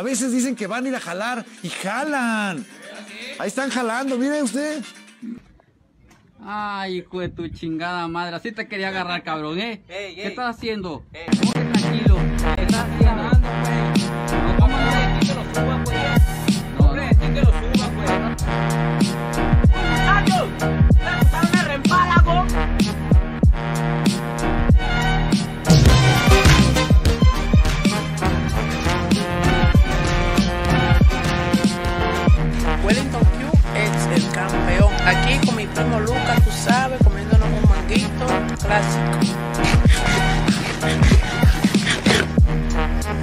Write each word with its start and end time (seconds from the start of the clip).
A 0.00 0.02
veces 0.02 0.32
dicen 0.32 0.56
que 0.56 0.66
van 0.66 0.86
a 0.86 0.88
ir 0.88 0.96
a 0.96 0.98
jalar 0.98 1.44
y 1.62 1.68
jalan. 1.68 2.64
Ahí 3.38 3.48
están 3.48 3.68
jalando, 3.68 4.16
mire 4.16 4.42
usted. 4.42 4.82
Ay, 6.42 7.00
hijo 7.00 7.20
de 7.20 7.28
tu 7.28 7.46
chingada 7.48 8.08
madre. 8.08 8.34
Así 8.34 8.50
te 8.50 8.66
quería 8.66 8.88
agarrar, 8.88 9.22
cabrón, 9.22 9.60
¿eh? 9.60 9.82
Ey, 9.90 10.14
¿Qué 10.14 10.28
estás 10.28 10.56
haciendo? 10.56 11.04
Ey. 11.12 11.59
Clásico. 38.70 39.10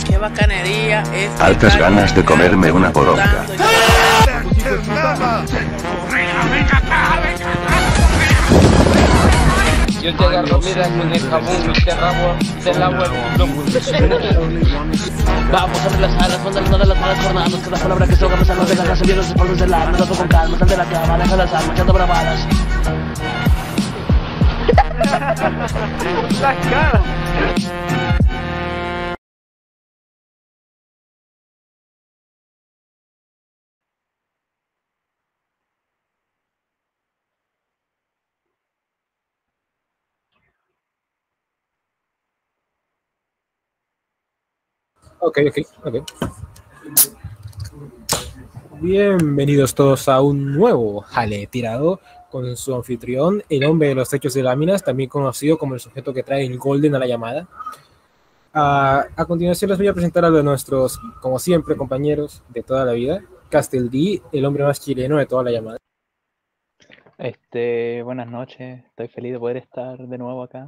Qué 0.06 0.18
bacanería 0.18 1.04
es. 1.14 1.42
Altas 1.42 1.78
ganas 1.78 2.14
de 2.16 2.26
comerme 2.26 2.72
una 2.72 2.92
poronga. 2.92 3.46
Yo 10.02 10.16
te 10.16 10.24
agarro, 10.24 10.60
mira, 10.62 10.88
con 10.90 11.12
el 11.12 11.30
jabón 11.30 11.74
y 11.74 11.84
te 11.84 11.96
rabo, 11.96 12.36
te 12.64 12.74
lavo 12.74 13.04
el 13.04 13.12
culo. 13.38 13.80
Vamos 15.52 15.80
a 15.80 15.90
ver 15.90 16.00
las 16.00 16.14
alas, 16.24 16.44
de 16.44 16.86
las 16.86 17.00
malas 17.00 17.24
jornadas, 17.24 17.54
que 17.54 17.70
la 17.70 17.78
palabra 17.78 18.08
que 18.08 18.16
se 18.16 18.24
ahoga 18.24 18.38
pesando 18.38 18.66
de 18.66 18.76
la 18.76 18.84
casa, 18.84 19.04
viendo 19.04 19.22
los 19.22 19.32
espaldas 19.32 19.60
del 19.60 19.74
alma, 19.74 19.98
dando 19.98 20.16
con 20.16 20.28
calma, 20.28 20.58
sal 20.60 20.68
de 20.68 20.78
la 20.78 20.86
cama, 20.86 21.18
deja 21.18 21.36
las 21.36 21.54
armas, 21.54 21.72
echando 21.74 21.94
bravadas. 21.94 22.48
Ok, 45.20 45.40
ok, 45.50 45.58
ok. 45.86 45.96
Bienvenidos 48.80 49.74
todos 49.74 50.08
a 50.08 50.22
un 50.22 50.54
nuevo 50.54 51.02
Jale 51.02 51.48
Tirado 51.48 52.00
con 52.30 52.56
su 52.58 52.76
anfitrión, 52.76 53.44
el 53.50 53.64
hombre 53.64 53.90
de 53.90 53.96
los 53.96 54.10
techos 54.10 54.34
de 54.34 54.44
láminas, 54.44 54.84
también 54.84 55.10
conocido 55.10 55.58
como 55.58 55.74
el 55.74 55.80
sujeto 55.80 56.14
que 56.14 56.24
trae 56.24 56.46
el 56.46 56.58
Golden 56.58 56.96
a 56.96 57.00
la 57.00 57.08
llamada. 57.08 57.48
Ah, 58.54 59.06
a 59.16 59.26
continuación 59.26 59.70
les 59.70 59.78
voy 59.78 59.88
a 59.88 59.94
presentar 59.94 60.26
a 60.26 60.30
nuestros, 60.30 61.00
como 61.22 61.40
siempre, 61.40 61.76
compañeros 61.76 62.44
de 62.50 62.64
toda 62.64 62.86
la 62.86 62.94
vida. 62.94 63.24
Castel 63.50 63.90
D, 63.90 64.22
el 64.32 64.46
hombre 64.46 64.64
más 64.64 64.82
chileno 64.82 65.18
de 65.18 65.26
toda 65.26 65.44
la 65.44 65.52
llamada. 65.52 65.78
Este, 67.18 68.04
buenas 68.04 68.28
noches, 68.28 68.84
estoy 68.86 69.08
feliz 69.08 69.34
de 69.34 69.40
poder 69.40 69.58
estar 69.58 69.98
de 69.98 70.18
nuevo 70.18 70.44
acá. 70.44 70.68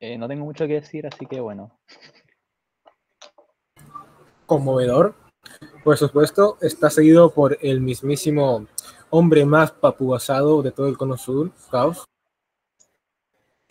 Eh, 0.00 0.16
no 0.16 0.28
tengo 0.28 0.44
mucho 0.44 0.66
que 0.66 0.74
decir, 0.74 1.06
así 1.06 1.26
que 1.26 1.40
bueno. 1.40 1.78
Conmovedor. 4.46 5.14
Por 5.82 5.96
supuesto, 5.96 6.58
está 6.60 6.90
seguido 6.90 7.30
por 7.30 7.58
el 7.60 7.80
mismísimo 7.80 8.66
hombre 9.10 9.44
más 9.44 9.70
papuasado 9.70 10.62
de 10.62 10.72
todo 10.72 10.88
el 10.88 10.96
cono 10.96 11.16
sur, 11.16 11.50
Caos. 11.70 12.04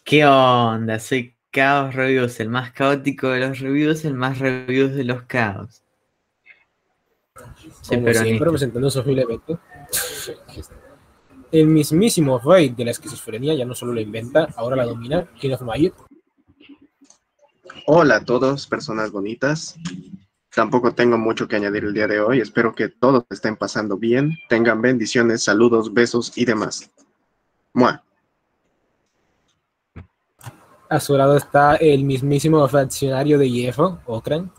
¿Qué 0.04 0.26
onda? 0.26 1.00
Soy 1.00 1.36
Chaos 1.52 1.94
Reviews, 1.94 2.40
el 2.40 2.50
más 2.50 2.72
caótico 2.72 3.30
de 3.30 3.40
los 3.42 3.60
reviews, 3.60 4.06
el 4.06 4.14
más 4.14 4.40
reviews 4.40 4.94
de 4.94 5.04
los 5.04 5.24
caos. 5.24 5.82
Soy 7.82 7.98
como 7.98 8.14
siempre, 8.14 8.50
presentándose 8.50 9.00
humildemente. 9.00 9.58
El 11.52 11.68
mismísimo 11.68 12.40
rey 12.40 12.70
de 12.70 12.86
la 12.86 12.92
esquizofrenia 12.92 13.54
ya 13.54 13.66
no 13.66 13.74
solo 13.74 13.94
la 13.94 14.02
inventa, 14.02 14.48
ahora 14.56 14.76
la 14.76 14.86
domina, 14.86 15.28
King 15.40 15.52
of 15.52 15.62
Magic. 15.62 15.94
Hola 17.86 18.18
a 18.18 18.26
todos, 18.26 18.68
personas 18.68 19.12
bonitas. 19.12 19.78
Tampoco 20.58 20.92
tengo 20.92 21.20
mucho 21.20 21.48
que 21.48 21.56
añadir 21.56 21.84
el 21.84 21.94
día 21.94 22.08
de 22.08 22.20
hoy. 22.20 22.42
Espero 22.42 22.74
que 22.74 22.90
todos 22.90 23.26
estén 23.30 23.56
pasando 23.56 23.96
bien, 23.96 24.32
tengan 24.50 24.82
bendiciones, 24.82 25.44
saludos, 25.44 25.94
besos 25.94 26.36
y 26.36 26.46
demás. 26.46 26.90
Mua. 27.76 28.04
A 30.90 31.00
su 31.00 31.16
lado 31.16 31.38
está 31.38 31.76
el 31.76 32.04
mismísimo 32.04 32.68
faccionario 32.68 33.38
de 33.38 33.52
hierro, 33.52 34.00
Okran. 34.08 34.52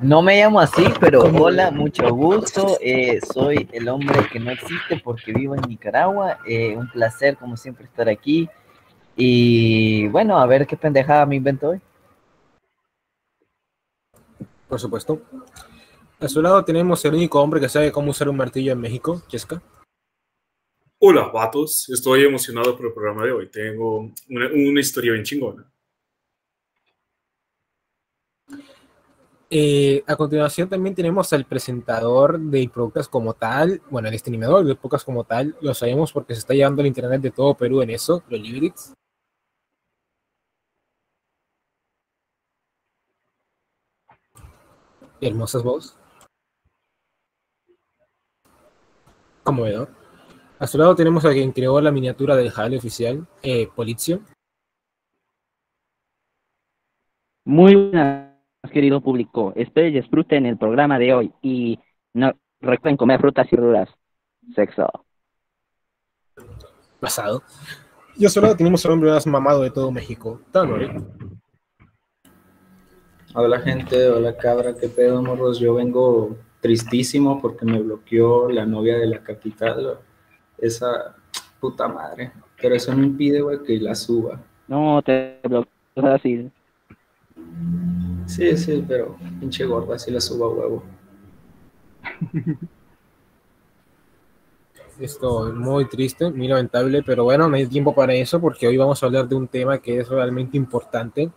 No 0.00 0.20
me 0.20 0.40
llamo 0.40 0.58
así, 0.58 0.82
pero 0.98 1.20
hola, 1.22 1.70
mucho 1.70 2.12
gusto. 2.12 2.78
eh, 2.80 3.20
soy 3.32 3.68
el 3.70 3.88
hombre 3.88 4.26
que 4.32 4.40
no 4.40 4.50
existe 4.50 5.00
porque 5.04 5.32
vivo 5.32 5.54
en 5.54 5.62
Nicaragua. 5.68 6.38
eh, 6.48 6.76
un 6.76 6.90
placer, 6.90 7.36
como 7.36 7.56
siempre, 7.56 7.84
estar 7.84 8.08
aquí. 8.08 8.50
Y 9.14 10.08
bueno, 10.08 10.36
a 10.36 10.46
ver 10.46 10.66
qué 10.66 10.76
pendejada 10.76 11.24
me 11.26 11.36
invento 11.36 11.68
hoy. 11.68 11.80
Por 14.72 14.80
supuesto. 14.80 15.20
A 16.18 16.28
su 16.28 16.40
lado 16.40 16.64
tenemos 16.64 17.04
el 17.04 17.12
único 17.12 17.38
hombre 17.42 17.60
que 17.60 17.68
sabe 17.68 17.92
cómo 17.92 18.10
usar 18.10 18.30
un 18.30 18.38
martillo 18.38 18.72
en 18.72 18.80
México, 18.80 19.22
Cheska. 19.28 19.62
Hola, 20.98 21.28
vatos. 21.28 21.90
Estoy 21.90 22.24
emocionado 22.24 22.74
por 22.74 22.86
el 22.86 22.94
programa 22.94 23.26
de 23.26 23.32
hoy. 23.32 23.50
Tengo 23.50 24.10
una, 24.30 24.46
una 24.46 24.80
historia 24.80 25.12
bien 25.12 25.24
chingona. 25.26 25.70
Eh, 29.50 30.02
a 30.06 30.16
continuación 30.16 30.70
también 30.70 30.94
tenemos 30.94 31.30
al 31.34 31.44
presentador 31.44 32.40
de 32.40 32.66
podcast 32.74 33.10
como 33.10 33.34
tal, 33.34 33.82
bueno, 33.90 34.08
el 34.08 34.18
streamador 34.18 34.64
de 34.64 34.74
podcast 34.74 35.04
como 35.04 35.24
tal, 35.24 35.54
lo 35.60 35.74
sabemos 35.74 36.10
porque 36.14 36.32
se 36.32 36.38
está 36.38 36.54
llevando 36.54 36.80
el 36.80 36.88
internet 36.88 37.20
de 37.20 37.30
todo 37.30 37.54
Perú 37.54 37.82
en 37.82 37.90
eso, 37.90 38.24
los 38.30 38.40
Librix. 38.40 38.94
Hermosas 45.22 45.62
voz. 45.62 45.96
Conmovedor. 49.44 49.88
A 50.58 50.66
su 50.66 50.78
lado 50.78 50.96
tenemos 50.96 51.24
a 51.24 51.32
quien 51.32 51.52
creó 51.52 51.80
la 51.80 51.92
miniatura 51.92 52.34
del 52.34 52.50
Jale 52.50 52.76
oficial, 52.76 53.28
eh, 53.42 53.68
Polizio. 53.74 54.20
Muy 57.44 57.76
buenas, 57.76 58.32
querido 58.72 59.00
público. 59.00 59.52
Espero 59.54 59.86
y 59.88 59.92
disfruten 59.92 60.44
el 60.44 60.58
programa 60.58 60.98
de 60.98 61.14
hoy 61.14 61.32
y 61.40 61.78
no 62.14 62.32
recuerden 62.60 62.96
comer 62.96 63.20
frutas 63.20 63.46
y 63.52 63.56
verduras. 63.56 63.88
Sexo. 64.56 64.88
Pasado. 66.98 67.44
Y 68.16 68.26
a 68.26 68.28
su 68.28 68.40
lado 68.40 68.56
tenemos 68.56 68.84
al 68.84 68.92
hombre 68.92 69.10
más 69.10 69.26
mamado 69.26 69.62
de 69.62 69.70
todo 69.70 69.92
México, 69.92 70.40
Tanori. 70.50 70.90
Hola 73.34 73.60
gente, 73.60 74.10
hola 74.10 74.36
cabra, 74.36 74.74
qué 74.74 74.90
pedo 74.90 75.22
morros, 75.22 75.58
yo 75.58 75.72
vengo 75.72 76.36
tristísimo 76.60 77.40
porque 77.40 77.64
me 77.64 77.80
bloqueó 77.80 78.50
la 78.50 78.66
novia 78.66 78.98
de 78.98 79.06
la 79.06 79.22
capital, 79.22 79.98
esa 80.58 81.16
puta 81.58 81.88
madre, 81.88 82.30
pero 82.60 82.74
eso 82.74 82.94
no 82.94 83.02
impide, 83.02 83.40
güey, 83.40 83.62
que 83.62 83.80
la 83.80 83.94
suba. 83.94 84.38
No, 84.68 85.00
te 85.00 85.40
bloqueo 85.44 85.70
así. 86.14 86.50
Sí, 88.26 88.54
sí, 88.54 88.84
pero 88.86 89.16
pinche 89.40 89.64
gorda, 89.64 89.98
si 89.98 90.10
la 90.10 90.20
suba 90.20 90.44
a 90.44 90.50
huevo. 90.50 90.82
Esto 95.00 95.48
es 95.48 95.54
muy 95.54 95.88
triste, 95.88 96.30
muy 96.30 96.48
lamentable, 96.48 97.02
pero 97.02 97.24
bueno, 97.24 97.48
no 97.48 97.56
hay 97.56 97.66
tiempo 97.66 97.94
para 97.94 98.12
eso 98.12 98.38
porque 98.38 98.66
hoy 98.66 98.76
vamos 98.76 99.02
a 99.02 99.06
hablar 99.06 99.26
de 99.26 99.36
un 99.36 99.48
tema 99.48 99.78
que 99.78 100.00
es 100.00 100.08
realmente 100.10 100.58
importante. 100.58 101.30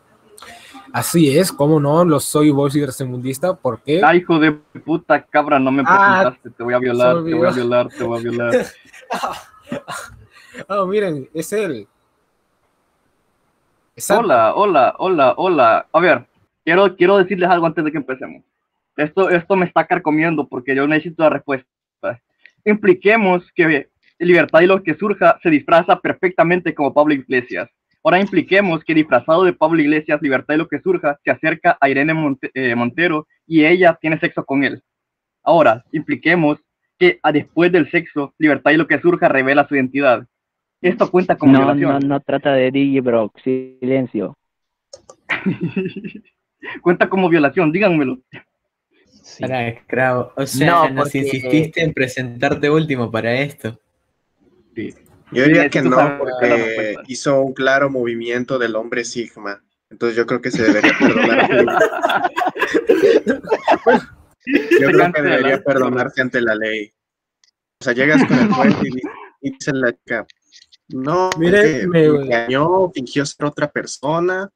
Así 0.96 1.38
es, 1.38 1.52
como 1.52 1.78
no, 1.78 2.06
lo 2.06 2.22
soy 2.22 2.52
voz 2.52 2.74
y 2.74 2.80
tercermundista, 2.80 3.54
¿por 3.54 3.82
qué? 3.82 4.02
Ay, 4.02 4.20
hijo 4.20 4.40
de 4.40 4.54
puta 4.54 5.22
cabra, 5.26 5.60
no 5.60 5.70
me 5.70 5.84
Ah, 5.86 6.22
presentaste, 6.32 6.52
te 6.52 6.64
voy 6.64 6.74
a 6.74 6.80
violar, 6.80 7.16
te 7.16 7.34
voy 7.34 7.48
a 7.48 7.52
violar, 7.52 7.90
te 7.90 8.04
voy 8.06 8.18
a 8.18 8.22
violar. 8.22 8.66
Ah, 10.70 10.86
miren, 10.88 11.30
es 11.34 11.52
él. 11.52 11.86
Exacto. 13.98 14.24
Hola, 14.24 14.54
hola, 14.56 14.96
hola, 14.98 15.34
hola. 15.36 15.86
A 15.92 16.00
ver, 16.00 16.26
quiero, 16.64 16.96
quiero 16.96 17.18
decirles 17.18 17.50
algo 17.50 17.66
antes 17.66 17.84
de 17.84 17.92
que 17.92 17.98
empecemos. 17.98 18.42
Esto, 18.96 19.30
esto 19.30 19.58
me 19.58 19.66
está 19.66 19.86
carcomiendo 19.86 20.48
porque 20.48 20.74
yo 20.74 20.88
necesito 20.88 21.24
la 21.24 21.30
respuesta. 21.32 21.68
Impliquemos 22.64 23.44
que 23.54 23.90
Libertad 24.18 24.62
y 24.62 24.68
lo 24.68 24.82
que 24.82 24.96
surja 24.96 25.38
se 25.44 25.50
disfraza 25.50 26.00
perfectamente 26.00 26.74
como 26.74 26.94
Pablo 26.94 27.14
Iglesias. 27.14 27.70
Ahora 28.06 28.20
impliquemos 28.22 28.84
que 28.84 28.94
disfrazado 28.94 29.44
de 29.46 29.54
Pablo 29.54 29.82
Iglesias, 29.82 30.22
Libertad 30.22 30.54
y 30.54 30.58
lo 30.58 30.68
que 30.68 30.80
surja, 30.80 31.20
se 31.24 31.32
acerca 31.32 31.76
a 31.82 31.90
Irene 31.90 32.14
Monte- 32.14 32.52
eh, 32.54 32.76
Montero 32.76 33.28
y 33.48 33.66
ella 33.66 33.98
tiene 34.00 34.20
sexo 34.20 34.46
con 34.46 34.64
él. 34.64 34.84
Ahora, 35.42 35.84
impliquemos 35.92 36.60
que 37.00 37.20
a 37.24 37.32
después 37.32 37.72
del 37.72 37.90
sexo, 37.90 38.36
Libertad 38.38 38.72
y 38.72 38.78
lo 38.78 38.86
que 38.86 39.00
surja 39.02 39.28
revela 39.28 39.68
su 39.68 39.76
identidad. 39.76 40.24
Esto 40.82 41.10
cuenta 41.10 41.36
como 41.36 41.54
No, 41.54 41.60
violación. 41.62 41.94
no, 41.94 42.00
no 42.08 42.20
trata 42.20 42.54
de 42.54 42.70
Digibrock, 42.70 43.40
silencio. 43.42 44.38
Cuenta 46.82 47.10
como 47.10 47.28
violación, 47.28 47.72
díganmelo. 47.72 48.20
Para, 49.40 49.76
Krau, 49.88 50.30
o 50.36 50.46
sea, 50.46 50.68
No, 50.72 50.90
nos 50.90 51.06
porque- 51.06 51.18
insististe 51.20 51.84
en 51.84 51.92
presentarte 51.94 52.70
último 52.70 53.10
para 53.10 53.34
esto. 53.34 53.80
Yo 55.32 55.44
diría 55.44 55.70
que 55.70 55.82
no, 55.82 56.18
porque 56.20 56.96
hizo 57.08 57.42
un 57.42 57.54
claro 57.54 57.90
movimiento 57.90 58.58
del 58.60 58.76
hombre 58.76 59.04
Sigma. 59.04 59.62
Entonces 59.90 60.16
yo 60.18 60.26
creo 60.26 60.42
que 60.42 60.52
se 60.52 60.64
debería 60.64 60.94
perdonar. 61.00 62.32
yo 64.46 64.88
creo 64.88 65.14
que 65.14 65.22
debería 65.22 65.64
perdonarse 65.64 66.22
ante 66.22 66.42
la 66.42 66.56
ley. 66.56 66.92
O 67.82 67.84
sea, 67.84 67.94
llegas 67.94 68.26
con 68.26 68.40
el 68.40 68.52
juez 68.54 68.76
y, 68.82 68.90
di- 68.90 69.02
y 69.42 69.52
dice 69.52 69.72
la 69.74 69.92
chica, 69.94 70.26
no, 70.90 71.30
Mire, 71.38 71.88
me- 71.88 72.06
engañó, 72.06 72.90
fingió 72.92 73.26
ser 73.26 73.46
otra 73.46 73.72
persona, 73.72 74.50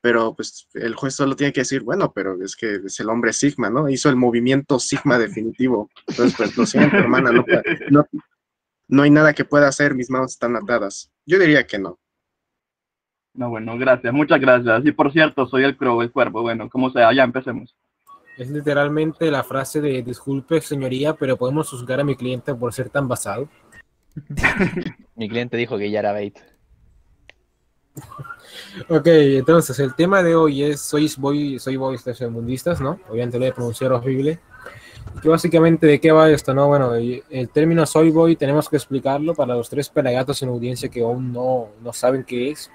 pero 0.00 0.34
pues 0.34 0.68
el 0.74 0.94
juez 0.94 1.14
solo 1.14 1.36
tiene 1.36 1.52
que 1.52 1.60
decir, 1.62 1.82
bueno, 1.82 2.12
pero 2.12 2.42
es 2.42 2.56
que 2.56 2.80
es 2.86 2.98
el 3.00 3.08
hombre 3.08 3.32
Sigma, 3.32 3.70
¿no? 3.70 3.88
Hizo 3.88 4.08
el 4.08 4.16
movimiento 4.16 4.78
Sigma 4.78 5.18
definitivo. 5.18 5.90
Entonces, 6.08 6.34
pues 6.36 6.56
lo 6.56 6.66
siento, 6.66 6.96
hermana, 6.96 7.30
no, 7.90 8.06
no 8.88 9.02
hay 9.02 9.10
nada 9.10 9.32
que 9.32 9.44
pueda 9.44 9.68
hacer, 9.68 9.94
mis 9.94 10.10
manos 10.10 10.32
están 10.32 10.56
atadas. 10.56 11.10
Yo 11.26 11.38
diría 11.38 11.66
que 11.66 11.78
no. 11.78 11.98
No, 13.34 13.48
bueno, 13.48 13.78
gracias, 13.78 14.12
muchas 14.12 14.40
gracias. 14.40 14.84
Y 14.84 14.92
por 14.92 15.10
cierto, 15.12 15.46
soy 15.46 15.64
el 15.64 15.76
crow, 15.76 16.02
el 16.02 16.12
cuervo. 16.12 16.42
Bueno, 16.42 16.68
como 16.68 16.90
sea, 16.90 17.12
ya 17.14 17.24
empecemos. 17.24 17.74
Es 18.36 18.50
literalmente 18.50 19.30
la 19.30 19.42
frase 19.42 19.80
de 19.80 20.02
disculpe, 20.02 20.60
señoría, 20.60 21.14
pero 21.14 21.36
podemos 21.36 21.70
juzgar 21.70 22.00
a 22.00 22.04
mi 22.04 22.16
cliente 22.16 22.54
por 22.54 22.72
ser 22.72 22.90
tan 22.90 23.08
basado. 23.08 23.48
Mi 25.14 25.28
cliente 25.28 25.56
dijo 25.56 25.78
que 25.78 25.90
ya 25.90 26.00
era 26.00 26.12
bait. 26.12 26.38
Ok, 28.88 29.06
entonces 29.06 29.78
el 29.78 29.94
tema 29.94 30.22
de 30.22 30.34
hoy 30.34 30.62
es 30.62 30.80
sois 30.80 31.16
boy, 31.16 31.58
soy 31.58 31.76
boys 31.76 32.04
tercermundistas, 32.04 32.80
¿no? 32.80 33.00
Obviamente 33.08 33.38
lo 33.38 33.46
he 33.46 33.52
pronunciado 33.52 33.96
horrible. 33.96 34.40
Que 35.20 35.28
básicamente 35.28 35.86
de 35.86 36.00
qué 36.00 36.10
va 36.10 36.30
esto, 36.30 36.52
¿no? 36.52 36.68
Bueno, 36.68 36.98
y 36.98 37.22
el 37.30 37.48
término 37.48 37.86
soy 37.86 38.10
boy 38.10 38.36
tenemos 38.36 38.68
que 38.68 38.76
explicarlo 38.76 39.34
para 39.34 39.54
los 39.54 39.68
tres 39.70 39.88
pelagatos 39.88 40.42
en 40.42 40.48
audiencia 40.48 40.88
que 40.88 41.02
aún 41.02 41.32
no, 41.32 41.68
no 41.82 41.92
saben 41.92 42.24
qué 42.24 42.50
es. 42.50 42.70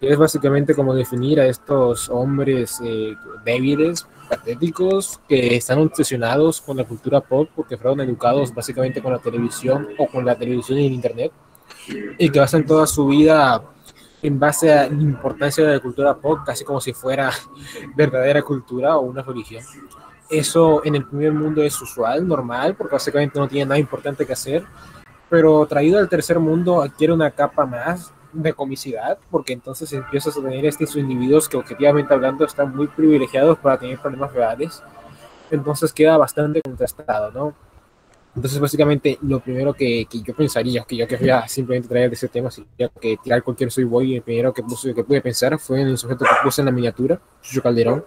Es 0.00 0.16
básicamente 0.16 0.74
como 0.74 0.94
definir 0.94 1.40
a 1.40 1.46
estos 1.46 2.08
hombres 2.08 2.80
eh, 2.84 3.14
débiles, 3.44 4.06
patéticos, 4.28 5.20
que 5.28 5.56
están 5.56 5.78
obsesionados 5.78 6.60
con 6.60 6.76
la 6.76 6.84
cultura 6.84 7.20
pop 7.20 7.48
porque 7.54 7.76
fueron 7.76 8.00
educados 8.00 8.52
básicamente 8.52 9.00
con 9.00 9.12
la 9.12 9.18
televisión 9.18 9.88
o 9.98 10.06
con 10.06 10.24
la 10.24 10.36
televisión 10.36 10.78
y 10.78 10.86
el 10.86 10.92
internet 10.92 11.32
y 12.18 12.30
que 12.30 12.40
basan 12.40 12.66
toda 12.66 12.86
su 12.86 13.06
vida 13.06 13.62
en 14.22 14.38
base 14.38 14.72
a 14.72 14.88
la 14.88 15.02
importancia 15.02 15.64
de 15.64 15.74
la 15.74 15.80
cultura 15.80 16.14
pop, 16.14 16.40
casi 16.46 16.64
como 16.64 16.80
si 16.80 16.92
fuera 16.92 17.30
verdadera 17.96 18.42
cultura 18.42 18.96
o 18.96 19.02
una 19.02 19.22
religión. 19.22 19.64
Eso 20.32 20.80
en 20.82 20.94
el 20.94 21.04
primer 21.04 21.32
mundo 21.34 21.62
es 21.62 21.78
usual, 21.82 22.26
normal, 22.26 22.74
porque 22.74 22.94
básicamente 22.94 23.38
no 23.38 23.46
tiene 23.46 23.66
nada 23.66 23.78
importante 23.78 24.24
que 24.24 24.32
hacer, 24.32 24.64
pero 25.28 25.66
traído 25.66 25.98
al 25.98 26.08
tercer 26.08 26.38
mundo 26.38 26.80
adquiere 26.80 27.12
una 27.12 27.30
capa 27.30 27.66
más 27.66 28.14
de 28.32 28.54
comicidad, 28.54 29.18
porque 29.30 29.52
entonces 29.52 29.92
empiezas 29.92 30.34
a 30.34 30.40
tener 30.40 30.64
estos 30.64 30.96
individuos 30.96 31.50
que 31.50 31.58
objetivamente 31.58 32.14
hablando 32.14 32.46
están 32.46 32.74
muy 32.74 32.88
privilegiados 32.88 33.58
para 33.58 33.78
tener 33.78 33.98
problemas 33.98 34.32
reales, 34.32 34.82
entonces 35.50 35.92
queda 35.92 36.16
bastante 36.16 36.62
contrastado, 36.62 37.30
¿no? 37.30 37.54
Entonces, 38.34 38.58
básicamente, 38.58 39.18
lo 39.20 39.40
primero 39.40 39.74
que, 39.74 40.06
que 40.06 40.22
yo 40.22 40.34
pensaría, 40.34 40.82
que 40.84 40.96
yo 40.96 41.06
quería 41.06 41.46
simplemente 41.46 41.88
traer 41.88 42.08
de 42.08 42.14
ese 42.14 42.28
tema, 42.28 42.50
sería 42.50 42.88
que 42.88 43.18
tirar 43.22 43.42
cualquier 43.42 43.70
soy 43.70 43.84
boy, 43.84 44.16
el 44.16 44.22
primero 44.22 44.54
que, 44.54 44.62
puse, 44.62 44.94
que 44.94 45.04
pude 45.04 45.20
pensar 45.20 45.58
fue 45.58 45.82
en 45.82 45.88
el 45.88 45.98
sujeto 45.98 46.24
que 46.24 46.30
puse 46.42 46.62
en 46.62 46.66
la 46.66 46.72
miniatura, 46.72 47.20
Chucho 47.42 47.62
Calderón, 47.62 48.06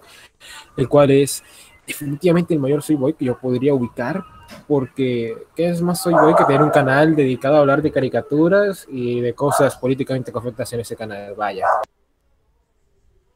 el 0.76 0.88
cual 0.88 1.12
es 1.12 1.44
definitivamente 1.86 2.54
el 2.54 2.60
mayor 2.60 2.82
soy 2.82 2.96
boy 2.96 3.12
que 3.14 3.24
yo 3.24 3.38
podría 3.38 3.74
ubicar, 3.74 4.22
porque 4.66 5.36
¿qué 5.54 5.68
es 5.68 5.80
más 5.82 6.02
soy 6.02 6.14
boy 6.14 6.34
que 6.34 6.44
tener 6.44 6.62
un 6.62 6.70
canal 6.70 7.14
dedicado 7.16 7.56
a 7.56 7.60
hablar 7.60 7.82
de 7.82 7.90
caricaturas 7.92 8.86
y 8.90 9.20
de 9.20 9.34
cosas 9.34 9.76
políticamente 9.76 10.32
correctas 10.32 10.72
en 10.72 10.80
ese 10.80 10.96
canal? 10.96 11.34
Vaya. 11.36 11.66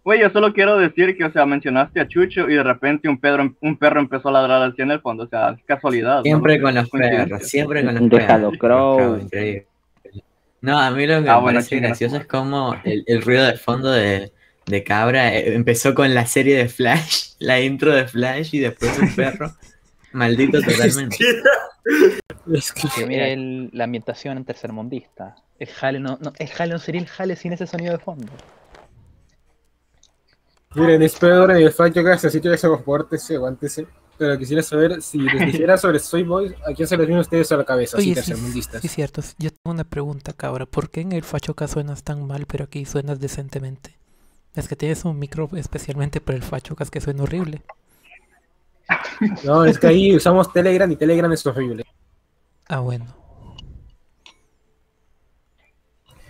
Güey, 0.03 0.21
yo 0.21 0.31
solo 0.31 0.53
quiero 0.55 0.79
decir 0.79 1.15
que, 1.17 1.25
o 1.25 1.31
sea, 1.33 1.45
mencionaste 1.45 2.01
a 2.01 2.09
Chucho 2.09 2.49
y 2.49 2.55
de 2.55 2.63
repente 2.63 3.07
un, 3.09 3.21
pedro, 3.21 3.55
un 3.61 3.77
perro 3.77 4.01
empezó 4.01 4.31
a 4.31 4.33
ladrar 4.33 4.63
así 4.63 4.81
en 4.81 4.91
el 4.93 5.01
fondo. 5.01 5.25
O 5.25 5.29
sea, 5.29 5.51
es 5.51 5.63
casualidad. 5.67 6.17
¿no? 6.19 6.23
Siempre 6.23 6.61
con 6.61 6.75
los 6.75 6.89
perros, 6.89 7.43
siempre 7.47 7.85
con 7.85 7.95
los 7.95 8.09
Déjalo, 8.09 8.51
perros. 8.53 8.59
Crow. 8.59 9.29
No, 10.63 10.79
a 10.79 10.91
mí 10.91 11.07
lo 11.07 11.23
que 11.23 11.29
Ah, 11.29 11.37
me 11.37 11.43
bueno, 11.43 11.57
parece 11.59 11.69
chinga. 11.77 11.89
gracioso 11.89 12.17
es 12.17 12.27
como 12.27 12.75
el, 12.85 13.05
el 13.07 13.23
ruido 13.23 13.45
de 13.45 13.57
fondo 13.59 13.91
de, 13.91 14.33
de 14.67 14.85
Cabra 14.85 15.35
eh, 15.35 15.55
empezó 15.55 15.95
con 15.95 16.15
la 16.15 16.27
serie 16.27 16.57
de 16.57 16.69
Flash, 16.69 17.33
la 17.39 17.61
intro 17.61 17.93
de 17.95 18.07
Flash 18.07 18.55
y 18.55 18.59
después 18.61 18.99
un 18.99 19.15
perro. 19.15 19.55
Maldito 20.13 20.61
totalmente. 20.63 21.17
Que 22.95 23.07
mira 23.07 23.29
el- 23.29 23.71
la 23.73 23.85
ambientación 23.85 24.37
en 24.39 24.45
tercermundista. 24.45 25.37
El 25.59 25.69
jale 25.69 26.01
no, 26.01 26.19
no, 26.21 26.33
el 26.39 26.49
jale 26.49 26.73
no 26.73 26.79
sería 26.79 27.01
el 27.01 27.07
jale 27.07 27.37
sin 27.37 27.53
ese 27.53 27.67
sonido 27.67 27.93
de 27.93 27.99
fondo. 28.03 28.33
Miren, 30.75 31.03
es 31.03 31.17
peor 31.17 31.51
en 31.51 31.59
el 31.59 31.73
fallo 31.73 31.95
que 32.05 32.11
necesito 32.11 32.51
que 32.51 32.57
se 32.57 32.69
compórtese, 32.69 33.35
aguántese. 33.37 33.87
Pero 34.17 34.39
quisiera 34.39 34.63
saber 34.63 35.01
si 35.01 35.19
les 35.19 35.47
dijera 35.47 35.79
sobre 35.79 35.99
Soy 35.99 36.23
Boy, 36.25 36.55
¿a 36.67 36.75
quién 36.75 36.87
se 36.87 36.97
les 36.97 37.07
viene 37.07 37.19
a 37.19 37.23
ustedes 37.23 37.51
a 37.53 37.57
la 37.57 37.65
cabeza? 37.65 37.97
Así 37.97 38.11
Oye, 38.13 38.21
sí, 38.21 38.27
tercermundistas. 38.27 38.83
sí, 38.83 38.89
cierto. 38.89 39.23
Yo 39.39 39.49
tengo 39.51 39.75
una 39.75 39.85
pregunta, 39.85 40.33
cabra. 40.35 40.67
¿Por 40.67 40.91
qué 40.91 41.01
en 41.01 41.13
el 41.13 41.23
Fachoca 41.25 41.67
suenas 41.67 42.05
tan 42.05 42.27
mal, 42.27 42.45
pero 42.47 42.65
aquí 42.65 42.85
suenas 42.85 43.19
decentemente? 43.19 43.97
Es 44.55 44.69
que 44.69 44.77
tienes 44.77 45.05
un 45.05 45.19
micro 45.19 45.49
especialmente 45.55 46.21
para 46.21 46.37
el 46.37 46.43
Fachocas 46.43 46.91
que 46.91 47.01
suena 47.01 47.23
horrible. 47.23 47.63
No, 49.45 49.65
es 49.65 49.79
que 49.79 49.87
ahí 49.87 50.17
usamos 50.17 50.53
Telegram 50.53 50.91
y 50.91 50.97
Telegram 50.97 51.33
es 51.33 51.47
horrible. 51.47 51.85
Ah, 52.69 52.81
bueno. 52.81 53.07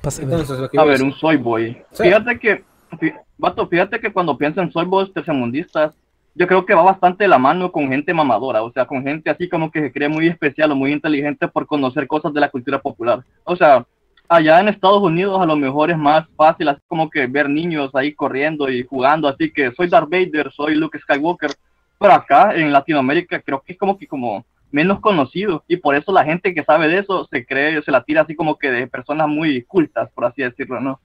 Pase, 0.02 0.22
Entonces, 0.22 0.58
A 0.78 0.84
ver, 0.84 1.02
un 1.02 1.12
soy 1.14 1.36
boy. 1.36 1.82
Sí. 1.92 2.04
Fíjate 2.04 2.38
que, 2.38 2.64
fí- 2.92 3.14
vato, 3.36 3.66
fíjate 3.66 4.00
que 4.00 4.12
cuando 4.12 4.36
pienso 4.36 4.60
en 4.60 4.72
soy 4.72 4.86
boys 4.86 5.12
tercermundistas, 5.12 5.94
yo 6.34 6.46
creo 6.46 6.64
que 6.64 6.74
va 6.74 6.82
bastante 6.82 7.24
de 7.24 7.28
la 7.28 7.38
mano 7.38 7.70
con 7.72 7.88
gente 7.88 8.14
mamadora, 8.14 8.62
o 8.62 8.72
sea, 8.72 8.86
con 8.86 9.02
gente 9.02 9.28
así 9.30 9.48
como 9.48 9.70
que 9.70 9.80
se 9.80 9.92
cree 9.92 10.08
muy 10.08 10.28
especial 10.28 10.70
o 10.72 10.74
muy 10.76 10.92
inteligente 10.92 11.48
por 11.48 11.66
conocer 11.66 12.06
cosas 12.06 12.32
de 12.32 12.40
la 12.40 12.50
cultura 12.50 12.80
popular. 12.80 13.22
O 13.44 13.56
sea, 13.56 13.86
allá 14.30 14.60
en 14.60 14.68
Estados 14.68 15.02
Unidos 15.02 15.40
a 15.42 15.44
lo 15.44 15.56
mejor 15.56 15.90
es 15.90 15.98
más 15.98 16.26
fácil, 16.36 16.68
así 16.68 16.80
como 16.86 17.10
que 17.10 17.26
ver 17.26 17.50
niños 17.50 17.90
ahí 17.94 18.14
corriendo 18.14 18.70
y 18.70 18.84
jugando, 18.84 19.26
así 19.26 19.52
que 19.52 19.72
soy 19.72 19.88
Darth 19.88 20.08
Vader, 20.08 20.52
soy 20.52 20.76
Luke 20.76 20.98
Skywalker, 21.00 21.50
pero 21.98 22.12
acá 22.12 22.54
en 22.54 22.72
Latinoamérica 22.72 23.42
creo 23.42 23.60
que 23.60 23.72
es 23.72 23.78
como 23.78 23.98
que 23.98 24.06
como 24.06 24.46
menos 24.70 25.00
conocido 25.00 25.64
y 25.66 25.78
por 25.78 25.96
eso 25.96 26.12
la 26.12 26.24
gente 26.24 26.54
que 26.54 26.62
sabe 26.62 26.86
de 26.86 27.00
eso 27.00 27.26
se 27.28 27.44
cree, 27.44 27.82
se 27.82 27.90
la 27.90 28.04
tira 28.04 28.22
así 28.22 28.36
como 28.36 28.56
que 28.56 28.70
de 28.70 28.86
personas 28.86 29.26
muy 29.26 29.62
cultas, 29.64 30.08
por 30.12 30.24
así 30.24 30.42
decirlo, 30.42 30.80
¿no? 30.80 31.00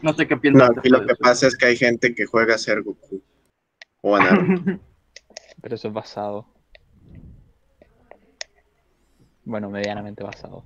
No 0.00 0.12
sé 0.14 0.28
qué 0.28 0.36
No, 0.36 0.40
piensas. 0.40 0.70
aquí 0.78 0.88
lo 0.90 1.04
que 1.04 1.16
pasa 1.16 1.48
es 1.48 1.56
que 1.56 1.66
hay 1.66 1.76
gente 1.76 2.14
que 2.14 2.24
juega 2.24 2.54
a 2.54 2.58
ser 2.58 2.82
Goku. 2.82 3.20
O 4.00 4.14
a 4.14 4.20
Naruto. 4.20 4.80
Pero 5.60 5.74
eso 5.74 5.88
es 5.88 5.94
basado. 5.94 6.46
Bueno, 9.44 9.68
medianamente 9.70 10.22
basado. 10.22 10.62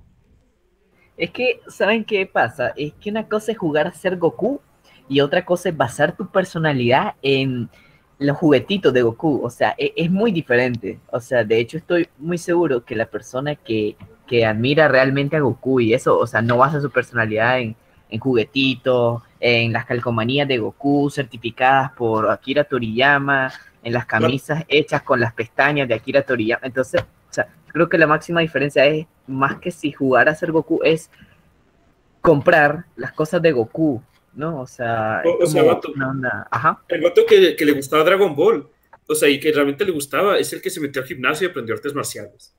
Es 1.17 1.31
que, 1.31 1.61
¿saben 1.67 2.03
qué 2.03 2.25
pasa? 2.25 2.73
Es 2.75 2.93
que 2.93 3.09
una 3.09 3.27
cosa 3.27 3.51
es 3.51 3.57
jugar 3.57 3.87
a 3.87 3.93
ser 3.93 4.17
Goku 4.17 4.59
y 5.07 5.21
otra 5.21 5.45
cosa 5.45 5.69
es 5.69 5.77
basar 5.77 6.15
tu 6.15 6.27
personalidad 6.27 7.15
en 7.21 7.69
los 8.19 8.37
juguetitos 8.37 8.93
de 8.93 9.03
Goku. 9.03 9.41
O 9.43 9.49
sea, 9.49 9.75
e- 9.77 9.93
es, 9.95 10.09
muy 10.09 10.31
diferente. 10.31 10.99
O 11.11 11.19
sea, 11.19 11.43
de 11.43 11.59
hecho 11.59 11.77
estoy 11.77 12.07
muy 12.17 12.37
seguro 12.37 12.83
que 12.83 12.95
la 12.95 13.05
persona 13.05 13.55
que, 13.55 13.95
que 14.27 14.45
admira 14.45 14.87
realmente 14.87 15.35
a 15.35 15.41
Goku 15.41 15.81
y 15.81 15.93
eso, 15.93 16.17
o 16.17 16.25
sea, 16.25 16.41
no 16.41 16.57
basa 16.57 16.81
su 16.81 16.89
personalidad 16.89 17.59
en, 17.59 17.75
en 18.09 18.19
juguetitos, 18.19 19.21
en 19.39 19.73
las 19.73 19.85
calcomanías 19.85 20.47
de 20.47 20.57
Goku 20.57 21.09
certificadas 21.09 21.91
por 21.91 22.29
Akira 22.31 22.63
Toriyama, 22.63 23.51
en 23.83 23.93
las 23.93 24.05
camisas 24.05 24.63
hechas 24.67 25.01
con 25.03 25.19
las 25.19 25.33
pestañas 25.33 25.87
de 25.87 25.93
Akira 25.93 26.21
Toriyama. 26.21 26.65
Entonces, 26.65 27.03
o 27.33 27.35
sea, 27.35 27.47
creo 27.67 27.89
que 27.89 27.97
la 27.97 28.05
máxima 28.05 28.41
diferencia 28.41 28.85
es, 28.85 29.07
más 29.25 29.57
que 29.59 29.71
si 29.71 29.91
jugar 29.91 30.29
a 30.29 30.35
ser 30.35 30.51
Goku, 30.51 30.81
es 30.83 31.09
comprar 32.21 32.85
las 32.95 33.11
cosas 33.13 33.41
de 33.41 33.51
Goku, 33.51 34.01
¿no? 34.33 34.61
O 34.61 34.67
sea, 34.67 35.23
O- 35.25 35.43
o 35.43 35.47
sea, 35.47 35.61
como 35.63 35.73
vato. 35.73 35.91
una 35.95 36.09
onda- 36.11 36.47
Ajá. 36.51 36.83
El 36.87 37.01
vato 37.01 37.21
que, 37.27 37.55
que 37.55 37.65
le 37.65 37.71
gustaba 37.71 38.03
Dragon 38.03 38.35
Ball, 38.35 38.69
o 39.09 39.15
sea, 39.15 39.27
y 39.29 39.39
que 39.39 39.51
realmente 39.51 39.83
le 39.83 39.91
gustaba, 39.91 40.37
es 40.37 40.53
el 40.53 40.61
que 40.61 40.69
se 40.69 40.79
metió 40.79 41.01
al 41.01 41.07
gimnasio 41.07 41.47
y 41.47 41.49
aprendió 41.51 41.73
artes 41.73 41.95
marciales. 41.95 42.53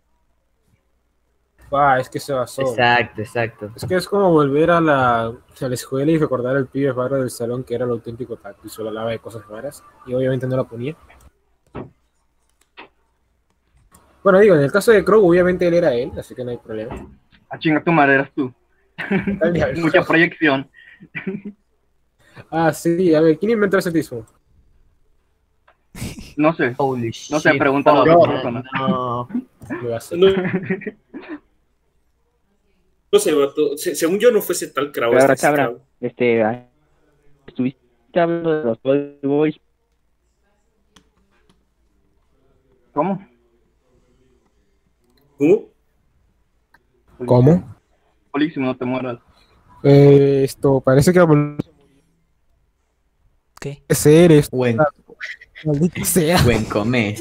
Ah, 1.73 1.99
es 2.01 2.09
que 2.09 2.21
se 2.21 2.33
basó. 2.33 2.63
Exacto, 2.63 3.21
exacto. 3.23 3.71
Es 3.75 3.85
que 3.85 3.95
es 3.97 4.07
como 4.09 4.31
volver 4.31 4.71
a 4.71 4.81
la, 4.81 5.23
a 5.27 5.69
la 5.69 5.75
escuela 5.75 6.11
y 6.13 6.19
recordar 6.19 6.57
al 6.57 6.67
pibe 6.67 6.93
barro 6.93 7.17
del 7.19 7.31
salón 7.31 7.65
que 7.65 7.75
era 7.75 7.85
el 7.85 7.91
auténtico 7.91 8.37
taco 8.37 8.61
y 8.65 8.69
solo 8.69 8.89
hablaba 8.91 9.11
de 9.11 9.19
cosas 9.19 9.47
raras 9.49 9.83
y 10.07 10.15
obviamente 10.15 10.47
no 10.47 10.57
la 10.57 10.65
ponía. 10.65 10.95
Bueno, 14.25 14.41
digo, 14.41 14.55
en 14.55 14.63
el 14.63 14.73
caso 14.73 14.91
de 14.91 15.05
Crow, 15.05 15.29
obviamente 15.29 15.69
él 15.69 15.75
era 15.75 15.95
él, 15.95 16.11
así 16.19 16.35
que 16.35 16.43
no 16.43 16.51
hay 16.51 16.57
problema. 16.57 17.07
A 17.51 17.59
chinga 17.59 17.85
tu 17.85 17.93
madre 17.93 18.15
eras 18.15 18.31
tú. 18.35 18.53
Mucha 19.77 20.03
proyección. 20.03 20.67
Ah, 22.51 22.73
sí, 22.73 23.15
a 23.15 23.21
ver, 23.21 23.39
¿quién 23.39 23.53
inventó 23.53 23.77
el 23.77 23.81
ascetismo? 23.81 24.25
No 26.39 26.55
sé. 26.55 26.75
Holy 26.79 27.13
No 27.31 27.39
sé, 27.39 27.51
shit, 27.51 27.59
pregúntalo 27.59 28.03
a 28.03 28.07
no, 28.07 28.19
otra 28.19 28.33
persona. 28.33 28.65
no. 28.79 29.29
No, 29.69 30.31
no 33.13 33.21
sé, 33.77 33.95
según 33.95 34.19
yo 34.19 34.31
no 34.31 34.41
fuese 34.41 34.69
tal 34.69 34.91
ahora, 35.03 35.35
este 35.35 35.37
cabra, 35.37 35.67
crowd. 35.67 35.81
este, 36.01 36.43
ah, 36.43 36.67
estuviste 37.47 37.79
hablando 38.15 38.59
de 38.59 38.65
los 38.65 38.83
Boy 38.83 39.19
Boys. 39.23 39.61
¿Cómo? 42.93 43.34
¿Cómo? 45.39 45.65
¿Cómo? 47.27 47.77
Polísimo, 48.31 48.67
no 48.67 48.77
te 48.77 48.85
mueras. 48.85 49.19
Eh, 49.83 50.43
esto, 50.45 50.81
parece 50.81 51.13
que 51.13 51.21
¿Qué? 53.61 53.83
ser 53.91 54.33
esto. 54.33 54.57
Buen, 54.57 54.79
Maldito 55.65 56.05
sea. 56.05 56.43
buen 56.43 56.65
comer. 56.65 57.17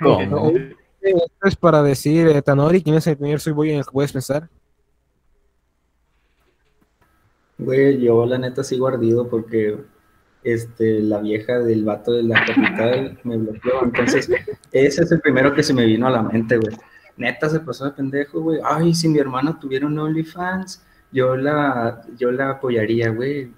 ¿Cómo? 0.00 0.52
Esto 1.00 1.48
es 1.48 1.56
para 1.56 1.82
decir, 1.82 2.26
eh, 2.28 2.42
Tanori, 2.42 2.82
¿quién 2.82 2.96
es 2.96 3.06
el 3.06 3.16
primer 3.16 3.38
soy 3.38 3.52
boy 3.52 3.70
en 3.70 3.78
el 3.78 3.84
que 3.84 3.92
puedes 3.92 4.12
pensar? 4.12 4.48
Güey, 7.58 8.00
yo 8.00 8.26
la 8.26 8.38
neta 8.38 8.64
sigo 8.64 8.88
ardido 8.88 9.28
porque 9.28 9.78
este, 10.42 11.00
la 11.00 11.20
vieja 11.20 11.58
del 11.60 11.84
vato 11.84 12.12
de 12.12 12.24
la 12.24 12.44
capital 12.44 13.18
me 13.24 13.36
bloqueó. 13.36 13.82
Entonces, 13.84 14.28
ese 14.72 15.02
es 15.02 15.12
el 15.12 15.20
primero 15.20 15.54
que 15.54 15.62
se 15.62 15.72
me 15.72 15.86
vino 15.86 16.06
a 16.06 16.10
la 16.10 16.22
mente, 16.22 16.58
güey. 16.58 16.76
Neta 17.16 17.48
se 17.48 17.60
pasó 17.60 17.84
de 17.86 17.92
pendejo, 17.92 18.40
güey. 18.40 18.60
Ay, 18.64 18.94
si 18.94 19.08
mi 19.08 19.18
hermana 19.18 19.58
tuviera 19.58 19.86
un 19.86 19.98
OnlyFans, 19.98 20.82
yo 21.10 21.36
la, 21.36 22.02
yo 22.16 22.30
la 22.30 22.50
apoyaría, 22.50 23.10
güey. 23.10 23.50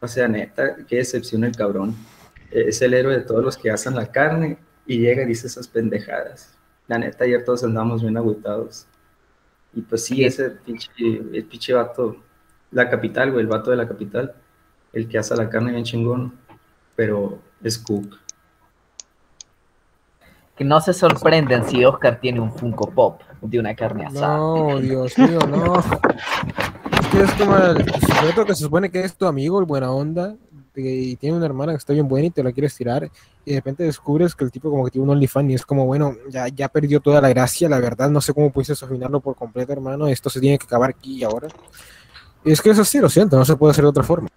O 0.00 0.08
sea, 0.08 0.28
neta, 0.28 0.76
qué 0.86 0.96
decepción 0.96 1.44
el 1.44 1.54
cabrón. 1.56 1.94
Es 2.50 2.82
el 2.82 2.94
héroe 2.94 3.16
de 3.16 3.22
todos 3.22 3.44
los 3.44 3.56
que 3.56 3.70
hacen 3.70 3.94
la 3.94 4.10
carne 4.10 4.58
y 4.86 4.98
llega 4.98 5.22
y 5.22 5.26
dice 5.26 5.46
esas 5.46 5.68
pendejadas. 5.68 6.56
La 6.88 6.98
neta, 6.98 7.24
ayer 7.24 7.44
todos 7.44 7.64
andamos 7.64 8.02
bien 8.02 8.16
agüitados. 8.16 8.86
Y 9.74 9.82
pues 9.82 10.04
sí, 10.04 10.24
ese 10.24 10.50
pinche, 10.50 10.90
el 10.96 11.44
pinche 11.44 11.72
vato, 11.72 12.16
la 12.70 12.88
capital, 12.88 13.30
güey, 13.32 13.42
el 13.42 13.48
vato 13.48 13.70
de 13.70 13.76
la 13.76 13.88
capital, 13.88 14.34
el 14.92 15.08
que 15.08 15.18
hace 15.18 15.36
la 15.36 15.48
carne 15.48 15.72
bien 15.72 15.84
chingón, 15.84 16.32
pero 16.94 17.38
es 17.62 17.78
cook. 17.78 18.16
Que 20.56 20.64
no 20.64 20.80
se 20.80 20.94
sorprenden 20.94 21.68
si 21.68 21.84
Oscar 21.84 22.18
tiene 22.20 22.40
un 22.40 22.50
Funko 22.50 22.90
Pop 22.90 23.20
de 23.42 23.58
una 23.58 23.74
carne 23.74 24.06
asada. 24.06 24.38
No, 24.38 24.78
Dios 24.80 25.18
mío, 25.18 25.38
no. 25.48 25.76
Es 25.78 27.06
que 27.08 27.22
es 27.22 27.32
como 27.32 27.56
el 27.56 27.92
sujeto 27.92 28.44
que 28.46 28.54
se 28.54 28.64
supone 28.64 28.90
que 28.90 29.04
es 29.04 29.14
tu 29.14 29.26
amigo, 29.26 29.60
el 29.60 29.66
buena 29.66 29.90
onda, 29.90 30.34
y 30.74 31.16
tiene 31.16 31.36
una 31.36 31.46
hermana 31.46 31.72
que 31.72 31.78
está 31.78 31.92
bien 31.92 32.08
buena 32.08 32.26
y 32.26 32.30
te 32.30 32.42
la 32.42 32.52
quieres 32.52 32.74
tirar, 32.74 33.10
y 33.44 33.50
de 33.50 33.56
repente 33.56 33.84
descubres 33.84 34.34
que 34.34 34.44
el 34.44 34.50
tipo 34.50 34.70
como 34.70 34.84
que 34.84 34.90
tiene 34.90 35.04
un 35.04 35.10
OnlyFans 35.10 35.50
y 35.50 35.54
es 35.54 35.64
como, 35.64 35.86
bueno, 35.86 36.14
ya, 36.28 36.48
ya 36.48 36.68
perdió 36.68 37.00
toda 37.00 37.20
la 37.20 37.28
gracia, 37.28 37.68
la 37.68 37.78
verdad, 37.78 38.10
no 38.10 38.20
sé 38.20 38.34
cómo 38.34 38.50
pudiste 38.50 38.72
afinarlo 38.72 39.20
por 39.20 39.36
completo, 39.36 39.72
hermano, 39.72 40.06
esto 40.06 40.28
se 40.28 40.40
tiene 40.40 40.58
que 40.58 40.64
acabar 40.64 40.90
aquí 40.90 41.16
y 41.16 41.24
ahora. 41.24 41.48
Y 42.44 42.52
es 42.52 42.60
que 42.60 42.70
eso 42.70 42.84
sí, 42.84 42.98
lo 42.98 43.08
siento, 43.08 43.36
no 43.36 43.44
se 43.44 43.56
puede 43.56 43.70
hacer 43.72 43.84
de 43.84 43.88
otra 43.88 44.02
forma. 44.02 44.28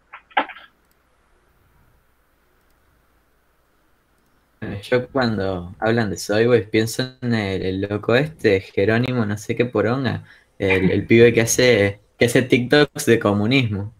Yo 4.81 5.07
cuando 5.09 5.75
hablan 5.79 6.09
de 6.09 6.17
Soyboys 6.17 6.67
pienso 6.67 7.15
en 7.21 7.33
el, 7.33 7.61
el 7.63 7.81
loco 7.81 8.15
este, 8.15 8.61
Jerónimo, 8.61 9.25
no 9.25 9.37
sé 9.37 9.55
qué 9.55 9.65
poronga, 9.65 10.23
el, 10.57 10.91
el 10.91 11.05
pibe 11.05 11.33
que 11.33 11.41
hace, 11.41 11.99
que 12.17 12.25
hace 12.25 12.41
TikToks 12.41 13.05
de 13.05 13.19
comunismo. 13.19 13.93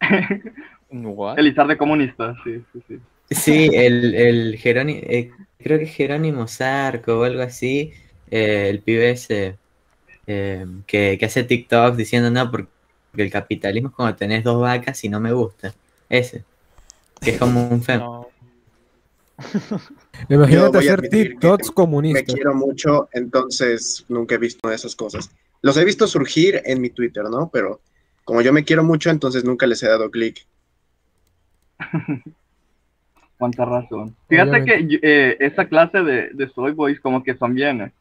What? 0.90 1.38
El 1.38 1.48
izar 1.48 1.66
de 1.66 1.76
comunista, 1.76 2.34
sí, 2.44 2.62
sí, 2.72 2.82
sí. 2.88 3.00
Sí, 3.30 3.70
el, 3.72 4.14
el 4.14 4.56
Jerónimo, 4.58 5.00
creo 5.58 5.78
que 5.78 5.84
es 5.84 5.94
Jerónimo 5.94 6.46
Zarco 6.48 7.20
o 7.20 7.24
algo 7.24 7.42
así, 7.42 7.92
eh, 8.30 8.68
el 8.68 8.80
pibe 8.80 9.10
ese 9.10 9.56
eh, 10.26 10.66
que, 10.86 11.16
que 11.18 11.26
hace 11.26 11.44
TikToks 11.44 11.96
diciendo 11.96 12.30
no, 12.30 12.50
porque 12.50 12.68
el 13.16 13.30
capitalismo 13.30 13.88
es 13.88 13.94
cuando 13.94 14.16
tenés 14.16 14.44
dos 14.44 14.60
vacas 14.60 15.02
y 15.04 15.08
no 15.08 15.20
me 15.20 15.32
gusta. 15.32 15.74
Ese, 16.08 16.44
que 17.20 17.30
es 17.30 17.38
como 17.38 17.68
un 17.68 17.82
fem. 17.82 18.00
Yo 18.00 18.28
Imagínate 20.28 20.78
hacer 20.78 21.08
TikToks 21.08 21.68
Me 21.68 21.74
comunistas. 21.74 22.34
quiero 22.34 22.54
mucho, 22.54 23.08
entonces 23.12 24.04
nunca 24.08 24.34
he 24.34 24.38
visto 24.38 24.68
de 24.68 24.74
esas 24.74 24.94
cosas. 24.94 25.30
Los 25.62 25.76
he 25.76 25.84
visto 25.84 26.06
surgir 26.06 26.60
en 26.64 26.80
mi 26.80 26.90
Twitter, 26.90 27.24
¿no? 27.24 27.48
Pero 27.52 27.80
como 28.24 28.40
yo 28.42 28.52
me 28.52 28.64
quiero 28.64 28.84
mucho, 28.84 29.10
entonces 29.10 29.44
nunca 29.44 29.66
les 29.66 29.82
he 29.82 29.88
dado 29.88 30.10
clic. 30.10 30.46
Cuánta 33.38 33.64
razón. 33.64 34.14
Fíjate 34.28 34.64
que 34.64 34.98
eh, 35.02 35.36
esa 35.40 35.64
clase 35.66 36.00
de, 36.02 36.30
de 36.32 36.48
Soy 36.50 36.72
Boys 36.72 37.00
como 37.00 37.22
que 37.24 37.36
son 37.36 37.54
bien, 37.54 37.92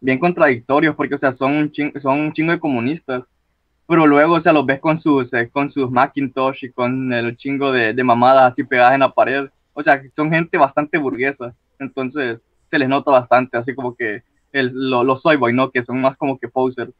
bien 0.00 0.18
contradictorios 0.18 0.94
porque, 0.94 1.14
o 1.14 1.18
sea, 1.18 1.34
son 1.36 1.52
un, 1.56 1.72
ching- 1.72 1.98
son 2.02 2.20
un 2.20 2.32
chingo 2.34 2.52
de 2.52 2.60
comunistas, 2.60 3.22
pero 3.88 4.06
luego, 4.06 4.34
o 4.34 4.42
sea, 4.42 4.52
los 4.52 4.66
ves 4.66 4.78
con 4.80 5.00
sus, 5.00 5.32
eh, 5.32 5.48
con 5.50 5.72
sus 5.72 5.90
Macintosh 5.90 6.64
y 6.64 6.70
con 6.70 7.12
el 7.12 7.36
chingo 7.36 7.72
de, 7.72 7.94
de 7.94 8.04
mamadas 8.04 8.52
así 8.52 8.62
pegadas 8.62 8.94
en 8.94 9.00
la 9.00 9.10
pared. 9.12 9.48
O 9.72 9.82
sea, 9.82 10.02
son 10.16 10.30
gente 10.30 10.58
bastante 10.58 10.98
burguesa, 10.98 11.54
entonces 11.78 12.38
se 12.70 12.78
les 12.78 12.88
nota 12.88 13.10
bastante, 13.10 13.56
así 13.56 13.74
como 13.74 13.94
que 13.96 14.22
el, 14.52 14.70
lo- 14.72 15.04
los 15.04 15.22
Soy 15.22 15.36
Boys, 15.36 15.54
¿no? 15.54 15.70
Que 15.70 15.84
son 15.84 16.00
más 16.00 16.16
como 16.16 16.38
que 16.38 16.48
posers. 16.48 16.92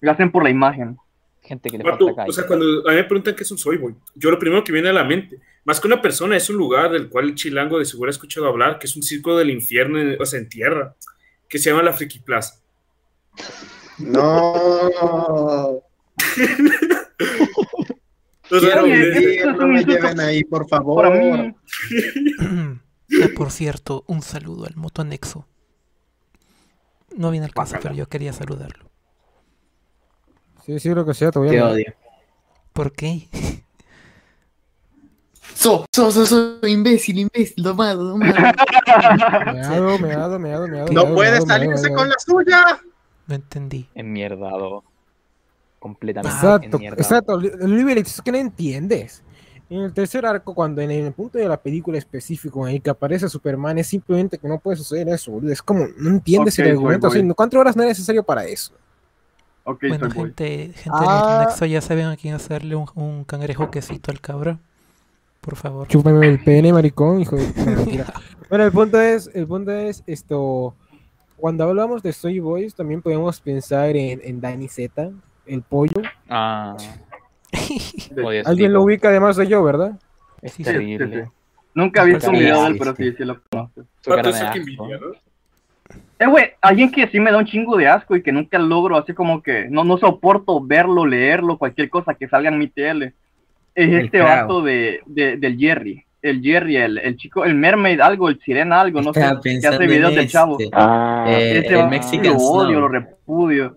Lo 0.00 0.10
hacen 0.10 0.30
por 0.30 0.42
la 0.42 0.50
imagen. 0.50 0.96
Gente 1.42 1.70
que 1.70 1.78
le 1.78 1.84
Vato, 1.84 2.06
falta 2.06 2.22
calle. 2.22 2.30
o 2.30 2.32
sea, 2.32 2.46
cuando 2.46 2.64
a 2.88 2.90
mí 2.90 2.96
me 2.96 3.04
preguntan 3.04 3.34
qué 3.36 3.44
es 3.44 3.50
un 3.52 3.58
soy 3.58 3.76
boy, 3.76 3.94
yo 4.16 4.30
lo 4.32 4.38
primero 4.38 4.64
que 4.64 4.72
viene 4.72 4.88
a 4.88 4.92
la 4.92 5.04
mente, 5.04 5.38
más 5.64 5.80
que 5.80 5.86
una 5.86 6.02
persona, 6.02 6.36
es 6.36 6.50
un 6.50 6.56
lugar 6.56 6.90
del 6.90 7.08
cual 7.08 7.26
el 7.26 7.34
chilango 7.36 7.78
de 7.78 7.84
seguro 7.84 8.08
ha 8.08 8.10
escuchado 8.10 8.48
hablar, 8.48 8.78
que 8.80 8.86
es 8.88 8.96
un 8.96 9.02
circo 9.02 9.36
del 9.38 9.50
infierno, 9.50 10.00
en- 10.00 10.20
o 10.20 10.26
sea, 10.26 10.40
en 10.40 10.48
tierra, 10.48 10.96
que 11.48 11.58
se 11.58 11.70
llama 11.70 11.82
la 11.84 11.92
Friki 11.92 12.18
Plaza. 12.18 12.60
No. 13.98 15.80
Quiero 18.48 18.84
vivir, 18.84 19.46
no 19.46 19.66
me 19.66 19.84
lleven 19.84 20.20
ahí, 20.20 20.44
por 20.44 20.68
favor. 20.68 21.06
Ah, 21.06 21.54
por 23.36 23.50
cierto, 23.52 24.04
un 24.08 24.22
saludo 24.22 24.66
al 24.66 24.76
motonexo. 24.76 25.46
No 27.16 27.30
viene 27.30 27.46
al 27.46 27.54
caso, 27.54 27.76
pero 27.80 27.94
yo 27.94 28.08
quería 28.08 28.32
saludarlo. 28.32 28.90
Sí, 30.64 30.80
sí, 30.80 30.92
lo 30.92 31.06
que 31.06 31.14
sea, 31.14 31.30
te 31.30 31.38
voy 31.38 31.48
a 31.48 31.52
Te 31.52 31.62
odio. 31.62 31.94
¿Por 32.72 32.92
qué? 32.92 33.28
So, 35.54 35.86
so, 35.92 36.10
so, 36.10 36.26
so, 36.26 36.58
imbécil, 36.66 37.18
imbécil, 37.18 37.62
domado, 37.62 38.04
domado. 38.04 38.34
Meado, 39.54 39.98
meado, 39.98 40.38
meado, 40.38 40.68
meado. 40.68 40.92
No 40.92 41.02
meado, 41.02 41.14
puede 41.14 41.30
meado, 41.30 41.46
salirse 41.46 41.88
meado, 41.88 41.96
con 41.96 42.08
meado. 42.08 42.08
la 42.08 42.18
suya. 42.18 42.80
No 43.26 43.34
entendí. 43.34 43.88
Enmierdado. 43.94 44.84
Completamente 45.86 46.34
Exacto, 46.36 46.78
exacto. 46.80 47.32
Oliver, 47.34 47.98
es 47.98 48.20
que 48.20 48.32
no 48.32 48.38
entiendes. 48.38 49.22
En 49.68 49.80
el 49.80 49.92
tercer 49.92 50.24
arco, 50.24 50.54
cuando 50.54 50.80
en 50.80 50.90
el 50.90 51.12
punto 51.12 51.38
de 51.38 51.48
la 51.48 51.56
película 51.56 51.98
específico 51.98 52.66
en 52.68 52.76
el 52.76 52.82
que 52.82 52.90
aparece 52.90 53.28
Superman, 53.28 53.78
es 53.78 53.88
simplemente 53.88 54.38
que 54.38 54.46
no 54.48 54.58
puede 54.58 54.76
suceder 54.76 55.08
eso, 55.08 55.32
boludo. 55.32 55.50
Es 55.52 55.60
como, 55.62 55.86
no 55.98 56.10
entiendes 56.10 56.54
Ok, 56.58 56.64
el 56.64 56.70
argumento 56.72 57.08
voy, 57.08 57.18
voy. 57.18 57.26
así. 57.28 57.34
¿Cuántas 57.34 57.60
horas 57.60 57.76
no 57.76 57.82
es 57.82 57.88
necesario 57.88 58.22
para 58.22 58.44
eso? 58.44 58.72
Ok, 59.64 59.84
Bueno, 59.88 60.08
gente, 60.10 60.70
gente 60.74 60.90
Ah. 60.92 61.38
del 61.40 61.48
Nexo, 61.48 61.64
ya 61.66 61.80
saben 61.80 62.06
a 62.06 62.16
quién 62.16 62.34
hacerle 62.34 62.76
un, 62.76 62.86
un 62.94 63.24
cangrejo 63.24 63.68
quesito 63.70 64.12
al 64.12 64.20
cabra. 64.20 64.58
Por 65.40 65.56
favor. 65.56 65.88
Chúpame 65.88 66.28
el 66.28 66.42
pene, 66.44 66.72
maricón, 66.72 67.20
hijo 67.20 67.34
de... 67.36 67.46
no, 67.64 68.04
bueno, 68.48 68.64
el 68.64 68.70
punto 68.72 69.00
es, 69.00 69.28
el 69.34 69.46
punto 69.48 69.72
es 69.72 70.04
esto. 70.06 70.74
Cuando 71.36 71.64
hablamos 71.64 72.02
de 72.04 72.12
Soy 72.12 72.38
Boys, 72.38 72.74
también 72.74 73.02
podemos 73.02 73.40
pensar 73.40 73.96
en, 73.96 74.20
en 74.24 74.40
Danny 74.40 74.68
Z, 74.68 75.10
el 75.46 75.62
pollo. 75.62 76.02
Ah. 76.28 76.76
Alguien 78.44 78.72
lo 78.72 78.82
ubica 78.82 79.08
además 79.08 79.36
de 79.36 79.46
yo, 79.46 79.62
¿verdad? 79.62 79.92
Es 80.42 80.52
Sí, 80.52 80.64
sí, 80.64 80.70
terrible. 80.72 81.06
sí, 81.06 81.22
sí. 81.24 81.30
Nunca 81.74 82.02
he 82.02 82.06
visto 82.06 82.30
un 82.30 82.38
video 82.38 82.62
de 82.62 82.68
él, 82.70 82.76
pero 82.78 82.94
sí. 82.96 83.12
sí, 83.16 83.24
lo 83.24 83.40
conozco. 83.50 83.82
Eh, 86.18 86.26
güey, 86.26 86.46
alguien 86.62 86.90
que 86.90 87.06
sí 87.08 87.20
me 87.20 87.30
da 87.30 87.38
un 87.38 87.44
chingo 87.44 87.76
de 87.76 87.86
asco 87.86 88.16
y 88.16 88.22
que 88.22 88.32
nunca 88.32 88.58
logro, 88.58 88.96
así 88.96 89.12
como 89.12 89.42
que 89.42 89.66
no, 89.68 89.84
no 89.84 89.98
soporto 89.98 90.60
verlo, 90.64 91.04
leerlo, 91.04 91.58
cualquier 91.58 91.90
cosa 91.90 92.14
que 92.14 92.28
salga 92.28 92.48
en 92.48 92.58
mi 92.58 92.68
tele. 92.68 93.12
Es 93.74 93.88
El 93.90 94.06
este 94.06 94.20
vato 94.20 94.62
de, 94.62 95.00
de- 95.04 95.36
del 95.36 95.58
Jerry. 95.58 96.02
el 96.22 96.40
Jerry, 96.42 96.76
el, 96.76 96.98
el 96.98 97.16
chico, 97.18 97.44
el 97.44 97.54
Mermaid, 97.54 98.00
algo, 98.00 98.30
el 98.30 98.40
Sirena, 98.40 98.80
algo, 98.80 99.02
no 99.02 99.12
sé, 99.12 99.20
que 99.42 99.66
hace 99.66 99.86
videos 99.86 100.10
en 100.12 100.16
del 100.16 100.28
chavo. 100.28 100.56
este. 100.58 100.70
Ah, 100.72 101.26
Eh, 101.28 101.62
el 101.66 101.76
va- 101.78 101.86
Mexican 101.88 102.32
lo 102.32 102.38
odio, 102.38 102.68
Snow. 102.70 102.80
lo 102.80 102.88
repudio. 102.88 103.76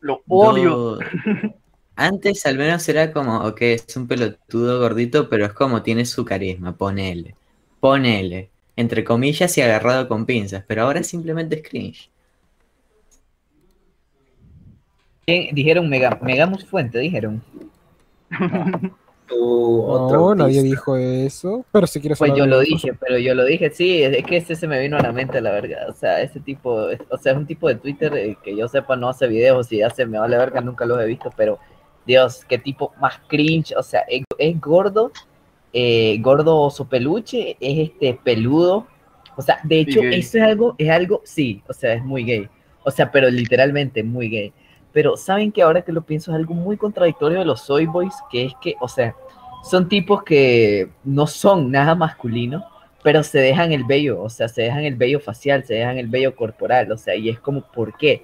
Lo 0.00 0.22
odio. 0.28 0.98
No. 1.00 1.54
Antes 1.96 2.46
al 2.46 2.56
menos 2.56 2.88
era 2.88 3.12
como, 3.12 3.38
ok, 3.44 3.60
es 3.62 3.96
un 3.96 4.06
pelotudo 4.06 4.78
gordito, 4.78 5.28
pero 5.28 5.46
es 5.46 5.52
como 5.52 5.82
tiene 5.82 6.04
su 6.06 6.24
carisma, 6.24 6.76
ponele. 6.76 7.34
Ponele. 7.80 8.50
Entre 8.76 9.02
comillas 9.02 9.58
y 9.58 9.62
agarrado 9.62 10.06
con 10.06 10.24
pinzas, 10.24 10.62
pero 10.66 10.82
ahora 10.82 11.02
simplemente 11.02 11.56
es 11.56 11.68
cringe. 11.68 12.10
Dijeron 15.26 15.88
Mega, 15.88 16.18
Megamus 16.22 16.64
Fuente, 16.64 17.00
dijeron. 17.00 17.42
No, 19.30 20.34
nadie 20.34 20.62
dijo 20.62 20.96
eso, 20.96 21.64
pero 21.72 21.86
si 21.86 22.00
quieres 22.00 22.18
Pues 22.18 22.32
yo 22.34 22.46
lo 22.46 22.60
dije, 22.60 22.94
pero 22.94 23.18
yo 23.18 23.34
lo 23.34 23.44
dije, 23.44 23.70
sí, 23.70 24.02
es 24.02 24.24
que 24.24 24.38
ese 24.38 24.56
se 24.56 24.66
me 24.66 24.80
vino 24.80 24.96
a 24.96 25.00
la 25.02 25.12
mente, 25.12 25.40
la 25.40 25.50
verdad. 25.52 25.88
O 25.88 25.92
sea, 25.92 26.20
ese 26.22 26.40
tipo, 26.40 26.88
es- 26.90 27.00
o 27.10 27.18
sea, 27.18 27.32
es 27.32 27.38
un 27.38 27.46
tipo 27.46 27.68
de 27.68 27.76
Twitter 27.76 28.14
eh, 28.16 28.36
que 28.42 28.56
yo 28.56 28.68
sepa 28.68 28.96
no 28.96 29.08
hace 29.08 29.26
videos 29.26 29.70
y 29.72 29.82
hace, 29.82 30.06
me 30.06 30.18
vale 30.18 30.36
verga, 30.36 30.60
nunca 30.60 30.84
los 30.86 31.00
he 31.00 31.06
visto, 31.06 31.30
pero 31.36 31.58
Dios, 32.06 32.44
qué 32.48 32.58
tipo 32.58 32.92
más 33.00 33.20
cringe, 33.28 33.74
o 33.76 33.82
sea, 33.82 34.00
es, 34.08 34.24
es 34.38 34.60
gordo, 34.60 35.12
eh, 35.72 36.18
gordo 36.20 36.58
oso 36.60 36.88
peluche, 36.88 37.56
es 37.60 37.90
este 37.90 38.18
peludo, 38.24 38.86
o 39.36 39.42
sea, 39.42 39.60
de 39.62 39.80
hecho, 39.80 40.00
eso 40.18 40.38
es 40.38 40.44
algo, 40.44 40.74
es 40.78 40.90
algo, 40.90 41.20
sí, 41.24 41.62
o 41.68 41.72
sea, 41.72 41.92
es 41.92 42.02
muy 42.04 42.24
gay, 42.24 42.48
o 42.84 42.90
sea, 42.90 43.12
pero 43.12 43.28
literalmente 43.30 44.02
muy 44.02 44.28
gay. 44.30 44.52
Pero 44.92 45.16
saben 45.16 45.52
que 45.52 45.62
ahora 45.62 45.82
que 45.82 45.92
lo 45.92 46.02
pienso 46.02 46.30
es 46.30 46.36
algo 46.36 46.54
muy 46.54 46.76
contradictorio 46.76 47.38
de 47.38 47.44
los 47.44 47.60
Soy 47.60 47.86
Boys, 47.86 48.14
que 48.30 48.46
es 48.46 48.52
que, 48.60 48.74
o 48.80 48.88
sea, 48.88 49.14
son 49.62 49.88
tipos 49.88 50.22
que 50.22 50.90
no 51.04 51.26
son 51.26 51.70
nada 51.70 51.94
masculinos, 51.94 52.62
pero 53.02 53.22
se 53.22 53.38
dejan 53.38 53.72
el 53.72 53.84
vello, 53.84 54.22
o 54.22 54.28
sea, 54.28 54.48
se 54.48 54.62
dejan 54.62 54.84
el 54.84 54.96
vello 54.96 55.20
facial, 55.20 55.64
se 55.64 55.74
dejan 55.74 55.98
el 55.98 56.08
vello 56.08 56.34
corporal, 56.34 56.90
o 56.92 56.96
sea, 56.96 57.14
y 57.14 57.28
es 57.28 57.38
como, 57.38 57.62
¿por 57.62 57.96
qué? 57.96 58.22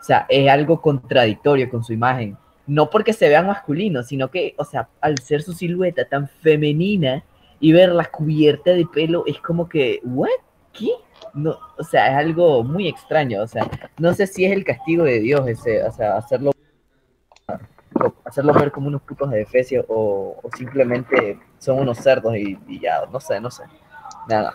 O 0.00 0.04
sea, 0.04 0.26
es 0.28 0.48
algo 0.48 0.80
contradictorio 0.80 1.68
con 1.70 1.84
su 1.84 1.92
imagen. 1.92 2.36
No 2.66 2.90
porque 2.90 3.12
se 3.12 3.28
vean 3.28 3.46
masculinos, 3.46 4.06
sino 4.06 4.30
que, 4.30 4.54
o 4.56 4.64
sea, 4.64 4.88
al 5.00 5.18
ser 5.18 5.42
su 5.42 5.52
silueta 5.52 6.04
tan 6.04 6.28
femenina 6.28 7.24
y 7.60 7.72
verla 7.72 8.04
cubierta 8.04 8.72
de 8.72 8.86
pelo, 8.86 9.24
es 9.26 9.38
como 9.38 9.68
que, 9.68 10.00
¿what? 10.04 10.28
¿Qué? 10.72 10.90
No, 11.34 11.56
o 11.78 11.82
sea, 11.82 12.08
es 12.10 12.26
algo 12.26 12.62
muy 12.62 12.88
extraño, 12.88 13.42
o 13.42 13.46
sea, 13.46 13.68
no 13.98 14.12
sé 14.12 14.26
si 14.26 14.44
es 14.44 14.52
el 14.52 14.64
castigo 14.64 15.04
de 15.04 15.20
Dios 15.20 15.48
ese, 15.48 15.82
o 15.82 15.90
sea, 15.90 16.18
hacerlo 16.18 16.52
hacerlo 18.24 18.52
ver 18.54 18.72
como 18.72 18.88
unos 18.88 19.02
putos 19.02 19.30
de 19.30 19.46
o, 19.88 20.38
o 20.42 20.50
simplemente 20.56 21.38
son 21.58 21.78
unos 21.78 21.98
cerdos 21.98 22.36
y, 22.36 22.58
y 22.66 22.80
ya, 22.80 23.06
no 23.10 23.20
sé, 23.20 23.40
no 23.40 23.50
sé. 23.50 23.64
Nada. 24.28 24.54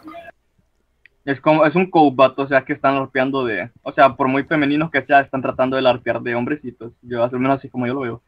Es 1.26 1.42
como, 1.42 1.66
es 1.66 1.76
un 1.76 1.90
cobat, 1.90 2.38
o 2.40 2.48
sea, 2.48 2.64
que 2.64 2.74
están 2.74 2.96
larpeando 2.96 3.46
de, 3.46 3.70
o 3.84 3.92
sea, 3.92 4.16
por 4.16 4.28
muy 4.28 4.44
femeninos 4.44 4.90
que 4.90 5.06
sea, 5.06 5.22
están 5.22 5.42
tratando 5.42 5.76
de 5.76 5.82
larpear 5.82 6.22
de 6.22 6.36
hombrecitos. 6.36 6.94
Yo, 7.02 7.24
al 7.24 7.32
menos 7.32 7.60
así 7.60 7.70
como 7.70 7.86
yo 7.86 7.94
lo 7.94 8.00
veo. 8.02 8.24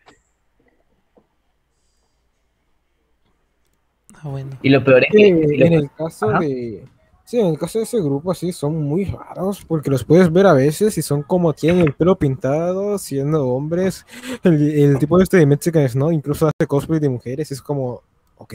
Ah, 4.15 4.27
bueno. 4.27 4.49
Y 4.61 4.69
lo 4.69 4.83
peor 4.83 5.03
es 5.05 5.11
que 5.11 5.27
en 5.27 5.73
el 5.73 5.89
caso 5.91 6.29
Ajá. 6.29 6.39
de 6.39 6.83
sí, 7.29 7.39
en 7.39 7.45
el 7.45 7.59
caso 7.59 7.77
de 7.77 7.83
ese 7.83 8.01
grupo 8.01 8.31
así 8.31 8.51
son 8.51 8.81
muy 8.81 9.05
raros 9.05 9.63
porque 9.63 9.91
los 9.91 10.03
puedes 10.03 10.33
ver 10.33 10.47
a 10.47 10.53
veces 10.53 10.97
y 10.97 11.03
son 11.03 11.21
como 11.21 11.53
tienen 11.53 11.85
el 11.85 11.93
pelo 11.93 12.17
pintado 12.17 12.97
siendo 12.97 13.47
hombres 13.49 14.03
el, 14.43 14.71
el 14.71 14.97
tipo 14.97 15.21
este 15.21 15.37
de 15.37 15.45
Mexican 15.45 15.87
Snow 15.87 16.11
incluso 16.11 16.47
hace 16.47 16.67
cosplay 16.67 16.99
de 16.99 17.09
mujeres 17.09 17.51
es 17.51 17.61
como 17.61 18.01
ok 18.37 18.53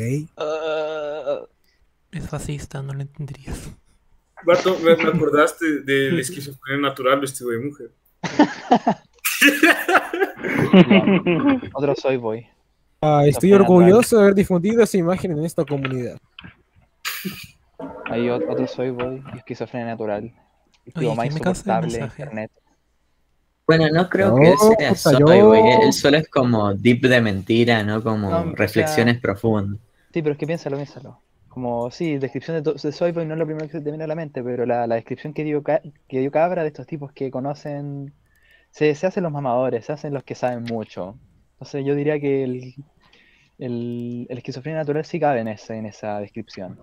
Es 2.11 2.29
fascista, 2.29 2.83
no 2.83 2.95
lo 2.95 3.03
entenderías. 3.03 3.71
Vato, 4.45 4.77
me, 4.81 4.97
me 4.97 5.09
acordaste 5.09 5.83
de 5.83 6.11
la 6.13 6.21
esquizofrenia 6.21 6.89
natural 6.89 7.19
vestido 7.19 7.51
de 7.51 7.59
mujer. 7.59 7.91
Otro 11.75 11.95
soy 11.97 12.17
boy. 12.17 12.47
Ah, 13.01 13.25
estoy 13.27 13.53
orgulloso 13.53 14.17
de 14.17 14.23
haber 14.23 14.35
difundido 14.35 14.83
esa 14.83 14.97
imagen 14.97 15.33
en 15.33 15.45
esta 15.45 15.65
comunidad 15.65 16.19
Hay 18.07 18.23
ot- 18.27 18.45
otro 18.49 18.67
soy 18.67 18.91
boy 18.91 19.23
esquizofrenia 19.37 19.89
natural. 19.89 20.33
Oye, 20.95 21.09
más 21.15 21.19
¿quién 21.29 21.35
me 21.35 21.41
causa 21.41 21.79
el 21.79 21.85
insoportable 21.87 21.99
internet. 22.23 22.51
Bueno, 23.67 23.89
no 23.91 24.09
creo 24.11 24.29
No, 24.31 24.37
que 24.37 24.51
él 24.51 24.59
sea 24.59 24.95
soy, 24.95 25.19
yo- 25.21 25.47
güey. 25.49 25.63
Él 25.83 25.93
solo 25.93 26.19
es 26.19 26.29
como 26.29 26.75
deep 26.75 27.03
de 27.09 27.21
mentira, 27.23 27.83
¿no? 27.83 28.03
Como 28.03 28.29
No, 28.31 28.41
o 28.41 28.43
sea- 28.45 28.53
reflexiones 28.57 29.21
profundas. 29.21 29.81
Sí, 30.13 30.21
pero 30.23 30.33
es 30.33 30.39
que 30.39 30.47
piénsalo, 30.47 30.77
piénsalo. 30.77 31.21
Como, 31.49 31.91
sí, 31.91 32.19
descripción 32.19 32.63
de, 32.63 32.73
de 32.75 32.93
Soy 32.93 33.13
Boy 33.13 33.25
no 33.27 33.35
es 33.35 33.39
lo 33.39 33.47
primero 33.47 33.67
que 33.67 33.73
se 33.73 33.81
te 33.81 33.89
viene 33.91 34.05
a 34.05 34.09
la 34.09 34.15
mente, 34.17 34.43
pero 34.43 34.67
la, 34.67 34.87
la 34.87 34.97
descripción 34.97 35.33
que 35.33 35.45
dio, 35.45 35.63
que 35.63 36.19
dio 36.21 36.31
Cabra 36.31 36.63
de 36.63 36.69
estos 36.69 36.87
tipos 36.87 37.13
que 37.13 37.31
conocen, 37.31 38.13
se, 38.71 38.93
se 38.97 39.07
hacen 39.07 39.23
los 39.23 39.33
mamadores, 39.33 39.87
se 39.87 39.93
hacen 39.93 40.13
los 40.13 40.25
que 40.25 40.35
saben 40.35 40.65
mucho. 40.65 41.17
Entonces 41.53 41.85
yo 41.87 41.95
diría 41.95 42.19
que 42.21 42.43
el, 42.43 42.75
el, 43.59 44.27
el 44.29 44.39
esquizofrenia 44.39 44.81
natural 44.81 45.05
sí 45.05 45.21
cabe 45.21 45.41
en, 45.41 45.49
ese, 45.49 45.77
en 45.77 45.87
esa 45.87 46.19
descripción. 46.19 46.79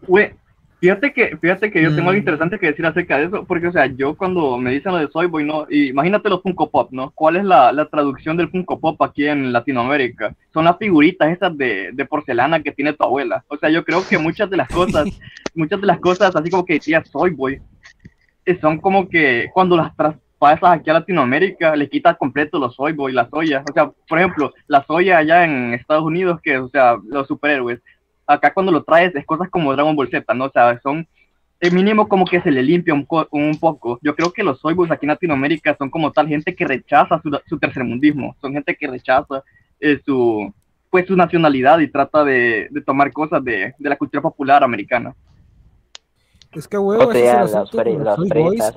Fíjate 0.81 1.13
que, 1.13 1.37
fíjate 1.37 1.71
que 1.71 1.81
yo 1.81 1.89
tengo 1.89 2.09
algo 2.09 2.13
Mm. 2.13 2.17
interesante 2.17 2.59
que 2.59 2.65
decir 2.67 2.85
acerca 2.85 3.17
de 3.17 3.25
eso, 3.25 3.45
porque, 3.45 3.67
o 3.67 3.71
sea, 3.71 3.85
yo 3.85 4.15
cuando 4.17 4.57
me 4.57 4.71
dicen 4.71 4.91
lo 4.91 4.97
de 4.97 5.07
Soy 5.09 5.27
Boy, 5.27 5.45
¿no? 5.45 5.67
Y 5.69 5.89
imagínate 5.89 6.27
los 6.27 6.41
Funko 6.41 6.69
Pop, 6.71 6.89
¿no? 6.91 7.11
¿Cuál 7.11 7.37
es 7.37 7.45
la, 7.45 7.71
la 7.71 7.85
traducción 7.85 8.35
del 8.35 8.49
Funko 8.49 8.79
Pop 8.79 9.01
aquí 9.03 9.27
en 9.27 9.53
Latinoamérica? 9.53 10.35
Son 10.51 10.65
las 10.65 10.77
figuritas 10.77 11.29
esas 11.31 11.55
de, 11.55 11.91
de 11.93 12.05
porcelana 12.05 12.61
que 12.63 12.71
tiene 12.71 12.93
tu 12.93 13.03
abuela. 13.05 13.45
O 13.47 13.57
sea, 13.57 13.69
yo 13.69 13.85
creo 13.85 14.05
que 14.07 14.17
muchas 14.17 14.49
de 14.49 14.57
las 14.57 14.67
cosas, 14.73 15.07
muchas 15.55 15.79
de 15.79 15.87
las 15.87 15.99
cosas, 15.99 16.35
así 16.35 16.49
como 16.49 16.65
que 16.65 16.73
decía 16.73 17.03
Soy 17.05 17.29
Boy, 17.29 17.61
eh, 18.45 18.57
son 18.59 18.79
como 18.79 19.07
que 19.07 19.49
cuando 19.53 19.77
las 19.77 19.95
traspasas 19.95 20.79
aquí 20.79 20.89
a 20.89 20.93
Latinoamérica, 20.93 21.75
le 21.75 21.87
quitas 21.87 22.17
completo 22.17 22.57
los 22.57 22.75
Soy 22.75 22.93
Boy, 22.93 23.13
la 23.13 23.29
soya. 23.29 23.63
O 23.69 23.73
sea, 23.73 23.91
por 24.09 24.17
ejemplo, 24.17 24.51
la 24.67 24.83
soya 24.85 25.19
allá 25.19 25.45
en 25.45 25.75
Estados 25.75 26.03
Unidos, 26.03 26.39
que, 26.41 26.57
o 26.57 26.67
sea, 26.69 26.97
los 27.07 27.27
superhéroes 27.27 27.79
acá 28.33 28.53
cuando 28.53 28.71
lo 28.71 28.83
traes 28.83 29.15
es 29.15 29.25
cosas 29.25 29.49
como 29.49 29.71
Dragon 29.73 29.95
Ball 29.95 30.09
Z, 30.09 30.33
¿no? 30.33 30.45
O 30.45 30.51
sea, 30.51 30.79
son 30.81 31.07
el 31.59 31.71
mínimo 31.73 32.07
como 32.07 32.25
que 32.25 32.41
se 32.41 32.49
le 32.51 32.63
limpia 32.63 32.93
un, 32.93 33.05
co- 33.05 33.27
un 33.31 33.57
poco. 33.59 33.99
Yo 34.01 34.15
creo 34.15 34.31
que 34.33 34.43
los 34.43 34.59
soyboys 34.59 34.89
aquí 34.91 35.05
en 35.05 35.09
Latinoamérica 35.09 35.75
son 35.77 35.89
como 35.89 36.11
tal 36.11 36.27
gente 36.27 36.55
que 36.55 36.65
rechaza 36.65 37.21
su, 37.21 37.29
su 37.47 37.59
tercermundismo, 37.59 38.35
son 38.41 38.53
gente 38.53 38.75
que 38.75 38.87
rechaza 38.87 39.43
eh, 39.79 39.99
su 40.05 40.53
pues 40.89 41.07
su 41.07 41.15
nacionalidad 41.15 41.79
y 41.79 41.87
trata 41.87 42.23
de, 42.25 42.67
de 42.69 42.81
tomar 42.81 43.13
cosas 43.13 43.41
de, 43.45 43.73
de 43.77 43.89
la 43.89 43.95
cultura 43.95 44.21
popular 44.21 44.61
americana. 44.63 45.15
es 46.51 46.67
que 46.67 46.77
huevo 46.77 47.03
los, 47.43 47.51
los 47.93 48.17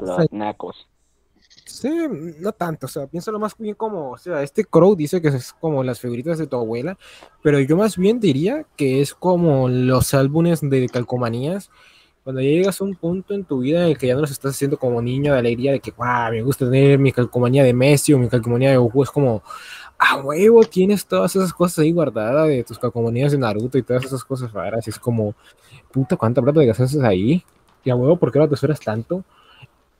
los 0.01 0.33
nacos. 0.33 0.87
No 2.41 2.53
tanto, 2.53 2.87
o 2.87 2.89
sea, 2.89 3.07
piénsalo 3.07 3.39
más 3.39 3.57
bien 3.59 3.75
como, 3.75 4.13
o 4.13 4.19
sea, 4.19 4.43
este 4.43 4.65
Crow 4.65 4.95
dice 4.95 5.21
que 5.21 5.29
es 5.29 5.53
como 5.53 5.83
las 5.83 6.01
figuritas 6.01 6.39
de 6.39 6.47
tu 6.47 6.57
abuela, 6.57 6.97
pero 7.43 7.59
yo 7.61 7.77
más 7.77 7.97
bien 7.97 8.21
diría 8.21 8.67
que 8.77 9.01
es 9.01 9.15
como 9.15 9.69
los 9.69 10.15
álbumes 10.15 10.61
de 10.63 10.89
calcomanías, 10.89 11.71
cuando 12.23 12.41
llegas 12.41 12.81
a 12.81 12.85
un 12.85 12.95
punto 12.95 13.35
en 13.35 13.45
tu 13.45 13.59
vida 13.59 13.83
en 13.83 13.91
el 13.91 13.99
que 13.99 14.07
ya 14.07 14.15
no 14.15 14.23
los 14.23 14.31
estás 14.31 14.53
haciendo 14.53 14.79
como 14.79 15.03
niño 15.03 15.33
de 15.33 15.39
alegría, 15.39 15.73
de 15.73 15.81
que, 15.81 15.91
wow, 15.91 16.31
me 16.31 16.43
gusta 16.43 16.65
tener 16.65 16.99
mi 16.99 17.13
calcomanía 17.13 17.63
de 17.65 17.75
Messi 17.75 18.13
o 18.15 18.19
mi 18.19 18.29
calcomanía 18.29 18.71
de 18.71 18.77
Goku, 18.79 19.03
es 19.03 19.11
como, 19.11 19.43
a 19.99 20.17
huevo, 20.17 20.65
tienes 20.65 21.07
todas 21.07 21.37
esas 21.37 21.53
cosas 21.53 21.81
ahí 21.81 21.93
guardadas 21.93 22.49
de 22.49 22.65
tus 22.65 22.79
calcomanías 22.79 23.33
de 23.33 23.39
Naruto 23.39 23.79
y 23.79 23.83
todas 23.83 24.05
esas 24.05 24.25
cosas 24.25 24.53
raras, 24.53 24.87
y 24.87 24.91
es 24.91 24.99
como, 24.99 25.35
puta, 25.93 26.17
¿cuánta 26.17 26.41
plata 26.41 26.61
te 26.61 26.67
gastaste 26.67 27.05
ahí? 27.07 27.45
Y 27.85 27.91
a 27.91 27.97
huevo, 27.97 28.17
¿por 28.17 28.33
qué 28.33 28.39
ahora 28.39 28.49
te 28.49 28.55
esperas 28.55 28.81
tanto? 28.81 29.25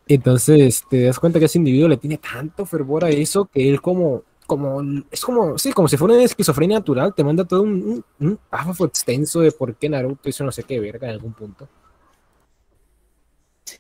Entonces 0.07 0.85
te 0.89 1.05
das 1.05 1.19
cuenta 1.19 1.39
que 1.39 1.47
ese 1.47 1.59
individuo 1.59 1.89
le 1.89 1.97
tiene 1.97 2.19
tanto 2.19 2.67
fervor 2.67 3.05
a 3.05 3.11
eso 3.11 3.47
que 3.47 3.69
él 3.69 3.81
como, 3.81 4.23
como, 4.47 4.83
es 5.11 5.23
como, 5.23 5.57
sí, 5.59 5.73
como 5.73 5.89
si 5.89 5.97
fuera 5.97 6.15
una 6.15 6.25
esquizofrenia 6.25 6.79
natural, 6.79 7.15
te 7.15 7.25
manda 7.25 7.45
todo 7.45 7.63
un, 7.63 8.05
un, 8.19 8.29
un 8.29 8.39
párrafo 8.51 8.85
extenso 8.85 9.41
de 9.41 9.53
por 9.53 9.77
qué 9.77 9.89
Naruto 9.89 10.29
hizo 10.29 10.45
no 10.45 10.53
sé 10.53 10.65
qué 10.65 10.79
verga 10.79 11.09
en 11.09 11.15
algún 11.15 11.33
punto. 11.33 11.69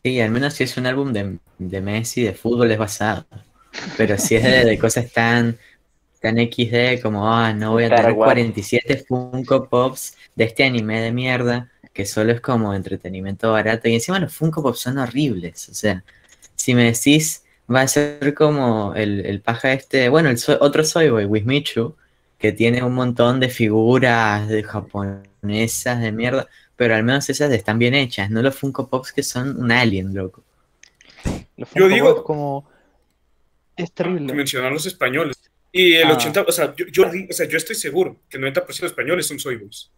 Sí, 0.02 0.20
al 0.20 0.30
menos 0.30 0.54
si 0.54 0.64
es 0.64 0.76
un 0.76 0.86
álbum 0.86 1.12
de, 1.12 1.38
de 1.58 1.80
Messi, 1.80 2.22
de 2.22 2.34
fútbol 2.34 2.70
es 2.70 2.78
basado. 2.78 3.26
Pero 3.96 4.16
si 4.18 4.36
es 4.36 4.42
de, 4.42 4.64
de 4.64 4.78
cosas 4.78 5.12
tan, 5.12 5.58
tan 6.20 6.38
XD 6.38 7.02
como, 7.02 7.30
ah, 7.30 7.52
no 7.52 7.72
voy 7.72 7.84
a 7.84 7.90
tener 7.90 8.12
Wars. 8.12 8.32
47 8.32 9.04
Funko 9.06 9.68
Pops 9.68 10.16
de 10.34 10.44
este 10.44 10.64
anime 10.64 11.00
de 11.00 11.12
mierda, 11.12 11.70
que 11.94 12.04
solo 12.04 12.32
es 12.32 12.40
como 12.42 12.74
entretenimiento 12.74 13.50
barato. 13.52 13.88
Y 13.88 13.94
encima 13.94 14.18
los 14.20 14.34
Funko 14.34 14.62
Pops 14.62 14.80
son 14.80 14.98
horribles. 14.98 15.68
O 15.70 15.74
sea, 15.74 16.04
si 16.56 16.74
me 16.74 16.84
decís, 16.92 17.44
va 17.74 17.80
a 17.82 17.88
ser 17.88 18.34
como 18.34 18.94
el, 18.94 19.24
el 19.24 19.40
paja 19.40 19.72
este, 19.72 20.10
bueno, 20.10 20.28
el 20.28 20.36
so- 20.38 20.58
otro 20.60 20.84
Soy 20.84 21.08
Boy, 21.08 21.24
Wismichu, 21.24 21.96
que 22.38 22.52
tiene 22.52 22.82
un 22.82 22.92
montón 22.94 23.40
de 23.40 23.48
figuras 23.48 24.46
de 24.48 24.62
japonesas 24.64 26.00
de 26.00 26.12
mierda, 26.12 26.46
pero 26.76 26.94
al 26.94 27.04
menos 27.04 27.30
esas 27.30 27.50
están 27.52 27.78
bien 27.78 27.94
hechas, 27.94 28.28
no 28.28 28.42
los 28.42 28.54
Funko 28.56 28.88
Pops 28.88 29.12
que 29.12 29.22
son 29.22 29.56
un 29.58 29.70
alien, 29.72 30.12
loco. 30.12 30.42
Los 31.56 31.68
Yo 31.70 31.82
Funko 31.82 31.88
digo- 31.88 32.14
Pop 32.16 32.26
como... 32.26 32.68
Es 33.76 33.90
terrible. 33.92 34.26
que 34.28 34.34
mencionar 34.34 34.72
los 34.72 34.86
españoles. 34.86 35.36
Y 35.72 35.94
el 35.94 36.08
Ah. 36.08 36.14
80, 36.14 36.42
o 36.46 36.52
sea, 36.52 36.74
yo, 36.76 37.04
o 37.06 37.32
sea, 37.32 37.48
yo 37.48 37.56
estoy 37.56 37.74
seguro 37.76 38.16
que 38.28 38.36
el 38.36 38.44
90% 38.44 38.80
de 38.80 38.86
españoles 38.86 39.26
son 39.26 39.38
soyboys. 39.40 39.90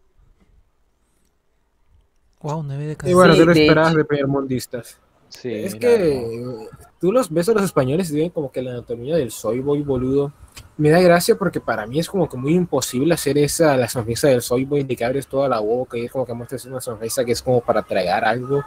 Wow, 2.46 2.62
9 2.62 2.87
de 2.87 2.96
cada 2.96 3.11
Y 3.11 3.14
bueno, 3.14 3.35
Sí, 3.35 3.40
¿qué 3.40 3.46
te 3.46 3.52
de 3.54 3.61
esperabas 3.62 3.94
de 3.94 4.04
primermundistas? 4.04 5.00
Sí, 5.28 5.52
Es 5.52 5.72
la 5.72 5.80
que 5.80 6.68
tú 7.00 7.11
los 7.11 7.28
ves 7.28 7.48
a 7.48 7.52
los 7.52 7.64
españoles 7.64 8.09
y 8.09 8.12
tienen 8.12 8.30
como 8.30 8.52
que 8.52 8.62
la 8.62 8.70
anatomía 8.70 9.16
del 9.16 9.32
soy 9.32 9.59
boy 9.59 9.82
boludo. 9.82 10.32
Me 10.76 10.90
da 10.90 11.00
gracia 11.00 11.35
porque 11.35 11.61
para 11.61 11.88
mí 11.88 11.98
es 11.98 12.09
como 12.09 12.28
que 12.28 12.37
muy 12.37 12.54
imposible 12.54 13.14
hacer 13.14 13.37
esa, 13.37 13.76
la 13.76 13.88
sonrisa 13.88 14.28
del 14.28 14.42
soy 14.42 14.64
boy, 14.64 14.85
de 14.85 14.94
que 14.94 15.04
abres 15.04 15.26
toda 15.26 15.48
la 15.48 15.59
boca 15.59 15.98
y 15.98 16.04
es 16.04 16.12
como 16.12 16.24
que 16.24 16.35
muestras 16.35 16.64
una 16.66 16.80
sonrisa 16.80 17.24
que 17.24 17.32
es 17.32 17.42
como 17.42 17.61
para 17.62 17.82
tragar 17.82 18.24
algo. 18.24 18.62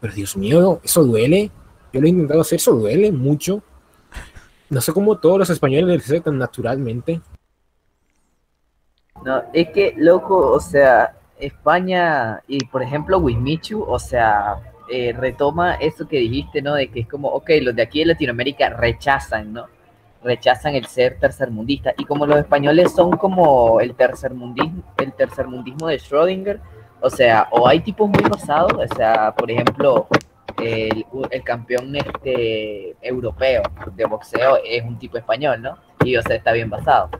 Pero 0.00 0.14
Dios 0.14 0.34
mío, 0.34 0.80
eso 0.82 1.04
duele. 1.04 1.50
Yo 1.92 2.00
lo 2.00 2.06
he 2.06 2.10
intentado 2.10 2.40
hacer, 2.40 2.56
eso 2.56 2.72
duele 2.72 3.12
mucho. 3.12 3.62
No 4.70 4.80
sé 4.80 4.90
cómo 4.94 5.18
todos 5.18 5.38
los 5.38 5.50
españoles 5.50 5.86
lo 5.86 5.94
hacen 5.94 6.22
tan 6.22 6.38
naturalmente. 6.38 7.20
No, 9.22 9.42
es 9.52 9.68
que, 9.68 9.92
loco, 9.98 10.52
o 10.52 10.60
sea, 10.60 11.14
España 11.42 12.42
y, 12.46 12.64
por 12.66 12.82
ejemplo, 12.82 13.18
Wismichu, 13.18 13.82
o 13.82 13.98
sea, 13.98 14.56
eh, 14.88 15.12
retoma 15.16 15.74
eso 15.74 16.06
que 16.06 16.18
dijiste, 16.18 16.62
¿no? 16.62 16.74
De 16.74 16.88
que 16.88 17.00
es 17.00 17.08
como, 17.08 17.28
ok, 17.28 17.50
los 17.62 17.74
de 17.74 17.82
aquí 17.82 18.00
de 18.00 18.06
Latinoamérica 18.06 18.70
rechazan, 18.70 19.52
¿no? 19.52 19.66
Rechazan 20.22 20.74
el 20.74 20.86
ser 20.86 21.18
tercermundista. 21.18 21.92
Y 21.98 22.04
como 22.04 22.26
los 22.26 22.38
españoles 22.38 22.92
son 22.92 23.16
como 23.16 23.80
el 23.80 23.94
tercermundismo, 23.94 24.82
el 24.98 25.12
tercermundismo 25.12 25.88
de 25.88 25.98
Schrödinger, 25.98 26.60
o 27.00 27.10
sea, 27.10 27.48
o 27.50 27.66
hay 27.66 27.80
tipos 27.80 28.08
muy 28.08 28.22
basados, 28.22 28.72
o 28.74 28.94
sea, 28.94 29.34
por 29.34 29.50
ejemplo, 29.50 30.06
el, 30.62 31.04
el 31.30 31.42
campeón 31.42 31.96
este, 31.96 32.94
europeo 33.02 33.62
de 33.96 34.04
boxeo 34.04 34.58
es 34.64 34.84
un 34.84 34.98
tipo 34.98 35.18
español, 35.18 35.60
¿no? 35.60 35.76
Y, 36.04 36.16
o 36.16 36.22
sea, 36.22 36.36
está 36.36 36.52
bien 36.52 36.70
basado 36.70 37.10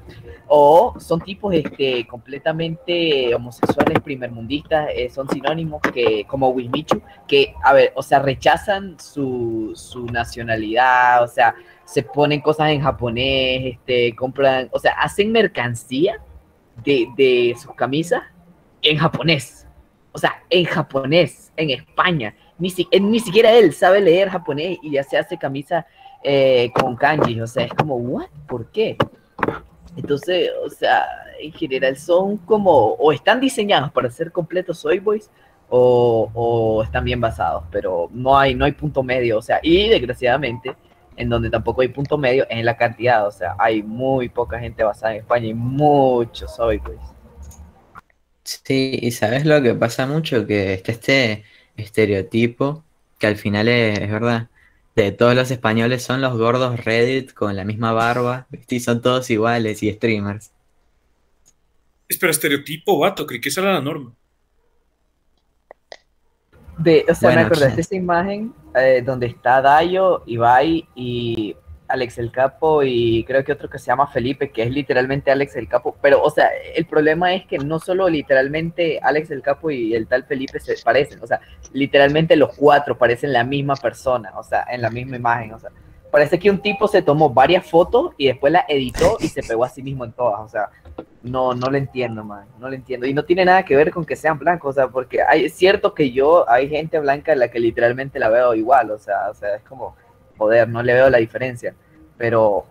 o 0.48 0.94
son 0.98 1.20
tipos 1.20 1.54
este, 1.54 2.06
completamente 2.06 3.34
homosexuales 3.34 4.00
primermundistas, 4.00 4.88
eh, 4.94 5.08
son 5.10 5.28
sinónimos 5.28 5.80
que, 5.80 6.24
como 6.26 6.50
Wismichu, 6.50 7.00
que, 7.26 7.54
a 7.62 7.72
ver, 7.72 7.92
o 7.94 8.02
sea, 8.02 8.18
rechazan 8.18 8.98
su, 8.98 9.72
su 9.74 10.06
nacionalidad, 10.06 11.22
o 11.22 11.28
sea, 11.28 11.54
se 11.84 12.02
ponen 12.02 12.40
cosas 12.40 12.70
en 12.70 12.80
japonés, 12.80 13.74
este, 13.74 14.14
compran, 14.14 14.68
o 14.72 14.78
sea, 14.78 14.92
hacen 14.92 15.32
mercancía 15.32 16.20
de, 16.84 17.08
de 17.16 17.54
sus 17.60 17.74
camisas 17.74 18.22
en 18.82 18.98
japonés, 18.98 19.66
o 20.12 20.18
sea, 20.18 20.42
en 20.50 20.64
japonés, 20.64 21.52
en 21.56 21.70
España, 21.70 22.34
ni, 22.58 22.70
si, 22.70 22.88
ni 23.00 23.20
siquiera 23.20 23.52
él 23.52 23.72
sabe 23.72 24.00
leer 24.00 24.28
japonés 24.28 24.78
y 24.82 24.92
ya 24.92 25.02
se 25.02 25.18
hace 25.18 25.38
camisa 25.38 25.86
eh, 26.22 26.70
con 26.74 26.96
kanji, 26.96 27.40
o 27.40 27.46
sea, 27.46 27.64
es 27.64 27.74
como, 27.74 27.96
¿what? 27.96 28.28
¿Por 28.46 28.70
qué? 28.70 28.96
Entonces, 29.96 30.50
o 30.64 30.70
sea, 30.70 31.04
en 31.40 31.52
general 31.52 31.96
son 31.96 32.38
como, 32.38 32.94
o 32.94 33.12
están 33.12 33.40
diseñados 33.40 33.92
para 33.92 34.10
ser 34.10 34.32
completos 34.32 34.78
soy 34.78 34.98
boys, 34.98 35.30
o, 35.74 36.82
están 36.84 37.04
bien 37.04 37.20
basados, 37.20 37.64
pero 37.70 38.08
no 38.12 38.38
hay, 38.38 38.54
no 38.54 38.64
hay 38.64 38.72
punto 38.72 39.02
medio, 39.02 39.38
o 39.38 39.42
sea, 39.42 39.58
y 39.62 39.88
desgraciadamente, 39.88 40.76
en 41.16 41.28
donde 41.30 41.48
tampoco 41.48 41.80
hay 41.80 41.88
punto 41.88 42.18
medio, 42.18 42.44
es 42.44 42.58
en 42.58 42.64
la 42.66 42.76
cantidad, 42.76 43.26
o 43.26 43.30
sea, 43.30 43.54
hay 43.58 43.82
muy 43.82 44.28
poca 44.28 44.58
gente 44.58 44.84
basada 44.84 45.14
en 45.14 45.20
España 45.20 45.46
y 45.46 45.54
muchos 45.54 46.54
soy 46.54 46.78
boys. 46.78 47.00
Sí, 48.44 48.98
y 49.00 49.12
sabes 49.12 49.46
lo 49.46 49.62
que 49.62 49.74
pasa 49.74 50.06
mucho, 50.06 50.46
que 50.46 50.74
está 50.74 50.92
este 50.92 51.44
estereotipo, 51.76 52.84
que 53.18 53.28
al 53.28 53.36
final 53.36 53.68
es, 53.68 53.98
es 53.98 54.10
verdad, 54.10 54.48
de 54.94 55.12
todos 55.12 55.34
los 55.34 55.50
españoles 55.50 56.02
son 56.02 56.20
los 56.20 56.36
gordos 56.36 56.84
Reddit 56.84 57.32
con 57.32 57.56
la 57.56 57.64
misma 57.64 57.92
barba, 57.92 58.46
¿viste? 58.50 58.76
y 58.76 58.80
son 58.80 59.00
todos 59.00 59.30
iguales 59.30 59.82
y 59.82 59.92
streamers. 59.92 60.50
Espera, 62.08 62.30
estereotipo, 62.30 62.98
vato, 62.98 63.26
creí 63.26 63.40
que 63.40 63.48
esa 63.48 63.62
era 63.62 63.72
la 63.74 63.80
norma. 63.80 64.12
De, 66.76 67.04
o 67.08 67.14
sea, 67.14 67.30
me 67.30 67.48
Bueno, 67.48 67.54
sí. 67.54 67.76
de 67.76 67.80
esa 67.80 67.94
imagen 67.94 68.54
eh, 68.74 69.02
donde 69.04 69.26
está 69.26 69.62
Dayo, 69.62 70.22
Ibai 70.26 70.88
y 70.94 71.56
Alex 71.92 72.16
el 72.16 72.32
Capo 72.32 72.82
y 72.82 73.22
creo 73.24 73.44
que 73.44 73.52
otro 73.52 73.68
que 73.68 73.78
se 73.78 73.86
llama 73.86 74.06
Felipe, 74.06 74.50
que 74.50 74.62
es 74.62 74.70
literalmente 74.70 75.30
Alex 75.30 75.56
el 75.56 75.68
Capo. 75.68 75.94
Pero, 76.00 76.22
o 76.22 76.30
sea, 76.30 76.48
el 76.74 76.86
problema 76.86 77.34
es 77.34 77.44
que 77.46 77.58
no 77.58 77.78
solo 77.78 78.08
literalmente 78.08 78.98
Alex 79.02 79.30
el 79.30 79.42
Capo 79.42 79.70
y 79.70 79.94
el 79.94 80.06
tal 80.06 80.24
Felipe 80.24 80.58
se 80.58 80.74
parecen, 80.82 81.22
o 81.22 81.26
sea, 81.26 81.40
literalmente 81.72 82.34
los 82.36 82.56
cuatro 82.56 82.96
parecen 82.96 83.32
la 83.32 83.44
misma 83.44 83.76
persona, 83.76 84.32
o 84.38 84.42
sea, 84.42 84.64
en 84.70 84.80
la 84.80 84.90
misma 84.90 85.16
imagen, 85.16 85.52
o 85.52 85.58
sea. 85.58 85.70
Parece 86.10 86.38
que 86.38 86.50
un 86.50 86.58
tipo 86.58 86.88
se 86.88 87.00
tomó 87.00 87.30
varias 87.30 87.66
fotos 87.66 88.12
y 88.18 88.26
después 88.26 88.52
la 88.52 88.66
editó 88.68 89.16
y 89.18 89.28
se 89.28 89.42
pegó 89.42 89.64
a 89.64 89.70
sí 89.70 89.82
mismo 89.82 90.04
en 90.04 90.12
todas, 90.12 90.40
o 90.40 90.48
sea, 90.48 90.68
no, 91.22 91.54
no 91.54 91.70
lo 91.70 91.78
entiendo, 91.78 92.22
man, 92.22 92.46
no 92.58 92.68
lo 92.68 92.74
entiendo. 92.74 93.06
Y 93.06 93.14
no 93.14 93.24
tiene 93.24 93.46
nada 93.46 93.64
que 93.64 93.76
ver 93.76 93.90
con 93.90 94.04
que 94.04 94.14
sean 94.14 94.38
blancos, 94.38 94.70
o 94.70 94.72
sea, 94.74 94.88
porque 94.88 95.22
hay, 95.22 95.46
es 95.46 95.54
cierto 95.54 95.94
que 95.94 96.10
yo, 96.10 96.48
hay 96.50 96.68
gente 96.68 96.98
blanca 97.00 97.32
en 97.32 97.38
la 97.38 97.48
que 97.48 97.60
literalmente 97.60 98.18
la 98.18 98.28
veo 98.28 98.54
igual, 98.54 98.90
o 98.90 98.98
sea, 98.98 99.30
o 99.30 99.34
sea, 99.34 99.56
es 99.56 99.62
como, 99.62 99.96
joder, 100.38 100.68
no 100.68 100.82
le 100.82 100.94
veo 100.94 101.10
la 101.10 101.18
diferencia, 101.18 101.74
pero 102.16 102.66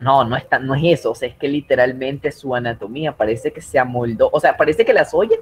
no, 0.00 0.24
no 0.24 0.36
es, 0.36 0.48
tan- 0.48 0.66
no 0.66 0.74
es 0.74 0.82
eso, 1.00 1.10
o 1.10 1.14
sea, 1.14 1.28
es 1.28 1.34
que 1.36 1.48
literalmente 1.48 2.32
su 2.32 2.54
anatomía 2.54 3.16
parece 3.16 3.52
que 3.52 3.60
se 3.60 3.78
amoldó, 3.78 4.30
o 4.32 4.40
sea, 4.40 4.56
parece 4.56 4.84
que 4.84 4.92
la 4.92 5.04
soya 5.04 5.36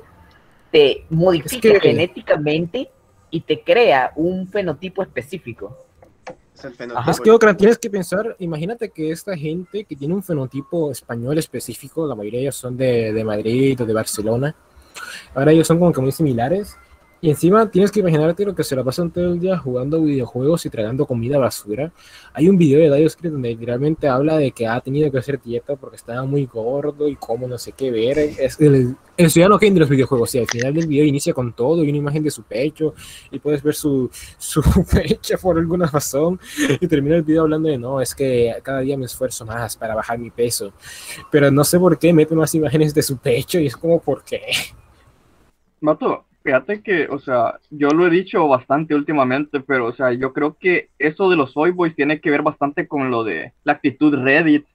te 0.73 1.05
modifica 1.11 1.73
que- 1.73 1.81
genéticamente 1.81 2.91
y 3.31 3.41
te 3.41 3.61
crea 3.63 4.13
un 4.17 4.49
fenotipo 4.49 5.03
específico. 5.03 5.77
Es 6.55 6.65
el 6.65 6.73
Ajá. 6.73 6.77
fenotipo. 6.79 7.11
Es 7.11 7.21
que 7.21 7.31
otra, 7.31 7.57
tienes 7.57 7.79
que 7.79 7.89
pensar, 7.89 8.35
imagínate 8.41 8.89
que 8.91 9.11
esta 9.13 9.37
gente 9.37 9.85
que 9.85 9.95
tiene 9.95 10.15
un 10.15 10.23
fenotipo 10.23 10.91
español 10.91 11.39
específico, 11.39 12.07
la 12.07 12.15
mayoría 12.17 12.39
de 12.41 12.45
ellos 12.47 12.57
son 12.57 12.77
de, 12.77 13.13
de 13.13 13.25
Madrid 13.25 13.81
o 13.81 13.87
de 13.87 13.93
Barcelona, 13.95 14.55
ahora 15.35 15.53
ellos 15.53 15.67
son 15.69 15.79
como 15.79 15.93
que 15.93 16.01
muy 16.01 16.11
similares, 16.11 16.77
y 17.21 17.31
encima 17.31 17.69
tienes 17.69 17.91
que 17.91 18.01
imaginarte 18.01 18.45
lo 18.45 18.55
que 18.55 18.63
se 18.63 18.77
la 18.77 18.85
pasan 18.85 19.11
todo 19.11 19.33
el 19.33 19.41
día 19.41 19.59
jugando 19.59 20.01
videojuegos 20.03 20.65
y 20.67 20.71
tragando 20.71 21.05
comida 21.05 21.37
basura. 21.39 21.93
Hay 22.33 22.49
un 22.49 22.57
video 22.57 22.79
de 22.79 22.97
Dioscrit 22.97 23.33
donde 23.33 23.49
literalmente 23.51 24.07
habla 24.09 24.39
de 24.39 24.53
que 24.53 24.69
ha 24.69 24.81
tenido 24.81 25.11
que 25.11 25.19
hacer 25.19 25.41
dieta 25.43 25.75
porque 25.75 25.97
estaba 25.97 26.25
muy 26.25 26.47
gordo 26.47 27.09
y 27.09 27.17
como 27.17 27.49
no 27.49 27.59
sé 27.59 27.73
qué 27.73 27.91
ver. 27.91 28.19
Es 28.19 28.61
el, 28.61 28.95
el 29.17 29.31
ciudadano 29.31 29.59
Kane 29.59 29.73
de 29.73 29.81
los 29.81 29.89
videojuegos, 29.89 30.31
sí, 30.31 30.39
al 30.39 30.47
final 30.47 30.73
del 30.75 30.87
video 30.87 31.05
inicia 31.05 31.35
con 31.35 31.53
todo 31.55 31.83
y 31.83 31.89
una 31.89 31.99
imagen 31.99 32.23
de 32.23 32.31
su 32.31 32.45
pecho 32.45 32.95
y 33.33 33.41
puedes 33.41 33.65
ver 33.65 33.75
su, 33.75 34.09
su 34.39 34.63
pecho 34.85 35.37
por 35.43 35.59
alguna 35.59 35.87
razón 35.87 36.39
y 36.81 36.87
termina 36.87 37.17
el 37.17 37.23
video 37.25 37.43
hablando 37.43 37.69
de 37.69 37.79
no, 37.79 38.01
es 38.01 38.15
que 38.15 38.55
cada 38.63 38.81
día 38.81 38.97
me 38.97 39.07
esfuerzo 39.07 39.45
más 39.45 39.77
para 39.77 39.97
bajar 39.97 40.19
mi 40.19 40.31
peso, 40.31 40.73
pero 41.33 41.51
no 41.51 41.65
sé 41.65 41.81
por 41.81 41.99
qué 41.99 42.13
mete 42.13 42.37
más 42.37 42.55
imágenes 42.55 42.95
de 42.95 43.03
su 43.03 43.17
pecho 43.19 43.59
y 43.59 43.67
es 43.67 43.77
como, 43.77 44.01
¿por 44.01 44.23
qué? 44.23 44.43
Mato, 45.81 46.28
fíjate 46.43 46.83
que, 46.83 47.07
o 47.09 47.19
sea, 47.19 47.59
yo 47.71 47.89
lo 47.89 48.07
he 48.07 48.11
dicho 48.11 48.47
bastante 48.49 48.95
últimamente, 48.95 49.61
pero, 49.61 49.87
o 49.87 49.93
sea, 49.93 50.13
yo 50.13 50.33
creo 50.33 50.57
que 50.59 50.91
eso 50.99 51.29
de 51.31 51.37
los 51.37 51.53
soy 51.53 51.71
boys 51.71 51.95
tiene 51.95 52.21
que 52.21 52.31
ver 52.31 52.43
bastante 52.43 52.87
con 52.87 53.11
lo 53.11 53.25
de 53.25 53.53
la 53.65 53.73
actitud 53.73 54.15
Reddit, 54.15 54.67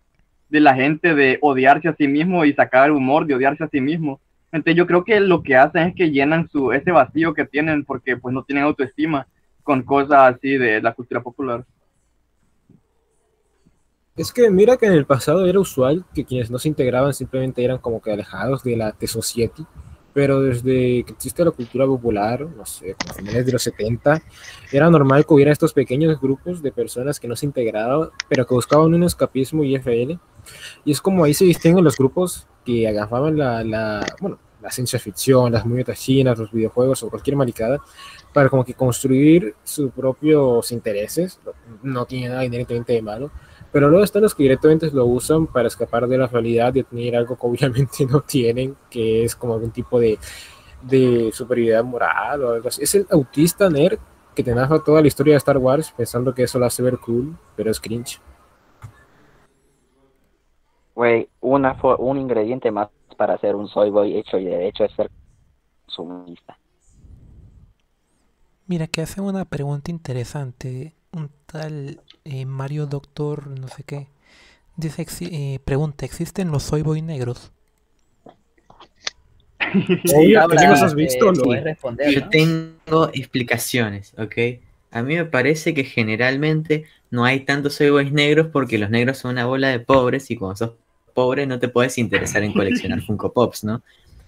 de 0.49 0.59
la 0.59 0.75
gente 0.75 1.15
de 1.15 1.39
odiarse 1.41 1.87
a 1.87 1.95
sí 1.95 2.07
mismo 2.07 2.45
y 2.45 2.53
sacar 2.53 2.91
humor 2.91 3.25
de 3.25 3.35
odiarse 3.35 3.63
a 3.63 3.69
sí 3.69 3.81
mismo. 3.81 4.19
Entonces 4.51 4.77
yo 4.77 4.85
creo 4.85 5.03
que 5.03 5.19
lo 5.19 5.41
que 5.41 5.55
hacen 5.55 5.87
es 5.87 5.95
que 5.95 6.11
llenan 6.11 6.47
su, 6.49 6.71
ese 6.71 6.91
vacío 6.91 7.33
que 7.33 7.45
tienen 7.45 7.83
porque 7.83 8.17
pues 8.17 8.35
no 8.35 8.43
tienen 8.43 8.65
autoestima 8.65 9.27
con 9.63 9.81
cosas 9.81 10.35
así 10.35 10.57
de 10.57 10.79
la 10.79 10.93
cultura 10.93 11.23
popular. 11.23 11.65
Es 14.15 14.31
que 14.31 14.51
mira 14.51 14.77
que 14.77 14.85
en 14.85 14.93
el 14.93 15.07
pasado 15.07 15.47
era 15.47 15.59
usual 15.59 16.05
que 16.13 16.23
quienes 16.23 16.51
no 16.51 16.59
se 16.59 16.67
integraban 16.67 17.15
simplemente 17.15 17.63
eran 17.63 17.79
como 17.79 17.99
que 17.99 18.11
alejados 18.11 18.63
de 18.63 18.77
la 18.77 18.91
The 18.91 19.07
Society, 19.07 19.65
pero 20.13 20.41
desde 20.41 21.03
que 21.03 21.13
existe 21.13 21.43
la 21.43 21.51
cultura 21.51 21.85
popular, 21.85 22.47
no 22.55 22.65
sé, 22.65 22.95
como 22.99 23.13
finales 23.13 23.45
de 23.45 23.51
los 23.51 23.63
70, 23.63 24.21
era 24.71 24.89
normal 24.89 25.25
que 25.25 25.33
hubiera 25.33 25.51
estos 25.51 25.73
pequeños 25.73 26.19
grupos 26.21 26.61
de 26.61 26.71
personas 26.71 27.19
que 27.19 27.27
no 27.27 27.35
se 27.35 27.47
integraban, 27.47 28.09
pero 28.29 28.45
que 28.45 28.53
buscaban 28.53 28.93
un 28.93 29.03
escapismo 29.03 29.63
y 29.63 29.75
FL. 29.75 30.19
Y 30.85 30.91
es 30.91 31.01
como 31.01 31.23
ahí 31.23 31.33
se 31.33 31.45
distinguen 31.45 31.83
los 31.83 31.97
grupos 31.97 32.47
que 32.63 32.87
agafaban 32.87 33.37
la, 33.37 33.63
la, 33.63 34.05
bueno, 34.21 34.37
la 34.61 34.71
ciencia 34.71 34.99
ficción, 34.99 35.51
las 35.51 35.65
muñecas 35.65 35.99
chinas, 35.99 36.37
los 36.37 36.51
videojuegos 36.51 37.03
o 37.03 37.09
cualquier 37.09 37.35
maricada, 37.35 37.79
para 38.33 38.49
como 38.49 38.63
que 38.63 38.73
construir 38.73 39.55
sus 39.63 39.91
propios 39.91 40.71
intereses. 40.71 41.39
No 41.81 42.05
tiene 42.05 42.29
nada 42.29 42.45
inherentemente 42.45 42.93
de 42.93 43.01
malo. 43.01 43.31
Pero 43.73 43.89
luego 43.89 44.05
están 44.05 44.21
los 44.21 44.35
que 44.35 44.43
directamente 44.43 44.89
lo 44.91 45.05
usan 45.05 45.47
para 45.47 45.67
escapar 45.67 46.07
de 46.07 46.17
la 46.17 46.27
realidad 46.27 46.73
y 46.75 46.83
tener 46.83 47.15
algo 47.15 47.35
que 47.35 47.47
obviamente 47.47 48.05
no 48.09 48.21
tienen, 48.21 48.77
que 48.89 49.25
es 49.25 49.35
como 49.35 49.55
algún 49.55 49.71
tipo 49.71 49.99
de, 49.99 50.17
de 50.83 51.31
superioridad 51.33 51.83
moral 51.83 52.43
o 52.43 52.53
algo 52.53 52.67
así. 52.69 52.83
Es 52.83 52.93
el 52.95 53.07
autista 53.09 53.69
nerd 53.69 53.97
que 54.35 54.43
te 54.43 54.53
narra 54.53 54.83
toda 54.83 55.01
la 55.01 55.07
historia 55.07 55.33
de 55.33 55.37
Star 55.37 55.57
Wars 55.57 55.91
pensando 55.97 56.33
que 56.33 56.43
eso 56.43 56.59
lo 56.59 56.65
hace 56.65 56.83
ver 56.83 56.99
cool, 56.99 57.35
pero 57.55 57.71
es 57.71 57.79
cringe. 57.79 58.21
Güey, 60.95 61.27
un 61.41 62.17
ingrediente 62.17 62.69
más 62.69 62.89
para 63.17 63.33
hacer 63.33 63.55
un 63.55 63.67
soy 63.67 63.89
boy 63.89 64.15
hecho 64.17 64.37
y 64.37 64.45
derecho 64.45 64.83
es 64.83 64.91
ser 64.93 65.09
consumista. 65.85 66.57
Mira, 68.67 68.87
que 68.87 69.01
hace 69.01 69.19
una 69.19 69.45
pregunta 69.45 69.91
interesante. 69.91 70.93
Un 71.11 71.29
tal 71.45 71.99
eh, 72.25 72.45
Mario 72.45 72.85
Doctor, 72.87 73.47
no 73.47 73.67
sé 73.67 73.83
qué. 73.83 74.07
Dice, 74.77 75.05
exi- 75.05 75.29
eh, 75.31 75.59
pregunta, 75.65 76.05
¿existen 76.05 76.51
los 76.51 76.63
soy 76.63 76.83
boy 76.83 77.01
negros? 77.01 77.51
Obvio, 80.05 80.39
Cabra, 80.41 80.57
¿qué 80.57 80.67
cosas 80.67 80.91
has 80.91 80.95
visto? 80.95 81.25
eh, 81.25 81.31
no? 81.31 81.43
puedes 81.43 81.63
responder, 81.63 82.15
Yo 82.15 82.19
¿no? 82.19 82.29
tengo 82.29 83.09
explicaciones, 83.13 84.13
¿ok? 84.17 84.35
A 84.91 85.01
mí 85.03 85.15
me 85.15 85.25
parece 85.25 85.73
que 85.73 85.83
generalmente 85.85 86.85
no 87.09 87.25
hay 87.25 87.41
tantos 87.45 87.75
soy 87.75 87.89
boys 87.89 88.11
negros 88.11 88.47
porque 88.51 88.77
los 88.77 88.89
negros 88.89 89.17
son 89.17 89.31
una 89.31 89.45
bola 89.45 89.69
de 89.69 89.79
pobres 89.79 90.29
y 90.29 90.35
cuando 90.35 90.55
sos 90.57 90.71
pobre 91.13 91.45
no 91.47 91.59
te 91.59 91.69
puedes 91.69 91.97
interesar 91.97 92.43
en 92.43 92.53
coleccionar 92.53 93.01
Funko 93.03 93.33
Pops, 93.33 93.63
¿no? 93.63 93.83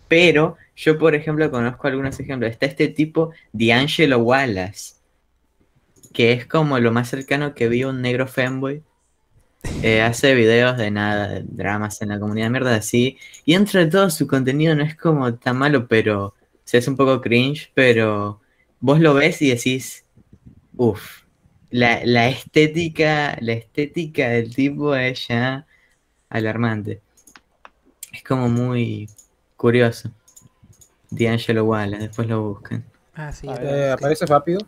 Pero 0.07 0.57
yo, 0.75 0.97
por 0.99 1.15
ejemplo, 1.15 1.51
conozco 1.51 1.87
algunos 1.87 2.19
ejemplos. 2.19 2.51
Está 2.51 2.67
este 2.67 2.87
tipo, 2.89 3.31
D'Angelo 3.53 4.19
Wallace, 4.19 4.95
que 6.15 6.31
es 6.31 6.47
como 6.47 6.79
lo 6.79 6.91
más 6.91 7.09
cercano 7.09 7.53
que 7.53 7.67
vi 7.67 7.83
a 7.83 7.89
un 7.89 8.01
negro 8.01 8.27
fanboy. 8.27 8.81
Eh, 9.83 10.01
hace 10.01 10.33
videos 10.33 10.77
de 10.77 10.89
nada, 10.89 11.27
de 11.27 11.43
dramas 11.43 12.01
en 12.01 12.09
la 12.09 12.19
comunidad, 12.19 12.49
mierda 12.49 12.75
así. 12.75 13.17
Y 13.43 13.53
dentro 13.53 13.81
de 13.81 13.87
todo 13.87 14.09
su 14.09 14.25
contenido 14.25 14.73
no 14.75 14.83
es 14.83 14.95
como 14.95 15.35
tan 15.35 15.57
malo, 15.57 15.87
pero 15.87 16.27
o 16.27 16.33
sea, 16.63 16.79
es 16.79 16.87
un 16.87 16.95
poco 16.95 17.19
cringe, 17.19 17.69
pero 17.73 18.39
vos 18.79 18.99
lo 18.99 19.13
ves 19.13 19.41
y 19.41 19.49
decís, 19.49 20.05
uff, 20.77 21.23
la, 21.69 21.99
la 22.05 22.29
estética, 22.29 23.37
la 23.41 23.53
estética 23.53 24.29
del 24.29 24.55
tipo 24.55 24.95
es 24.95 25.27
ya 25.27 25.67
alarmante. 26.29 27.01
Es 28.13 28.23
como 28.23 28.47
muy 28.47 29.09
curioso. 29.57 30.11
D'Angelo 31.09 31.65
Wallace, 31.65 32.07
después 32.07 32.27
lo 32.29 32.41
buscan. 32.41 32.85
Ah, 33.13 33.33
sí. 33.33 33.47
Eh, 33.49 33.91
aparece 33.91 34.25
rápido. 34.25 34.59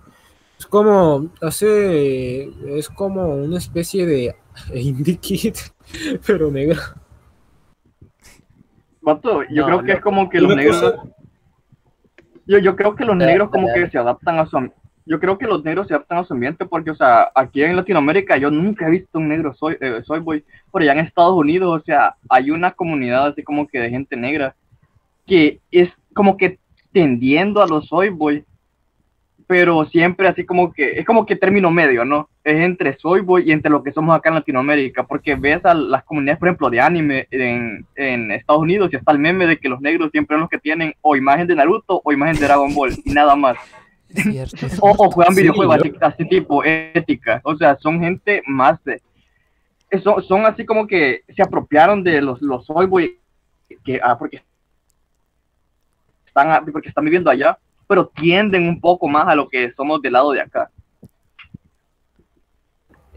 Es 0.59 0.65
como, 0.65 1.29
hace, 1.41 2.49
es 2.77 2.89
como 2.89 3.35
una 3.35 3.57
especie 3.57 4.05
de 4.05 4.35
indie 4.73 5.17
kit, 5.17 5.55
pero 6.25 6.49
negro. 6.51 6.81
Vato, 9.01 9.43
yo 9.49 9.61
No, 9.61 9.65
creo 9.67 9.79
que 9.81 9.91
no. 9.91 9.93
es 9.93 10.01
como 10.01 10.29
que 10.29 10.41
los 10.41 10.55
negros. 10.55 10.81
cosa- 10.81 11.03
Yo, 12.45 12.57
yo 12.59 12.75
creo 12.75 12.95
que 12.95 13.05
los 13.05 13.15
negros 13.15 13.49
como 13.49 13.67
que 13.73 13.89
se 13.89 13.97
adaptan 13.97 14.39
a 14.39 14.45
su 14.47 14.71
Yo 15.05 15.19
creo 15.19 15.37
que 15.37 15.45
los 15.47 15.63
negros 15.63 15.87
se 15.87 15.93
adaptan 15.93 16.17
a 16.19 16.23
su 16.25 16.33
ambiente 16.33 16.65
porque, 16.65 16.91
o 16.91 16.95
sea, 16.95 17.29
aquí 17.35 17.63
en 17.63 17.75
Latinoamérica 17.75 18.35
yo 18.37 18.49
nunca 18.51 18.87
he 18.87 18.91
visto 18.91 19.19
un 19.19 19.29
negro 19.29 19.53
soy, 19.53 19.77
eh, 19.79 20.01
soy 20.05 20.19
boy, 20.19 20.43
pero 20.73 20.83
ya 20.85 20.91
en 20.93 20.99
Estados 20.99 21.33
Unidos, 21.35 21.81
o 21.81 21.83
sea, 21.85 22.15
hay 22.29 22.51
una 22.51 22.71
comunidad 22.71 23.27
así 23.27 23.43
como 23.43 23.67
que 23.67 23.79
de 23.79 23.89
gente 23.89 24.15
negra 24.17 24.55
que 25.25 25.61
es 25.71 25.89
como 26.13 26.35
que 26.35 26.59
tendiendo 26.91 27.61
a 27.61 27.67
los 27.67 27.87
soy 27.87 28.09
boy, 28.09 28.43
pero 29.47 29.85
siempre 29.85 30.27
así 30.27 30.45
como 30.45 30.73
que, 30.73 30.99
es 30.99 31.05
como 31.05 31.25
que 31.25 31.37
término 31.37 31.71
medio, 31.71 32.03
¿no? 32.03 32.27
Es 32.43 32.59
entre 32.59 32.97
soy 32.97 33.21
boy 33.21 33.43
y 33.47 33.53
entre 33.53 33.71
lo 33.71 33.81
que 33.81 33.93
somos 33.93 34.13
acá 34.15 34.27
en 34.29 34.35
Latinoamérica, 34.35 35.03
porque 35.03 35.35
ves 35.35 35.63
a 35.65 35.73
las 35.73 36.03
comunidades, 36.03 36.37
por 36.39 36.49
ejemplo, 36.49 36.69
de 36.69 36.81
anime 36.81 37.27
en, 37.31 37.85
en 37.95 38.31
Estados 38.31 38.61
Unidos 38.61 38.89
y 38.91 38.97
está 38.97 39.13
el 39.13 39.19
meme 39.19 39.47
de 39.47 39.57
que 39.57 39.69
los 39.69 39.79
negros 39.79 40.11
siempre 40.11 40.35
son 40.35 40.41
los 40.41 40.49
que 40.49 40.59
tienen 40.59 40.93
o 41.01 41.15
imagen 41.15 41.47
de 41.47 41.55
Naruto 41.55 42.01
o 42.03 42.11
imagen 42.11 42.35
de 42.35 42.45
Dragon 42.45 42.73
Ball 42.73 42.93
y 43.05 43.11
nada 43.11 43.35
más. 43.37 43.57
Cierto, 44.13 44.67
O, 44.81 45.11
juegan 45.11 45.33
Sí, 45.33 45.41
videojuegos 45.41 45.77
yo- 45.77 45.81
así, 45.81 45.93
así 46.23 46.29
tipo 46.29 46.63
ética, 46.65 47.39
o 47.43 47.55
sea, 47.55 47.77
son 47.77 48.01
gente 48.01 48.41
más 48.47 48.83
de... 48.83 49.01
Son, 50.03 50.21
son 50.23 50.45
así 50.45 50.65
como 50.65 50.85
que 50.87 51.21
se 51.33 51.41
apropiaron 51.41 52.03
de 52.03 52.21
los, 52.21 52.41
los 52.41 52.65
soy 52.65 52.85
boy 52.85 53.17
que, 53.85 53.99
ah, 54.03 54.17
porque 54.19 54.41
están, 56.25 56.51
a- 56.51 56.61
porque 56.65 56.89
están 56.89 57.05
viviendo 57.05 57.29
allá, 57.29 57.57
pero 57.87 58.07
tienden 58.15 58.67
un 58.67 58.79
poco 58.81 59.07
más 59.07 59.27
a 59.27 59.35
lo 59.35 59.47
que 59.47 59.71
somos 59.73 60.01
del 60.01 60.13
lado 60.13 60.31
de 60.31 60.41
acá. 60.41 60.69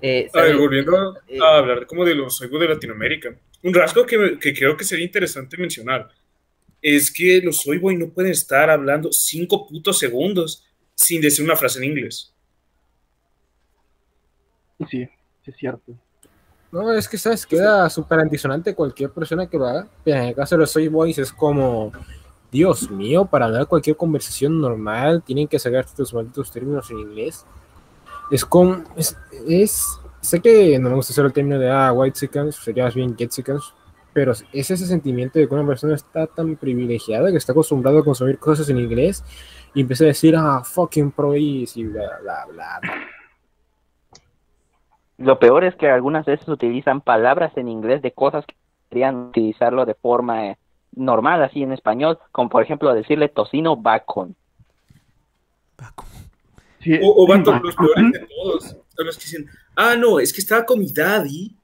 Eh, 0.02 0.30
A 0.32 0.56
volviendo 0.56 1.16
Eh, 1.28 1.38
a 1.42 1.58
hablar 1.58 1.86
como 1.86 2.04
de 2.04 2.14
los 2.14 2.38
juegos 2.38 2.60
de 2.60 2.68
Latinoamérica, 2.68 3.34
un 3.62 3.74
rasgo 3.74 4.06
que, 4.06 4.16
me- 4.16 4.38
que 4.38 4.54
creo 4.54 4.76
que 4.76 4.84
sería 4.84 5.04
interesante 5.04 5.58
mencionar 5.58 6.08
es 6.80 7.12
que 7.12 7.42
los 7.42 7.58
soy 7.58 7.76
boy 7.76 7.96
no 7.96 8.08
pueden 8.08 8.32
estar 8.32 8.70
hablando 8.70 9.12
cinco 9.12 9.66
putos 9.68 9.98
segundos 9.98 10.64
sin 10.94 11.20
decir 11.20 11.44
una 11.44 11.54
frase 11.56 11.78
en 11.78 11.84
inglés. 11.90 12.32
Sí, 14.88 15.06
es 15.44 15.56
cierto. 15.56 15.92
No, 16.72 16.90
es 16.94 17.06
que, 17.08 17.18
¿sabes? 17.18 17.44
Queda 17.44 17.90
súper 17.90 18.20
antisonante 18.20 18.74
cualquier 18.74 19.10
persona 19.10 19.46
que 19.48 19.58
lo 19.58 19.66
haga. 19.66 19.88
Pero 20.04 20.16
en 20.18 20.24
el 20.28 20.34
caso 20.34 20.54
de 20.54 20.60
los 20.60 20.70
Soy 20.70 20.88
Boys 20.88 21.18
es 21.18 21.32
como, 21.32 21.92
Dios 22.50 22.90
mío, 22.90 23.26
para 23.26 23.46
hablar 23.46 23.66
cualquier 23.66 23.96
conversación 23.96 24.60
normal 24.60 25.22
tienen 25.22 25.46
que 25.46 25.58
sacar 25.58 25.84
estos 25.84 26.12
malditos 26.12 26.50
términos 26.50 26.90
en 26.90 26.98
inglés. 26.98 27.46
Es 28.30 28.44
como, 28.44 28.84
es, 28.96 29.16
sé 30.20 30.40
que 30.40 30.78
no 30.78 30.90
me 30.90 30.96
gusta 30.96 31.12
hacer 31.12 31.24
el 31.24 31.32
término 31.32 31.58
de, 31.58 31.70
ah, 31.70 31.92
white 31.92 32.18
chickens, 32.18 32.56
sería 32.56 32.84
más 32.84 32.94
bien 32.94 33.16
get 33.16 33.30
chickens, 33.30 33.74
pero 34.12 34.32
es 34.32 34.44
ese 34.52 34.86
sentimiento 34.86 35.38
de 35.38 35.48
que 35.48 35.54
una 35.54 35.66
persona 35.66 35.94
está 35.94 36.26
tan 36.26 36.56
privilegiada 36.56 37.30
que 37.30 37.36
está 37.36 37.52
acostumbrado 37.52 38.00
a 38.00 38.04
consumir 38.04 38.38
cosas 38.38 38.68
en 38.68 38.78
inglés 38.78 39.24
y 39.74 39.82
empieza 39.82 40.04
a 40.04 40.08
decir, 40.08 40.34
ah, 40.36 40.62
fucking 40.64 41.12
pro 41.12 41.36
y 41.36 41.66
bla, 41.84 42.18
bla, 42.20 42.46
bla. 42.50 42.80
Lo 45.18 45.38
peor 45.38 45.64
es 45.64 45.76
que 45.76 45.88
algunas 45.88 46.24
veces 46.24 46.48
utilizan 46.48 47.02
palabras 47.02 47.54
en 47.56 47.68
inglés 47.68 48.00
de 48.00 48.12
cosas 48.12 48.46
que 48.46 48.54
podrían 48.88 49.28
utilizarlo 49.28 49.84
de 49.84 49.94
forma 49.94 50.46
eh, 50.46 50.58
normal, 50.92 51.42
así 51.42 51.62
en 51.62 51.72
español, 51.72 52.18
como 52.32 52.48
por 52.48 52.62
ejemplo 52.62 52.92
decirle 52.94 53.28
tocino 53.28 53.76
bacon. 53.76 54.34
Sí, 56.80 56.98
O, 57.02 57.24
o 57.24 57.26
vato, 57.26 57.52
los 57.58 57.74
peores 57.76 58.12
de 58.12 58.26
todos 58.26 58.64
son 58.64 59.06
los 59.06 59.16
que 59.16 59.24
dicen, 59.24 59.46
ah, 59.76 59.94
no, 59.96 60.18
es 60.20 60.32
que 60.32 60.40
estaba 60.40 60.64
con 60.64 60.78
mi 60.78 60.90
daddy. 60.92 61.54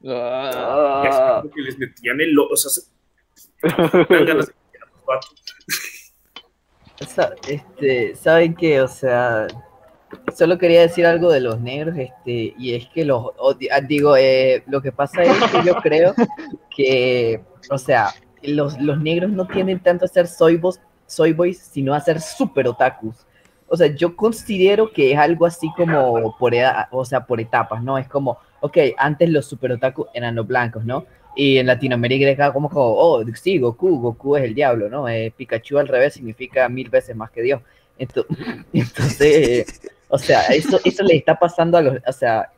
Como 0.00 1.50
que 1.50 1.60
les 1.62 1.78
metían 1.78 2.20
el... 2.20 2.32
lo- 2.32 2.48
O 2.48 2.56
sea, 2.56 2.70
se- 2.70 2.82
a 7.18 7.30
este, 7.48 8.14
¿saben 8.16 8.54
qué? 8.54 8.80
O 8.80 8.88
sea, 8.88 9.46
solo 10.34 10.58
quería 10.58 10.82
decir 10.82 11.06
algo 11.06 11.30
de 11.30 11.40
los 11.40 11.60
negros, 11.60 11.96
este, 11.96 12.54
y 12.58 12.74
es 12.74 12.86
que 12.88 13.04
los, 13.04 13.26
ah, 13.70 13.80
digo, 13.80 14.16
eh, 14.16 14.62
lo 14.66 14.80
que 14.82 14.92
pasa 14.92 15.22
es 15.22 15.32
que 15.50 15.62
yo 15.64 15.74
creo 15.76 16.14
que, 16.76 17.40
o 17.70 17.78
sea, 17.78 18.10
los, 18.42 18.80
los 18.80 19.00
negros 19.00 19.30
no 19.30 19.46
tienden 19.46 19.80
tanto 19.80 20.04
a 20.04 20.08
ser 20.08 20.26
soy, 20.26 20.56
boys, 20.56 20.80
soy 21.06 21.32
boys, 21.32 21.58
sino 21.58 21.94
a 21.94 22.00
ser 22.00 22.20
super 22.20 22.68
otakus. 22.68 23.16
O 23.66 23.76
sea, 23.76 23.88
yo 23.88 24.16
considero 24.16 24.92
que 24.92 25.12
es 25.12 25.18
algo 25.18 25.44
así 25.44 25.70
como 25.76 26.36
por 26.38 26.54
edad, 26.54 26.88
o 26.90 27.04
sea, 27.04 27.26
por 27.26 27.40
etapas, 27.40 27.82
¿no? 27.82 27.98
Es 27.98 28.08
como, 28.08 28.38
ok, 28.60 28.78
antes 28.96 29.28
los 29.28 29.44
super 29.46 29.72
otakus 29.72 30.06
eran 30.14 30.34
los 30.34 30.46
blancos, 30.46 30.84
¿no? 30.84 31.04
Y 31.36 31.58
en 31.58 31.66
Latinoamérica 31.66 32.52
como, 32.52 32.68
como, 32.70 32.94
oh, 32.94 33.24
sí, 33.34 33.58
Goku, 33.58 34.00
Goku 34.00 34.36
es 34.36 34.44
el 34.44 34.54
diablo, 34.54 34.88
¿no? 34.88 35.08
Eh, 35.08 35.32
Pikachu 35.36 35.78
al 35.78 35.86
revés 35.86 36.14
significa 36.14 36.68
mil 36.68 36.88
veces 36.88 37.14
más 37.14 37.30
que 37.30 37.42
Dios. 37.42 37.60
Ento- 37.98 38.26
Entonces, 38.72 39.82
o 40.08 40.18
sea, 40.18 40.42
eso, 40.46 40.80
eso 40.84 41.02
le 41.04 41.16
está 41.16 41.38
pasando 41.38 41.76
a 41.78 41.82
los, 41.82 41.98
o 42.06 42.12
sea, 42.12 42.50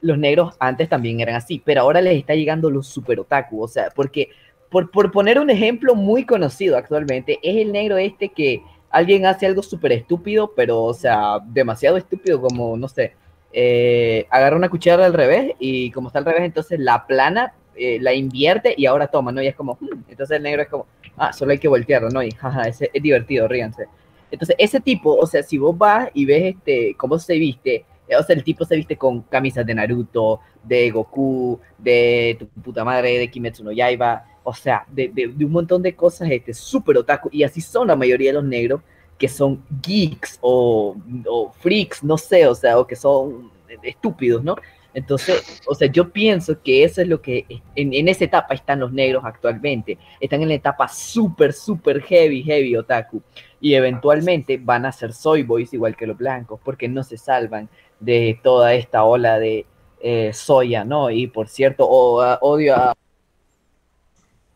los 0.00 0.18
negros 0.18 0.54
antes 0.60 0.88
también 0.88 1.20
eran 1.20 1.34
así, 1.34 1.60
pero 1.64 1.80
ahora 1.80 2.00
les 2.00 2.16
está 2.18 2.34
llegando 2.34 2.70
los 2.70 2.86
super 2.86 3.18
otaku, 3.18 3.62
o 3.62 3.68
sea, 3.68 3.88
porque, 3.94 4.30
por, 4.70 4.90
por 4.90 5.10
poner 5.10 5.38
un 5.38 5.50
ejemplo 5.50 5.94
muy 5.94 6.24
conocido 6.24 6.76
actualmente, 6.76 7.38
es 7.42 7.56
el 7.56 7.72
negro 7.72 7.96
este 7.96 8.28
que 8.28 8.62
alguien 8.90 9.26
hace 9.26 9.46
algo 9.46 9.62
súper 9.62 9.92
estúpido, 9.92 10.52
pero, 10.54 10.82
o 10.82 10.94
sea, 10.94 11.38
demasiado 11.46 11.96
estúpido, 11.96 12.40
como, 12.40 12.76
no 12.76 12.88
sé, 12.88 13.14
eh, 13.52 14.26
agarra 14.30 14.56
una 14.56 14.68
cuchara 14.68 15.06
al 15.06 15.14
revés 15.14 15.52
y 15.58 15.90
como 15.90 16.08
está 16.08 16.18
al 16.18 16.24
revés, 16.26 16.42
entonces 16.42 16.78
la 16.78 17.06
plana, 17.06 17.54
eh, 17.76 17.98
la 18.00 18.12
invierte 18.14 18.74
y 18.76 18.86
ahora 18.86 19.06
toma, 19.06 19.32
¿no? 19.32 19.42
Y 19.42 19.46
es 19.46 19.54
como, 19.54 19.78
"Hmm", 19.80 20.04
entonces 20.08 20.36
el 20.36 20.42
negro 20.42 20.62
es 20.62 20.68
como, 20.68 20.86
ah, 21.16 21.32
solo 21.32 21.52
hay 21.52 21.58
que 21.58 21.68
voltearlo, 21.68 22.10
¿no? 22.10 22.22
Y 22.22 22.30
jaja, 22.32 22.62
ese 22.62 22.90
es 22.92 23.02
divertido, 23.02 23.48
ríanse. 23.48 23.86
Entonces, 24.30 24.56
ese 24.58 24.80
tipo, 24.80 25.14
o 25.16 25.26
sea, 25.26 25.42
si 25.42 25.56
vos 25.58 25.76
vas 25.76 26.10
y 26.12 26.26
ves 26.26 26.54
este, 26.56 26.94
cómo 26.96 27.18
se 27.18 27.34
viste, 27.38 27.84
eh, 28.08 28.16
o 28.16 28.22
sea, 28.22 28.36
el 28.36 28.44
tipo 28.44 28.64
se 28.64 28.76
viste 28.76 28.96
con 28.96 29.22
camisas 29.22 29.64
de 29.64 29.74
Naruto, 29.74 30.40
de 30.62 30.90
Goku, 30.90 31.58
de 31.78 32.36
tu 32.38 32.46
puta 32.62 32.84
madre, 32.84 33.18
de 33.18 33.30
Kimetsu 33.30 33.64
no 33.64 33.72
Yaiba, 33.72 34.24
o 34.48 34.54
sea, 34.54 34.84
de, 34.88 35.08
de- 35.08 35.44
un 35.44 35.52
montón 35.52 35.82
de 35.82 35.94
cosas, 35.94 36.30
este, 36.30 36.54
súper 36.54 36.96
otaku, 36.98 37.28
y 37.32 37.42
así 37.42 37.60
son 37.60 37.88
la 37.88 37.96
mayoría 37.96 38.30
de 38.30 38.34
los 38.34 38.44
negros, 38.44 38.80
que 39.18 39.28
son 39.28 39.62
geeks 39.82 40.38
o, 40.40 40.96
o 41.26 41.52
freaks, 41.60 42.02
no 42.04 42.16
sé, 42.18 42.46
o 42.46 42.54
sea, 42.54 42.78
o 42.78 42.86
que 42.86 42.96
son 42.96 43.50
estúpidos, 43.82 44.42
¿no? 44.44 44.56
Entonces, 44.94 45.60
o 45.66 45.74
sea, 45.74 45.88
yo 45.88 46.10
pienso 46.10 46.60
que 46.62 46.82
eso 46.82 47.02
es 47.02 47.08
lo 47.08 47.20
que 47.20 47.44
en, 47.76 47.92
en 47.94 48.08
esa 48.08 48.24
etapa 48.24 48.54
están 48.54 48.80
los 48.80 48.92
negros 48.92 49.22
actualmente. 49.24 49.98
Están 50.18 50.42
en 50.42 50.48
la 50.48 50.54
etapa 50.54 50.88
súper, 50.88 51.52
súper 51.52 52.00
heavy, 52.02 52.42
heavy 52.42 52.74
otaku. 52.76 53.22
Y 53.60 53.74
eventualmente 53.74 54.58
van 54.60 54.86
a 54.86 54.92
ser 54.92 55.12
soy 55.12 55.42
boys 55.42 55.72
igual 55.74 55.96
que 55.96 56.06
los 56.06 56.16
blancos, 56.16 56.58
porque 56.64 56.88
no 56.88 57.02
se 57.04 57.18
salvan 57.18 57.68
de 58.00 58.40
toda 58.42 58.74
esta 58.74 59.04
ola 59.04 59.38
de 59.38 59.66
eh, 60.00 60.32
soya, 60.32 60.84
¿no? 60.84 61.10
Y 61.10 61.26
por 61.26 61.48
cierto, 61.48 61.86
o- 61.88 62.20
a- 62.22 62.38
odio 62.40 62.74
a... 62.76 62.96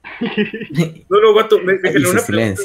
No, 1.08 1.20
no, 1.20 1.34
vato, 1.34 1.58
me, 1.58 1.74
me 1.78 1.90
generó, 1.92 2.10
una 2.10 2.20
pregunta, 2.26 2.62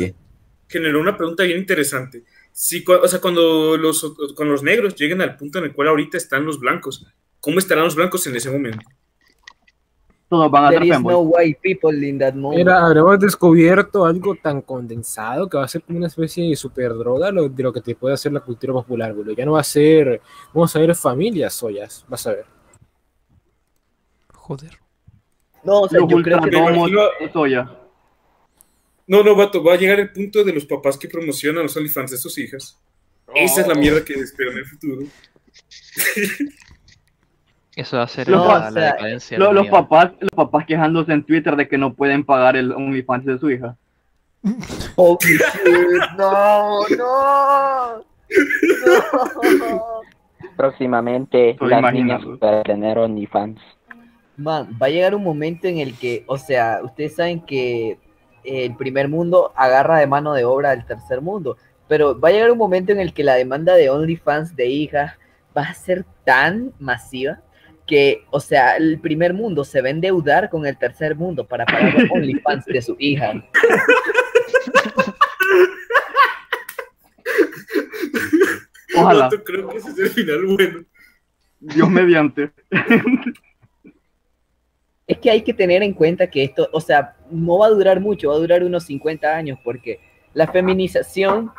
generó 0.67 0.99
una 0.99 1.17
pregunta 1.17 1.43
bien 1.43 1.59
interesante. 1.59 2.23
Si, 2.51 2.83
o 2.87 3.07
sea, 3.07 3.19
cuando 3.21 3.77
los, 3.77 4.01
cuando 4.35 4.53
los 4.53 4.63
negros 4.63 4.95
lleguen 4.95 5.21
al 5.21 5.35
punto 5.35 5.59
en 5.59 5.65
el 5.65 5.73
cual 5.73 5.89
ahorita 5.89 6.17
están 6.17 6.45
los 6.45 6.59
blancos, 6.59 7.05
¿cómo 7.39 7.59
estarán 7.59 7.83
los 7.85 7.95
blancos 7.95 8.25
en 8.27 8.35
ese 8.35 8.49
momento? 8.49 8.85
todos 10.29 10.51
van 10.51 10.65
a 10.65 10.69
There 10.71 10.85
is 10.85 11.01
no 11.01 11.19
white 11.21 11.59
people 11.61 12.05
in 12.05 12.19
that 12.19 12.33
movie. 12.33 12.57
Mira, 12.57 12.85
habremos 12.85 13.17
descubierto 13.17 14.05
algo 14.05 14.35
tan 14.35 14.61
condensado 14.61 15.47
que 15.47 15.55
va 15.57 15.63
a 15.63 15.67
ser 15.69 15.81
como 15.83 15.99
una 15.99 16.07
especie 16.07 16.49
de 16.49 16.55
super 16.57 16.93
droga 16.95 17.31
lo- 17.31 17.47
de 17.47 17.63
lo 17.63 17.71
que 17.71 17.79
te 17.79 17.95
puede 17.95 18.13
hacer 18.15 18.33
la 18.33 18.41
cultura 18.41 18.73
popular, 18.73 19.13
boludo. 19.13 19.33
Ya 19.33 19.45
no 19.45 19.53
va 19.53 19.61
a 19.61 19.63
ser, 19.63 20.21
vamos 20.53 20.75
a 20.75 20.79
ver 20.79 20.93
familias 20.95 21.53
soyas, 21.53 22.03
vas 22.09 22.27
a 22.27 22.31
ver. 22.31 22.45
Joder. 24.33 24.77
No, 25.67 25.81
o 25.81 25.89
sea, 25.89 25.99
Los 25.99 26.09
yo 26.09 26.21
creo 26.23 26.39
que 26.41 26.51
no-. 26.51 26.87
No, 29.09 29.23
no, 29.23 29.35
vato, 29.35 29.63
va 29.63 29.73
a 29.73 29.77
llegar 29.77 29.99
el 29.99 30.11
punto 30.11 30.43
de 30.43 30.53
los 30.53 30.65
papás 30.65 30.97
que 30.97 31.07
promocionan 31.09 31.63
los 31.63 31.75
OnlyFans 31.77 32.11
de 32.11 32.17
sus 32.17 32.37
hijas. 32.37 32.77
Esa 33.35 33.61
es 33.61 33.67
la 33.67 33.75
mierda 33.75 34.03
que 34.03 34.13
espero 34.13 34.51
en 34.51 34.57
el 34.59 34.65
futuro. 34.65 35.01
Eso 37.75 37.97
va 37.97 38.03
a 38.03 38.07
ser 38.07 38.27
Los 38.27 38.45
la, 38.47 38.53
pa- 38.53 38.71
la 38.71 38.85
decadencia. 38.93 39.37
de 39.37 39.43
Lo- 39.43 39.53
la 39.53 39.61
los, 39.61 39.67
papás, 39.69 40.11
los 40.19 40.31
papás 40.31 40.65
quejándose 40.65 41.11
en 41.13 41.23
Twitter 41.23 41.55
de 41.55 41.67
que 41.67 41.77
no 41.77 41.93
pueden 41.93 42.23
pagar 42.25 42.55
el 42.57 42.71
OnlyFans 42.71 43.25
de 43.25 43.37
su 43.37 43.51
hija. 43.51 43.77
Oh, 44.95 45.17
shit, 45.21 45.39
no, 46.17 46.79
no. 46.97 47.97
No. 47.97 48.03
Próximamente 50.55 51.51
Estoy 51.51 51.69
las 51.69 51.79
imaginando. 51.79 52.25
niñas 52.25 52.39
para 52.39 52.63
tener 52.63 52.97
OnlyFans. 52.97 53.59
Man, 54.37 54.77
va 54.81 54.87
a 54.87 54.89
llegar 54.89 55.15
un 55.15 55.23
momento 55.23 55.67
en 55.67 55.79
el 55.79 55.95
que, 55.95 56.23
o 56.27 56.37
sea, 56.37 56.79
ustedes 56.83 57.15
saben 57.15 57.41
que 57.41 57.97
el 58.43 58.75
primer 58.75 59.09
mundo 59.09 59.51
agarra 59.55 59.99
de 59.99 60.07
mano 60.07 60.33
de 60.33 60.45
obra 60.45 60.71
al 60.71 60.85
tercer 60.85 61.21
mundo, 61.21 61.57
pero 61.87 62.19
va 62.19 62.29
a 62.29 62.31
llegar 62.31 62.51
un 62.51 62.57
momento 62.57 62.91
en 62.91 62.99
el 62.99 63.13
que 63.13 63.23
la 63.23 63.35
demanda 63.35 63.75
de 63.75 63.89
OnlyFans 63.89 64.55
de 64.55 64.67
hijas 64.67 65.13
va 65.57 65.63
a 65.63 65.73
ser 65.73 66.05
tan 66.23 66.71
masiva 66.79 67.41
que, 67.87 68.25
o 68.29 68.39
sea, 68.39 68.75
el 68.77 68.99
primer 68.99 69.33
mundo 69.33 69.63
se 69.63 69.81
va 69.81 69.87
a 69.87 69.91
endeudar 69.91 70.49
con 70.49 70.65
el 70.65 70.77
tercer 70.77 71.15
mundo 71.15 71.47
para 71.47 71.65
pagar 71.65 71.93
los 71.95 72.11
OnlyFans 72.11 72.65
de 72.65 72.81
su 72.81 72.95
hija. 72.99 73.33
Ojalá. 78.95 79.29
Creo 79.45 79.69
que 79.69 79.77
ese 79.77 79.91
es 79.91 79.97
el 79.99 80.09
final 80.09 80.45
bueno. 80.45 80.83
Dios 81.59 81.89
mediante. 81.89 82.51
Es 85.07 85.19
que 85.19 85.31
hay 85.31 85.41
que 85.41 85.53
tener 85.53 85.83
en 85.83 85.93
cuenta 85.93 86.27
que 86.29 86.43
esto, 86.43 86.67
o 86.73 86.81
sea, 86.81 87.15
no 87.31 87.59
va 87.59 87.67
a 87.67 87.69
durar 87.69 88.01
mucho, 88.01 88.27
va 88.29 88.35
a 88.35 88.39
durar 88.39 88.61
unos 88.63 88.83
50 88.83 89.33
años, 89.33 89.57
porque 89.63 90.01
la 90.33 90.47
feminización 90.47 91.49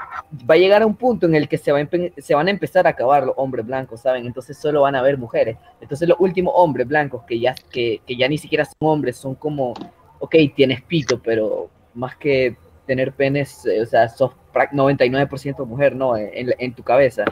va 0.49 0.55
a 0.55 0.59
llegar 0.59 0.83
a 0.83 0.87
un 0.87 0.95
punto 0.95 1.27
en 1.27 1.35
el 1.35 1.49
que 1.49 1.57
se, 1.57 1.73
va 1.73 1.79
van 1.81 2.47
a 2.47 2.51
empezar 2.51 2.87
a 2.87 2.91
acabar 2.91 3.25
los 3.25 3.35
hombres 3.39 3.65
blancos, 3.67 4.03
¿saben? 4.03 4.27
Entonces 4.27 4.59
solo 4.59 4.83
van 4.83 4.95
a 4.95 4.99
haber 4.99 5.17
mujeres. 5.17 5.57
Entonces 5.81 6.07
los 6.07 6.21
últimos 6.21 6.53
hombres 6.57 6.87
blancos 6.87 7.25
que 7.25 7.41
ya, 7.41 7.55
que, 7.71 8.03
que 8.07 8.17
ya 8.17 8.29
ni 8.29 8.37
siquiera 8.37 8.67
son 8.67 8.77
hombres, 8.81 9.17
son 9.17 9.35
como, 9.35 9.73
ok, 10.19 10.37
tienes 10.55 10.83
pito, 10.83 11.19
pero 11.21 11.71
más 11.95 12.17
que 12.17 12.55
tener 12.87 13.13
penes, 13.13 13.65
eh, 13.65 13.81
o 13.81 13.87
sea, 13.87 14.09
sos 14.11 14.33
prac- 14.53 14.73
99% 14.73 15.65
mujer, 15.67 15.97
¿no? 15.97 16.17
En, 16.19 16.55
en 16.59 16.75
tu 16.75 16.83
cabeza. 16.83 17.25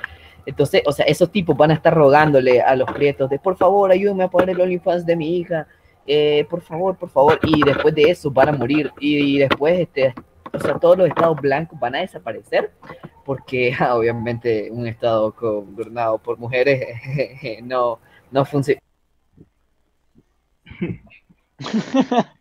Entonces, 0.46 0.82
o 0.86 0.92
sea, 0.92 1.04
esos 1.06 1.30
tipos 1.30 1.56
van 1.56 1.72
a 1.72 1.74
estar 1.74 1.92
rogándole 1.92 2.62
a 2.62 2.74
los 2.76 2.90
prietos 2.92 3.28
de, 3.28 3.38
por 3.38 3.56
favor, 3.56 3.90
ayúdame 3.90 4.24
a 4.24 4.28
pagar 4.28 4.50
el 4.50 4.60
OnlyFans 4.60 5.04
de 5.04 5.16
mi 5.16 5.36
hija, 5.38 5.66
eh, 6.06 6.46
por 6.48 6.62
favor, 6.62 6.96
por 6.96 7.10
favor, 7.10 7.38
y 7.42 7.62
después 7.64 7.94
de 7.94 8.02
eso 8.02 8.30
van 8.30 8.48
a 8.50 8.52
morir, 8.52 8.92
y, 9.00 9.38
después, 9.38 9.80
este, 9.80 10.14
o 10.52 10.60
sea, 10.60 10.78
todos 10.78 10.98
los 10.98 11.08
estados 11.08 11.40
blancos 11.40 11.78
van 11.78 11.94
a 11.96 12.00
desaparecer, 12.00 12.72
porque 13.24 13.74
ah, 13.78 13.96
obviamente 13.96 14.70
un 14.70 14.86
estado 14.86 15.32
gobernado 15.32 16.18
por 16.18 16.38
mujeres 16.38 16.86
no, 17.62 17.98
no 18.30 18.44
funciona. 18.44 18.80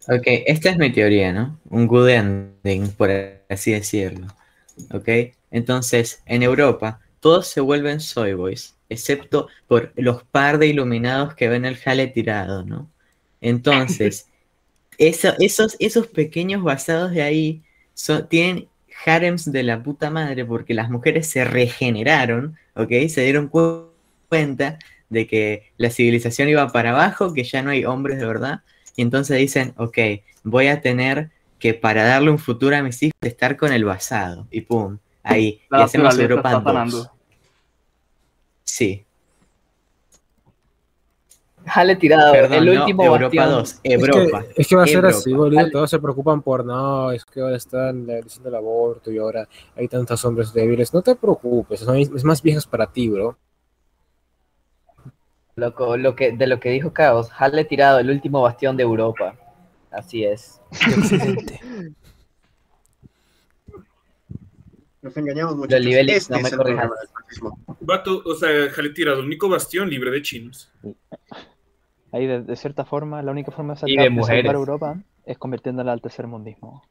Ok, 0.08 0.23
esta 0.45 0.69
es 0.69 0.78
mi 0.78 0.91
teoría, 0.91 1.32
¿no? 1.32 1.58
Un 1.69 1.88
good 1.88 2.10
ending, 2.10 2.91
por 2.91 3.10
así 3.49 3.71
decirlo. 3.71 4.28
Ok, 4.91 5.08
entonces 5.51 6.21
en 6.25 6.43
Europa 6.43 6.99
todos 7.21 7.47
se 7.47 7.62
vuelven 7.62 7.99
soy 8.01 8.34
boys, 8.34 8.78
excepto 8.89 9.47
por 9.67 9.93
los 9.95 10.23
par 10.25 10.58
de 10.60 10.67
iluminados 10.67 11.34
que 11.34 11.47
ven 11.47 11.65
el 11.65 11.78
jale 11.78 12.08
tirado, 12.08 12.63
¿no? 12.63 12.91
Entonces, 13.45 14.27
eso- 14.97 15.34
esos, 15.39 15.75
esos 15.79 16.08
pequeños 16.08 16.63
basados 16.63 17.12
de 17.12 17.21
ahí 17.21 17.62
son- 17.93 18.27
tienen 18.27 18.67
harems 19.05 19.51
de 19.51 19.62
la 19.63 19.84
puta 19.84 20.10
madre 20.10 20.45
porque 20.45 20.73
las 20.73 20.89
mujeres 20.89 21.27
se 21.27 21.45
regeneraron, 21.45 22.58
¿ok? 22.75 22.91
Se 23.08 23.21
dieron 23.21 23.47
cu- 23.47 23.91
cuenta 24.29 24.79
de 25.10 25.27
que 25.27 25.71
la 25.77 25.91
civilización 25.91 26.49
iba 26.49 26.67
para 26.69 26.89
abajo, 26.89 27.34
que 27.34 27.43
ya 27.43 27.62
no 27.62 27.69
hay 27.69 27.86
hombres 27.86 28.17
de 28.17 28.25
verdad, 28.25 28.62
y 28.95 29.03
entonces 29.03 29.38
dicen, 29.38 29.73
ok, 29.77 29.97
voy 30.43 30.67
a 30.67 30.81
tener 30.81 31.29
que 31.60 31.75
para 31.75 32.03
darle 32.03 32.31
un 32.31 32.39
futuro 32.39 32.75
a 32.75 32.81
mis 32.81 33.01
hijos 33.03 33.13
estar 33.21 33.58
con 33.58 33.71
el 33.71 33.86
basado, 33.86 34.47
y 34.49 34.62
pum, 34.62 34.97
ahí, 35.23 35.62
La 35.69 35.79
y 35.79 35.81
hacemos 35.84 36.17
Europa 36.17 36.49
está 36.49 36.62
2. 36.71 36.73
sanando. 36.73 37.12
Sí, 38.63 39.05
Jale 41.65 41.95
tirado, 41.95 42.32
Perdón, 42.32 42.54
el 42.54 42.65
no, 42.75 42.82
último 42.82 43.04
Europa 43.06 43.21
bastión. 43.25 43.49
2, 43.49 43.69
Es 43.71 43.80
que, 43.82 43.93
Europa. 43.93 44.45
es 44.56 44.67
que 44.67 44.75
va 44.75 44.84
a 44.84 44.86
ser 44.86 44.95
Europa. 44.97 45.17
así, 45.17 45.34
boludo. 45.34 45.69
Todos 45.71 45.89
se 45.89 45.99
preocupan 45.99 46.41
por 46.41 46.63
no, 46.65 47.12
es 47.12 47.25
que 47.25 47.41
ahora 47.41 47.56
están 47.58 48.08
eh, 48.10 48.21
diciendo 48.23 48.49
el 48.49 48.56
aborto 48.56 49.12
y 49.12 49.17
ahora 49.17 49.47
hay 49.75 49.88
tantos 49.88 50.23
hombres 50.25 50.54
débiles. 50.54 50.93
No 50.93 51.01
te 51.01 51.15
preocupes, 51.15 51.80
son- 51.80 51.97
es 51.97 52.23
más 52.23 52.41
viejas 52.41 52.67
para 52.67 52.86
ti, 52.91 53.10
bro. 53.10 53.38
Loco, 55.56 55.97
lo 55.97 56.15
que, 56.15 56.34
de 56.34 56.47
lo 56.47 56.60
que 56.60 56.69
dijo 56.69 56.91
Caos, 56.93 57.32
Jale 57.32 57.63
tirado, 57.65 57.99
el 57.99 58.10
último 58.10 58.41
bastión 58.41 58.75
de 58.78 58.84
Europa. 58.84 59.36
Así 59.89 60.23
es. 60.25 60.60
De 60.86 60.93
Occidente. 60.93 61.60
Nos 65.01 65.15
engañamos 65.17 65.56
mucho. 65.56 65.75
Lolibelis, 65.75 66.15
Este 66.17 66.34
no 66.34 66.39
me 66.39 66.47
es 66.47 66.51
el 66.54 66.58
corrijas. 66.58 66.88
problema 66.88 66.99
del 66.99 67.10
fascismo. 67.10 67.60
Vato, 67.82 68.21
o 68.25 68.36
sea, 68.36 68.69
jale 68.71 68.89
tirado, 68.89 69.19
el 69.19 69.25
único 69.25 69.47
bastión 69.47 69.88
libre 69.89 70.10
de 70.12 70.21
chinos. 70.21 70.71
Ahí, 72.15 72.28
de, 72.28 72.41
de 72.43 72.56
cierta 72.56 72.86
forma, 72.86 73.21
la 73.21 73.32
única 73.32 73.51
forma 73.51 73.73
de 73.73 73.80
salvar, 73.82 74.06
de 74.10 74.23
salvar 74.23 74.56
Europa 74.56 74.97
es 75.25 75.38
convirtiéndola 75.38 75.91
al 75.91 75.99
tercer 76.01 76.28
mundismo. 76.28 76.82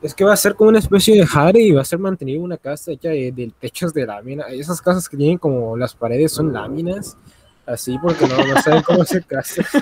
Es 0.00 0.14
que 0.14 0.24
va 0.24 0.32
a 0.32 0.36
ser 0.36 0.54
como 0.54 0.70
una 0.70 0.78
especie 0.78 1.14
de 1.16 1.26
jare 1.26 1.60
y 1.60 1.72
va 1.72 1.82
a 1.82 1.84
ser 1.84 1.98
mantenido 1.98 2.42
una 2.42 2.56
casa 2.56 2.92
hecha 2.92 3.10
de, 3.10 3.32
de 3.32 3.52
techos 3.60 3.92
de 3.92 4.06
lámina. 4.06 4.44
Esas 4.48 4.80
casas 4.80 5.06
que 5.08 5.16
tienen 5.18 5.36
como 5.36 5.76
las 5.76 5.94
paredes 5.94 6.32
son 6.32 6.50
láminas, 6.52 7.18
así 7.66 7.98
porque 8.00 8.26
no, 8.26 8.36
no 8.38 8.62
saben 8.62 8.82
cómo 8.82 9.02
hacer 9.02 9.24
casas. 9.26 9.66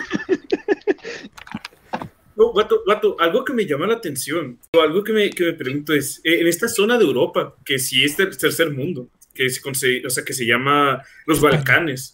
No, 2.36 2.52
vato, 2.52 3.16
algo 3.20 3.44
que 3.44 3.52
me 3.52 3.64
llama 3.64 3.86
la 3.86 3.94
atención, 3.94 4.58
o 4.76 4.80
algo 4.80 5.04
que 5.04 5.12
me, 5.12 5.30
que 5.30 5.44
me 5.44 5.52
pregunto 5.52 5.92
es, 5.92 6.20
eh, 6.24 6.40
en 6.40 6.48
esta 6.48 6.66
zona 6.66 6.98
de 6.98 7.04
Europa, 7.04 7.54
que 7.64 7.78
sí 7.78 8.02
es 8.02 8.16
ter- 8.16 8.36
tercer 8.36 8.72
mundo, 8.72 9.06
que 9.32 9.48
se, 9.48 10.04
o 10.04 10.10
sea, 10.10 10.24
que 10.24 10.32
se 10.32 10.44
llama 10.44 11.00
los 11.26 11.40
Balcanes. 11.40 12.12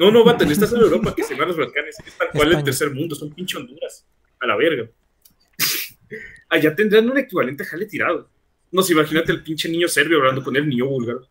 No, 0.00 0.10
no, 0.10 0.28
en 0.28 0.50
esta 0.50 0.66
zona 0.66 0.82
de 0.82 0.88
Europa 0.88 1.14
que 1.14 1.22
se 1.22 1.34
llama 1.34 1.46
los 1.46 1.56
Balcanes, 1.56 1.96
es 2.04 2.18
tal 2.18 2.28
cual 2.30 2.42
el 2.42 2.52
España. 2.52 2.64
tercer 2.64 2.90
mundo, 2.90 3.14
son 3.14 3.32
pinche 3.32 3.56
Honduras, 3.56 4.06
a 4.40 4.46
la 4.46 4.56
verga. 4.56 4.88
Allá 6.48 6.74
tendrán 6.74 7.10
un 7.10 7.18
equivalente 7.18 7.62
a 7.62 7.66
jale 7.66 7.86
tirado. 7.86 8.28
No 8.72 8.82
sé, 8.82 8.92
imagínate 8.92 9.30
el 9.30 9.42
pinche 9.42 9.68
niño 9.68 9.86
serbio 9.86 10.18
hablando 10.18 10.42
con 10.42 10.56
el 10.56 10.68
niño 10.68 10.86
búlgaro. 10.86 11.28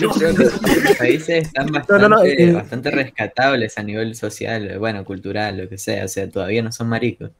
Yo 0.00 0.10
creo 0.10 0.34
que 0.34 0.44
los 0.44 0.96
países 0.96 1.44
están 1.44 1.66
bastante, 1.66 2.02
No, 2.02 2.08
no, 2.08 2.16
no, 2.16 2.24
eh, 2.24 2.52
bastante 2.52 2.90
rescatables 2.90 3.76
a 3.78 3.82
nivel 3.82 4.14
social, 4.14 4.78
bueno, 4.78 5.04
cultural, 5.04 5.58
lo 5.58 5.68
que 5.68 5.78
sea, 5.78 6.04
o 6.04 6.08
sea, 6.08 6.28
todavía 6.30 6.62
no 6.62 6.72
son 6.72 6.88
maricos. 6.88 7.30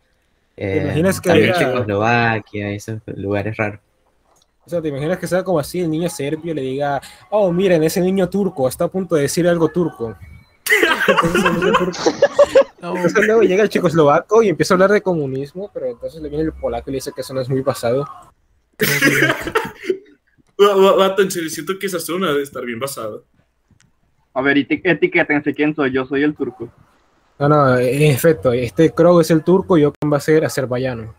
Eh, 0.57 0.83
imaginas 0.85 1.21
que 1.21 1.29
también 1.31 1.55
Checoslovaquia, 1.55 2.71
esos 2.73 3.01
lugares 3.07 3.57
raros. 3.57 3.81
O 4.67 4.69
sea, 4.69 4.83
¿te 4.83 4.89
imaginas 4.89 5.19
que 5.19 5.29
sea 5.29 5.45
como 5.45 5.61
así 5.61 5.81
el 5.81 5.89
niño 5.91 6.09
serbio 6.11 6.53
le 6.53 6.63
diga, 6.63 7.01
oh, 7.31 7.53
miren, 7.53 7.85
ese 7.85 8.01
niño 8.01 8.29
turco 8.29 8.67
está 8.69 8.85
a 8.85 8.89
punto 8.89 9.15
de 9.15 9.23
decir 9.23 9.47
algo 9.47 9.69
turco? 9.69 10.17
Entonces, 12.83 13.27
luego 13.27 13.43
llega 13.43 13.63
el 13.63 13.69
checoslovaco 13.69 14.43
y 14.43 14.49
empieza 14.49 14.73
a 14.73 14.77
hablar 14.77 14.91
de 14.91 15.03
comunismo, 15.03 15.71
pero 15.73 15.87
entonces 15.87 16.21
le 16.23 16.29
viene 16.29 16.45
el 16.45 16.53
polaco 16.53 16.91
y 16.91 16.93
le 16.93 16.97
dice 16.99 17.13
que 17.15 17.21
eso 17.23 17.35
no 17.35 17.41
es 17.41 17.49
muy 17.49 17.63
pasado. 17.63 18.07
Va- 20.59 20.75
va- 20.75 20.97
Vato, 20.97 21.21
en 21.23 21.31
serio, 21.31 21.51
siento 21.51 21.75
que 21.79 21.87
esa 21.87 22.01
zona 22.01 22.29
debe 22.31 22.43
estar 22.43 22.65
bien 22.65 22.79
basada. 22.79 23.19
A 24.33 24.41
ver, 24.41 24.57
eti- 24.57 24.81
etiquétense 24.85 25.53
quién 25.55 25.75
soy. 25.75 25.93
Yo 25.93 26.07
soy 26.07 26.23
el 26.23 26.35
turco. 26.35 26.69
No, 27.39 27.49
no, 27.49 27.77
en 27.79 28.03
efecto, 28.05 28.53
este 28.53 28.91
Krog 28.91 29.21
es 29.21 29.31
el 29.31 29.45
turco 29.45 29.77
y 29.77 29.85
Okan 29.85 30.11
va 30.11 30.17
a 30.17 30.21
ser 30.21 30.45
azerbaiyano. 30.47 31.15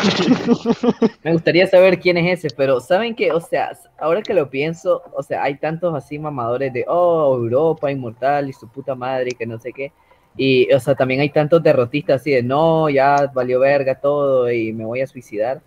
Me 1.24 1.32
gustaría 1.32 1.66
saber 1.66 1.98
quién 1.98 2.16
es 2.18 2.38
ese, 2.38 2.54
pero 2.56 2.80
¿saben 2.80 3.14
qué? 3.14 3.32
O 3.32 3.40
sea, 3.40 3.72
ahora 3.98 4.22
que 4.22 4.34
lo 4.34 4.48
pienso, 4.50 5.02
o 5.14 5.22
sea, 5.22 5.42
hay 5.42 5.56
tantos 5.56 5.94
así 5.94 6.18
mamadores 6.18 6.72
de, 6.72 6.84
oh, 6.88 7.36
Europa 7.36 7.90
inmortal 7.90 8.48
y 8.48 8.52
su 8.52 8.68
puta 8.68 8.94
madre 8.94 9.30
y 9.32 9.34
que 9.34 9.46
no 9.46 9.58
sé 9.58 9.72
qué. 9.72 9.92
Y, 10.36 10.72
o 10.72 10.80
sea, 10.80 10.94
también 10.94 11.20
hay 11.20 11.30
tantos 11.30 11.62
derrotistas 11.62 12.20
así 12.20 12.30
de, 12.30 12.42
no, 12.42 12.88
ya 12.88 13.30
valió 13.34 13.60
verga 13.60 14.00
todo 14.00 14.50
y 14.50 14.72
me 14.72 14.84
voy 14.84 15.00
a 15.00 15.06
suicidar. 15.06 15.60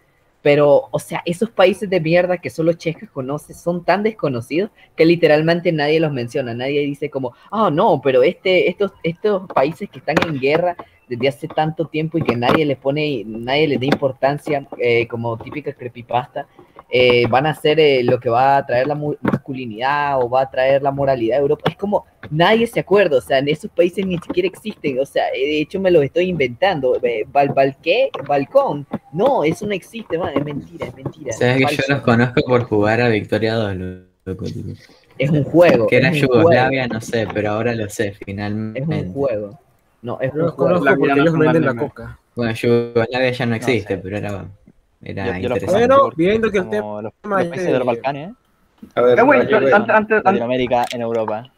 Pero, 0.43 0.89
o 0.91 0.99
sea, 0.99 1.23
esos 1.25 1.49
países 1.49 1.89
de 1.89 1.99
mierda 2.01 2.37
que 2.37 2.49
solo 2.49 2.73
Checa 2.73 3.07
conoce 3.07 3.53
son 3.53 3.83
tan 3.83 4.03
desconocidos 4.03 4.69
que 4.95 5.05
literalmente 5.05 5.71
nadie 5.71 5.99
los 5.99 6.11
menciona. 6.11 6.53
Nadie 6.53 6.81
dice 6.81 7.09
como, 7.09 7.33
ah, 7.49 7.71
no, 7.71 8.01
pero 8.03 8.21
este, 8.21 8.69
estos, 8.69 8.91
estos 9.01 9.47
países 9.47 9.89
que 9.89 9.99
están 9.99 10.17
en 10.27 10.39
guerra 10.39 10.75
desde 11.07 11.27
hace 11.27 11.47
tanto 11.47 11.87
tiempo 11.87 12.17
y 12.17 12.23
que 12.23 12.35
nadie 12.35 12.65
le 12.65 12.75
pone, 12.75 13.23
nadie 13.25 13.67
le 13.67 13.77
da 13.77 13.85
importancia, 13.85 14.67
eh, 14.77 15.07
como 15.07 15.37
típica 15.37 15.73
creepypasta, 15.73 16.47
eh, 16.95 17.25
van 17.27 17.47
a 17.47 17.55
ser 17.55 17.79
eh, 17.79 18.03
lo 18.03 18.19
que 18.19 18.29
va 18.29 18.55
a 18.57 18.65
traer 18.67 18.85
la 18.85 18.93
masculinidad 19.21 20.19
o 20.21 20.29
va 20.29 20.41
a 20.41 20.49
traer 20.51 20.83
la 20.83 20.91
moralidad 20.91 21.39
a 21.39 21.41
Europa. 21.41 21.63
Es 21.71 21.75
como 21.75 22.05
nadie 22.29 22.67
se 22.67 22.79
acuerda, 22.79 23.17
o 23.17 23.21
sea, 23.21 23.39
en 23.39 23.47
esos 23.47 23.71
países 23.71 24.05
ni 24.05 24.19
siquiera 24.19 24.47
existen, 24.47 24.99
o 24.99 25.05
sea, 25.05 25.23
eh, 25.29 25.39
de 25.39 25.61
hecho 25.61 25.79
me 25.79 25.89
lo 25.89 26.03
estoy 26.03 26.25
inventando. 26.29 26.95
¿Bal, 27.31 27.49
bal 27.49 27.75
qué? 27.81 28.09
¿Balcón? 28.27 28.85
No, 29.11 29.43
eso 29.43 29.65
no 29.65 29.73
existe, 29.73 30.19
man, 30.19 30.33
es 30.35 30.45
mentira, 30.45 30.85
es 30.85 30.95
mentira. 30.95 31.33
Sabes 31.33 31.57
que 31.57 31.63
es 31.63 31.77
yo 31.87 31.93
los 31.95 32.01
conozco 32.03 32.41
por 32.45 32.63
jugar 32.65 33.01
a 33.01 33.09
Victoria 33.09 33.55
2, 33.55 33.75
loco. 34.25 34.45
tipo. 34.45 34.69
Es 35.17 35.29
un 35.31 35.43
juego. 35.43 35.87
Que 35.87 35.97
era 35.97 36.09
es 36.09 36.21
Yugoslavia, 36.21 36.81
juego, 36.83 36.93
no 36.93 37.01
sé, 37.01 37.27
pero 37.33 37.49
ahora 37.51 37.73
lo 37.73 37.89
sé, 37.89 38.09
Es 38.09 38.17
finalmente. 38.23 38.83
un 38.83 39.13
juego. 39.13 39.59
No, 40.03 40.19
es 40.21 40.31
un 40.33 40.39
los 40.39 40.51
juego. 40.51 40.79
conozco 40.79 40.99
porque 40.99 41.19
ellos 41.21 41.37
venden 41.39 41.65
la 41.65 41.73
coca. 41.75 42.19
Bueno, 42.35 42.53
Yugoslavia 42.53 43.31
ya 43.31 43.45
no 43.47 43.49
No 43.51 43.55
existe, 43.55 43.95
sé. 43.95 44.01
pero 44.03 44.17
era, 44.17 44.45
era 45.03 45.25
Yo- 45.39 45.43
interesante. 45.43 45.71
Bueno, 45.87 46.09
viendo 46.15 46.51
que 46.51 46.57
el 46.59 46.65
como 46.67 47.01
los, 47.01 47.13
tema 47.21 47.39
los 47.41 47.47
países 47.49 47.71
de 47.71 47.77
los 47.79 47.87
Balcanes, 47.87 48.29
¿eh? 48.29 48.35
A 48.95 49.01
ver, 49.01 49.19
Eh, 49.19 49.21
yo- 49.21 49.25
yo- 49.49 49.57
antes, 49.57 49.73
antes, 49.73 49.95
antes, 49.95 50.23
Latinoamérica, 50.23 50.85
en 50.91 51.01
Europa. 51.01 51.49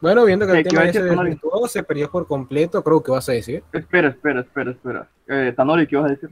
Bueno, 0.00 0.24
viendo 0.24 0.46
que 0.46 0.52
¿Qué- 0.52 0.58
el 0.60 0.64
tema 0.68 0.84
ese 0.84 1.02
del 1.02 1.38
se 1.68 1.82
perdió 1.82 2.10
por 2.10 2.26
completo, 2.26 2.82
creo 2.82 3.02
que 3.02 3.10
vas 3.12 3.28
a 3.28 3.32
decir. 3.32 3.62
espera, 3.72 4.08
espera, 4.08 4.40
espera, 4.40 4.70
espera. 4.70 5.08
Eh, 5.28 5.52
Tanori, 5.54 5.86
¿qué 5.86 5.96
vas 5.96 6.06
a 6.06 6.08
decir? 6.14 6.30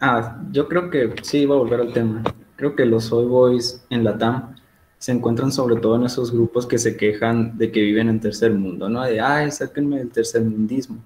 Ah, 0.00 0.38
yo 0.52 0.68
creo 0.68 0.88
que 0.90 1.14
sí, 1.22 1.38
iba 1.38 1.54
a 1.54 1.58
volver 1.58 1.80
al 1.80 1.92
tema. 1.92 2.22
Creo 2.56 2.76
que 2.76 2.84
los 2.86 3.04
Soy 3.04 3.26
Boys 3.26 3.84
en 3.90 4.04
la 4.04 4.16
TAM 4.16 4.54
se 4.98 5.12
encuentran 5.12 5.50
sobre 5.52 5.76
todo 5.76 5.96
en 5.96 6.04
esos 6.04 6.32
grupos 6.32 6.66
que 6.66 6.78
se 6.78 6.96
quejan 6.96 7.58
de 7.58 7.70
que 7.72 7.80
viven 7.80 8.08
en 8.08 8.20
tercer 8.20 8.52
mundo, 8.52 8.88
¿no? 8.88 9.02
De, 9.02 9.20
ay, 9.20 9.50
sáquenme 9.50 9.98
del 9.98 10.10
tercer 10.10 10.42
mundismo. 10.42 10.98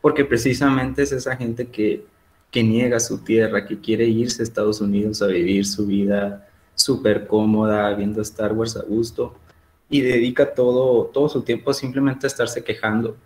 Porque 0.00 0.24
precisamente 0.24 1.02
es 1.02 1.12
esa 1.12 1.36
gente 1.36 1.66
que, 1.68 2.04
que 2.50 2.62
niega 2.62 3.00
su 3.00 3.18
tierra, 3.18 3.66
que 3.66 3.80
quiere 3.80 4.06
irse 4.06 4.42
a 4.42 4.44
Estados 4.44 4.80
Unidos 4.80 5.22
a 5.22 5.26
vivir 5.26 5.66
su 5.66 5.86
vida 5.86 6.48
súper 6.74 7.26
cómoda, 7.26 7.92
viendo 7.94 8.22
Star 8.22 8.52
Wars 8.52 8.76
a 8.76 8.82
gusto, 8.82 9.34
y 9.88 10.00
dedica 10.00 10.54
todo, 10.54 11.06
todo 11.06 11.28
su 11.28 11.42
tiempo 11.42 11.72
simplemente 11.72 12.26
a 12.26 12.28
estarse 12.28 12.62
quejando. 12.64 13.16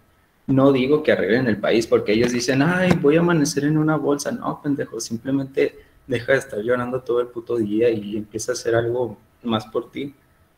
No 0.47 0.73
digo 0.73 1.03
que 1.03 1.13
arreglen 1.13 1.47
el 1.47 1.59
país, 1.59 1.87
porque 1.87 2.13
ellos 2.13 2.33
dicen, 2.33 2.63
ay, 2.63 2.93
voy 3.01 3.17
a 3.17 3.21
amanecer 3.21 3.65
en 3.65 3.79
una 3.79 3.97
bolsa. 3.97 4.33
No, 4.33 4.61
pendejo, 4.63 5.01
simplemente 5.01 5.79
deja 6.07 6.33
de 6.33 6.39
estar 6.39 6.61
llorando 6.61 7.03
todo 7.03 7.21
el 7.21 7.29
puto 7.29 7.57
día 7.57 7.89
y 7.91 8.17
empieza 8.17 8.53
a 8.53 8.55
hacer 8.55 8.75
algo 8.75 9.17
más 9.43 9.67
por 9.67 9.91
ti, 9.91 10.15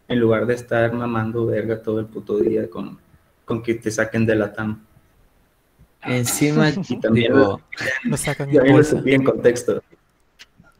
en 0.09 0.19
lugar 0.19 0.47
de 0.47 0.55
estar 0.55 0.93
mamando 0.93 1.47
verga 1.47 1.83
todo 1.83 2.01
el 2.01 2.07
puto 2.07 2.39
día 2.39 2.69
con, 2.69 2.99
con 3.45 3.63
que 3.63 3.75
te 3.75 3.91
saquen 3.91 4.27
de 4.27 4.35
la 4.35 4.53
TAM. 4.53 4.85
Encima, 6.05 6.71
Y 6.89 6.97
también 6.99 7.33
tipo, 7.33 7.61
Lo 8.05 8.17
sacan 8.17 8.53
lo 8.53 8.85
subí 8.85 9.15
en 9.15 9.25
contexto. 9.25 9.83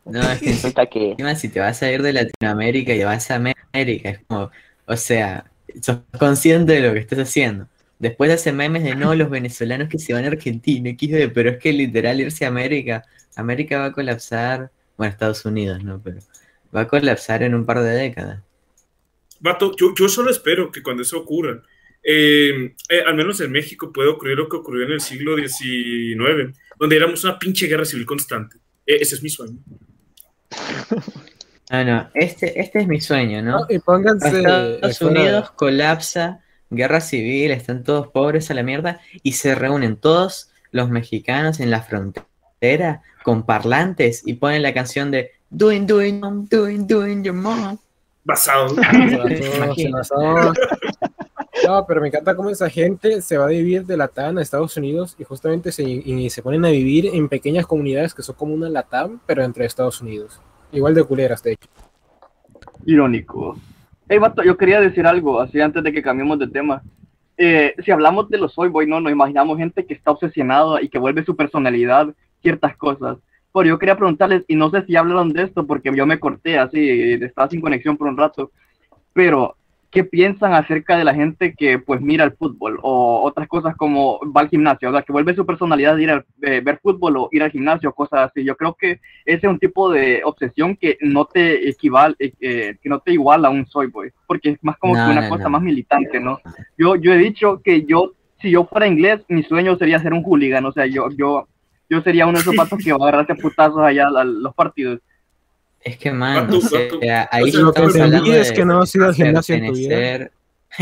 no, 0.05 0.21
es 0.31 0.41
que 0.41 0.51
encima 0.51 1.35
si 1.37 1.49
te 1.49 1.61
vas 1.61 1.83
a 1.83 1.91
ir 1.91 2.03
de 2.03 2.13
Latinoamérica 2.13 2.95
y 2.95 3.05
vas 3.05 3.31
a 3.31 3.37
América, 3.37 4.11
es 4.11 4.19
como, 4.27 4.51
o 4.87 4.97
sea, 4.97 5.45
sos 5.81 5.99
consciente 6.19 6.73
de 6.73 6.81
lo 6.81 6.93
que 6.93 7.01
estás 7.01 7.21
haciendo. 7.21 7.69
Después 7.99 8.33
hace 8.33 8.53
memes 8.53 8.83
de 8.83 8.97
no, 8.97 9.15
los 9.15 9.31
venezolanos 9.31 9.89
que 9.89 9.99
se 9.99 10.13
van 10.13 10.25
a 10.25 10.29
Argentina, 10.29 10.91
XD, 10.91 11.33
pero 11.33 11.51
es 11.51 11.59
que 11.59 11.73
literal 11.73 12.21
irse 12.21 12.45
a 12.45 12.49
América, 12.49 13.05
América 13.37 13.79
va 13.79 13.85
a 13.87 13.93
colapsar, 13.93 14.73
bueno, 14.97 15.13
Estados 15.13 15.45
Unidos, 15.45 15.85
¿no? 15.85 16.01
Pero 16.03 16.19
va 16.75 16.81
a 16.81 16.89
colapsar 16.89 17.45
en 17.45 17.55
un 17.55 17.65
par 17.65 17.81
de 17.81 17.91
décadas. 17.91 18.41
Vato, 19.39 19.75
yo, 19.77 19.95
yo 19.95 20.09
solo 20.09 20.31
espero 20.31 20.73
que 20.73 20.83
cuando 20.83 21.03
eso 21.03 21.19
ocurra, 21.19 21.63
eh, 22.03 22.75
eh, 22.89 23.03
al 23.07 23.15
menos 23.15 23.41
en 23.41 23.53
México 23.53 23.93
puede 23.93 24.09
ocurrir 24.09 24.37
lo 24.37 24.49
que 24.49 24.57
ocurrió 24.57 24.85
en 24.87 24.93
el 24.93 25.01
siglo 25.01 25.37
XIX, 25.37 26.57
donde 26.79 26.97
éramos 26.97 27.23
una 27.25 27.39
pinche 27.39 27.67
guerra 27.67 27.85
civil 27.85 28.05
constante. 28.07 28.57
Eh, 28.87 28.99
ese 29.01 29.15
es 29.17 29.23
mi 29.23 29.29
sueño. 29.31 29.59
Ah, 31.71 31.85
no, 31.85 32.11
este, 32.13 32.61
este 32.61 32.81
es 32.81 32.87
mi 32.87 33.01
sueño, 33.01 33.41
¿no? 33.41 33.61
No, 33.61 33.67
y 33.71 33.79
pónganse 33.79 34.29
Estados 34.29 34.99
fuera- 34.99 35.21
Unidos 35.21 35.51
colapsa, 35.53 36.43
guerra 36.69 37.01
civil, 37.01 37.51
están 37.51 37.83
todos 37.83 38.09
pobres 38.09 38.51
a 38.51 38.55
la 38.55 38.63
mierda 38.63 39.01
y 39.23 39.33
se 39.33 39.55
reúnen 39.55 39.97
todos 39.97 40.51
los 40.71 40.91
mexicanos 40.91 41.61
en 41.61 41.71
la 41.71 41.81
frontera 41.81 43.01
con 43.23 43.47
parlantes 43.47 44.23
y 44.27 44.35
ponen 44.35 44.61
la 44.61 44.75
canción 44.75 45.11
de 45.11 45.31
Doing, 45.49 45.87
doing, 45.87 46.21
doing, 46.51 46.87
doing 46.87 47.25
your 47.25 47.35
mom. 47.35 47.79
Basado. 48.25 48.69
Se 48.75 49.89
basó- 49.89 50.53
No, 51.67 51.85
pero 51.87 52.01
me 52.01 52.09
encanta 52.09 52.35
cómo 52.35 52.51
esa 52.51 52.69
gente 52.69 53.21
se 53.21 53.37
va 53.37 53.45
a 53.45 53.49
vivir 53.49 53.85
de 53.85 53.97
Latam 53.97 54.39
a 54.39 54.43
Estados 54.43 54.77
Unidos 54.77 55.15
y 55.19 55.25
justamente 55.25 55.71
se, 55.71 56.31
se 56.31 56.43
ponen 56.43 56.65
a 56.65 56.71
vivir 56.71 57.07
en 57.07 57.29
pequeñas 57.29 57.67
comunidades 57.67 58.15
que 58.15 58.23
son 58.23 58.35
como 58.35 58.55
una 58.55 58.69
Latam, 58.69 59.21
pero 59.27 59.45
entre 59.45 59.65
Estados 59.65 60.01
Unidos. 60.01 60.41
Igual 60.73 60.95
de 60.95 61.05
culeras, 61.05 61.43
de 61.43 61.53
hecho. 61.53 61.69
Irónico. 62.87 63.57
Hey, 64.09 64.19
vato, 64.19 64.43
yo 64.43 64.57
quería 64.57 64.81
decir 64.81 65.07
algo, 65.07 65.41
así 65.41 65.61
antes 65.61 65.83
de 65.83 65.93
que 65.93 66.03
cambiemos 66.03 66.39
de 66.39 66.49
tema. 66.49 66.83
Eh, 67.37 67.75
si 67.85 67.91
hablamos 67.91 68.29
de 68.29 68.39
los 68.39 68.53
Soy 68.53 68.69
Boy, 68.69 68.87
no, 68.87 69.01
nos 69.01 69.13
imaginamos 69.13 69.59
gente 69.59 69.87
que 69.87 69.95
está 69.95 70.11
obsesionada 70.11 70.83
y 70.83 70.89
que 70.89 70.99
vuelve 70.99 71.25
su 71.25 71.37
personalidad 71.37 72.15
ciertas 72.41 72.77
cosas. 72.77 73.19
Pero 73.53 73.67
yo 73.67 73.79
quería 73.79 73.97
preguntarles, 73.97 74.45
y 74.49 74.57
no 74.57 74.71
sé 74.71 74.85
si 74.87 74.97
hablaron 74.97 75.33
de 75.33 75.45
esto 75.45 75.67
porque 75.67 75.95
yo 75.95 76.07
me 76.07 76.19
corté 76.19 76.59
así, 76.59 77.13
estaba 77.23 77.49
sin 77.49 77.61
conexión 77.61 77.97
por 77.97 78.09
un 78.09 78.17
rato, 78.17 78.51
pero 79.13 79.57
¿qué 79.93 80.05
piensan 80.05 80.55
acerca 80.55 80.97
de 80.97 81.05
la 81.05 81.15
gente 81.15 81.55
que 81.55 81.79
pues 81.79 82.01
mira 82.01 82.25
el 82.25 82.33
fútbol 82.33 82.81
o 82.83 83.23
otras 83.23 83.47
cosas 83.47 83.77
como 83.77 84.19
va 84.35 84.41
al 84.41 84.49
gimnasio? 84.49 84.89
O 84.89 84.93
sea, 84.93 85.03
que 85.03 85.13
vuelve 85.13 85.35
su 85.35 85.45
personalidad 85.45 85.97
de 85.97 86.03
ir 86.03 86.11
a 86.11 86.25
eh, 86.41 86.63
ver 86.65 86.81
fútbol 86.83 87.19
o 87.19 87.29
ir 87.31 87.43
al 87.43 87.51
gimnasio, 87.51 87.93
cosas 87.93 88.31
así. 88.31 88.43
Yo 88.43 88.57
creo 88.57 88.75
que 88.75 89.01
ese 89.27 89.47
es 89.47 89.53
un 89.53 89.59
tipo 89.59 89.91
de 89.91 90.23
obsesión 90.25 90.77
que 90.77 90.97
no 91.03 91.27
te 91.27 91.69
equivale, 91.69 92.17
eh, 92.19 92.33
eh, 92.41 92.77
que 92.83 92.89
no 92.89 93.01
te 93.01 93.13
iguala 93.13 93.49
a 93.49 93.51
un 93.51 93.67
soy 93.67 93.89
boy, 93.89 94.11
porque 94.27 94.51
es 94.51 94.59
más 94.63 94.79
como 94.79 94.97
No, 94.97 95.05
que 95.05 95.13
una 95.13 95.21
no, 95.21 95.29
cosa 95.29 95.45
no. 95.45 95.51
más 95.51 95.63
militante, 95.63 96.19
¿no? 96.19 96.41
Yo, 96.79 96.97
yo 96.97 97.13
he 97.13 97.19
dicho 97.19 97.61
que 97.63 97.85
yo, 97.85 98.15
si 98.41 98.51
yo 98.51 98.65
fuera 98.65 98.87
inglés, 98.87 99.21
mi 99.29 99.43
sueño 99.43 99.77
sería 99.77 100.01
ser 100.01 100.15
un 100.15 100.25
hooligan, 100.25 100.65
o 100.65 100.73
sea, 100.73 100.87
yo, 100.87 101.11
yo, 101.11 101.47
yo 101.91 102.01
sería 102.01 102.27
uno 102.27 102.39
de 102.39 102.41
esos 102.43 102.57
patos 102.57 102.79
que 102.83 102.93
va 102.93 102.99
a 102.99 103.09
agarrarse 103.09 103.35
putazos 103.35 103.81
allá 103.81 104.09
a 104.09 104.25
los 104.25 104.55
partidos. 104.55 105.01
Es 105.85 105.99
que, 105.99 106.13
man, 106.13 106.49
o 106.53 106.61
sea, 106.61 107.29
ahí 107.31 107.51
O 107.51 107.91
sea, 107.91 108.07
lo 108.07 108.23
que 108.23 108.41
es 108.41 108.53
que 108.53 108.65
no 108.65 108.83
has 108.83 108.95
ido 108.95 109.07
al 109.07 109.15
gimnasio 109.15 109.55
en 109.57 109.67
tu 109.67 109.73
vida. 109.75 110.31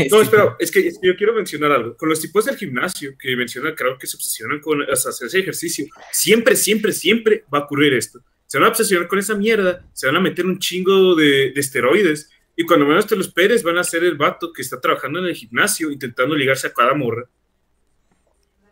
No, 0.09 0.21
espera, 0.21 0.55
es 0.57 0.71
que, 0.71 0.87
es 0.87 0.99
que 0.99 1.07
yo 1.07 1.15
quiero 1.15 1.33
mencionar 1.33 1.71
algo. 1.71 1.97
Con 1.97 2.07
los 2.09 2.21
tipos 2.21 2.45
del 2.45 2.55
gimnasio 2.55 3.13
que 3.19 3.35
mencionan, 3.35 3.75
creo 3.75 3.97
que 3.97 4.07
se 4.07 4.15
obsesionan 4.15 4.59
con 4.59 4.81
o 4.81 4.95
sea, 4.95 5.09
hacer 5.09 5.27
ese 5.27 5.39
ejercicio, 5.39 5.85
siempre, 6.11 6.55
siempre, 6.55 6.93
siempre 6.93 7.43
va 7.53 7.59
a 7.59 7.63
ocurrir 7.63 7.93
esto. 7.93 8.21
Se 8.45 8.57
van 8.57 8.67
a 8.67 8.69
obsesionar 8.69 9.09
con 9.09 9.19
esa 9.19 9.35
mierda, 9.35 9.85
se 9.93 10.07
van 10.07 10.15
a 10.15 10.21
meter 10.21 10.45
un 10.45 10.59
chingo 10.59 11.15
de, 11.15 11.51
de 11.51 11.59
esteroides 11.59 12.29
y 12.55 12.65
cuando 12.65 12.85
menos 12.85 13.07
te 13.07 13.15
lo 13.15 13.21
esperes 13.21 13.63
van 13.63 13.77
a 13.77 13.83
ser 13.83 14.03
el 14.03 14.15
vato 14.15 14.51
que 14.53 14.61
está 14.61 14.79
trabajando 14.79 15.19
en 15.19 15.25
el 15.25 15.35
gimnasio 15.35 15.91
intentando 15.91 16.35
ligarse 16.35 16.67
a 16.67 16.73
cada 16.73 16.93
morra. 16.93 17.25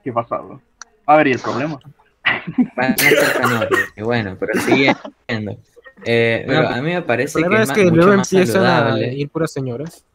¿Qué 0.04 0.12
pasado? 0.12 0.62
A 1.06 1.18
ver, 1.18 1.28
¿y 1.28 1.32
el 1.34 1.40
problema? 1.40 1.80
Van 2.76 2.94
a 2.94 2.98
ser 2.98 3.18
bueno, 4.04 4.38
pero 4.40 4.54
siguiendo. 4.62 5.60
Eh, 6.04 6.44
pero 6.48 6.64
Bueno, 6.64 6.70
a 6.70 6.82
mí 6.82 6.94
me 6.94 7.02
parece 7.02 7.46
que 7.46 7.62
es 7.62 7.72
que 7.72 7.86
mucho 7.86 7.92
luego 7.92 8.14
más 8.14 8.32
empiezan 8.34 8.66
a 8.66 8.80
saludable. 8.80 9.14
ir 9.14 9.30
puras 9.30 9.52
señoras. 9.52 10.06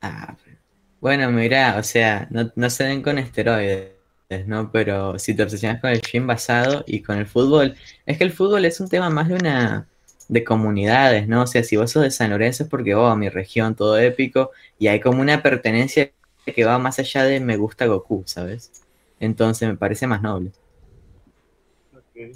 Ah, 0.00 0.36
bueno, 1.00 1.30
mira, 1.32 1.76
o 1.78 1.82
sea, 1.82 2.26
no, 2.30 2.50
no 2.56 2.70
se 2.70 2.84
den 2.84 3.02
con 3.02 3.18
esteroides, 3.18 3.92
¿no? 4.46 4.70
Pero 4.72 5.18
si 5.18 5.34
te 5.36 5.42
obsesionas 5.42 5.80
con 5.80 5.90
el 5.90 6.00
gym 6.02 6.26
basado 6.26 6.84
y 6.86 7.02
con 7.02 7.18
el 7.18 7.26
fútbol, 7.26 7.76
es 8.06 8.18
que 8.18 8.24
el 8.24 8.32
fútbol 8.32 8.64
es 8.64 8.80
un 8.80 8.88
tema 8.88 9.10
más 9.10 9.28
de 9.28 9.34
una 9.36 9.88
de 10.28 10.44
comunidades, 10.44 11.28
¿no? 11.28 11.42
O 11.42 11.46
sea, 11.46 11.62
si 11.64 11.76
vos 11.76 11.90
sos 11.92 12.02
de 12.02 12.10
San 12.10 12.30
Lorenzo 12.30 12.64
es 12.64 12.68
porque, 12.70 12.94
oh, 12.94 13.14
mi 13.16 13.28
región, 13.28 13.76
todo 13.76 13.98
épico, 13.98 14.50
y 14.78 14.88
hay 14.88 15.00
como 15.00 15.20
una 15.20 15.42
pertenencia 15.42 16.10
que 16.44 16.64
va 16.64 16.78
más 16.78 16.98
allá 16.98 17.24
de 17.24 17.40
me 17.40 17.56
gusta 17.56 17.86
Goku, 17.86 18.24
¿sabes? 18.26 18.72
Entonces 19.20 19.68
me 19.68 19.76
parece 19.76 20.06
más 20.06 20.22
noble. 20.22 20.52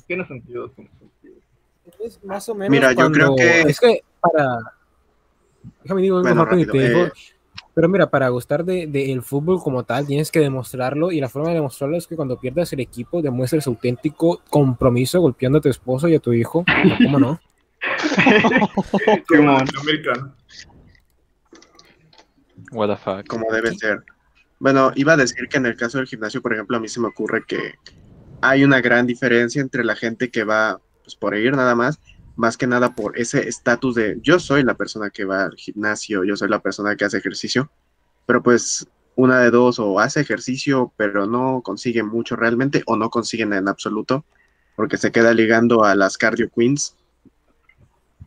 Tiene 0.07 0.27
sentido, 0.27 0.69
tiene 0.71 0.91
sentido. 0.91 1.00
Es 2.05 2.23
más 2.25 2.49
o 2.49 2.55
menos 2.55 2.71
Mira, 2.71 2.93
yo 2.93 3.11
creo 3.11 3.37
que- 3.37 3.63
Es 3.63 3.79
que 3.81 4.03
para... 4.21 4.59
Déjame 5.83 6.03
digo 6.03 6.21
Bueno, 6.23 6.45
rápido 6.45 6.61
y 6.61 6.65
rápido, 6.65 6.83
te 6.85 6.89
digo, 6.89 7.07
eh. 7.07 7.13
Pero 7.75 7.89
mira, 7.89 8.11
para 8.11 8.29
gustar 8.29 8.65
del 8.65 8.91
de, 8.91 9.13
el 9.13 9.23
fútbol 9.23 9.63
como 9.63 9.85
tal, 9.85 10.07
tienes 10.07 10.31
que 10.31 10.41
demostrarlo 10.41 11.13
y 11.13 11.21
la 11.21 11.29
forma 11.29 11.49
de 11.51 11.55
demostrarlo 11.57 11.97
es 11.97 12.07
que 12.07 12.17
cuando 12.17 12.39
pierdas 12.39 12.73
el 12.73 12.81
equipo 12.81 13.23
demuestres 13.23 13.67
auténtico 13.67 14.43
compromiso 14.51 15.21
golpeando 15.21 15.59
a 15.59 15.61
tu 15.61 15.69
esposo 15.69 16.09
y 16.09 16.15
a 16.15 16.21
tu 16.21 16.33
hijo. 16.33 16.65
¿Cómo 17.05 17.19
no? 17.19 17.41
Como 19.29 19.51
americano. 19.59 20.35
What 22.73 22.89
the 22.89 22.97
fuck. 22.97 23.27
como 23.27 23.51
debe 23.51 23.75
ser. 23.75 24.05
Bueno, 24.59 24.93
iba 24.95 25.15
a 25.15 25.17
decir 25.17 25.49
que 25.49 25.57
en 25.57 25.67
el 25.67 25.77
caso 25.77 25.99
del 25.99 26.07
gimnasio, 26.07 26.43
por 26.43 26.53
ejemplo, 26.53 26.77
a 26.77 26.81
mí 26.81 26.89
se 26.89 27.01
me 27.01 27.09
ocurre 27.09 27.45
que 27.47 27.75
hay 28.43 28.63
una 28.65 28.81
gran 28.81 29.07
diferencia 29.07 29.61
entre 29.63 29.85
la 29.85 29.97
gente 29.97 30.31
que 30.31 30.45
va 30.45 30.81
pues, 31.11 31.17
por 31.17 31.37
ir 31.37 31.57
nada 31.57 31.75
más, 31.75 31.99
más 32.37 32.57
que 32.57 32.67
nada 32.67 32.95
por 32.95 33.19
ese 33.19 33.49
estatus 33.49 33.95
de 33.95 34.19
yo 34.23 34.39
soy 34.39 34.63
la 34.63 34.75
persona 34.75 35.11
que 35.11 35.25
va 35.25 35.45
al 35.45 35.57
gimnasio, 35.57 36.25
yo 36.25 36.37
soy 36.37 36.49
la 36.49 36.61
persona 36.61 36.97
que 36.97 37.05
hace 37.05 37.19
ejercicio, 37.19 37.71
pero 38.27 38.43
pues 38.43 38.87
una 39.17 39.41
de 39.41 39.51
dos 39.51 39.79
o 39.79 39.99
hace 39.99 40.21
ejercicio 40.21 40.93
pero 40.97 41.27
no 41.27 41.63
consigue 41.63 42.03
mucho 42.03 42.37
realmente 42.37 42.83
o 42.87 42.97
no 42.97 43.11
consiguen 43.11 43.53
en 43.53 43.69
absoluto 43.69 44.25
porque 44.77 44.97
se 44.97 45.11
queda 45.11 45.35
ligando 45.35 45.85
a 45.85 45.95
las 45.95 46.17
cardio 46.17 46.49
queens 46.49 46.97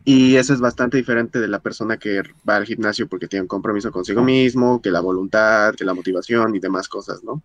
y 0.05 0.35
eso 0.35 0.53
es 0.53 0.59
bastante 0.59 0.97
diferente 0.97 1.39
de 1.39 1.47
la 1.47 1.59
persona 1.59 1.97
que 1.97 2.21
va 2.47 2.57
al 2.57 2.65
gimnasio 2.65 3.07
porque 3.07 3.27
tiene 3.27 3.43
un 3.43 3.47
compromiso 3.47 3.91
consigo 3.91 4.21
mismo, 4.21 4.81
que 4.81 4.91
la 4.91 4.99
voluntad, 4.99 5.73
que 5.75 5.85
la 5.85 5.93
motivación 5.93 6.53
y 6.55 6.59
demás 6.59 6.89
cosas, 6.89 7.23
¿no? 7.23 7.41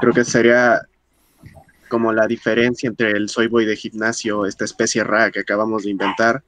Creo 0.00 0.12
que 0.12 0.24
sería 0.24 0.82
como 1.90 2.14
la 2.14 2.26
diferencia 2.26 2.88
entre 2.88 3.10
el 3.10 3.28
soy 3.28 3.48
boy 3.48 3.66
de 3.66 3.76
gimnasio, 3.76 4.46
esta 4.46 4.64
especie 4.64 5.04
rara 5.04 5.30
que 5.30 5.40
acabamos 5.40 5.82
de 5.82 5.90
inventar, 5.90 6.42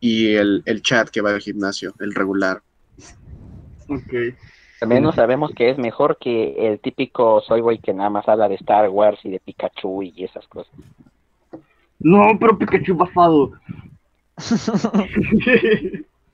y 0.00 0.34
el, 0.34 0.62
el 0.64 0.80
chat 0.80 1.10
que 1.10 1.20
va 1.20 1.30
al 1.30 1.40
gimnasio, 1.40 1.94
el 2.00 2.14
regular. 2.14 2.62
Ok. 3.88 4.14
Al 4.80 4.88
menos 4.88 5.14
sabemos 5.14 5.52
que 5.54 5.70
es 5.70 5.78
mejor 5.78 6.18
que 6.18 6.68
el 6.68 6.80
típico 6.80 7.40
soy 7.40 7.60
boy 7.60 7.78
que 7.78 7.94
nada 7.94 8.10
más 8.10 8.28
habla 8.28 8.48
de 8.48 8.56
Star 8.56 8.88
Wars 8.90 9.18
y 9.24 9.30
de 9.30 9.40
Pikachu 9.40 10.02
y 10.02 10.24
esas 10.24 10.46
cosas. 10.48 10.74
No, 11.98 12.38
pero 12.38 12.58
Pikachu 12.58 12.92
es 12.92 12.98
basado. 12.98 13.52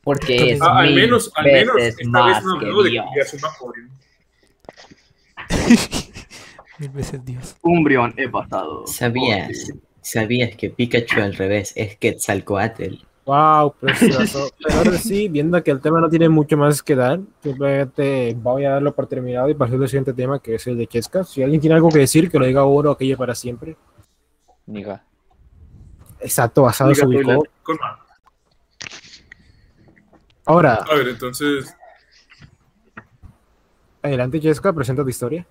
Porque 0.02 0.52
es 0.52 0.62
Ah, 0.62 0.78
al 0.78 0.86
mil 0.86 0.96
menos, 0.96 1.30
al 1.36 1.44
menos, 1.44 1.76
esta 1.76 2.26
vez 2.26 2.42
no 2.44 2.58
que 2.58 2.66
habló 2.66 2.82
de 2.82 2.90
que 2.90 2.96
ya 3.16 3.22
es 3.22 3.34
un 3.34 3.40
Vaporeon. 3.40 3.90
Mil 6.80 6.88
veces 6.88 7.22
Dios. 7.22 7.56
Umbreon 7.60 8.14
es 8.16 8.30
basado. 8.30 8.86
¿Sabías, 8.86 9.70
¿Sabías 10.00 10.56
que 10.56 10.70
Pikachu 10.70 11.20
al 11.20 11.34
revés 11.34 11.74
es 11.76 11.98
Quetzalcoatl? 11.98 12.94
Wow, 13.26 13.74
precioso. 13.78 14.50
Pero 14.64 14.78
ahora 14.78 14.92
sí, 14.96 15.28
viendo 15.28 15.62
que 15.62 15.72
el 15.72 15.80
tema 15.82 16.00
no 16.00 16.08
tiene 16.08 16.30
mucho 16.30 16.56
más 16.56 16.82
que 16.82 16.96
dar, 16.96 17.20
simplemente 17.42 18.34
voy 18.34 18.64
a 18.64 18.70
darlo 18.70 18.94
por 18.94 19.06
terminado 19.06 19.50
y 19.50 19.54
pasar 19.54 19.76
al 19.76 19.88
siguiente 19.88 20.14
tema, 20.14 20.40
que 20.40 20.54
es 20.54 20.66
el 20.68 20.78
de 20.78 20.86
Chesca. 20.86 21.22
Si 21.22 21.42
alguien 21.42 21.60
tiene 21.60 21.76
algo 21.76 21.90
que 21.90 21.98
decir, 21.98 22.30
que 22.30 22.38
lo 22.38 22.46
diga 22.46 22.62
ahora 22.62 22.88
o 22.88 22.92
aquello 22.92 23.18
para 23.18 23.34
siempre. 23.34 23.76
Diga. 24.64 25.04
Exacto, 26.18 26.62
basado 26.62 26.94
se 26.94 27.04
ubicó. 27.04 27.44
Ahora, 30.46 30.76
A 30.76 30.94
ver, 30.94 31.08
entonces, 31.08 31.76
adelante 34.00 34.40
Chesca, 34.40 34.72
presenta 34.72 35.02
tu 35.02 35.10
historia. 35.10 35.46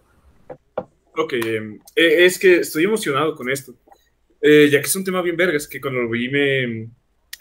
Ok, 1.24 1.34
em, 1.34 1.80
eh, 1.96 2.26
es 2.26 2.38
que 2.40 2.58
estoy 2.60 2.84
emocionado 2.86 3.36
con 3.36 3.50
esto, 3.50 3.74
Eh, 4.42 4.70
ya 4.72 4.80
que 4.80 4.88
es 4.88 4.96
un 4.96 5.04
tema 5.04 5.22
bien 5.22 5.36
vergas, 5.36 5.68
que 5.68 5.82
cuando 5.82 6.00
lo 6.02 6.10
vi 6.10 6.30
me 6.30 6.90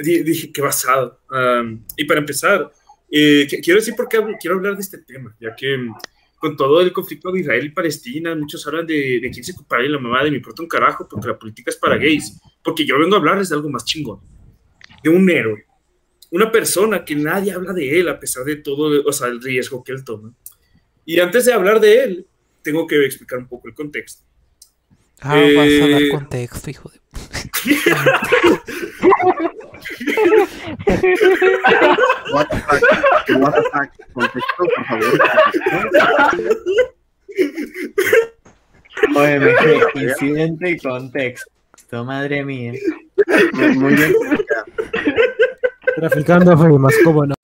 di- 0.01 0.23
dije, 0.25 0.51
qué 0.53 0.61
basado. 0.61 1.21
Am, 1.31 1.85
y 1.97 2.05
para 2.05 2.19
empezar, 2.19 2.73
eh, 3.09 3.47
quiero 3.63 3.79
decir 3.79 3.95
por 3.95 4.09
qué 4.09 4.19
quiero 4.41 4.57
hablar 4.57 4.75
de 4.75 4.81
este 4.83 4.99
tema, 4.99 5.33
ya 5.41 5.55
que 5.55 5.75
em, 5.75 5.93
con 6.41 6.57
todo 6.57 6.81
el 6.81 6.93
conflicto 6.93 7.31
de 7.31 7.39
Israel 7.41 7.67
y 7.67 7.71
Palestina, 7.71 8.35
muchos 8.35 8.67
hablan 8.67 8.85
de, 8.85 9.21
de 9.23 9.31
quién 9.31 9.45
se 9.45 9.55
culpable 9.55 9.87
y 9.87 9.91
la 9.91 10.01
mamá 10.01 10.25
de 10.25 10.31
me 10.33 10.39
importa 10.39 10.61
un 10.63 10.69
carajo, 10.69 11.07
porque 11.09 11.29
la 11.29 11.39
política 11.39 11.71
es 11.71 11.77
para 11.77 11.97
gays, 11.97 12.41
porque 12.65 12.85
yo 12.85 12.99
vengo 12.99 13.15
a 13.15 13.19
hablarles 13.19 13.49
de 13.49 13.55
algo 13.55 13.69
más 13.71 13.85
chingón, 13.85 14.19
de 15.05 15.11
un 15.11 15.31
héroe, 15.31 15.65
una 16.33 16.51
persona 16.51 17.05
que 17.05 17.15
nadie 17.15 17.53
habla 17.53 17.73
de 17.73 18.01
él 18.01 18.09
a 18.09 18.19
pesar 18.19 18.45
de 18.45 18.57
todo, 18.57 19.05
o 19.07 19.13
sea, 19.13 19.29
el 19.29 19.41
riesgo 19.41 19.85
que 19.85 19.93
él 19.93 20.03
toma. 20.05 20.35
Y 21.07 21.21
antes 21.21 21.45
de 21.45 21.53
hablar 21.53 21.79
de 21.81 22.03
él, 22.05 22.27
tengo 22.63 22.87
que 22.87 23.05
explicar 23.05 23.39
un 23.39 23.49
poco 23.49 23.69
el 23.69 23.75
contexto. 23.75 24.25
Ah, 25.21 25.35
vas 25.35 25.67
a 25.83 25.89
dar 25.89 26.03
Eh, 26.03 26.09
contexto, 26.11 26.71
hijo 26.71 26.91
de. 26.91 27.01
What 32.33 32.49
the 32.51 32.57
fuck, 32.59 32.83
what 33.41 33.55
the 33.55 33.63
fuck, 33.73 33.91
contexto, 34.13 34.65
por 34.77 34.85
favor. 34.87 35.21
Oye, 39.17 39.39
me 39.41 39.53
incidente 40.03 40.71
y 40.71 40.79
contexto, 40.79 42.05
madre 42.05 42.45
mía. 42.45 42.73
Muy 43.53 43.95
bien. 43.95 44.15
Traficando 45.97 46.57
más 46.79 46.95
cómo 47.05 47.27
no. 47.27 47.35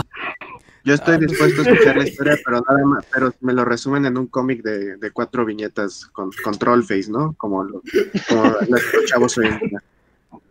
Yo 0.85 0.93
estoy 0.95 1.17
dispuesto 1.19 1.63
a 1.63 1.65
escuchar 1.65 1.97
la 1.97 2.05
historia, 2.05 2.39
pero 2.45 2.61
nada 2.69 2.85
más, 2.85 3.07
pero 3.13 3.35
me 3.41 3.55
lo 3.55 3.65
resumen 3.65 4.05
en 4.05 4.19
un 4.19 4.27
cómic 4.27 4.63
de, 4.63 4.97
de 4.99 5.11
cuatro 5.13 5.45
viñetas 5.45 6.07
con 6.13 6.31
control 6.43 6.83
face, 6.85 7.11
¿no? 7.11 7.35
Como, 7.39 7.65
lo- 7.65 7.83
como 8.29 8.55
los 8.69 8.83
chavos 9.07 9.39
hoy 9.39 9.47
en 9.47 9.59
día. 9.61 9.83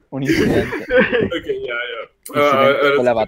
Un 0.09 0.23
incidente. 0.23 0.85
Ok, 1.25 1.45
ya, 1.45 1.73
ya. 1.73 2.35
Ah, 2.35 2.69
la. 3.03 3.27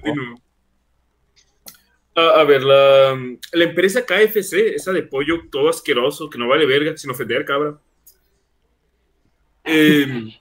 Ah, 2.18 2.40
a 2.40 2.44
ver, 2.46 2.64
la, 2.64 3.14
la 3.52 3.64
empresa 3.66 4.06
KFC, 4.06 4.76
esa 4.76 4.94
de 4.94 5.04
pollo 5.04 5.50
todo 5.52 5.70
asqueroso, 5.70 6.30
que 6.30 6.38
no 6.38 6.48
vale 6.48 6.66
verga, 6.66 6.96
sin 6.98 7.12
ofender, 7.12 7.44
cabra. 7.46 7.78
Em, 9.64 10.32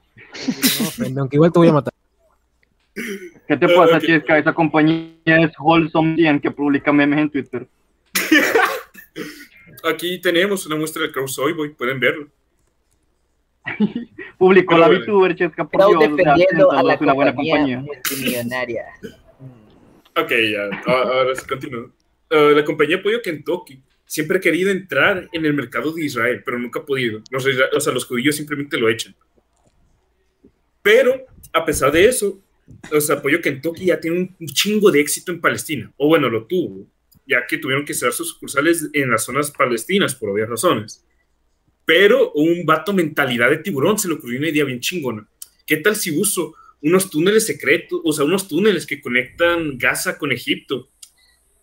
No, 0.80 0.88
ofende, 0.88 1.20
aunque 1.20 1.36
igual 1.36 1.50
te 1.52 1.58
voy 1.58 1.68
a 1.68 1.72
matar. 1.72 1.92
¿Qué 3.46 3.56
te 3.56 3.68
pasa, 3.68 4.00
Chesca? 4.00 4.38
Esa 4.38 4.52
compañía 4.52 5.14
es 5.24 5.52
Wholesome 5.58 6.16
100 6.16 6.40
que 6.40 6.50
publica 6.50 6.92
memes 6.92 7.18
en 7.20 7.30
Twitter. 7.30 7.66
aquí 9.84 10.20
tenemos 10.20 10.66
una 10.66 10.76
muestra 10.76 11.02
del 11.02 11.12
Crow 11.12 11.28
Soy 11.28 11.52
Boy, 11.52 11.70
pueden 11.70 12.00
verlo. 12.00 12.28
Publicó 14.38 14.74
Pero 14.74 14.80
la 14.80 14.86
bueno. 14.88 15.04
VTuber, 15.04 15.36
Chesca, 15.36 15.64
por 15.64 15.80
Crowd 15.80 15.98
Dios. 15.98 16.12
o 16.12 16.16
sea, 16.16 16.16
defendiendo 16.16 16.72
a 16.72 16.82
la 16.82 16.98
una 17.00 17.12
buena 17.12 17.34
compañía 17.34 17.80
multimillonaria. 17.80 18.84
Ok, 20.16 20.30
ya, 20.30 20.70
ahora 20.86 21.34
sí 21.34 21.44
continúo. 21.44 21.90
Ah, 22.30 22.52
la 22.54 22.64
compañía 22.64 23.02
Pollo 23.02 23.20
Kentucky 23.20 23.82
siempre 24.06 24.38
ha 24.38 24.40
querido 24.40 24.70
entrar 24.70 25.28
en 25.32 25.44
el 25.44 25.54
mercado 25.54 25.92
de 25.92 26.04
Israel, 26.04 26.40
pero 26.44 26.56
nunca 26.56 26.78
ha 26.78 26.86
podido. 26.86 27.20
Los, 27.32 27.44
o 27.44 27.80
sea, 27.80 27.92
los 27.92 28.04
judíos 28.04 28.36
simplemente 28.36 28.78
lo 28.78 28.88
echan. 28.88 29.16
Pero, 30.82 31.26
a 31.52 31.64
pesar 31.64 31.90
de 31.90 32.06
eso, 32.06 32.43
sea, 33.00 33.20
Pollo 33.20 33.40
Kentucky 33.40 33.86
ya 33.86 34.00
tiene 34.00 34.34
un, 34.38 34.46
chingo 34.46 34.90
de 34.90 35.00
éxito 35.00 35.32
en 35.32 35.40
Palestina. 35.40 35.92
O 35.96 36.08
bueno, 36.08 36.28
lo 36.28 36.46
tuvo, 36.46 36.86
ya 37.26 37.46
que 37.46 37.58
tuvieron 37.58 37.84
que 37.84 37.94
cerrar 37.94 38.12
sus 38.12 38.30
sucursales 38.30 38.88
en 38.92 39.10
las 39.10 39.24
zonas 39.24 39.50
palestinas, 39.50 40.14
por 40.14 40.30
obvias 40.30 40.48
razones. 40.48 41.04
Pero 41.84 42.32
un 42.32 42.64
vato 42.64 42.92
mentalidad 42.92 43.50
de 43.50 43.58
tiburón 43.58 43.98
se 43.98 44.08
le 44.08 44.14
ocurrió 44.14 44.38
una 44.38 44.48
idea 44.48 44.64
bien 44.64 44.80
chingona. 44.80 45.28
¿Qué 45.66 45.76
tal 45.78 45.96
si 45.96 46.18
uso 46.18 46.54
unos 46.80 47.10
túneles 47.10 47.46
secretos, 47.46 48.00
o 48.04 48.12
sea, 48.12 48.24
unos 48.24 48.48
túneles 48.48 48.86
que 48.86 49.00
conectan 49.00 49.76
Gaza 49.78 50.18
con 50.18 50.32
Egipto? 50.32 50.90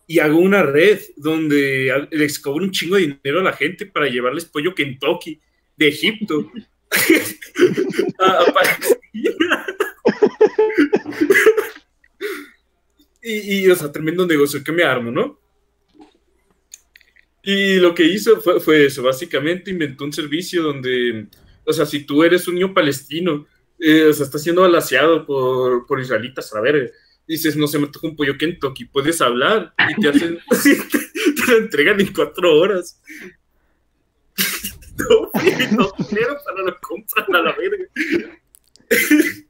Y 0.08 0.20
hago 0.20 0.40
una 0.40 0.64
red 0.64 1.00
donde 1.16 2.08
les 2.12 2.40
cobro 2.40 2.66
un 2.66 2.72
chingo 2.72 2.96
de 2.96 3.02
dinero 3.02 3.40
a 3.40 3.44
la 3.44 3.54
gente 3.54 3.86
para 3.86 4.10
llevarles 4.10 4.46
pollo 4.46 4.76
Kentucky 4.76 5.40
de 5.78 5.88
Egipto 5.88 6.52
a, 8.20 8.42
a 8.42 8.54
Palestina. 8.54 9.61
Y, 13.22 13.66
y, 13.66 13.70
o 13.70 13.76
sea, 13.76 13.92
tremendo 13.92 14.26
negocio 14.26 14.64
que 14.64 14.72
me 14.72 14.84
armo, 14.84 15.12
¿no? 15.12 15.40
Y 17.44 17.76
lo 17.78 17.96
que 17.96 18.04
hizo 18.04 18.40
fue, 18.40 18.60
fue 18.60 18.86
eso, 18.86 19.02
básicamente 19.02 19.72
inventó 19.72 20.06
un 20.06 20.14
servicio 20.14 20.62
donde, 20.62 21.28
o 21.66 21.74
sea, 21.74 21.86
si 21.86 22.04
tú 22.04 22.24
eres 22.24 22.48
un 22.48 22.56
niño 22.56 22.74
palestino, 22.74 23.48
eh, 23.80 24.06
o 24.06 24.14
sea, 24.14 24.26
estás 24.26 24.44
siendo 24.44 24.62
balaseado 24.62 25.26
por, 25.26 25.88
por 25.88 26.00
israelitas, 26.00 26.54
a 26.54 26.62
ver, 26.62 26.94
dices, 27.28 27.56
no 27.56 27.66
se 27.66 27.80
me 27.80 27.88
toca 27.88 28.08
un 28.08 28.16
pollo 28.16 28.38
Kentucky, 28.38 28.86
puedes 28.86 29.22
hablar 29.22 29.74
y 29.90 30.00
te 30.00 30.10
hacen, 30.10 30.40
te 30.50 31.52
lo 31.52 31.58
entregan 31.58 32.00
en 32.00 32.14
cuatro 32.14 32.56
horas. 32.56 33.02
no, 34.98 35.32
no, 35.78 35.92
dinero 36.10 36.38
para 36.46 36.64
lo 36.64 36.78
compran 36.80 37.36
a 37.36 37.42
la 37.42 37.56
verga. 37.56 37.86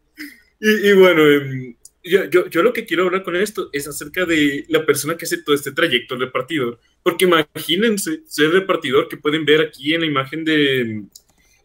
y, 0.62 0.90
y 0.90 0.94
bueno, 0.94 1.28
em, 1.28 1.76
yo, 2.04 2.26
yo, 2.26 2.48
yo 2.48 2.64
lo 2.64 2.74
que 2.74 2.86
quiero 2.86 3.06
hablar 3.06 3.24
con 3.24 3.36
esto 3.36 3.70
es 3.72 3.88
acerca 3.88 4.26
de 4.26 4.66
la 4.70 4.86
persona 4.86 5.16
que 5.16 5.26
hace 5.26 5.42
todo 5.42 5.56
este 5.56 5.72
trayecto, 5.72 6.16
el 6.16 6.22
repartidor. 6.22 6.80
Porque 7.04 7.26
imagínense 7.26 8.22
ser 8.26 8.52
repartidor 8.52 9.08
que 9.08 9.18
pueden 9.18 9.46
ver 9.46 9.62
aquí 9.62 9.94
en 9.94 10.02
la 10.02 10.08
imagen 10.08 10.44
de, 10.44 11.04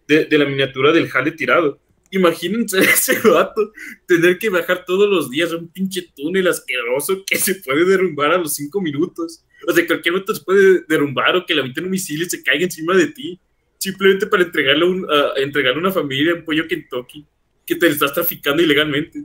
de, 0.07 0.25
de 0.27 0.39
la 0.39 0.45
miniatura 0.45 0.93
del 0.93 1.09
jale 1.09 1.33
tirado. 1.33 1.81
Imagínense 2.11 2.79
ese 2.81 3.19
vato 3.21 3.73
tener 4.07 4.39
que 4.39 4.51
bajar 4.51 4.85
todos 4.85 5.09
los 5.09 5.31
días 5.31 5.53
a 5.53 5.57
un 5.57 5.69
pinche 5.69 6.09
túnel 6.15 6.49
asqueroso 6.49 7.25
que 7.27 7.37
se 7.37 7.57
puede 7.57 7.85
derrumbar 7.85 8.33
a 8.33 8.39
los 8.39 8.55
cinco 8.55 8.81
minutos. 8.81 9.45
O 9.67 9.73
sea, 9.73 9.87
cualquier 9.87 10.13
momento 10.13 10.35
se 10.35 10.45
puede 10.45 10.85
derrumbar 10.89 11.37
o 11.37 11.47
que 11.47 11.55
le 11.55 11.61
avienten 11.61 11.85
un 11.85 11.91
misil 11.91 12.29
se 12.29 12.43
caiga 12.43 12.65
encima 12.65 12.95
de 12.95 13.09
ti. 13.09 13.41
Simplemente 13.79 14.27
para 14.27 14.43
entregarle, 14.43 14.85
un, 14.85 15.07
a 15.11 15.39
entregarle 15.41 15.79
a 15.79 15.81
una 15.81 15.93
familia 15.93 16.35
un 16.35 16.45
pollo 16.45 16.67
Kentucky 16.67 17.25
que 17.67 17.75
te 17.75 17.89
estás 17.89 18.13
traficando 18.13 18.63
ilegalmente. 18.63 19.25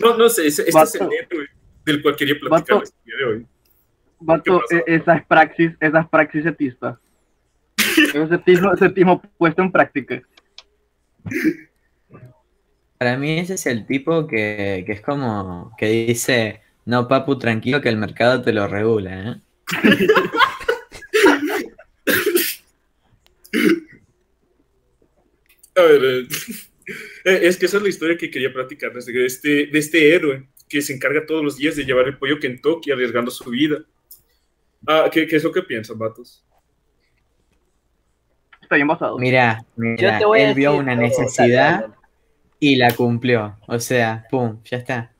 No, 0.00 0.16
no 0.16 0.28
sé, 0.28 0.46
ese, 0.46 0.62
este 0.68 0.80
es 0.82 0.94
el 0.96 1.12
héroe 1.12 1.48
del 1.84 2.02
cual 2.02 2.16
quería 2.16 2.34
platicar 2.38 2.78
Vato. 2.78 2.82
el 2.82 3.04
día 3.04 3.16
de 3.16 3.24
hoy. 3.24 3.46
Vato, 4.20 4.62
e- 4.70 4.84
esa 4.86 5.16
es 5.16 5.26
praxis, 5.26 5.72
esa 5.80 6.00
es 6.00 6.08
praxis 6.08 6.46
etista. 6.46 6.98
Ese 8.14 8.86
etismo 8.86 9.22
puesto 9.36 9.62
en 9.62 9.70
práctica. 9.70 10.22
Para 12.98 13.16
mí 13.16 13.38
ese 13.38 13.54
es 13.54 13.66
el 13.66 13.86
tipo 13.86 14.26
que, 14.26 14.82
que 14.86 14.92
es 14.92 15.00
como 15.00 15.74
que 15.76 15.86
dice, 16.06 16.62
no 16.86 17.06
papu, 17.06 17.38
tranquilo 17.38 17.80
que 17.80 17.88
el 17.88 17.96
mercado 17.96 18.42
te 18.42 18.52
lo 18.52 18.66
regula, 18.66 19.30
¿eh? 19.30 19.40
A 25.76 25.82
ver, 25.82 26.04
eh, 26.04 26.28
es 27.24 27.56
que 27.56 27.66
esa 27.66 27.78
es 27.78 27.82
la 27.82 27.88
historia 27.88 28.18
que 28.18 28.30
quería 28.30 28.52
platicarles 28.52 29.06
de 29.06 29.26
este, 29.26 29.66
de 29.66 29.78
este 29.78 30.14
héroe 30.14 30.46
que 30.68 30.82
se 30.82 30.92
encarga 30.92 31.24
todos 31.26 31.42
los 31.42 31.56
días 31.56 31.76
de 31.76 31.84
llevar 31.84 32.06
el 32.06 32.18
pollo 32.18 32.38
Kentucky 32.38 32.90
arriesgando 32.90 33.30
su 33.30 33.48
vida. 33.50 33.84
Ah, 34.86 35.08
¿qué, 35.10 35.26
qué 35.26 35.36
es 35.36 35.44
lo 35.44 35.52
que 35.52 35.62
piensan, 35.62 35.98
vatos? 35.98 36.44
Está 38.60 38.76
bien 38.76 38.88
basado. 38.88 39.18
Mira, 39.18 39.64
mira, 39.76 40.20
él 40.36 40.54
vio 40.54 40.76
una 40.76 40.94
necesidad 40.94 41.94
y 42.58 42.76
la 42.76 42.92
cumplió. 42.92 43.58
O 43.66 43.78
sea, 43.78 44.26
pum, 44.30 44.62
ya 44.64 44.78
está. 44.78 45.13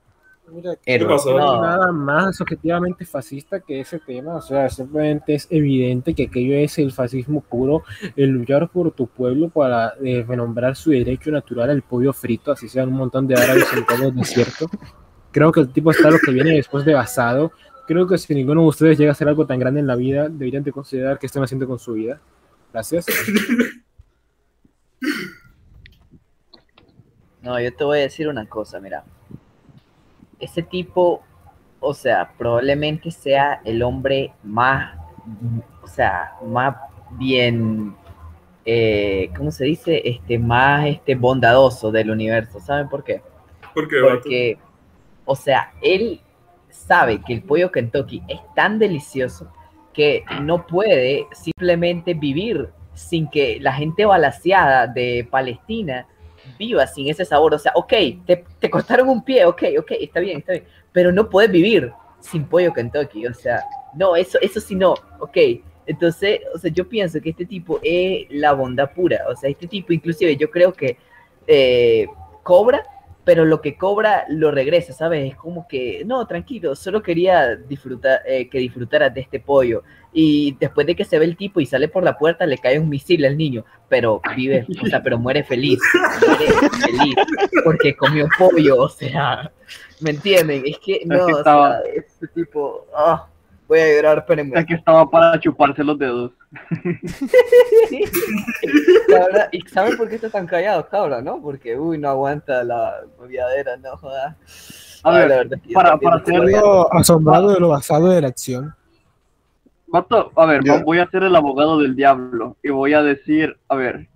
Mira, 0.54 0.78
no 0.96 1.62
nada 1.62 1.90
más 1.90 2.40
objetivamente 2.40 3.04
fascista 3.04 3.58
que 3.58 3.80
ese 3.80 3.98
tema, 3.98 4.36
o 4.36 4.40
sea, 4.40 4.70
simplemente 4.70 5.34
es 5.34 5.48
evidente 5.50 6.14
que 6.14 6.26
aquello 6.26 6.54
es 6.54 6.78
el 6.78 6.92
fascismo 6.92 7.40
puro, 7.40 7.82
el 8.14 8.30
luchar 8.30 8.68
por 8.70 8.92
tu 8.92 9.08
pueblo 9.08 9.48
para 9.48 9.94
eh, 10.04 10.24
renombrar 10.26 10.76
su 10.76 10.90
derecho 10.90 11.32
natural 11.32 11.70
al 11.70 11.82
pollo 11.82 12.12
frito, 12.12 12.52
así 12.52 12.68
sean 12.68 12.88
un 12.88 12.94
montón 12.94 13.26
de 13.26 13.34
árabes 13.34 13.66
en 13.72 13.84
todo 13.84 14.08
el 14.08 14.14
desierto. 14.14 14.66
Creo 15.32 15.50
que 15.50 15.60
el 15.60 15.72
tipo 15.72 15.90
está 15.90 16.08
lo 16.08 16.18
que 16.24 16.30
viene 16.30 16.52
después 16.52 16.84
de 16.84 16.94
basado. 16.94 17.50
Creo 17.88 18.06
que 18.06 18.16
si 18.16 18.32
ninguno 18.32 18.62
de 18.62 18.68
ustedes 18.68 18.96
llega 18.96 19.10
a 19.10 19.12
hacer 19.12 19.28
algo 19.28 19.46
tan 19.46 19.58
grande 19.58 19.80
en 19.80 19.88
la 19.88 19.96
vida, 19.96 20.28
deberían 20.28 20.62
de 20.62 20.70
considerar 20.70 21.18
qué 21.18 21.26
están 21.26 21.42
haciendo 21.42 21.66
con 21.66 21.80
su 21.80 21.94
vida. 21.94 22.20
Gracias. 22.72 23.06
No, 27.42 27.60
yo 27.60 27.74
te 27.74 27.84
voy 27.84 27.98
a 27.98 28.02
decir 28.02 28.26
una 28.26 28.48
cosa, 28.48 28.80
mira. 28.80 29.04
Ese 30.44 30.62
tipo, 30.62 31.22
o 31.80 31.94
sea, 31.94 32.32
probablemente 32.36 33.10
sea 33.10 33.60
el 33.64 33.82
hombre 33.82 34.32
más, 34.42 34.96
o 35.82 35.88
sea, 35.88 36.32
más 36.46 36.76
bien, 37.12 37.94
eh, 38.64 39.30
¿cómo 39.36 39.50
se 39.50 39.64
dice? 39.64 40.02
Este, 40.04 40.38
más 40.38 40.86
este, 40.86 41.14
bondadoso 41.14 41.90
del 41.90 42.10
universo. 42.10 42.60
¿Saben 42.60 42.88
por 42.88 43.04
qué? 43.04 43.22
¿Por 43.74 43.88
qué, 43.88 43.96
Porque, 44.00 44.58
o 45.24 45.34
sea, 45.34 45.72
él 45.80 46.20
sabe 46.68 47.20
que 47.22 47.32
el 47.32 47.42
pollo 47.42 47.70
Kentucky 47.70 48.22
es 48.28 48.40
tan 48.54 48.78
delicioso 48.78 49.50
que 49.92 50.24
no 50.42 50.66
puede 50.66 51.26
simplemente 51.32 52.14
vivir 52.14 52.68
sin 52.94 53.28
que 53.28 53.58
la 53.60 53.72
gente 53.72 54.04
balaseada 54.04 54.86
de 54.86 55.26
Palestina 55.30 56.06
viva 56.58 56.86
sin 56.86 57.08
ese 57.08 57.24
sabor. 57.24 57.54
O 57.54 57.58
sea, 57.58 57.72
ok, 57.74 57.92
te, 58.26 58.44
te 58.58 58.70
cortaron 58.70 59.08
un 59.08 59.24
pie, 59.24 59.44
ok, 59.44 59.62
ok, 59.78 59.92
está 60.00 60.20
bien, 60.20 60.38
está 60.38 60.52
bien, 60.52 60.64
pero 60.92 61.12
no 61.12 61.28
puedes 61.28 61.50
vivir 61.50 61.92
sin 62.20 62.44
pollo 62.44 62.72
Kentucky. 62.72 63.26
O 63.26 63.34
sea, 63.34 63.62
no, 63.94 64.16
eso, 64.16 64.38
eso 64.40 64.60
sí 64.60 64.74
no, 64.74 64.94
ok. 65.18 65.36
Entonces, 65.86 66.40
o 66.54 66.58
sea, 66.58 66.70
yo 66.70 66.88
pienso 66.88 67.20
que 67.20 67.30
este 67.30 67.44
tipo 67.44 67.78
es 67.82 68.26
la 68.30 68.52
bondad 68.52 68.90
pura. 68.92 69.20
O 69.28 69.36
sea, 69.36 69.50
este 69.50 69.66
tipo, 69.66 69.92
inclusive, 69.92 70.36
yo 70.36 70.50
creo 70.50 70.72
que 70.72 70.96
eh, 71.46 72.06
cobra, 72.42 72.82
pero 73.24 73.44
lo 73.44 73.60
que 73.60 73.76
cobra 73.76 74.24
lo 74.28 74.50
regresa, 74.50 74.92
¿sabes? 74.92 75.32
Es 75.32 75.36
como 75.36 75.66
que, 75.66 76.02
no, 76.04 76.26
tranquilo, 76.26 76.76
solo 76.76 77.02
quería 77.02 77.56
disfrutar, 77.56 78.20
eh, 78.26 78.48
que 78.48 78.58
disfrutaras 78.58 79.12
de 79.14 79.22
este 79.22 79.40
pollo. 79.40 79.82
Y 80.12 80.56
después 80.60 80.86
de 80.86 80.94
que 80.94 81.04
se 81.04 81.18
ve 81.18 81.24
el 81.24 81.36
tipo 81.36 81.58
y 81.58 81.66
sale 81.66 81.88
por 81.88 82.04
la 82.04 82.16
puerta, 82.16 82.46
le 82.46 82.58
cae 82.58 82.78
un 82.78 82.88
misil 82.88 83.24
al 83.24 83.36
niño, 83.36 83.64
pero 83.88 84.20
vive, 84.36 84.66
o 84.82 84.86
sea, 84.86 85.02
pero 85.02 85.18
muere 85.18 85.42
feliz, 85.42 85.80
muere 86.26 86.46
feliz, 86.86 87.14
porque 87.64 87.96
comió 87.96 88.28
pollo, 88.38 88.76
o 88.76 88.88
sea, 88.88 89.50
¿me 90.00 90.10
entienden? 90.10 90.62
Es 90.66 90.78
que, 90.78 91.02
no, 91.06 91.24
o 91.24 91.42
sea, 91.42 91.80
este 91.94 92.28
tipo, 92.28 92.86
ah, 92.94 93.26
voy 93.68 93.78
a 93.80 93.94
llorar, 93.96 94.18
espérenme. 94.18 94.58
Es 94.58 94.66
que 94.66 94.74
estaba 94.74 95.08
para 95.10 95.38
chuparse 95.40 95.82
los 95.84 95.98
dedos. 95.98 96.32
Cabra, 99.08 99.48
¿Y 99.52 99.60
saben 99.68 99.96
por 99.96 100.08
qué 100.08 100.16
está 100.16 100.30
tan 100.30 100.46
callado, 100.46 100.86
cabra, 100.88 101.20
no? 101.22 101.40
Porque, 101.40 101.76
uy, 101.78 101.98
no 101.98 102.08
aguanta 102.08 102.62
la 102.64 103.00
moviadera, 103.18 103.76
no 103.76 103.96
joda. 103.96 104.36
A 105.02 105.10
ver, 105.10 105.28
la 105.28 105.36
verdad 105.36 105.58
para- 105.72 105.96
para 105.98 106.16
hacerlo- 106.16 106.88
asombrado 106.92 107.52
de 107.52 107.60
lo 107.60 107.68
basado 107.68 108.08
de 108.10 108.20
la 108.22 108.28
acción. 108.28 108.74
Vato, 109.86 110.32
a 110.34 110.46
ver, 110.46 110.62
vo- 110.62 110.82
voy 110.84 110.98
a 110.98 111.08
ser 111.10 111.22
el 111.24 111.36
abogado 111.36 111.78
del 111.78 111.94
diablo 111.94 112.56
y 112.62 112.70
voy 112.70 112.94
a 112.94 113.02
decir, 113.02 113.56
a 113.68 113.76
ver, 113.76 114.08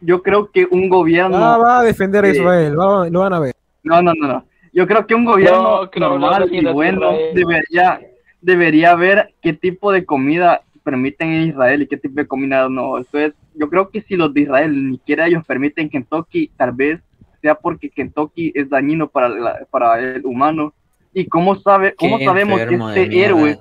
yo 0.00 0.22
creo 0.22 0.50
que 0.50 0.66
un 0.70 0.88
gobierno... 0.88 1.36
Ah, 1.38 1.58
va 1.58 1.78
a 1.80 1.82
defender 1.84 2.24
a. 2.24 2.28
Israel, 2.28 2.78
va- 2.78 3.08
lo 3.08 3.20
van 3.20 3.32
a 3.32 3.40
ver. 3.40 3.54
No, 3.82 4.02
no, 4.02 4.12
no, 4.14 4.28
no. 4.28 4.44
Yo 4.72 4.86
creo 4.86 5.06
que 5.06 5.14
un 5.14 5.24
gobierno 5.24 5.84
No, 5.84 5.90
normal 6.00 6.48
no 6.50 6.54
y 6.54 6.64
bueno 6.72 7.12
debería, 7.34 8.00
debería 8.40 8.94
ver 8.94 9.34
qué 9.42 9.52
tipo 9.52 9.92
de 9.92 10.04
comida 10.04 10.62
permiten 10.84 11.32
en 11.32 11.48
Israel 11.48 11.82
y 11.82 11.86
qué 11.86 11.96
tipo 11.96 12.14
de 12.20 12.26
comida 12.26 12.68
no. 12.68 12.98
Entonces, 12.98 13.34
yo 13.54 13.68
creo 13.68 13.90
que 13.90 14.00
si 14.02 14.16
los 14.16 14.32
de 14.32 14.42
Israel 14.42 14.90
ni 14.90 14.96
siquiera 14.96 15.26
ellos 15.26 15.44
permiten 15.46 15.88
Kentucky, 15.90 16.50
tal 16.56 16.72
vez 16.72 17.00
sea 17.42 17.54
porque 17.54 17.90
Kentucky 17.90 18.52
es 18.54 18.68
dañino 18.70 19.08
para, 19.08 19.28
la- 19.28 19.66
para 19.70 20.00
el 20.00 20.24
humano. 20.24 20.72
¿Y 21.12 21.26
cómo, 21.26 21.56
sabe, 21.56 21.94
cómo 21.94 22.18
Qué 22.18 22.24
sabemos 22.24 22.60
que 22.68 22.74
este 22.74 23.20
héroe, 23.24 23.58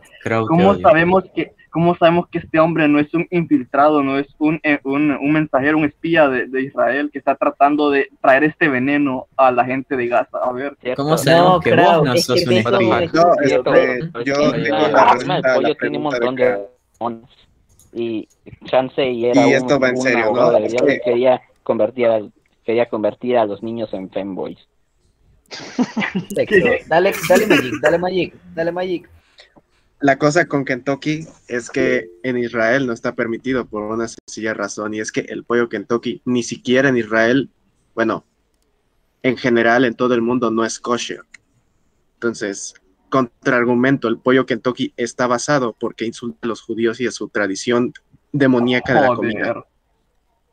cómo 0.47 0.73
sabemos 0.81 1.23
que, 1.35 1.51
cómo 1.77 1.95
sabemos 1.95 2.27
que 2.29 2.39
este 2.39 2.59
hombre 2.59 2.87
no 2.87 2.97
es 2.97 3.13
un 3.13 3.27
infiltrado, 3.29 4.01
no 4.01 4.17
es 4.17 4.25
un, 4.39 4.59
eh, 4.63 4.79
un, 4.83 5.11
un 5.11 5.31
mensajero, 5.31 5.77
un 5.77 5.85
espía 5.85 6.27
de, 6.27 6.47
de 6.47 6.63
Israel 6.63 7.11
que 7.13 7.19
está 7.19 7.35
tratando 7.35 7.91
de 7.91 8.09
traer 8.19 8.45
este 8.45 8.67
veneno 8.67 9.27
a 9.37 9.51
la 9.51 9.63
gente 9.63 9.95
de 9.95 10.07
Gaza? 10.07 10.39
A 10.43 10.51
ver. 10.53 10.75
¿Cómo 10.95 11.15
sabemos 11.19 11.63
que 11.63 11.75
vos 11.75 12.03
no 12.03 12.13
es 12.13 12.25
sos 12.25 12.43
que 12.43 12.49
un 12.49 12.53
espía? 12.53 13.03
es 13.03 13.13
No, 13.13 13.31
este, 13.43 14.09
yo 14.25 14.51
tengo 14.53 14.87
la 14.89 15.11
a 15.11 15.17
pregunta 15.75 16.19
de 16.19 16.67
y 17.93 18.27
chance 18.65 19.07
y 19.07 19.27
era 19.27 19.47
Y 19.47 19.53
esto 19.53 19.75
un, 19.75 19.83
va 19.83 19.89
en 19.89 19.97
un 19.97 20.01
serio, 20.01 20.31
¿no? 20.33 20.59
y 20.59 20.99
quería 21.01 21.43
convertir 21.61 22.07
al 22.07 22.31
quería 22.65 22.89
convertir 22.89 23.37
a 23.37 23.45
los 23.45 23.61
niños 23.61 23.93
en. 23.93 24.09
Perfecto. 24.09 24.65
Dale, 26.87 27.13
dale 27.29 27.45
Magic, 27.45 27.73
dale 27.83 27.97
Magic, 27.99 28.33
dale 28.55 28.71
Magic. 28.71 29.16
La 29.99 30.19
cosa 30.19 30.47
con 30.47 30.63
Kentucky 30.63 31.25
es 31.47 31.71
que 31.71 32.07
en 32.21 32.37
Israel 32.37 32.85
no 32.85 32.93
está 32.93 33.15
permitido 33.15 33.65
por 33.65 33.81
una 33.81 34.07
sencilla 34.07 34.53
razón 34.53 34.93
y 34.93 34.99
es 34.99 35.11
que 35.11 35.21
el 35.21 35.43
pollo 35.43 35.69
Kentucky 35.69 36.21
ni 36.23 36.43
siquiera 36.43 36.89
en 36.89 36.97
Israel, 36.97 37.49
bueno, 37.95 38.23
en 39.23 39.37
general 39.37 39.85
en 39.85 39.95
todo 39.95 40.13
el 40.13 40.21
mundo 40.21 40.51
no 40.51 40.63
es 40.65 40.79
kosher. 40.79 41.21
Entonces, 42.13 42.75
contraargumento, 43.09 44.07
el 44.07 44.19
pollo 44.19 44.45
Kentucky 44.45 44.93
está 44.97 45.25
basado 45.25 45.75
porque 45.79 46.05
insulta 46.05 46.39
a 46.43 46.47
los 46.47 46.61
judíos 46.61 47.01
y 47.01 47.07
a 47.07 47.11
su 47.11 47.29
tradición 47.29 47.93
demoníaca 48.31 48.93
de 48.93 49.01
la 49.01 49.15
comida. 49.15 49.65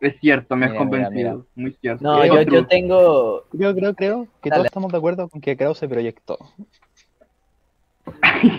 Es 0.00 0.20
cierto, 0.20 0.56
me 0.56 0.66
has 0.66 0.72
Mira, 0.72 0.78
convencido. 0.84 1.12
mira. 1.12 1.44
Muy 1.54 1.72
cierto. 1.80 2.02
No, 2.02 2.26
yo, 2.26 2.42
yo 2.42 2.66
tengo. 2.66 3.44
Creo, 3.50 3.74
creo, 3.74 3.94
creo 3.94 4.28
que 4.42 4.50
Dale. 4.50 4.60
todos 4.60 4.66
estamos 4.66 4.92
de 4.92 4.98
acuerdo 4.98 5.28
con 5.28 5.40
que 5.40 5.56
Krause 5.56 5.86
proyectó. 5.88 6.38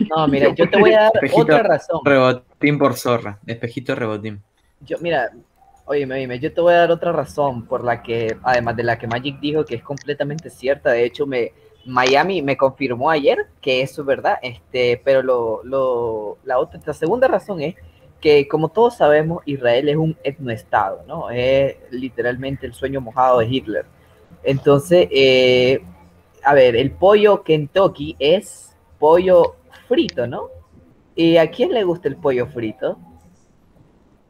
No, 0.10 0.28
mira, 0.28 0.54
yo 0.54 0.70
te 0.70 0.80
voy 0.80 0.94
a 0.94 1.04
dar 1.04 1.12
Espejito 1.16 1.42
otra 1.42 1.64
razón. 1.64 2.02
Rebotín 2.04 2.78
por 2.78 2.96
zorra. 2.96 3.40
Espejito 3.46 3.96
rebotín. 3.96 4.42
Yo, 4.82 4.98
mira, 5.00 5.32
oíme, 5.86 6.16
oíme, 6.16 6.40
yo 6.40 6.54
te 6.54 6.62
voy 6.62 6.74
a 6.74 6.78
dar 6.78 6.92
otra 6.92 7.12
razón 7.12 7.66
por 7.66 7.84
la 7.84 8.02
que, 8.02 8.36
además 8.44 8.76
de 8.76 8.84
la 8.84 8.98
que 8.98 9.08
Magic 9.08 9.40
dijo 9.40 9.66
que 9.66 9.76
es 9.76 9.84
completamente 9.84 10.50
cierta, 10.50 10.92
de 10.92 11.06
hecho, 11.06 11.26
me, 11.26 11.54
Miami 11.86 12.42
me 12.42 12.58
confirmó 12.58 13.10
ayer 13.10 13.48
que 13.62 13.82
eso 13.82 14.02
es 14.02 14.08
verdad, 14.08 14.38
este, 14.42 15.02
pero 15.04 15.22
lo, 15.22 15.64
lo, 15.64 16.38
la, 16.44 16.60
otra, 16.60 16.80
la 16.84 16.94
segunda 16.94 17.28
razón 17.28 17.62
es 17.62 17.76
que, 18.20 18.48
como 18.48 18.70
todos 18.70 18.98
sabemos, 18.98 19.44
Israel 19.46 19.90
es 19.90 19.96
un 19.96 20.18
etnoestado, 20.24 21.04
¿no? 21.08 21.30
Es 21.30 21.76
literalmente 21.92 22.66
el 22.66 22.74
sueño 22.74 23.02
mojado 23.02 23.40
de 23.40 23.48
Hitler. 23.48 23.86
Entonces, 24.44 25.08
eh, 25.12 25.84
a 26.44 26.54
ver, 26.54 26.76
el 26.76 26.92
pollo 26.92 27.44
Kentucky 27.44 28.16
es 28.20 28.75
pollo 29.06 29.56
frito, 29.88 30.26
¿no? 30.26 30.50
¿Y 31.16 31.38
a 31.38 31.52
quién 31.52 31.72
le 31.72 31.84
gusta 31.84 32.08
el 32.08 32.16
pollo 32.16 32.48
frito? 32.48 32.98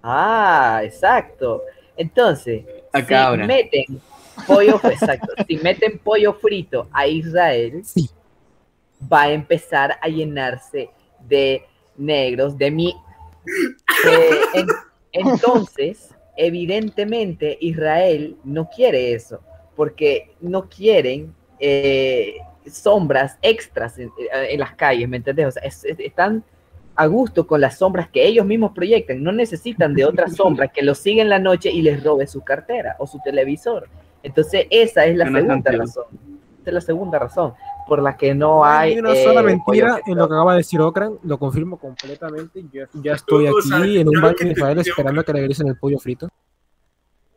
Ah, 0.04 0.82
exacto. 0.84 1.62
Entonces, 1.96 2.66
si 3.46 3.48
meten 3.48 4.02
pollo, 4.46 4.76
exacto, 4.84 5.32
si 5.48 5.56
meten 5.58 5.98
pollo 6.00 6.34
frito 6.34 6.90
a 6.92 7.08
Israel, 7.08 7.84
va 9.12 9.22
a 9.24 9.32
empezar 9.32 9.98
a 10.02 10.10
llenarse 10.10 10.90
de 11.22 11.64
negros, 11.96 12.58
de 12.58 12.70
mi. 12.72 12.90
Eh, 14.10 14.42
en- 14.56 14.68
entonces, 15.14 16.14
evidentemente, 16.36 17.58
Israel 17.62 18.36
no 18.44 18.70
quiere 18.70 19.14
eso, 19.14 19.40
porque 19.74 20.36
no 20.42 20.68
quieren 20.68 21.34
eh, 21.62 22.36
sombras 22.70 23.38
extras 23.41 23.97
en, 23.99 24.11
en 24.32 24.59
las 24.59 24.76
calles, 24.76 25.07
¿me 25.09 25.18
entiendes? 25.18 25.47
O 25.47 25.51
sea, 25.51 25.63
es- 25.63 25.86
es- 25.86 25.99
están 25.99 26.43
a 26.95 27.07
gusto 27.07 27.45
con 27.45 27.59
las 27.61 27.78
sombras 27.78 28.07
que 28.09 28.26
ellos 28.26 28.45
mismos 28.45 28.72
proyectan. 28.74 29.22
No 29.22 29.32
necesitan 29.32 29.93
de 29.93 30.05
otras 30.05 30.36
sombras 30.36 30.72
que 30.74 30.82
los 30.82 30.97
siguen 30.97 31.22
en 31.26 31.30
la 31.30 31.39
noche 31.39 31.70
y 31.72 31.82
les 31.82 32.03
robe 32.03 32.26
su 32.28 32.41
cartera 32.41 32.95
o 32.99 33.07
su 33.07 33.20
televisor. 33.24 33.88
Entonces, 34.24 34.66
esa 34.70 35.05
es 35.05 35.18
la 35.18 35.26
segunda 35.32 35.72
razón. 35.72 36.05
Esa 36.61 36.70
es 36.70 36.74
la 36.74 36.82
segunda 36.82 37.20
razón 37.20 37.53
por 37.88 38.01
la 38.01 38.18
que 38.18 38.34
no 38.34 38.66
hay. 38.66 38.93
Hay 38.93 38.99
una 38.99 39.13
sola 39.16 39.41
eh, 39.41 39.43
mentira 39.43 39.88
pollo 39.99 40.01
en 40.07 40.18
lo 40.18 40.28
que 40.28 40.34
acaba 40.34 40.51
de 40.53 40.57
decir 40.57 40.82
Okran, 40.82 41.20
lo 41.24 41.38
confirmo 41.38 41.78
completamente. 41.78 42.63
Yo 42.74 42.86
ya 43.03 43.13
estoy 43.13 43.45
aquí 43.45 43.97
en 43.99 44.05
yo 44.05 44.11
un 44.11 44.22
baño 44.22 44.36
de 44.39 44.51
Israel 44.51 44.80
esperando 44.80 45.24
que 45.24 45.34
regresen 45.34 45.68
el 45.68 45.78
pollo 45.78 45.99
frito. 45.99 46.28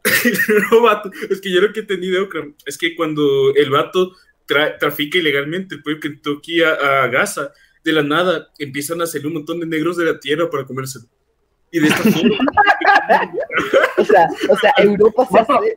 No, 0.72 0.82
vato, 0.82 1.10
es 1.30 1.40
que 1.40 1.52
yo 1.52 1.60
lo 1.60 1.72
que 1.72 1.80
entendí 1.80 2.08
de 2.10 2.20
Okram 2.20 2.54
es 2.66 2.78
que 2.78 2.94
cuando 2.96 3.22
el 3.54 3.70
vato 3.70 4.12
tra- 4.48 4.76
trafica 4.78 5.18
ilegalmente 5.18 5.74
el 5.76 5.82
pollo 5.82 6.00
Kentucky 6.00 6.62
a, 6.62 7.04
a 7.04 7.06
Gaza, 7.08 7.52
de 7.84 7.92
la 7.92 8.02
nada 8.02 8.48
empiezan 8.58 9.00
a 9.02 9.06
salir 9.06 9.26
un 9.28 9.34
montón 9.34 9.60
de 9.60 9.66
negros 9.66 9.96
de 9.96 10.06
la 10.06 10.18
tierra 10.18 10.50
para 10.50 10.64
comérselo. 10.64 11.04
Y 11.70 11.80
de 11.80 11.88
esta 11.88 12.02
forma, 12.10 12.36
O 13.98 14.04
sea, 14.04 14.28
o 14.50 14.56
sea, 14.56 14.72
Europa 14.78 15.26
se 15.30 15.38
hace. 15.38 15.76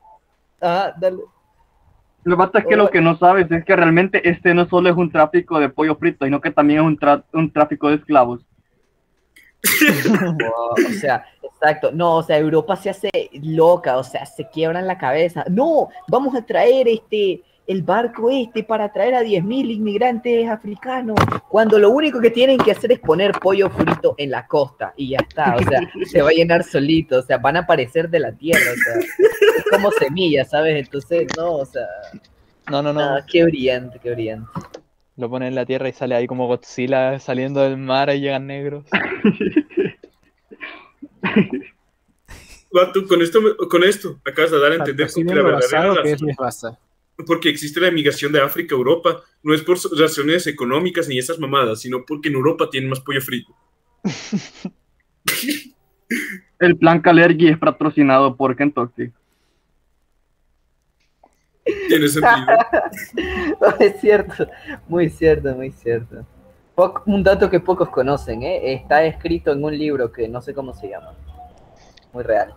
Ah, 0.62 0.94
dale. 1.00 1.18
Lo 2.24 2.38
que 2.38 2.44
pasa 2.44 2.60
es 2.60 2.66
que 2.68 2.76
lo 2.76 2.90
que 2.90 3.02
no 3.02 3.18
sabes 3.18 3.50
es 3.52 3.66
que 3.66 3.76
realmente 3.76 4.28
este 4.30 4.54
no 4.54 4.70
solo 4.70 4.90
es 4.90 4.96
un 4.96 5.12
tráfico 5.12 5.60
de 5.60 5.70
pollo 5.70 5.96
frito, 5.96 6.24
sino 6.26 6.40
que 6.40 6.52
también 6.52 6.80
es 6.80 6.86
un, 6.86 6.98
tra- 6.98 7.24
un 7.34 7.52
tráfico 7.52 7.90
de 7.90 7.96
esclavos. 7.96 8.42
Wow, 10.40 10.74
o 10.74 10.92
sea, 11.00 11.26
exacto. 11.44 11.92
No, 11.92 12.18
o 12.18 12.24
sea, 12.24 12.38
Europa 12.38 12.76
se 12.76 12.90
hace 12.92 13.10
loca, 13.44 13.98
o 13.98 14.04
sea, 14.04 14.26
se 14.26 14.48
quiebran 14.50 14.88
la 14.88 14.98
cabeza. 14.98 15.46
No, 15.50 15.90
vamos 16.08 16.36
a 16.36 16.46
traer 16.46 16.88
este 16.88 17.42
el 17.68 17.84
barco 17.84 18.30
este 18.30 18.64
para 18.64 18.92
traer 18.92 19.16
a 19.16 19.22
10.000 19.22 19.72
inmigrantes 19.72 20.50
africanos, 20.50 21.16
cuando 21.48 21.78
lo 21.80 21.90
único 21.92 22.20
que 22.20 22.30
tienen 22.32 22.58
que 22.58 22.72
hacer 22.72 22.92
es 22.92 23.00
poner 23.00 23.32
pollo 23.40 23.70
frito 23.70 24.16
en 24.18 24.32
la 24.32 24.46
costa 24.48 24.94
y 24.98 25.10
ya 25.10 25.20
está, 25.20 25.56
o 25.56 25.64
sea, 25.64 25.80
se 26.06 26.22
va 26.22 26.30
a 26.30 26.34
llenar 26.34 26.64
solito, 26.64 27.20
o 27.20 27.22
sea, 27.22 27.38
van 27.38 27.56
a 27.58 27.60
aparecer 27.62 28.10
de 28.10 28.20
la 28.20 28.32
tierra, 28.34 28.60
o 28.72 28.76
sea, 28.76 29.00
es 29.00 29.64
como 29.72 29.92
semillas, 29.92 30.50
¿sabes? 30.50 30.76
Entonces, 30.84 31.28
no, 31.38 31.54
o 31.58 31.66
sea, 31.66 31.86
No, 32.70 32.82
no, 32.82 32.92
no. 32.94 33.18
qué 33.32 33.44
brillante, 33.46 34.00
qué 34.00 34.12
brillante. 34.12 34.50
Lo 35.18 35.30
ponen 35.30 35.50
en 35.50 35.56
la 35.56 35.66
tierra 35.66 35.88
y 35.88 35.94
sale 35.94 36.16
ahí 36.16 36.26
como 36.26 36.48
Godzilla 36.48 37.20
saliendo 37.20 37.62
del 37.62 37.78
mar 37.78 38.10
y 38.10 38.20
llegan 38.22 38.48
negros. 38.48 38.86
con 43.08 43.22
esto, 43.22 43.42
me- 43.42 43.56
con 43.70 43.84
esto 43.84 44.20
acabas 44.26 44.52
de 44.52 44.60
dar 44.60 44.72
a 44.72 44.76
entender 44.76 45.08
que 45.14 45.24
la 45.24 45.36
lo 45.36 45.44
verdadera 45.44 45.80
basado 45.90 46.04
que 46.04 46.10
es 46.12 46.14
razón 46.14 46.28
mi 46.28 46.34
raza. 46.34 46.80
Porque 47.26 47.50
existe 47.50 47.80
la 47.80 47.92
migración 47.92 48.32
de 48.32 48.42
África 48.42 48.76
a 48.76 48.78
Europa, 48.78 49.22
no 49.44 49.54
es 49.54 49.62
por 49.62 49.78
razones 49.98 50.48
económicas 50.48 51.08
ni 51.08 51.18
esas 51.18 51.40
mamadas, 51.40 51.82
sino 51.82 52.06
porque 52.06 52.30
en 52.30 52.36
Europa 52.36 52.70
tienen 52.70 52.90
más 52.90 53.00
pollo 53.00 53.22
frito. 53.22 53.56
El 56.60 56.78
plan 56.78 57.02
Calergi 57.02 57.48
es 57.48 57.58
patrocinado 57.58 58.36
por 58.36 58.56
Kentucky. 58.56 59.12
Tiene 61.88 62.08
sentido. 62.08 62.48
es 63.80 64.00
cierto, 64.02 64.48
muy 64.88 65.10
cierto, 65.10 65.56
muy 65.56 65.72
cierto. 65.72 66.26
Poc- 66.76 67.04
un 67.06 67.24
dato 67.24 67.50
que 67.50 67.60
pocos 67.60 67.90
conocen, 67.90 68.44
¿eh? 68.44 68.74
está 68.74 69.04
escrito 69.06 69.52
en 69.52 69.64
un 69.64 69.78
libro 69.78 70.12
que 70.12 70.28
no 70.28 70.42
sé 70.42 70.54
cómo 70.54 70.74
se 70.74 70.90
llama. 70.90 71.14
Muy 72.14 72.24
real. 72.24 72.54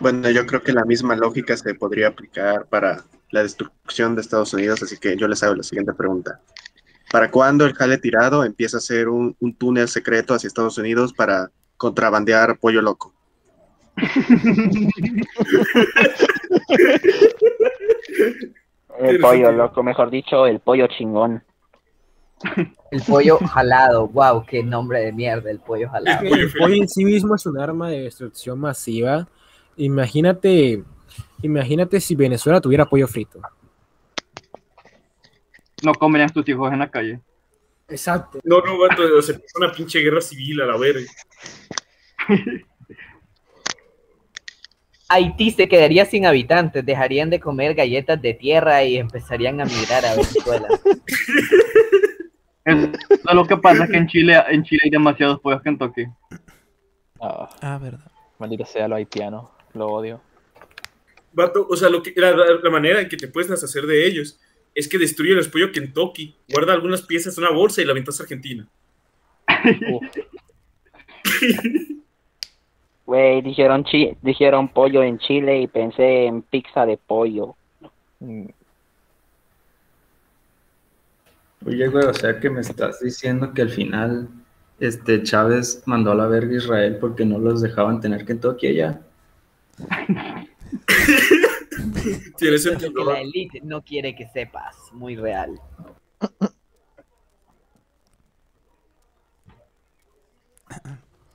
Bueno, 0.00 0.28
yo 0.30 0.46
creo 0.46 0.62
que 0.62 0.72
la 0.72 0.84
misma 0.84 1.14
lógica 1.14 1.56
se 1.56 1.74
podría 1.74 2.08
aplicar 2.08 2.66
para 2.66 3.04
la 3.32 3.42
destrucción 3.42 4.14
de 4.14 4.20
Estados 4.20 4.54
Unidos, 4.54 4.80
así 4.82 4.96
que 4.98 5.16
yo 5.16 5.26
les 5.26 5.42
hago 5.42 5.56
la 5.56 5.64
siguiente 5.64 5.92
pregunta. 5.94 6.40
¿Para 7.10 7.30
cuándo 7.30 7.66
el 7.66 7.74
jale 7.74 7.98
tirado 7.98 8.44
empieza 8.44 8.76
a 8.76 8.80
ser 8.80 9.08
un, 9.08 9.34
un 9.40 9.54
túnel 9.54 9.88
secreto 9.88 10.34
hacia 10.34 10.46
Estados 10.46 10.78
Unidos 10.78 11.12
para 11.12 11.50
contrabandear 11.76 12.58
pollo 12.58 12.80
loco? 12.80 13.12
El 18.98 19.18
pollo 19.18 19.52
loco, 19.52 19.82
mejor 19.82 20.10
dicho, 20.10 20.46
el 20.46 20.60
pollo 20.60 20.86
chingón. 20.86 21.42
El 22.90 23.02
pollo 23.02 23.38
jalado, 23.38 24.08
wow, 24.08 24.44
qué 24.44 24.62
nombre 24.62 25.00
de 25.00 25.12
mierda, 25.12 25.50
el 25.50 25.60
pollo 25.60 25.88
jalado. 25.88 26.24
El 26.24 26.52
pollo 26.52 26.74
en 26.74 26.88
sí 26.88 27.04
mismo 27.04 27.34
es 27.34 27.46
un 27.46 27.58
arma 27.58 27.88
de 27.88 28.02
destrucción 28.02 28.58
masiva. 28.58 29.28
Imagínate, 29.76 30.84
imagínate 31.42 32.00
si 32.00 32.14
Venezuela 32.14 32.60
tuviera 32.60 32.86
pollo 32.86 33.06
frito. 33.06 33.40
No 35.82 35.92
comerían 35.94 36.30
tus 36.30 36.48
hijos 36.48 36.72
en 36.72 36.78
la 36.78 36.90
calle. 36.90 37.20
Exacto. 37.88 38.38
No, 38.44 38.60
no, 38.60 38.78
vato, 38.78 39.20
se 39.20 39.32
empezó 39.32 39.58
una 39.58 39.72
pinche 39.72 39.98
guerra 40.00 40.20
civil 40.20 40.60
a 40.62 40.66
la 40.66 40.76
verga. 40.78 41.10
Haití 45.08 45.50
se 45.50 45.68
quedaría 45.68 46.06
sin 46.06 46.24
habitantes, 46.24 46.86
dejarían 46.86 47.28
de 47.28 47.38
comer 47.38 47.74
galletas 47.74 48.20
de 48.22 48.32
tierra 48.32 48.82
y 48.82 48.96
empezarían 48.96 49.60
a 49.60 49.64
migrar 49.66 50.04
a 50.06 50.12
Venezuela. 50.12 50.68
Es, 52.64 52.76
lo 53.34 53.44
que 53.44 53.56
pasa 53.56 53.82
es 53.82 53.90
que 53.90 53.96
en 53.96 54.06
Chile, 54.06 54.40
en 54.48 54.62
Chile 54.62 54.82
hay 54.84 54.90
demasiados 54.90 55.40
pollos 55.40 55.60
Kentucky. 55.62 56.06
Ah, 57.20 57.50
Ah, 57.60 57.76
verdad. 57.76 58.08
maldito 58.38 58.64
sea 58.64 58.86
lo 58.86 58.94
haitiano, 58.94 59.50
lo 59.74 59.86
odio. 59.88 60.20
Vato, 61.32 61.66
o 61.68 61.76
sea, 61.76 61.88
lo 61.88 62.02
que, 62.02 62.12
la, 62.16 62.70
manera 62.70 63.00
en 63.00 63.08
que 63.08 63.16
te 63.16 63.28
puedes 63.28 63.50
deshacer 63.50 63.86
de 63.86 64.06
ellos 64.06 64.38
es 64.74 64.88
que 64.88 64.98
destruye 64.98 65.32
el 65.32 65.50
pollo 65.50 65.72
Kentucky, 65.72 66.34
guarda 66.50 66.72
algunas 66.72 67.02
piezas 67.02 67.36
en 67.36 67.44
una 67.44 67.52
bolsa 67.52 67.82
y 67.82 67.84
la 67.84 67.92
ventas 67.92 68.20
a 68.20 68.22
Argentina. 68.24 68.68
Güey, 73.04 73.42
dijeron, 73.42 73.84
chi 73.84 74.16
dijeron 74.22 74.72
pollo 74.72 75.02
en 75.02 75.18
Chile 75.18 75.60
y 75.60 75.66
pensé 75.66 76.26
en 76.26 76.40
pizza 76.40 76.86
de 76.86 76.96
pollo. 76.96 77.56
Mm, 78.20 78.46
Oye, 81.66 81.88
güey, 81.88 82.06
o 82.06 82.14
sea 82.14 82.40
que 82.40 82.50
me 82.50 82.60
estás 82.60 83.00
diciendo 83.00 83.52
que 83.54 83.62
al 83.62 83.70
final 83.70 84.28
este 84.80 85.22
Chávez 85.22 85.82
mandó 85.86 86.10
a 86.12 86.14
la 86.14 86.26
verga 86.26 86.54
a 86.54 86.56
Israel 86.56 86.98
porque 87.00 87.24
no 87.24 87.38
los 87.38 87.60
dejaban 87.60 88.00
tener 88.00 88.24
Kentucky 88.24 88.66
allá. 88.68 89.00
Tiene 92.38 92.58
sentido. 92.58 92.92
que 92.92 93.04
la 93.04 93.20
élite 93.20 93.60
no 93.62 93.82
quiere 93.82 94.14
que 94.14 94.26
sepas, 94.28 94.76
muy 94.92 95.16
real. 95.16 95.60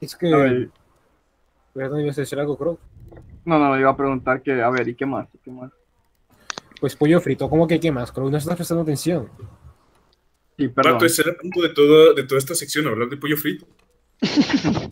Es 0.01 0.15
que. 0.15 0.33
A 0.33 0.38
ver. 0.38 0.69
Perdón, 1.73 2.01
ibas 2.01 2.17
a 2.17 2.21
decir 2.21 2.39
algo, 2.39 2.57
Crow. 2.57 2.79
No, 3.45 3.59
no, 3.59 3.79
iba 3.79 3.89
a 3.89 3.95
preguntar 3.95 4.41
que, 4.41 4.61
a 4.61 4.69
ver, 4.69 4.88
¿y 4.88 4.95
qué 4.95 5.05
más? 5.05 5.27
¿Y 5.33 5.38
qué 5.38 5.51
más? 5.51 5.71
Pues 6.79 6.95
pollo 6.95 7.21
frito, 7.21 7.49
¿cómo 7.49 7.67
que 7.67 7.79
qué 7.79 7.91
más, 7.91 8.11
Crow? 8.11 8.29
No 8.29 8.38
estás 8.38 8.55
prestando 8.55 8.83
atención. 8.83 9.29
Sí, 10.57 10.67
perdón. 10.69 11.05
Ese 11.05 11.21
era 11.21 11.31
el 11.31 11.38
punto 11.38 11.61
de, 11.61 11.69
todo, 11.69 12.13
de 12.13 12.23
toda 12.23 12.39
esta 12.39 12.55
sección, 12.55 12.88
hablar 12.88 13.09
de 13.09 13.17
pollo 13.17 13.38
frito. 13.38 13.67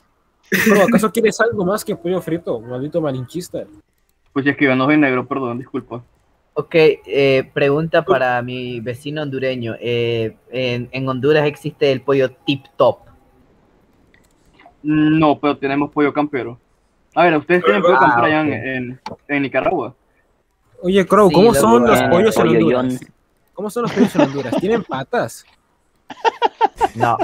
¿acaso 0.87 1.11
quieres 1.11 1.39
algo 1.41 1.65
más 1.65 1.83
que 1.83 1.95
pollo 1.95 2.21
frito? 2.21 2.59
Maldito 2.61 3.01
malinchista. 3.01 3.65
Pues 4.35 4.45
es 4.47 4.57
que 4.57 4.65
yo 4.65 4.75
no 4.75 4.83
soy 4.83 4.97
negro, 4.97 5.25
perdón, 5.25 5.59
disculpa. 5.59 6.03
Ok, 6.55 6.75
eh, 6.75 7.49
pregunta 7.53 8.03
para 8.03 8.41
mi 8.41 8.81
vecino 8.81 9.21
hondureño. 9.21 9.75
Eh, 9.79 10.35
en, 10.51 10.89
en 10.91 11.07
Honduras 11.07 11.45
existe 11.45 11.89
el 11.89 12.01
pollo 12.01 12.29
tip 12.45 12.65
top. 12.75 12.97
No, 14.83 15.39
pero 15.39 15.57
tenemos 15.57 15.89
pollo 15.89 16.11
campero. 16.11 16.59
A 17.13 17.23
ver, 17.23 17.37
ustedes 17.37 17.63
tienen 17.63 17.81
pollo 17.81 17.95
Ah, 17.95 17.99
campero 18.01 18.25
allá 18.25 18.41
en, 18.41 18.47
ok. 18.49 18.65
en, 18.65 19.35
en 19.37 19.41
Nicaragua. 19.41 19.95
Oye, 20.81 21.05
Crow, 21.07 21.29
Sí, 21.29 21.33
¿cómo 21.33 21.53
lo 21.53 21.59
son 21.61 21.87
los 21.87 22.01
pollos 22.01 22.37
en 22.37 22.47
Honduras? 22.49 22.99
¿Cómo 23.53 23.69
son 23.69 23.83
los 23.83 23.91
pollos 23.93 24.15
en 24.17 24.21
Honduras? 24.21 24.55
¿Tienen 24.59 24.83
patas? 24.83 25.45
No. 26.93 27.17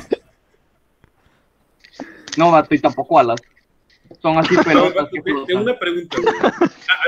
No, 2.38 2.64
y 2.70 2.80
tampoco 2.80 3.20
alas. 3.20 3.42
Son 4.22 4.38
así 4.38 4.56
pelotas 4.66 5.08
que 5.12 5.22
tengo 5.22 5.46
flotan. 5.46 5.64
una 5.64 5.78
pregunta. 5.80 6.18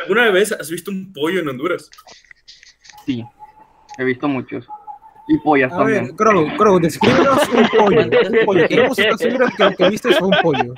¿Alguna 0.02 0.30
vez 0.32 0.52
has 0.52 0.70
visto 0.70 0.92
un 0.92 1.12
pollo 1.14 1.40
en 1.42 1.50
Honduras? 1.50 1.90
Sí, 3.06 3.24
he 3.98 4.04
visto 4.04 4.28
muchos. 4.28 4.68
Y 5.28 5.38
pollas 5.40 5.72
A 5.74 5.78
también. 5.78 6.06
ver, 6.08 6.16
Crow, 6.16 6.48
Crow, 6.58 6.80
descríbenos 6.80 7.48
un 7.50 7.68
pollo. 7.70 8.02
Un 8.02 8.40
pollo. 8.46 8.68
Queremos 8.68 9.00
estar 9.00 9.18
seguros 9.18 9.52
que 9.56 9.64
lo 9.64 9.72
que 9.76 9.90
viste 9.90 10.12
fue 10.16 10.28
un 10.28 10.36
pollo. 10.42 10.74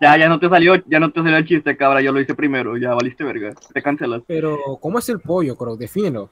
Ya, 0.00 0.16
ya 0.16 0.28
no 0.28 0.38
te 0.40 0.48
salió, 0.48 0.76
ya 0.86 0.98
no 0.98 1.10
te 1.12 1.20
salió 1.20 1.36
el 1.36 1.46
chiste, 1.46 1.76
cabra, 1.76 2.00
yo 2.00 2.10
lo 2.10 2.20
hice 2.20 2.34
primero, 2.34 2.76
ya 2.78 2.94
valiste 2.94 3.22
verga, 3.22 3.52
te 3.74 3.82
cancelas. 3.82 4.22
Pero, 4.26 4.58
¿cómo 4.80 4.98
es 4.98 5.08
el 5.10 5.20
pollo, 5.20 5.56
Crow? 5.56 5.76
Defínelo. 5.76 6.30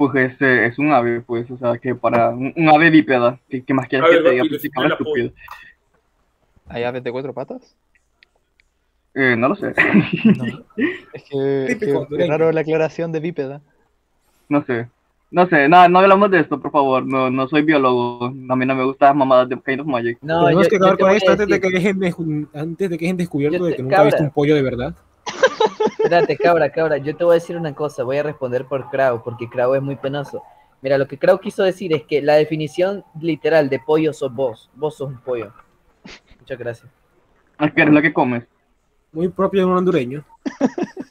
Pues 0.00 0.32
es, 0.32 0.40
eh, 0.40 0.64
es 0.64 0.78
un 0.78 0.90
ave, 0.92 1.20
pues, 1.20 1.50
o 1.50 1.58
sea, 1.58 1.76
que 1.76 1.94
para 1.94 2.30
un, 2.30 2.54
un 2.56 2.68
ave 2.70 2.88
bípeda, 2.88 3.38
¿qué, 3.50 3.62
qué 3.62 3.74
más 3.74 3.86
quieres 3.86 4.08
A 4.08 4.10
que 4.16 4.22
te 4.22 4.30
diga? 4.30 4.44
Pues, 4.48 4.70
polla. 4.74 4.88
estúpido. 4.94 5.30
¿Hay 6.68 6.84
aves 6.84 7.04
de 7.04 7.12
cuatro 7.12 7.34
patas? 7.34 7.76
Eh, 9.14 9.34
no 9.36 9.48
lo 9.48 9.56
sé, 9.56 9.74
Es 11.12 11.22
que, 11.24 11.64
es, 11.66 11.68
que 11.68 11.74
Típico 11.74 11.90
es 11.90 11.96
hondureño. 11.98 12.30
raro 12.30 12.50
la 12.50 12.62
aclaración 12.62 13.12
de 13.12 13.20
bípeda. 13.20 13.60
no 14.48 14.64
sé. 14.64 14.88
No 15.32 15.46
sé, 15.48 15.68
no, 15.68 15.86
no 15.90 15.98
hablamos 15.98 16.30
de 16.30 16.40
esto, 16.40 16.58
por 16.60 16.72
favor. 16.72 17.04
No, 17.06 17.28
no 17.30 17.46
soy 17.46 17.60
biólogo. 17.62 18.24
A 18.48 18.56
mí 18.56 18.64
no 18.66 18.74
me 18.74 18.82
gustan 18.84 19.08
las 19.10 19.16
mamadas 19.16 19.48
de 19.50 19.60
Kind 19.60 19.80
of 19.82 19.86
Magic. 19.86 20.18
No, 20.22 20.44
Tenemos 20.46 20.64
yo- 20.64 20.70
que 20.70 20.76
acabar 20.76 20.98
con 20.98 21.10
esto 21.10 21.30
antes 21.32 21.46
de, 21.46 21.60
que 21.60 21.70
dejen 21.70 21.98
de- 22.00 22.46
antes 22.54 22.88
de 22.90 22.96
que 22.98 23.04
dejen 23.04 23.16
descubierto 23.18 23.58
Yo 23.58 23.64
de 23.66 23.70
te- 23.72 23.76
que 23.76 23.82
nunca 23.82 24.00
ha 24.00 24.04
visto 24.04 24.22
un 24.22 24.30
pollo 24.30 24.54
de 24.56 24.62
verdad. 24.62 24.96
Espérate, 26.02 26.36
cabra, 26.38 26.72
cabra, 26.72 26.96
yo 26.96 27.14
te 27.14 27.24
voy 27.24 27.32
a 27.32 27.34
decir 27.34 27.56
una 27.56 27.74
cosa, 27.74 28.04
voy 28.04 28.16
a 28.16 28.22
responder 28.22 28.64
por 28.64 28.88
Krau, 28.88 29.22
porque 29.22 29.48
Krau 29.50 29.74
es 29.74 29.82
muy 29.82 29.96
penoso. 29.96 30.42
Mira, 30.80 30.96
lo 30.96 31.06
que 31.06 31.18
Krau 31.18 31.38
quiso 31.38 31.62
decir 31.62 31.92
es 31.92 32.04
que 32.04 32.22
la 32.22 32.34
definición 32.34 33.04
literal 33.20 33.68
de 33.68 33.80
pollo 33.80 34.14
sos 34.14 34.34
vos, 34.34 34.70
vos 34.74 34.96
sos 34.96 35.08
un 35.08 35.20
pollo. 35.20 35.52
Muchas 36.38 36.58
gracias. 36.58 36.90
Es 37.60 37.72
que 37.74 37.82
es 37.82 37.88
lo 37.90 38.00
que 38.00 38.12
comes. 38.14 38.44
Muy 39.12 39.28
propio 39.28 39.60
de 39.60 39.66
un 39.66 39.76
hondureño. 39.76 40.24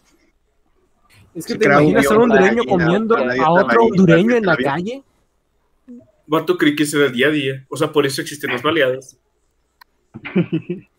Es 1.35 1.45
que 1.45 1.53
Sí, 1.53 1.59
te 1.59 1.67
imaginas 1.67 2.09
a 2.09 2.15
un 2.15 2.23
hondureño 2.23 2.63
comiendo 2.67 3.15
a 3.15 3.51
otro 3.51 3.83
hondureño 3.83 4.35
en 4.35 4.45
la 4.47 4.57
calle. 4.57 5.03
Vato 6.25 6.57
creí 6.57 6.75
que 6.75 6.83
era 6.83 7.07
día 7.09 7.27
a 7.27 7.29
día. 7.29 7.65
O 7.69 7.77
sea, 7.77 7.91
por 7.91 8.05
eso 8.05 8.21
existen 8.21 8.51
los 8.51 8.63
baleados. 8.63 9.15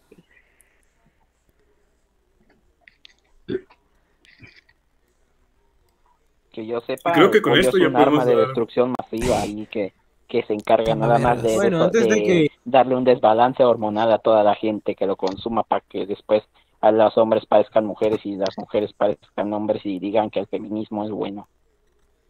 Que 6.53 6.67
yo 6.67 6.81
sepa, 6.81 7.13
Creo 7.13 7.31
que 7.31 7.41
con 7.43 7.57
esto 7.59 7.77
es 7.77 7.83
ya 7.83 7.89
un 7.89 7.97
arma 7.97 8.05
podemos 8.07 8.27
de 8.27 8.35
dar- 8.37 8.45
destrucción 8.47 8.93
masiva 8.99 9.47
y 9.47 9.67
que, 9.67 9.93
que 10.29 10.43
se 10.45 10.55
encarga 10.55 10.95
nada 10.95 11.19
más 11.19 11.43
de, 11.43 11.55
Bueno, 11.57 11.79
de- 11.79 11.85
antes 11.85 12.09
de 12.09 12.15
de 12.15 12.23
que- 12.23 12.49
darle 12.65 12.97
un 12.97 13.05
desbalance 13.05 13.63
hormonal 13.65 14.13
a 14.13 14.19
toda 14.19 14.43
la 14.43 14.55
gente 14.55 14.95
que 14.95 15.07
lo 15.07 15.17
consuma 15.17 15.63
para 15.63 15.83
que 15.89 16.07
después 16.07 16.43
a 16.81 16.91
los 16.91 17.17
hombres 17.19 17.47
parezcan 17.47 17.85
mujeres 17.87 18.21
y 18.25 18.37
las 18.37 18.57
mujeres 18.57 18.93
parezcan 18.95 19.53
hombres 19.53 19.85
y 19.85 19.99
digan 19.99 20.31
que 20.31 20.41
el 20.41 20.47
feminismo 20.47 21.05
es 21.05 21.11
bueno. 21.11 21.47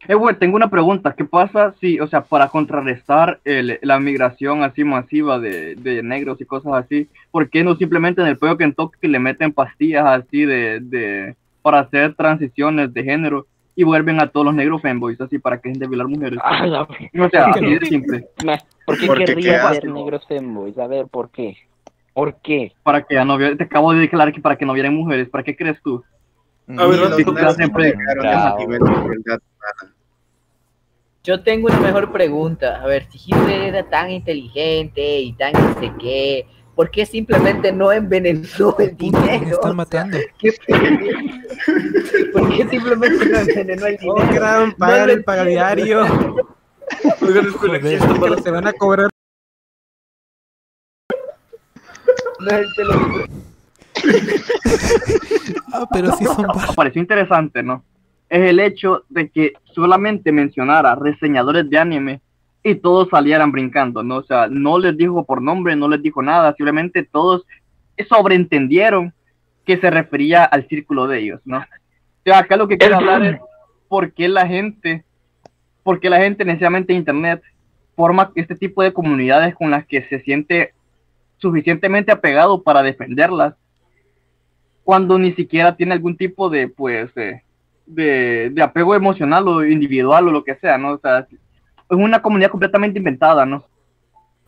Eh, 0.07 0.15
güey, 0.15 0.35
tengo 0.35 0.55
una 0.55 0.69
pregunta. 0.69 1.13
¿Qué 1.15 1.25
pasa 1.25 1.73
si, 1.79 1.99
o 1.99 2.07
sea, 2.07 2.21
para 2.23 2.49
contrarrestar 2.49 3.39
el- 3.45 3.77
la 3.83 3.99
migración 3.99 4.63
así 4.63 4.83
masiva 4.83 5.39
de, 5.39 5.75
de 5.75 6.01
negros 6.03 6.41
y 6.41 6.45
cosas 6.45 6.73
así, 6.73 7.07
¿por 7.31 7.49
qué 7.49 7.63
no 7.63 7.75
simplemente 7.75 8.19
en 8.21 8.27
el 8.27 8.37
pollo 8.37 8.57
Kentucky 8.57 9.07
le 9.07 9.19
meten 9.19 9.53
pastillas 9.53 10.05
así 10.05 10.43
de, 10.45 10.79
de 10.79 11.35
para 11.61 11.79
hacer 11.79 12.15
transiciones 12.15 12.91
de 12.93 13.03
género 13.03 13.45
y 13.75 13.83
vuelven 13.83 14.19
a 14.19 14.27
todos 14.27 14.45
los 14.45 14.55
negros 14.55 14.81
fanboys 14.81 15.19
así 15.21 15.39
para 15.39 15.59
que 15.59 15.69
dejen 15.69 15.79
de 15.81 15.87
violar 15.87 16.07
mujeres? 16.07 16.39
Ah, 16.43 16.65
la- 16.65 16.81
O 16.83 17.29
sea, 17.29 17.45
así 17.55 17.65
de 17.65 17.85
simple. 17.85 18.27
¿Por 18.85 18.97
qué 18.99 19.07
Porque 19.07 19.41
ser 19.41 19.55
asco. 19.55 19.87
negros 19.87 20.25
femboys? 20.27 20.77
A 20.77 20.87
ver, 20.87 21.07
¿por 21.07 21.29
qué? 21.31 21.57
¿Por 22.13 22.35
qué? 22.41 22.73
Para 22.83 23.01
que 23.03 23.15
ya 23.15 23.23
no 23.23 23.37
vi- 23.37 23.55
te 23.55 23.63
acabo 23.63 23.93
de 23.93 24.01
declarar 24.01 24.33
que 24.33 24.41
para 24.41 24.57
que 24.57 24.65
no 24.65 24.73
vieran 24.73 24.93
mujeres. 24.95 25.29
¿Para 25.29 25.43
qué 25.43 25.55
crees 25.55 25.81
tú? 25.81 26.03
A 26.77 26.85
ver, 26.85 27.13
Si 27.15 27.23
tú 27.23 27.33
creas 27.33 27.55
siempre- 27.55 27.93
Yo 31.23 31.43
tengo 31.43 31.67
una 31.67 31.79
mejor 31.79 32.11
pregunta. 32.11 32.81
A 32.81 32.87
ver, 32.87 33.05
si 33.11 33.19
Hitler 33.25 33.61
era 33.61 33.83
tan 33.89 34.09
inteligente 34.09 35.19
y 35.19 35.33
tan 35.33 35.53
no 35.53 35.79
sé 35.79 35.91
qué, 35.99 36.45
¿por 36.75 36.91
qué 36.91 37.05
simplemente 37.05 37.71
no 37.71 37.91
envenenó 37.91 38.75
el 38.79 38.97
dinero? 38.97 39.45
Me 39.45 39.51
están 39.51 39.75
matando. 39.75 40.17
¿Qué 40.39 40.53
¿Por 42.33 42.49
qué 42.49 42.67
simplemente 42.69 43.25
no 43.25 43.39
envenenó 43.39 43.85
el 43.85 43.97
dinero? 43.97 44.15
Oh, 44.15 44.33
gran 44.33 44.69
No 44.69 44.77
pagar 44.77 45.07
lo 45.07 45.13
el 45.13 45.23
pagadiario. 45.23 46.05
Se 48.43 48.51
van 48.51 48.67
a 48.67 48.73
cobrar. 48.73 49.09
No 52.39 52.49
es 52.49 52.67
el. 52.77 52.87
Ah, 55.73 55.87
pero 55.91 56.11
sí 56.17 56.25
son 56.25 56.47
Me 56.47 56.73
pareció 56.75 57.01
interesante, 57.01 57.63
¿no? 57.63 57.83
Es 58.29 58.49
el 58.49 58.59
hecho 58.59 59.03
de 59.09 59.29
que 59.29 59.53
solamente 59.73 60.31
mencionara 60.31 60.95
reseñadores 60.95 61.69
de 61.69 61.77
anime 61.77 62.21
y 62.63 62.75
todos 62.75 63.09
salieran 63.09 63.51
brincando, 63.51 64.03
¿no? 64.03 64.17
O 64.17 64.23
sea, 64.23 64.47
no 64.47 64.77
les 64.77 64.95
dijo 64.95 65.25
por 65.25 65.41
nombre, 65.41 65.75
no 65.75 65.87
les 65.87 66.01
dijo 66.01 66.21
nada, 66.21 66.53
simplemente 66.55 67.03
todos 67.03 67.45
sobreentendieron 68.09 69.13
que 69.65 69.77
se 69.77 69.89
refería 69.89 70.43
al 70.43 70.67
círculo 70.67 71.07
de 71.07 71.19
ellos, 71.19 71.41
¿no? 71.45 71.59
O 71.59 72.23
sea, 72.23 72.39
acá 72.39 72.57
lo 72.57 72.67
que 72.67 72.77
quiero 72.77 72.97
hablar 72.97 73.23
es 73.23 73.39
por 73.87 74.13
qué 74.13 74.27
la 74.27 74.47
gente, 74.47 75.03
por 75.83 75.99
qué 75.99 76.09
la 76.09 76.19
gente 76.19 76.45
necesariamente 76.45 76.93
en 76.93 76.99
internet 76.99 77.41
forma 77.95 78.31
este 78.35 78.55
tipo 78.55 78.81
de 78.83 78.93
comunidades 78.93 79.55
con 79.55 79.71
las 79.71 79.85
que 79.85 80.03
se 80.03 80.21
siente 80.21 80.73
suficientemente 81.37 82.11
apegado 82.11 82.61
para 82.61 82.83
defenderlas 82.83 83.55
cuando 84.83 85.17
ni 85.17 85.33
siquiera 85.33 85.75
tiene 85.75 85.93
algún 85.93 86.17
tipo 86.17 86.49
de, 86.49 86.67
pues, 86.67 87.13
de, 87.15 87.43
de, 87.85 88.49
de 88.51 88.61
apego 88.63 88.95
emocional 88.95 89.47
o 89.47 89.65
individual 89.65 90.27
o 90.27 90.31
lo 90.31 90.43
que 90.43 90.55
sea, 90.55 90.77
¿no? 90.77 90.93
O 90.93 90.97
sea, 90.99 91.27
una 91.99 92.21
comunidad 92.21 92.49
completamente 92.49 92.99
inventada, 92.99 93.45
¿no? 93.45 93.65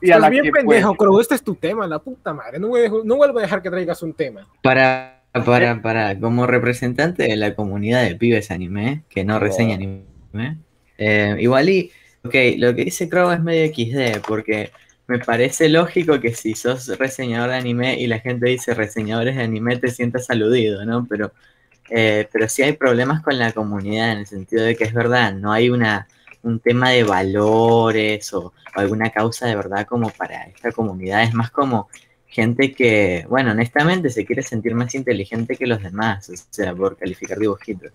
Y 0.01 0.07
a 0.11 0.15
Estás 0.15 0.21
la 0.21 0.29
bien 0.29 0.43
que, 0.43 0.51
pues, 0.51 0.63
pendejo, 0.63 0.95
Crow. 0.95 1.19
Este 1.19 1.35
es 1.35 1.43
tu 1.43 1.55
tema, 1.55 1.87
la 1.87 1.99
puta 1.99 2.33
madre. 2.33 2.59
No, 2.59 2.69
dejar- 2.69 3.05
no 3.05 3.15
vuelvo 3.15 3.39
a 3.39 3.41
dejar 3.43 3.61
que 3.61 3.69
traigas 3.69 4.01
un 4.03 4.13
tema. 4.13 4.47
Para, 4.61 5.23
para, 5.45 5.81
para, 5.81 6.19
como 6.19 6.45
representante 6.45 7.23
de 7.23 7.35
la 7.37 7.55
comunidad 7.55 8.03
de 8.03 8.15
pibes 8.15 8.51
anime, 8.51 9.03
que 9.09 9.23
no 9.23 9.39
reseña 9.39 9.75
anime, 9.75 10.57
eh, 10.97 11.35
igual 11.39 11.69
y, 11.69 11.91
ok, 12.23 12.35
lo 12.57 12.75
que 12.75 12.85
dice 12.85 13.07
Crow 13.07 13.31
es 13.31 13.41
medio 13.41 13.65
XD, 13.73 14.21
porque 14.27 14.71
me 15.07 15.19
parece 15.19 15.69
lógico 15.69 16.19
que 16.19 16.33
si 16.33 16.53
sos 16.53 16.97
reseñador 16.97 17.49
de 17.49 17.55
anime 17.57 17.99
y 17.99 18.07
la 18.07 18.19
gente 18.19 18.49
dice 18.49 18.73
reseñadores 18.73 19.35
de 19.35 19.43
anime 19.43 19.77
te 19.77 19.89
sientas 19.89 20.29
aludido, 20.29 20.85
¿no? 20.85 21.05
Pero, 21.09 21.31
eh, 21.89 22.27
pero 22.31 22.47
sí 22.49 22.61
hay 22.61 22.73
problemas 22.73 23.21
con 23.21 23.37
la 23.37 23.51
comunidad 23.53 24.11
en 24.13 24.19
el 24.19 24.27
sentido 24.27 24.63
de 24.63 24.75
que 24.75 24.83
es 24.83 24.93
verdad, 24.93 25.33
no 25.33 25.51
hay 25.51 25.69
una, 25.69 26.07
un 26.43 26.59
tema 26.59 26.91
de 26.91 27.03
valores 27.03 28.33
o, 28.33 28.53
alguna 28.75 29.09
causa 29.11 29.47
de 29.47 29.55
verdad 29.55 29.85
como 29.85 30.09
para 30.09 30.43
esta 30.45 30.71
comunidad, 30.71 31.23
es 31.23 31.33
más 31.33 31.51
como 31.51 31.89
gente 32.27 32.73
que, 32.73 33.25
bueno, 33.29 33.51
honestamente 33.51 34.09
se 34.09 34.25
quiere 34.25 34.41
sentir 34.41 34.73
más 34.73 34.95
inteligente 34.95 35.55
que 35.55 35.67
los 35.67 35.81
demás, 35.81 36.29
o 36.29 36.33
sea, 36.49 36.73
por 36.73 36.97
calificar 36.97 37.37
dibujitos. 37.37 37.91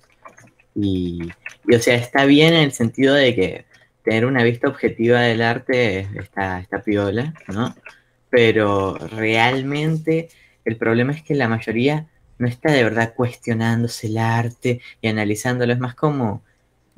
Y, 0.74 1.32
y, 1.66 1.74
o 1.74 1.80
sea, 1.80 1.96
está 1.96 2.24
bien 2.24 2.54
en 2.54 2.60
el 2.60 2.72
sentido 2.72 3.14
de 3.14 3.34
que 3.34 3.64
tener 4.04 4.24
una 4.26 4.44
vista 4.44 4.68
objetiva 4.68 5.20
del 5.20 5.42
arte 5.42 6.08
está, 6.14 6.60
está 6.60 6.82
piola, 6.82 7.34
¿no? 7.48 7.74
Pero 8.30 8.96
realmente 8.96 10.28
el 10.64 10.76
problema 10.76 11.12
es 11.12 11.22
que 11.22 11.34
la 11.34 11.48
mayoría 11.48 12.06
no 12.38 12.46
está 12.46 12.72
de 12.72 12.84
verdad 12.84 13.14
cuestionándose 13.14 14.06
el 14.06 14.18
arte 14.18 14.80
y 15.00 15.08
analizándolo, 15.08 15.72
es 15.72 15.78
más 15.80 15.94
como 15.94 16.42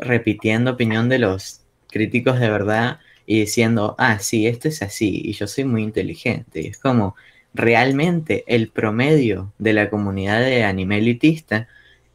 repitiendo 0.01 0.73
opinión 0.73 1.09
de 1.09 1.19
los 1.19 1.63
críticos 1.89 2.41
de 2.41 2.51
verdad 2.51 3.01
y 3.27 3.41
diciendo, 3.41 3.95
ah, 3.99 4.19
sí, 4.19 4.47
esto 4.47 4.69
es 4.69 4.83
así 4.83 5.23
y 5.25 5.33
yo 5.33 5.47
soy 5.47 5.65
muy 5.65 5.83
inteligente. 5.83 6.63
Y 6.63 6.67
es 6.69 6.79
como, 6.79 7.15
realmente 7.55 8.45
el 8.47 8.69
promedio 8.69 9.53
de 9.59 9.73
la 9.73 9.91
comunidad 9.91 10.41
de 10.41 10.65
anime 10.65 10.99
elitista 10.99 11.69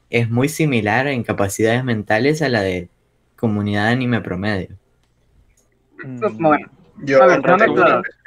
es 0.10 0.30
muy 0.30 0.50
similar 0.50 1.08
en 1.08 1.24
capacidades 1.24 1.84
mentales 1.84 2.42
a 2.42 2.50
la 2.50 2.62
de 2.62 2.90
comunidad 3.36 3.88
de 3.88 3.94
anime 3.94 4.22
promedio. 4.22 4.78
Bueno, 6.40 6.68
Yo, 7.04 7.22
a 7.22 7.28
ver. 7.28 7.42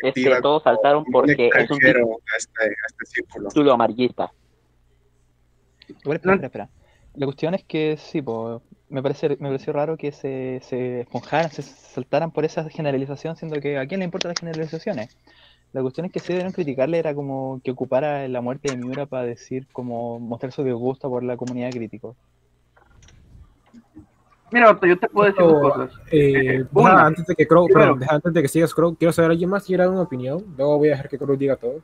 Es 0.02 0.14
que 0.14 0.40
todos 0.42 0.62
saltaron 0.62 1.04
porque 1.04 1.48
es 1.48 1.70
un 1.70 1.78
a 1.84 2.36
este, 2.36 2.62
a 2.62 2.86
este 2.88 3.06
círculo. 3.06 3.48
título 3.48 3.72
amarillista. 3.72 4.30
Igual, 5.88 6.16
espera, 6.16 6.34
espera, 6.34 6.46
espera. 6.46 6.70
La 7.14 7.26
cuestión 7.26 7.54
es 7.54 7.64
que 7.64 7.96
sí, 7.96 8.20
po, 8.20 8.62
me, 8.91 9.03
parece, 9.03 9.28
me 9.41 9.49
pareció 9.49 9.72
raro 9.72 9.97
que 9.97 10.12
se, 10.12 10.61
se 10.62 11.01
esponjaran, 11.01 11.51
se 11.51 11.62
saltaran 11.62 12.30
por 12.30 12.45
esa 12.45 12.68
generalización, 12.68 13.36
siendo 13.36 13.61
que 13.61 13.78
a 13.78 13.86
quién 13.86 14.01
le 14.01 14.05
importan 14.05 14.30
las 14.30 14.41
generalizaciones. 14.41 15.16
La 15.72 15.82
cuestión 15.82 16.07
es 16.07 16.12
que 16.12 16.20
sí 16.20 16.28
debieron 16.28 16.53
criticarle, 16.53 16.99
era 16.99 17.14
como 17.14 17.61
que 17.62 17.70
ocupara 17.70 18.26
la 18.26 18.41
muerte 18.41 18.70
de 18.70 18.78
Miura 18.78 19.07
para 19.07 19.24
decir, 19.24 19.66
como 19.72 20.18
mostrar 20.18 20.53
su 20.53 20.64
disgusto 20.64 21.11
por 21.11 21.22
la 21.22 21.36
comunidad 21.36 21.70
crítico. 21.70 22.16
Mira, 24.51 24.78
yo 24.80 24.99
te 24.99 25.09
puedo 25.09 25.26
decir 25.30 25.45
dos 25.45 25.61
cosas. 25.61 26.01
Eh, 26.11 26.64
Una, 26.72 26.91
deja, 26.91 27.07
antes 27.07 27.26
de 27.26 27.34
que 27.34 27.47
Crow, 27.47 27.68
deja, 27.68 28.14
antes 28.14 28.32
de 28.32 28.43
que 28.43 28.49
sigas 28.49 28.72
Crow, 28.72 28.97
quiero 28.97 29.12
saber 29.12 29.32
alguien 29.32 29.51
más 29.51 29.64
quiere 29.64 29.82
dar 29.82 29.93
una 29.93 30.03
opinión. 30.03 30.43
Luego 30.57 30.78
voy 30.78 30.89
a 30.89 30.93
dejar 30.93 31.09
que 31.11 31.18
Crow 31.18 31.36
diga 31.36 31.57
todo. 31.57 31.82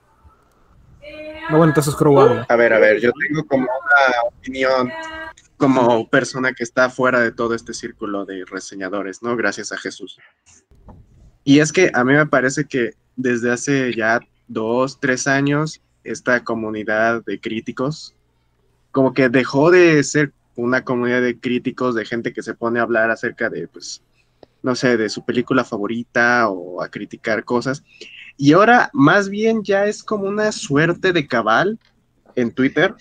No, 1.51 1.59
bueno, 1.59 1.73
entonces 1.73 1.95
Crow 1.95 2.19
habla. 2.19 2.47
A 2.49 2.57
ver, 2.57 2.73
a 2.73 2.79
ver, 2.79 3.01
yo 3.01 3.11
tengo 3.13 3.47
como 3.47 3.65
una 3.65 4.29
opinión 4.29 4.91
como 5.57 6.09
persona 6.09 6.53
que 6.53 6.65
está 6.65 6.91
fuera 6.91 7.21
de 7.21 7.33
todo 7.33 7.55
este 7.55 7.75
círculo 7.75 8.25
de 8.25 8.45
reseñadores, 8.45 9.23
¿no? 9.23 9.37
Gracias 9.37 9.73
a 9.73 9.79
Jesús. 9.79 10.19
Y 11.45 11.61
es 11.61 11.73
que 11.73 11.91
a 11.95 12.05
mí 12.05 12.15
me 12.15 12.27
parece 12.27 12.65
que 12.65 12.93
desde 13.17 13.53
hace 13.53 13.95
ya 13.95 14.21
dos, 14.49 14.99
tres 15.01 15.27
años, 15.27 15.83
esta 16.03 16.43
comunidad 16.43 17.25
de 17.25 17.41
críticos, 17.41 18.15
como 18.91 19.13
que 19.13 19.29
dejó 19.29 19.71
de 19.71 20.03
ser 20.03 20.33
una 20.57 20.85
comunidad 20.85 21.23
de 21.23 21.39
críticos, 21.39 21.95
de 21.95 22.05
gente 22.05 22.33
que 22.33 22.43
se 22.43 22.55
pone 22.55 22.79
a 22.79 22.83
hablar 22.83 23.11
acerca 23.11 23.51
de, 23.51 23.69
pues, 23.69 24.03
no 24.63 24.75
sé, 24.75 24.97
de 24.97 25.09
su 25.09 25.25
película 25.25 25.65
favorita 25.65 26.49
o 26.49 26.83
a 26.83 26.89
criticar 26.89 27.45
cosas. 27.45 27.83
Y 28.37 28.53
ahora 28.53 28.91
más 28.93 29.29
bien 29.29 29.63
ya 29.63 29.87
es 29.87 30.03
como 30.03 30.25
una 30.25 30.53
suerte 30.53 31.13
de 31.13 31.27
cabal 31.27 31.79
en 32.35 32.53
Twitter, 32.53 32.95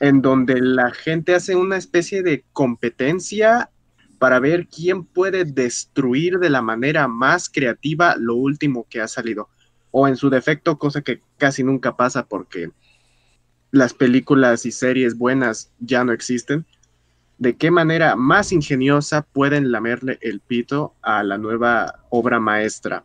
en 0.00 0.22
donde 0.22 0.60
la 0.60 0.90
gente 0.90 1.34
hace 1.34 1.56
una 1.56 1.76
especie 1.76 2.22
de 2.22 2.44
competencia 2.52 3.70
para 4.18 4.40
ver 4.40 4.66
quién 4.68 5.04
puede 5.04 5.44
destruir 5.44 6.38
de 6.38 6.50
la 6.50 6.62
manera 6.62 7.08
más 7.08 7.48
creativa 7.48 8.16
lo 8.16 8.34
último 8.34 8.86
que 8.88 9.00
ha 9.00 9.08
salido. 9.08 9.48
O 9.90 10.08
en 10.08 10.16
su 10.16 10.30
defecto, 10.30 10.78
cosa 10.78 11.02
que 11.02 11.20
casi 11.36 11.62
nunca 11.62 11.96
pasa 11.96 12.26
porque 12.26 12.70
las 13.70 13.92
películas 13.92 14.66
y 14.66 14.72
series 14.72 15.18
buenas 15.18 15.72
ya 15.78 16.04
no 16.04 16.12
existen. 16.12 16.64
De 17.38 17.56
qué 17.56 17.70
manera 17.70 18.16
más 18.16 18.52
ingeniosa 18.52 19.22
pueden 19.22 19.72
lamerle 19.72 20.18
el 20.20 20.40
pito 20.40 20.94
a 21.02 21.22
la 21.22 21.38
nueva 21.38 22.00
obra 22.08 22.40
maestra. 22.40 23.04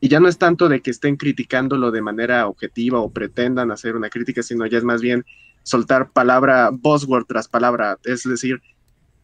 Y 0.00 0.08
ya 0.08 0.20
no 0.20 0.28
es 0.28 0.38
tanto 0.38 0.68
de 0.68 0.80
que 0.80 0.90
estén 0.90 1.16
criticándolo 1.16 1.90
de 1.90 2.02
manera 2.02 2.46
objetiva 2.46 3.00
o 3.00 3.10
pretendan 3.10 3.70
hacer 3.70 3.96
una 3.96 4.10
crítica, 4.10 4.42
sino 4.42 4.66
ya 4.66 4.78
es 4.78 4.84
más 4.84 5.00
bien 5.00 5.24
soltar 5.68 6.10
palabra, 6.12 6.70
buzzword 6.72 7.26
tras 7.26 7.46
palabra, 7.46 7.98
es 8.04 8.24
decir, 8.24 8.62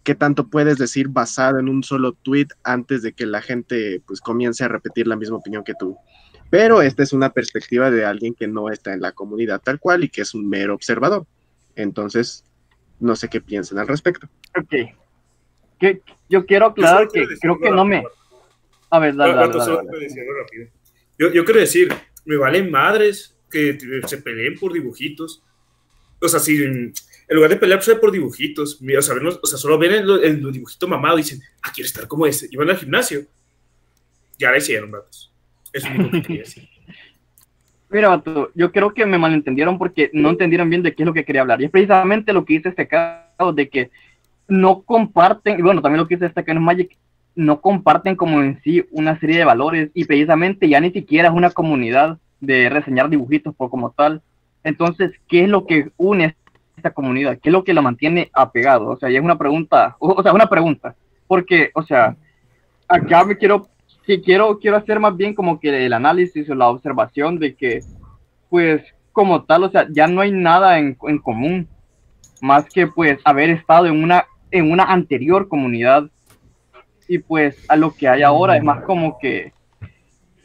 qué 0.02 0.14
tanto 0.14 0.48
puedes 0.48 0.76
decir 0.76 1.08
basado 1.08 1.58
en 1.58 1.68
un 1.68 1.82
solo 1.82 2.12
tweet 2.12 2.48
antes 2.62 3.02
de 3.02 3.14
que 3.14 3.24
la 3.24 3.40
gente 3.40 4.02
pues 4.06 4.20
comience 4.20 4.62
a 4.62 4.68
repetir 4.68 5.06
la 5.06 5.16
misma 5.16 5.38
opinión 5.38 5.64
que 5.64 5.72
tú. 5.78 5.96
Pero 6.50 6.82
esta 6.82 7.02
es 7.02 7.12
una 7.14 7.30
perspectiva 7.30 7.90
de 7.90 8.04
alguien 8.04 8.34
que 8.34 8.46
no 8.46 8.70
está 8.70 8.92
en 8.92 9.00
la 9.00 9.12
comunidad 9.12 9.62
tal 9.62 9.80
cual 9.80 10.04
y 10.04 10.10
que 10.10 10.20
es 10.20 10.34
un 10.34 10.46
mero 10.48 10.74
observador. 10.74 11.26
Entonces, 11.74 12.44
no 13.00 13.16
sé 13.16 13.28
qué 13.28 13.40
piensan 13.40 13.78
al 13.78 13.88
respecto. 13.88 14.28
Ok. 14.56 14.74
Que, 15.78 16.02
yo 16.28 16.44
quiero 16.44 16.66
aclarar 16.66 17.08
que 17.08 17.26
creo 17.40 17.58
que 17.58 17.70
no 17.70 17.84
me... 17.84 18.04
A 18.90 18.98
ver, 18.98 19.16
dale, 19.16 19.34
dale, 19.34 19.58
dale, 19.58 19.74
dale. 19.74 19.90
rápido. 20.38 20.68
Yo, 21.18 21.32
yo 21.32 21.44
quiero 21.44 21.60
decir, 21.60 21.92
me 22.26 22.36
valen 22.36 22.70
madres 22.70 23.36
que 23.50 23.78
se 24.06 24.18
peleen 24.18 24.58
por 24.58 24.72
dibujitos. 24.72 25.42
O 26.20 26.28
sea, 26.28 26.40
si 26.40 26.56
en, 26.62 26.92
en 27.28 27.36
lugar 27.36 27.50
de 27.50 27.56
pelearse 27.56 27.96
por 27.96 28.10
dibujitos, 28.12 28.80
mira, 28.80 28.98
o, 28.98 29.02
sea, 29.02 29.14
ven 29.14 29.24
los- 29.24 29.40
o 29.42 29.46
sea, 29.46 29.58
solo 29.58 29.78
ven 29.78 29.92
el, 29.92 30.10
el 30.24 30.52
dibujito 30.52 30.86
mamado 30.88 31.18
y 31.18 31.22
dicen, 31.22 31.40
ah, 31.62 31.70
quiero 31.74 31.86
estar 31.86 32.06
como 32.08 32.26
ese. 32.26 32.48
Y 32.50 32.56
van 32.56 32.70
al 32.70 32.76
gimnasio. 32.76 33.26
Ya 34.38 34.50
la 34.50 34.58
hicieron, 34.58 34.90
vatos. 34.90 35.32
Es 35.72 35.84
lo 35.88 35.94
único 35.94 36.10
que 36.10 36.22
quería 36.22 36.42
decir. 36.42 36.68
Mira, 37.90 38.08
vato, 38.08 38.50
yo 38.54 38.72
creo 38.72 38.92
que 38.92 39.06
me 39.06 39.18
malentendieron 39.18 39.78
porque 39.78 40.10
no 40.12 40.30
entendieron 40.30 40.68
bien 40.68 40.82
de 40.82 40.94
qué 40.94 41.02
es 41.02 41.06
lo 41.06 41.12
que 41.14 41.24
quería 41.24 41.42
hablar. 41.42 41.60
Y 41.60 41.66
es 41.66 41.70
precisamente 41.70 42.32
lo 42.32 42.44
que 42.44 42.54
dice 42.54 42.70
este 42.70 42.88
caso 42.88 43.52
de 43.52 43.68
que 43.68 43.90
no 44.48 44.82
comparten, 44.82 45.58
y 45.58 45.62
bueno, 45.62 45.80
también 45.80 46.00
lo 46.00 46.08
que 46.08 46.16
dice 46.16 46.26
este 46.26 46.44
caso 46.44 46.60
Magic, 46.60 46.96
no 47.36 47.60
comparten 47.60 48.16
como 48.16 48.40
en 48.42 48.60
sí 48.62 48.84
una 48.90 49.18
serie 49.20 49.38
de 49.38 49.44
valores 49.44 49.90
y 49.94 50.04
precisamente 50.04 50.68
ya 50.68 50.80
ni 50.80 50.90
siquiera 50.90 51.28
es 51.28 51.34
una 51.34 51.50
comunidad 51.50 52.18
de 52.40 52.68
reseñar 52.68 53.08
dibujitos 53.08 53.54
por 53.54 53.70
como 53.70 53.90
tal. 53.90 54.22
Entonces, 54.64 55.12
¿qué 55.28 55.44
es 55.44 55.48
lo 55.48 55.66
que 55.66 55.90
une 55.96 56.36
esta 56.76 56.90
comunidad? 56.90 57.38
¿Qué 57.40 57.50
es 57.50 57.52
lo 57.52 57.64
que 57.64 57.74
la 57.74 57.82
mantiene 57.82 58.30
apegado? 58.32 58.88
O 58.88 58.96
sea, 58.96 59.10
y 59.10 59.16
es 59.16 59.22
una 59.22 59.38
pregunta, 59.38 59.96
o, 60.00 60.22
sea, 60.22 60.32
una 60.32 60.48
pregunta, 60.48 60.96
porque, 61.28 61.70
o 61.74 61.82
sea, 61.82 62.16
acá 62.88 63.24
me 63.24 63.36
quiero, 63.36 63.68
sí, 64.06 64.20
quiero, 64.20 64.58
quiero 64.58 64.76
hacer 64.76 64.98
más 64.98 65.16
bien 65.16 65.34
como 65.34 65.60
que 65.60 65.86
el 65.86 65.92
análisis 65.92 66.48
o 66.50 66.54
la 66.54 66.68
observación 66.68 67.38
de 67.38 67.54
que, 67.54 67.80
pues, 68.50 68.82
como 69.12 69.44
tal, 69.44 69.64
o 69.64 69.70
sea, 69.70 69.86
ya 69.90 70.08
no 70.08 70.20
hay 70.20 70.32
nada 70.32 70.78
en, 70.78 70.96
en 71.02 71.18
común, 71.18 71.68
más 72.40 72.64
que, 72.68 72.86
pues, 72.86 73.20
haber 73.24 73.50
estado 73.50 73.86
en 73.86 74.02
una, 74.02 74.24
en 74.50 74.72
una 74.72 74.84
anterior 74.84 75.48
comunidad, 75.48 76.10
y 77.06 77.18
pues, 77.18 77.56
a 77.68 77.76
lo 77.76 77.94
que 77.94 78.08
hay 78.08 78.22
ahora 78.22 78.56
es 78.56 78.64
más 78.64 78.82
como 78.84 79.18
que, 79.18 79.52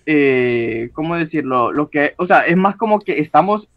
eh, 0.06 0.90
¿cómo 0.94 1.16
decirlo? 1.16 1.72
Lo 1.72 1.90
que, 1.90 2.14
o 2.18 2.26
sea, 2.26 2.42
es 2.42 2.58
más 2.58 2.76
como 2.76 3.00
que 3.00 3.20
estamos, 3.20 3.68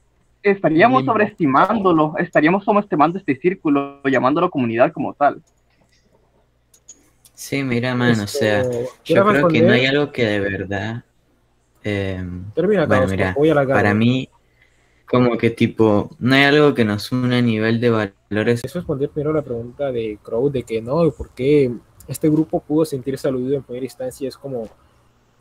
estaríamos 0.42 1.00
Limbo. 1.00 1.12
sobreestimándolo, 1.12 2.14
estaríamos 2.18 2.64
sobreestimando 2.64 3.18
este 3.18 3.36
círculo, 3.36 4.00
llamándolo 4.04 4.50
comunidad 4.50 4.92
como 4.92 5.14
tal. 5.14 5.42
Sí, 7.34 7.62
mira, 7.64 7.94
man, 7.94 8.20
o 8.20 8.26
sea, 8.26 8.60
Esto, 8.60 8.72
yo 8.72 8.88
¿quieres 9.04 9.24
creo 9.24 9.48
que 9.48 9.62
no 9.62 9.72
hay 9.72 9.86
algo 9.86 10.12
que 10.12 10.26
de 10.26 10.40
verdad. 10.40 11.04
eh, 11.82 12.24
Termina, 12.54 12.86
bueno, 12.86 13.02
Carlos, 13.02 13.10
mira, 13.10 13.34
voy 13.36 13.48
a 13.48 13.52
alargar, 13.52 13.76
para 13.76 13.94
mí, 13.94 14.28
como 15.06 15.36
que 15.36 15.50
tipo, 15.50 16.10
no 16.20 16.34
hay 16.34 16.44
algo 16.44 16.72
que 16.72 16.84
nos 16.84 17.10
une 17.10 17.38
a 17.38 17.42
nivel 17.42 17.80
de 17.80 17.90
valores. 17.90 18.60
Es 18.64 18.74
responder 18.74 19.10
primero 19.10 19.32
la 19.32 19.42
pregunta 19.42 19.90
de 19.90 20.18
Crow 20.22 20.50
de 20.50 20.62
que 20.62 20.80
no, 20.80 21.10
¿por 21.10 21.30
qué 21.30 21.72
este 22.06 22.30
grupo 22.30 22.60
pudo 22.60 22.84
sentirse 22.84 23.26
aludido 23.26 23.56
en 23.56 23.62
primera 23.62 23.84
instancia? 23.84 24.28
Es 24.28 24.36
como, 24.36 24.68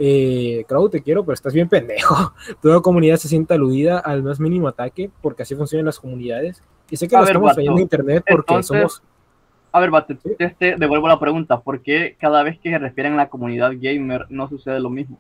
eh, 0.04 0.66
Crow, 0.68 0.90
te 0.90 1.02
quiero, 1.02 1.24
pero 1.24 1.36
estás 1.36 1.54
bien 1.54 1.70
pendejo. 1.70 2.34
Toda 2.62 2.82
comunidad 2.82 3.18
se 3.18 3.28
siente 3.28 3.54
aludida 3.54 4.00
al 4.00 4.24
más 4.24 4.40
mínimo 4.40 4.68
ataque, 4.68 5.12
porque 5.22 5.44
así 5.44 5.54
funcionan 5.56 5.86
las 5.86 6.00
comunidades. 6.00 6.64
Y 6.90 6.98
sé 6.98 7.08
que 7.08 7.16
A 7.16 7.20
lo 7.20 7.26
ver, 7.26 7.36
estamos 7.36 7.54
trayendo 7.54 7.78
a 7.78 7.82
internet 7.82 8.24
porque 8.28 8.54
entonces, 8.54 8.78
somos... 8.80 9.04
A 9.72 9.80
ver, 9.80 9.92
Bate, 9.92 10.16
te, 10.16 10.50
te 10.58 10.76
devuelvo 10.76 11.08
la 11.08 11.20
pregunta. 11.20 11.60
¿Por 11.60 11.82
qué 11.82 12.16
cada 12.20 12.42
vez 12.44 12.60
que 12.60 12.72
se 12.72 12.80
refieren 12.80 13.14
a 13.14 13.18
la 13.18 13.30
comunidad 13.30 13.72
gamer 13.80 14.26
no 14.30 14.50
sucede 14.50 14.80
lo 14.80 14.90
mismo? 14.90 15.18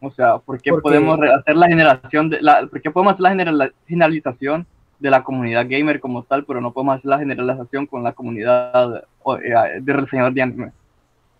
O 0.00 0.10
sea, 0.10 0.38
¿por 0.38 0.60
qué 0.60 0.70
Porque- 0.70 0.82
podemos 0.82 1.18
hacer 1.20 1.56
la 1.56 1.66
generación 1.66 2.30
de 2.30 2.40
la, 2.40 2.66
¿por 2.66 2.80
qué 2.80 2.90
podemos 2.90 3.12
hacer 3.14 3.22
la 3.22 3.30
generala- 3.30 3.72
generalización 3.86 4.66
de 4.98 5.10
la 5.10 5.22
comunidad 5.24 5.66
gamer 5.68 6.00
como 6.00 6.22
tal, 6.22 6.44
pero 6.44 6.60
no 6.60 6.72
podemos 6.72 6.96
hacer 6.96 7.08
la 7.10 7.18
generalización 7.18 7.86
con 7.86 8.02
la 8.04 8.12
comunidad 8.12 9.04
eh, 9.44 9.80
de 9.82 9.92
reseñador 9.92 10.32
de 10.32 10.42
anime? 10.42 10.72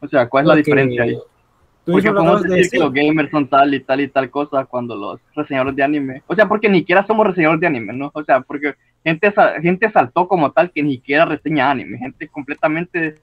O 0.00 0.08
sea, 0.08 0.28
¿cuál 0.28 0.44
es 0.44 0.48
la 0.48 0.54
Porque 0.54 0.62
diferencia 0.64 1.02
ahí? 1.04 1.18
Tú 1.84 1.92
¿Por 1.92 2.02
qué 2.02 2.08
mismo 2.08 2.12
lo 2.12 2.20
podemos 2.20 2.40
acabas 2.40 2.42
de 2.42 2.56
decir 2.56 2.70
que 2.70 2.76
decir. 2.76 2.80
los 2.80 2.92
gamers 2.92 3.30
son 3.30 3.48
tal 3.48 3.74
y 3.74 3.80
tal 3.80 4.00
y 4.00 4.08
tal 4.08 4.30
cosa 4.30 4.64
cuando 4.64 4.96
los 4.96 5.20
reseñadores 5.34 5.76
de 5.76 5.82
anime? 5.82 6.22
O 6.26 6.34
sea, 6.34 6.46
porque 6.46 6.68
ni 6.68 6.80
siquiera 6.80 7.06
somos 7.06 7.26
reseñadores 7.26 7.60
de 7.60 7.66
anime, 7.66 7.92
¿no? 7.92 8.10
O 8.14 8.24
sea, 8.24 8.40
porque 8.40 8.74
gente, 9.04 9.32
gente 9.60 9.90
saltó 9.90 10.28
como 10.28 10.52
tal 10.52 10.70
que 10.70 10.82
ni 10.82 10.96
siquiera 10.96 11.24
reseña 11.24 11.70
anime, 11.70 11.98
gente 11.98 12.28
completamente 12.28 13.16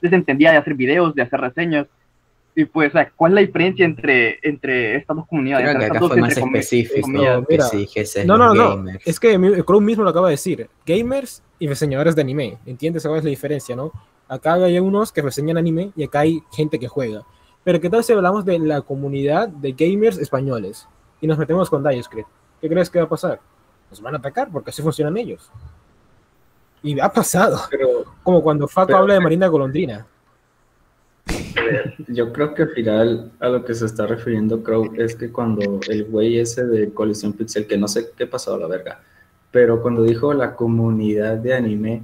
desentendida 0.00 0.52
de 0.52 0.58
hacer 0.58 0.74
videos, 0.74 1.14
de 1.14 1.22
hacer 1.22 1.40
reseñas. 1.40 1.86
Y 2.54 2.66
pues, 2.66 2.90
o 2.90 2.92
sea, 2.92 3.10
¿cuál 3.16 3.32
es 3.32 3.34
la 3.36 3.40
diferencia 3.40 3.86
entre, 3.86 4.38
entre 4.42 4.96
estas 4.96 5.16
dos 5.16 5.26
comunidades? 5.26 5.66
Creo 5.68 5.78
que 5.78 5.86
acá 5.86 5.98
fue 6.00 6.16
más 6.18 6.36
específico 6.36 7.00
comillas? 7.00 7.46
que 7.48 7.62
si 7.62 7.76
dijese 7.78 8.26
no, 8.26 8.36
no, 8.36 8.52
no, 8.52 8.76
gamers. 8.76 9.06
es 9.06 9.18
que 9.18 9.62
Crow 9.64 9.80
mismo 9.80 10.04
lo 10.04 10.10
acaba 10.10 10.26
de 10.26 10.32
decir, 10.32 10.68
gamers 10.84 11.42
y 11.58 11.66
reseñadores 11.66 12.14
de 12.14 12.20
anime, 12.20 12.58
¿entiendes 12.66 13.04
cuál 13.06 13.18
es 13.18 13.24
la 13.24 13.30
diferencia, 13.30 13.74
no? 13.74 13.90
Acá 14.28 14.54
hay 14.54 14.78
unos 14.78 15.12
que 15.12 15.22
reseñan 15.22 15.56
anime 15.56 15.92
y 15.96 16.04
acá 16.04 16.20
hay 16.20 16.42
gente 16.52 16.78
que 16.78 16.88
juega. 16.88 17.22
Pero 17.64 17.80
¿qué 17.80 17.88
tal 17.88 18.02
si 18.02 18.12
hablamos 18.12 18.44
de 18.44 18.58
la 18.58 18.80
comunidad 18.80 19.48
de 19.48 19.72
gamers 19.72 20.18
españoles 20.18 20.88
y 21.20 21.26
nos 21.26 21.38
metemos 21.38 21.70
con 21.70 21.82
Dioscrit? 21.82 22.26
¿Qué 22.60 22.68
crees 22.68 22.90
que 22.90 22.98
va 22.98 23.04
a 23.04 23.08
pasar? 23.08 23.40
Nos 23.90 24.00
van 24.00 24.14
a 24.14 24.18
atacar 24.18 24.50
porque 24.50 24.70
así 24.70 24.82
funcionan 24.82 25.16
ellos. 25.16 25.50
Y 26.82 26.98
ha 26.98 27.08
pasado. 27.08 27.58
Como 28.22 28.42
cuando 28.42 28.66
Faco 28.66 28.88
pero- 28.88 28.98
habla 28.98 29.14
de 29.14 29.20
Marina 29.20 29.46
Golondrina. 29.46 30.06
Yo 32.08 32.32
creo 32.32 32.54
que 32.54 32.62
al 32.62 32.70
final 32.70 33.30
a 33.38 33.48
lo 33.48 33.64
que 33.64 33.74
se 33.74 33.86
está 33.86 34.06
refiriendo 34.06 34.62
Crow 34.62 34.92
es 34.96 35.14
que 35.14 35.30
cuando 35.30 35.78
el 35.88 36.04
güey 36.04 36.38
ese 36.38 36.66
de 36.66 36.92
Colisión 36.92 37.32
Pixel, 37.32 37.66
que 37.66 37.78
no 37.78 37.86
sé 37.86 38.10
qué 38.16 38.26
pasó 38.26 38.54
a 38.54 38.58
la 38.58 38.66
verga, 38.66 39.00
pero 39.52 39.80
cuando 39.80 40.02
dijo 40.02 40.34
la 40.34 40.56
comunidad 40.56 41.36
de 41.36 41.54
anime, 41.54 42.02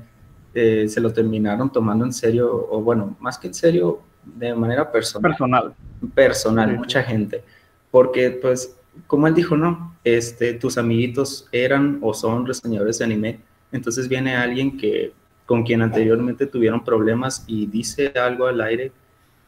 eh, 0.54 0.86
se 0.88 1.00
lo 1.00 1.12
terminaron 1.12 1.70
tomando 1.70 2.04
en 2.04 2.12
serio, 2.12 2.68
o 2.70 2.80
bueno, 2.80 3.16
más 3.20 3.38
que 3.38 3.48
en 3.48 3.54
serio, 3.54 4.00
de 4.36 4.54
manera 4.54 4.90
personal. 4.90 5.30
Personal. 5.30 5.74
Personal, 6.14 6.70
Sí, 6.70 6.76
mucha 6.76 7.02
gente. 7.02 7.42
Porque, 7.90 8.30
pues, 8.30 8.76
como 9.06 9.26
él 9.26 9.34
dijo, 9.34 9.56
no, 9.56 9.96
este, 10.04 10.54
tus 10.54 10.78
amiguitos 10.78 11.48
eran 11.52 11.98
o 12.02 12.14
son 12.14 12.46
reseñadores 12.46 12.98
de 12.98 13.04
anime, 13.04 13.40
entonces 13.72 14.08
viene 14.08 14.36
alguien 14.36 14.76
que 14.76 15.12
con 15.46 15.62
quien 15.62 15.82
anteriormente 15.82 16.46
tuvieron 16.46 16.84
problemas 16.84 17.44
y 17.46 17.66
dice 17.66 18.12
algo 18.16 18.46
al 18.46 18.60
aire 18.60 18.92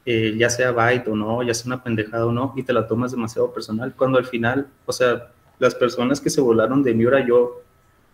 eh, 0.07 0.35
ya 0.37 0.49
sea 0.49 0.72
byte 0.72 1.09
o 1.09 1.14
no, 1.14 1.43
ya 1.43 1.53
sea 1.53 1.66
una 1.66 1.85
pendejada 1.85 2.26
o 2.26 2.33
no, 2.33 2.55
y 2.57 2.62
te 2.62 2.72
la 2.72 2.87
tomas 2.87 3.11
demasiado 3.11 3.53
personal, 3.53 3.95
cuando 3.95 4.18
al 4.18 4.24
final, 4.24 4.66
o 4.87 4.93
sea, 4.93 5.31
las 5.59 5.74
personas 5.74 6.20
que 6.20 6.31
se 6.31 6.41
volaron 6.41 6.83
de 6.83 6.95
Miura, 6.95 7.24
yo 7.26 7.61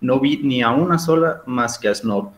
no 0.00 0.18
vi 0.18 0.38
ni 0.38 0.62
a 0.62 0.72
una 0.72 0.98
sola 0.98 1.42
más 1.46 1.78
que 1.78 1.88
a 1.88 1.94
Snob. 1.94 2.32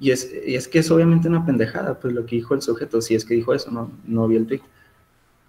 Y 0.00 0.10
es, 0.10 0.30
y 0.46 0.54
es 0.56 0.66
que 0.68 0.80
es 0.80 0.90
obviamente 0.90 1.28
una 1.28 1.46
pendejada, 1.46 1.98
pues 2.00 2.12
lo 2.12 2.26
que 2.26 2.36
dijo 2.36 2.54
el 2.54 2.62
sujeto, 2.62 3.00
si 3.00 3.14
es 3.14 3.24
que 3.24 3.34
dijo 3.34 3.54
eso, 3.54 3.70
no, 3.70 3.90
no 4.04 4.26
vi 4.28 4.36
el 4.36 4.46
tweet. 4.46 4.60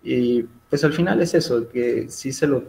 Y 0.04 0.44
pues 0.70 0.84
al 0.84 0.94
final 0.94 1.22
es 1.22 1.34
eso, 1.34 1.68
que 1.70 2.10
sí 2.10 2.32
se 2.32 2.46
lo, 2.46 2.64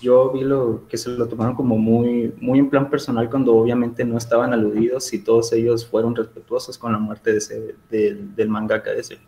yo 0.00 0.30
vi 0.32 0.42
lo 0.42 0.82
que 0.88 0.98
se 0.98 1.08
lo 1.10 1.26
tomaron 1.26 1.54
como 1.54 1.78
muy, 1.78 2.32
muy 2.38 2.58
en 2.58 2.68
plan 2.68 2.90
personal 2.90 3.30
cuando 3.30 3.54
obviamente 3.54 4.04
no 4.04 4.18
estaban 4.18 4.52
aludidos 4.52 5.10
y 5.14 5.20
todos 5.20 5.52
ellos 5.54 5.86
fueron 5.86 6.14
respetuosos 6.14 6.76
con 6.76 6.92
la 6.92 6.98
muerte 6.98 7.32
de 7.32 7.38
ese, 7.38 7.74
del- 7.90 8.34
del 8.36 8.48
mangaka 8.48 8.92
ese. 8.92 9.18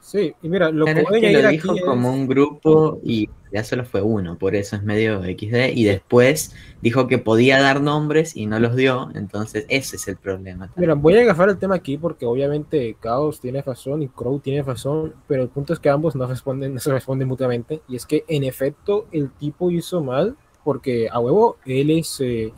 Sí, 0.00 0.32
y 0.42 0.48
mira, 0.48 0.70
lo 0.70 0.86
que 0.86 0.94
que 0.94 1.32
lo 1.32 1.48
aquí 1.48 1.56
dijo 1.56 1.74
es- 1.74 1.82
como 1.84 2.12
un 2.12 2.26
grupo 2.26 3.00
y 3.04 3.28
ya 3.52 3.64
solo 3.64 3.84
fue 3.84 4.02
uno, 4.02 4.38
por 4.38 4.54
eso 4.54 4.76
es 4.76 4.82
medio 4.82 5.22
XD. 5.22 5.74
Y 5.74 5.84
después 5.84 6.54
dijo 6.80 7.06
que 7.06 7.18
podía 7.18 7.60
dar 7.60 7.80
nombres 7.80 8.36
y 8.36 8.46
no 8.46 8.58
los 8.58 8.76
dio, 8.76 9.10
entonces 9.14 9.66
ese 9.68 9.96
es 9.96 10.08
el 10.08 10.16
problema. 10.16 10.70
Mira, 10.76 10.94
voy 10.94 11.16
a 11.16 11.22
agafar 11.22 11.48
el 11.48 11.58
tema 11.58 11.74
aquí 11.74 11.96
porque 11.98 12.26
obviamente 12.26 12.96
Chaos 13.02 13.40
tiene 13.40 13.62
razón 13.62 14.02
y 14.02 14.08
Crow 14.08 14.40
tiene 14.40 14.62
razón, 14.62 15.14
pero 15.26 15.42
el 15.42 15.48
punto 15.48 15.72
es 15.72 15.80
que 15.80 15.90
ambos 15.90 16.14
no 16.16 16.26
responden, 16.26 16.74
no 16.74 16.80
se 16.80 16.92
responden 16.92 17.28
mutuamente. 17.28 17.82
Y 17.88 17.96
es 17.96 18.06
que 18.06 18.24
en 18.28 18.44
efecto 18.44 19.06
el 19.12 19.30
tipo 19.30 19.70
hizo 19.70 20.02
mal 20.02 20.36
porque 20.64 21.08
a 21.10 21.18
huevo 21.18 21.56
él 21.64 21.90
es 21.90 22.20
eh, 22.20 22.52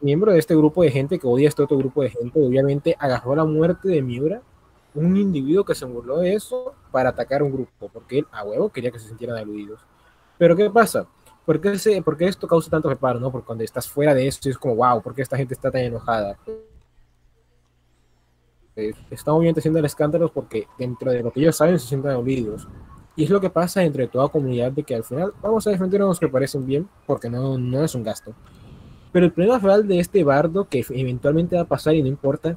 miembro 0.00 0.32
de 0.32 0.38
este 0.38 0.56
grupo 0.56 0.82
de 0.82 0.90
gente 0.90 1.18
que 1.18 1.26
odia 1.26 1.46
a 1.46 1.50
este 1.50 1.62
otro 1.62 1.78
grupo 1.78 2.02
de 2.02 2.10
gente. 2.10 2.40
Obviamente 2.40 2.96
agarró 2.98 3.34
la 3.34 3.44
muerte 3.44 3.88
de 3.88 4.02
Miura 4.02 4.42
un 4.94 5.16
individuo 5.16 5.64
que 5.64 5.74
se 5.74 5.84
burló 5.84 6.18
de 6.18 6.34
eso 6.34 6.74
para 6.90 7.10
atacar 7.10 7.40
a 7.40 7.44
un 7.44 7.52
grupo, 7.52 7.88
porque 7.92 8.18
él 8.18 8.26
a 8.32 8.44
huevo 8.44 8.70
quería 8.70 8.90
que 8.90 8.98
se 8.98 9.08
sintieran 9.08 9.36
aludidos. 9.36 9.80
Pero 10.38 10.56
¿qué 10.56 10.70
pasa? 10.70 11.06
¿Por 11.44 11.60
qué, 11.60 11.78
se, 11.78 12.00
por 12.02 12.16
qué 12.16 12.26
esto 12.26 12.46
causa 12.46 12.70
tanto 12.70 12.88
reparo? 12.88 13.18
¿no? 13.18 13.30
Porque 13.32 13.46
cuando 13.46 13.64
estás 13.64 13.88
fuera 13.88 14.14
de 14.14 14.26
esto 14.26 14.48
es 14.48 14.56
como, 14.56 14.76
wow, 14.76 15.02
¿por 15.02 15.14
qué 15.14 15.22
esta 15.22 15.36
gente 15.36 15.54
está 15.54 15.70
tan 15.70 15.82
enojada? 15.82 16.38
Eh, 18.76 18.92
Están 19.10 19.34
obviamente 19.34 19.60
haciendo 19.60 19.80
el 19.80 19.84
escándalo 19.84 20.30
porque 20.32 20.68
dentro 20.78 21.10
de 21.10 21.22
lo 21.22 21.32
que 21.32 21.40
ellos 21.40 21.56
saben 21.56 21.78
se 21.78 21.88
sienten 21.88 22.12
aludidos. 22.12 22.68
Y 23.16 23.24
es 23.24 23.30
lo 23.30 23.40
que 23.40 23.50
pasa 23.50 23.82
entre 23.82 24.06
toda 24.06 24.28
comunidad 24.28 24.70
de 24.70 24.84
que 24.84 24.94
al 24.94 25.02
final 25.02 25.32
vamos 25.42 25.66
a 25.66 25.70
defender 25.70 26.00
a 26.00 26.04
los 26.04 26.20
que 26.20 26.28
parecen 26.28 26.64
bien 26.64 26.88
porque 27.04 27.28
no, 27.28 27.58
no 27.58 27.82
es 27.82 27.94
un 27.96 28.04
gasto. 28.04 28.32
Pero 29.10 29.26
el 29.26 29.32
problema 29.32 29.58
real 29.58 29.88
de 29.88 29.98
este 29.98 30.22
bardo 30.22 30.68
que 30.68 30.84
eventualmente 30.90 31.56
va 31.56 31.62
a 31.62 31.68
pasar 31.68 31.94
y 31.94 32.02
no 32.02 32.08
importa 32.08 32.56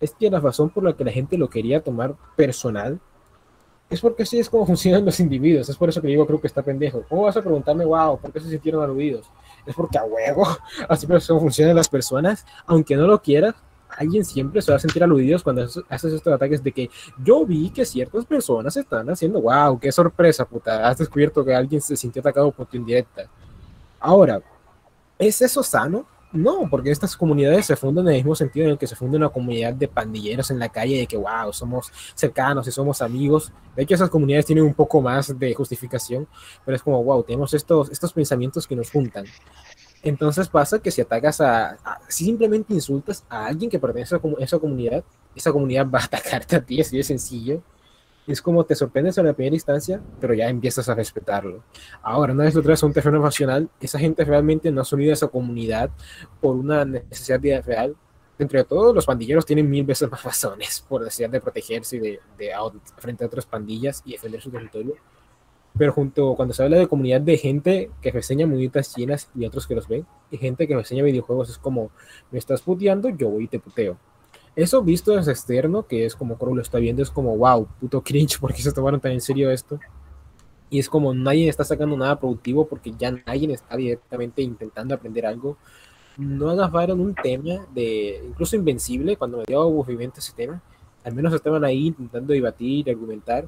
es 0.00 0.14
que 0.14 0.30
la 0.30 0.38
razón 0.38 0.70
por 0.70 0.84
la 0.84 0.92
que 0.92 1.04
la 1.04 1.10
gente 1.10 1.36
lo 1.36 1.48
quería 1.48 1.82
tomar 1.82 2.14
personal 2.36 3.00
es 3.90 4.00
porque 4.00 4.22
así 4.22 4.38
es 4.38 4.48
como 4.48 4.64
funcionan 4.66 5.04
los 5.04 5.18
individuos. 5.20 5.68
Es 5.68 5.76
por 5.76 5.88
eso 5.88 6.00
que 6.00 6.08
digo, 6.08 6.26
creo 6.26 6.40
que 6.40 6.46
está 6.46 6.62
pendejo. 6.62 7.04
¿Cómo 7.08 7.22
vas 7.22 7.36
a 7.36 7.42
preguntarme, 7.42 7.84
wow, 7.84 8.18
por 8.18 8.32
qué 8.32 8.40
se 8.40 8.48
sintieron 8.48 8.82
aludidos? 8.82 9.26
Es 9.66 9.74
porque 9.74 9.98
a 9.98 10.04
huevo, 10.04 10.46
así 10.88 11.06
es 11.10 11.26
como 11.26 11.40
funcionan 11.40 11.76
las 11.76 11.88
personas, 11.88 12.46
aunque 12.66 12.96
no 12.96 13.06
lo 13.06 13.20
quieras. 13.20 13.54
Alguien 13.98 14.24
siempre 14.24 14.62
se 14.62 14.70
va 14.70 14.76
a 14.76 14.80
sentir 14.80 15.02
aludidos 15.02 15.42
cuando 15.42 15.64
haces 15.64 16.12
estos 16.12 16.32
ataques 16.32 16.62
de 16.62 16.70
que 16.70 16.88
yo 17.24 17.44
vi 17.44 17.70
que 17.70 17.84
ciertas 17.84 18.24
personas 18.24 18.76
están 18.76 19.10
haciendo, 19.10 19.42
wow, 19.42 19.80
qué 19.80 19.90
sorpresa, 19.90 20.44
puta, 20.44 20.88
has 20.88 20.98
descubierto 20.98 21.44
que 21.44 21.52
alguien 21.52 21.80
se 21.80 21.96
sintió 21.96 22.20
atacado 22.20 22.52
por 22.52 22.66
tu 22.66 22.76
indirecta. 22.76 23.28
Ahora, 23.98 24.40
¿es 25.18 25.42
eso 25.42 25.64
sano? 25.64 26.06
No, 26.32 26.68
porque 26.70 26.92
estas 26.92 27.16
comunidades 27.16 27.66
se 27.66 27.74
fundan 27.74 28.06
en 28.06 28.12
el 28.12 28.16
mismo 28.18 28.36
sentido 28.36 28.64
en 28.66 28.72
el 28.72 28.78
que 28.78 28.86
se 28.86 28.94
funda 28.94 29.16
una 29.18 29.30
comunidad 29.30 29.74
de 29.74 29.88
pandilleros 29.88 30.52
en 30.52 30.60
la 30.60 30.68
calle, 30.68 30.98
de 30.98 31.06
que, 31.08 31.16
wow, 31.16 31.52
somos 31.52 31.90
cercanos 32.14 32.68
y 32.68 32.70
somos 32.70 33.02
amigos. 33.02 33.52
De 33.74 33.82
hecho, 33.82 33.96
esas 33.96 34.10
comunidades 34.10 34.46
tienen 34.46 34.62
un 34.64 34.74
poco 34.74 35.00
más 35.02 35.36
de 35.36 35.52
justificación, 35.54 36.28
pero 36.64 36.76
es 36.76 36.82
como, 36.84 37.02
wow, 37.02 37.24
tenemos 37.24 37.52
estos, 37.52 37.90
estos 37.90 38.12
pensamientos 38.12 38.68
que 38.68 38.76
nos 38.76 38.92
juntan. 38.92 39.32
Entonces 40.02 40.48
pasa 40.48 40.80
que 40.80 40.90
si 40.90 41.00
atacas 41.02 41.40
a, 41.40 41.72
a- 41.84 42.00
si 42.08 42.24
simplemente 42.26 42.74
insultas 42.74 43.24
a 43.28 43.46
alguien 43.46 43.70
que 43.70 43.78
pertenece 43.80 44.16
a 44.16 44.20
esa 44.40 44.58
comunidad, 44.58 45.04
esa 45.34 45.52
comunidad 45.52 45.88
va 45.90 46.00
a 46.00 46.04
atacarte 46.04 46.56
a 46.56 46.62
ti, 46.64 46.80
así 46.80 46.96
de 46.96 47.04
sencillo. 47.04 47.62
Es 48.30 48.40
como 48.40 48.64
te 48.64 48.76
sorprendes 48.76 49.18
en 49.18 49.26
la 49.26 49.32
primera 49.32 49.56
instancia, 49.56 50.00
pero 50.20 50.34
ya 50.34 50.48
empiezas 50.48 50.88
a 50.88 50.94
respetarlo. 50.94 51.64
Ahora, 52.00 52.32
una 52.32 52.44
vez 52.44 52.54
lo 52.54 52.62
traes 52.62 52.80
a 52.80 52.86
un 52.86 52.92
terreno 52.92 53.18
nacional, 53.18 53.68
esa 53.80 53.98
gente 53.98 54.24
realmente 54.24 54.70
no 54.70 54.84
se 54.84 54.94
unida 54.94 55.10
a 55.10 55.14
esa 55.14 55.26
comunidad 55.26 55.90
por 56.40 56.54
una 56.54 56.84
necesidad 56.84 57.40
de- 57.40 57.60
real. 57.60 57.96
Entre 58.38 58.62
todos, 58.62 58.94
los 58.94 59.04
pandilleros 59.04 59.44
tienen 59.44 59.68
mil 59.68 59.84
veces 59.84 60.08
más 60.08 60.22
razones 60.22 60.84
por 60.88 61.02
necesidad 61.02 61.28
de 61.30 61.40
protegerse 61.40 61.96
y 61.96 61.98
de, 61.98 62.20
de 62.38 62.54
a- 62.54 62.60
frente 62.98 63.24
a 63.24 63.26
otras 63.26 63.46
pandillas 63.46 64.00
y 64.04 64.12
defender 64.12 64.40
su 64.40 64.50
territorio. 64.50 64.94
Pero 65.76 65.92
junto, 65.92 66.34
cuando 66.36 66.54
se 66.54 66.62
habla 66.62 66.78
de 66.78 66.86
comunidad 66.86 67.20
de 67.20 67.36
gente 67.36 67.90
que 68.00 68.12
reseña 68.12 68.46
muñecas 68.46 68.94
chinas 68.94 69.28
y 69.34 69.44
otros 69.44 69.66
que 69.66 69.74
los 69.74 69.88
ven, 69.88 70.06
y 70.30 70.36
gente 70.36 70.68
que 70.68 70.76
reseña 70.76 71.02
videojuegos, 71.02 71.50
es 71.50 71.58
como, 71.58 71.90
me 72.30 72.38
estás 72.38 72.62
puteando, 72.62 73.08
yo 73.08 73.28
voy 73.28 73.44
y 73.44 73.48
te 73.48 73.58
puteo. 73.58 73.96
Eso 74.56 74.82
visto 74.82 75.12
desde 75.12 75.30
externo, 75.32 75.86
que 75.86 76.04
es 76.04 76.16
como 76.16 76.36
Crow 76.36 76.54
lo 76.54 76.62
está 76.62 76.78
viendo, 76.78 77.02
es 77.02 77.10
como, 77.10 77.36
wow, 77.36 77.68
puto 77.80 78.02
cringe, 78.02 78.38
¿por 78.38 78.52
qué 78.52 78.62
se 78.62 78.72
tomaron 78.72 79.00
tan 79.00 79.12
en 79.12 79.20
serio 79.20 79.50
esto? 79.50 79.78
Y 80.70 80.78
es 80.78 80.88
como 80.88 81.14
nadie 81.14 81.48
está 81.48 81.64
sacando 81.64 81.96
nada 81.96 82.18
productivo 82.18 82.66
porque 82.66 82.92
ya 82.96 83.10
nadie 83.10 83.52
está 83.52 83.76
directamente 83.76 84.42
intentando 84.42 84.94
aprender 84.94 85.26
algo. 85.26 85.56
No 86.16 86.50
agarraron 86.50 87.00
un 87.00 87.14
tema 87.14 87.66
de, 87.72 88.22
incluso 88.28 88.56
Invencible, 88.56 89.16
cuando 89.16 89.38
me 89.38 89.44
dio 89.46 89.62
aburrimiento 89.62 90.20
ese 90.20 90.32
tema, 90.32 90.60
al 91.04 91.14
menos 91.14 91.32
estaban 91.32 91.64
ahí 91.64 91.88
intentando 91.88 92.32
debatir, 92.32 92.90
argumentar. 92.90 93.46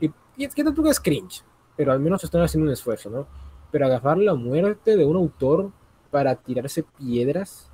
Y, 0.00 0.10
y 0.36 0.44
es 0.44 0.54
que 0.54 0.64
tampoco 0.64 0.90
es 0.90 1.00
cringe, 1.00 1.42
pero 1.76 1.92
al 1.92 2.00
menos 2.00 2.22
están 2.24 2.42
haciendo 2.42 2.66
un 2.66 2.72
esfuerzo, 2.72 3.10
¿no? 3.10 3.26
Pero 3.70 3.86
agarrar 3.86 4.18
la 4.18 4.34
muerte 4.34 4.96
de 4.96 5.04
un 5.04 5.16
autor 5.16 5.70
para 6.10 6.34
tirarse 6.34 6.82
piedras 6.82 7.70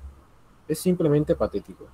es 0.67 0.79
simplemente 0.79 1.35
patético. 1.35 1.87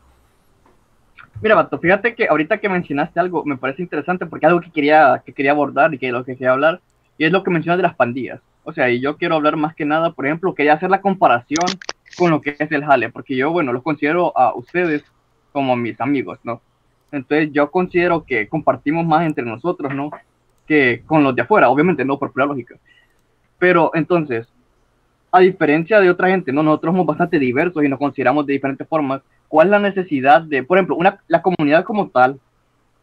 Mira, 1.42 1.56
Bato, 1.56 1.80
fíjate 1.80 2.16
que 2.16 2.28
ahorita 2.28 2.58
que 2.58 2.68
mencionaste 2.68 3.20
algo, 3.20 3.46
me 3.46 3.58
parece 3.58 3.82
interesante 3.82 4.26
porque 4.26 4.46
algo 4.46 4.60
que 4.60 4.72
quería, 4.72 5.24
que 5.26 5.34
quería 5.34 5.52
abordar 5.52 5.94
y 5.94 5.98
que 5.98 6.12
lo 6.12 6.26
que 6.26 6.34
quería 6.34 6.52
hablar, 6.52 6.82
y 7.18 7.26
es 7.26 7.32
lo 7.32 7.44
que 7.44 7.52
mencionas 7.52 7.78
de 7.78 7.84
las 7.84 7.96
pandillas. 7.96 8.42
O 8.64 8.74
sea, 8.74 8.90
y 8.90 9.00
yo 9.00 9.18
quiero 9.18 9.36
hablar 9.36 9.56
más 9.56 9.74
que 9.74 9.86
nada, 9.86 10.12
por 10.12 10.26
ejemplo, 10.26 10.54
quería 10.54 10.74
hacer 10.74 10.90
la 10.90 11.02
comparación 11.02 11.66
con 12.18 12.32
lo 12.32 12.42
que 12.42 12.56
es 12.60 12.72
el 12.72 12.84
jale, 12.84 13.10
porque 13.10 13.36
yo, 13.36 13.52
bueno, 13.52 13.72
los 13.72 13.84
considero 13.84 14.38
a 14.38 14.54
ustedes 14.54 15.04
como 15.52 15.76
mis 15.76 16.00
amigos, 16.02 16.40
¿no? 16.44 16.62
Entonces 17.12 17.52
yo 17.52 17.72
considero 17.72 18.24
que 18.26 18.48
compartimos 18.48 19.06
más 19.06 19.26
entre 19.26 19.46
nosotros, 19.46 19.94
¿no? 19.96 20.12
Que 20.68 21.04
con 21.06 21.24
los 21.24 21.36
de 21.36 21.42
afuera, 21.42 21.70
obviamente, 21.70 22.06
no 22.06 22.20
por 22.20 22.32
pura 22.32 22.46
lógica. 22.46 22.76
Pero 23.58 23.92
entonces, 23.94 24.48
a 25.32 25.40
diferencia 25.40 26.00
de 26.00 26.10
otra 26.10 26.30
gente, 26.30 26.52
¿no? 26.52 26.64
Nosotros 26.64 26.94
somos 26.94 27.06
bastante 27.06 27.40
diversos 27.40 27.84
y 27.84 27.90
nos 27.90 28.00
consideramos 28.00 28.46
de 28.46 28.54
diferentes 28.54 28.88
formas. 28.88 29.22
¿Cuál 29.50 29.68
es 29.68 29.72
la 29.72 29.80
necesidad 29.80 30.42
de, 30.42 30.64
por 30.64 30.78
ejemplo, 30.78 30.96
una, 30.96 31.20
la 31.28 31.42
comunidad 31.42 31.84
como 31.84 32.10
tal, 32.10 32.40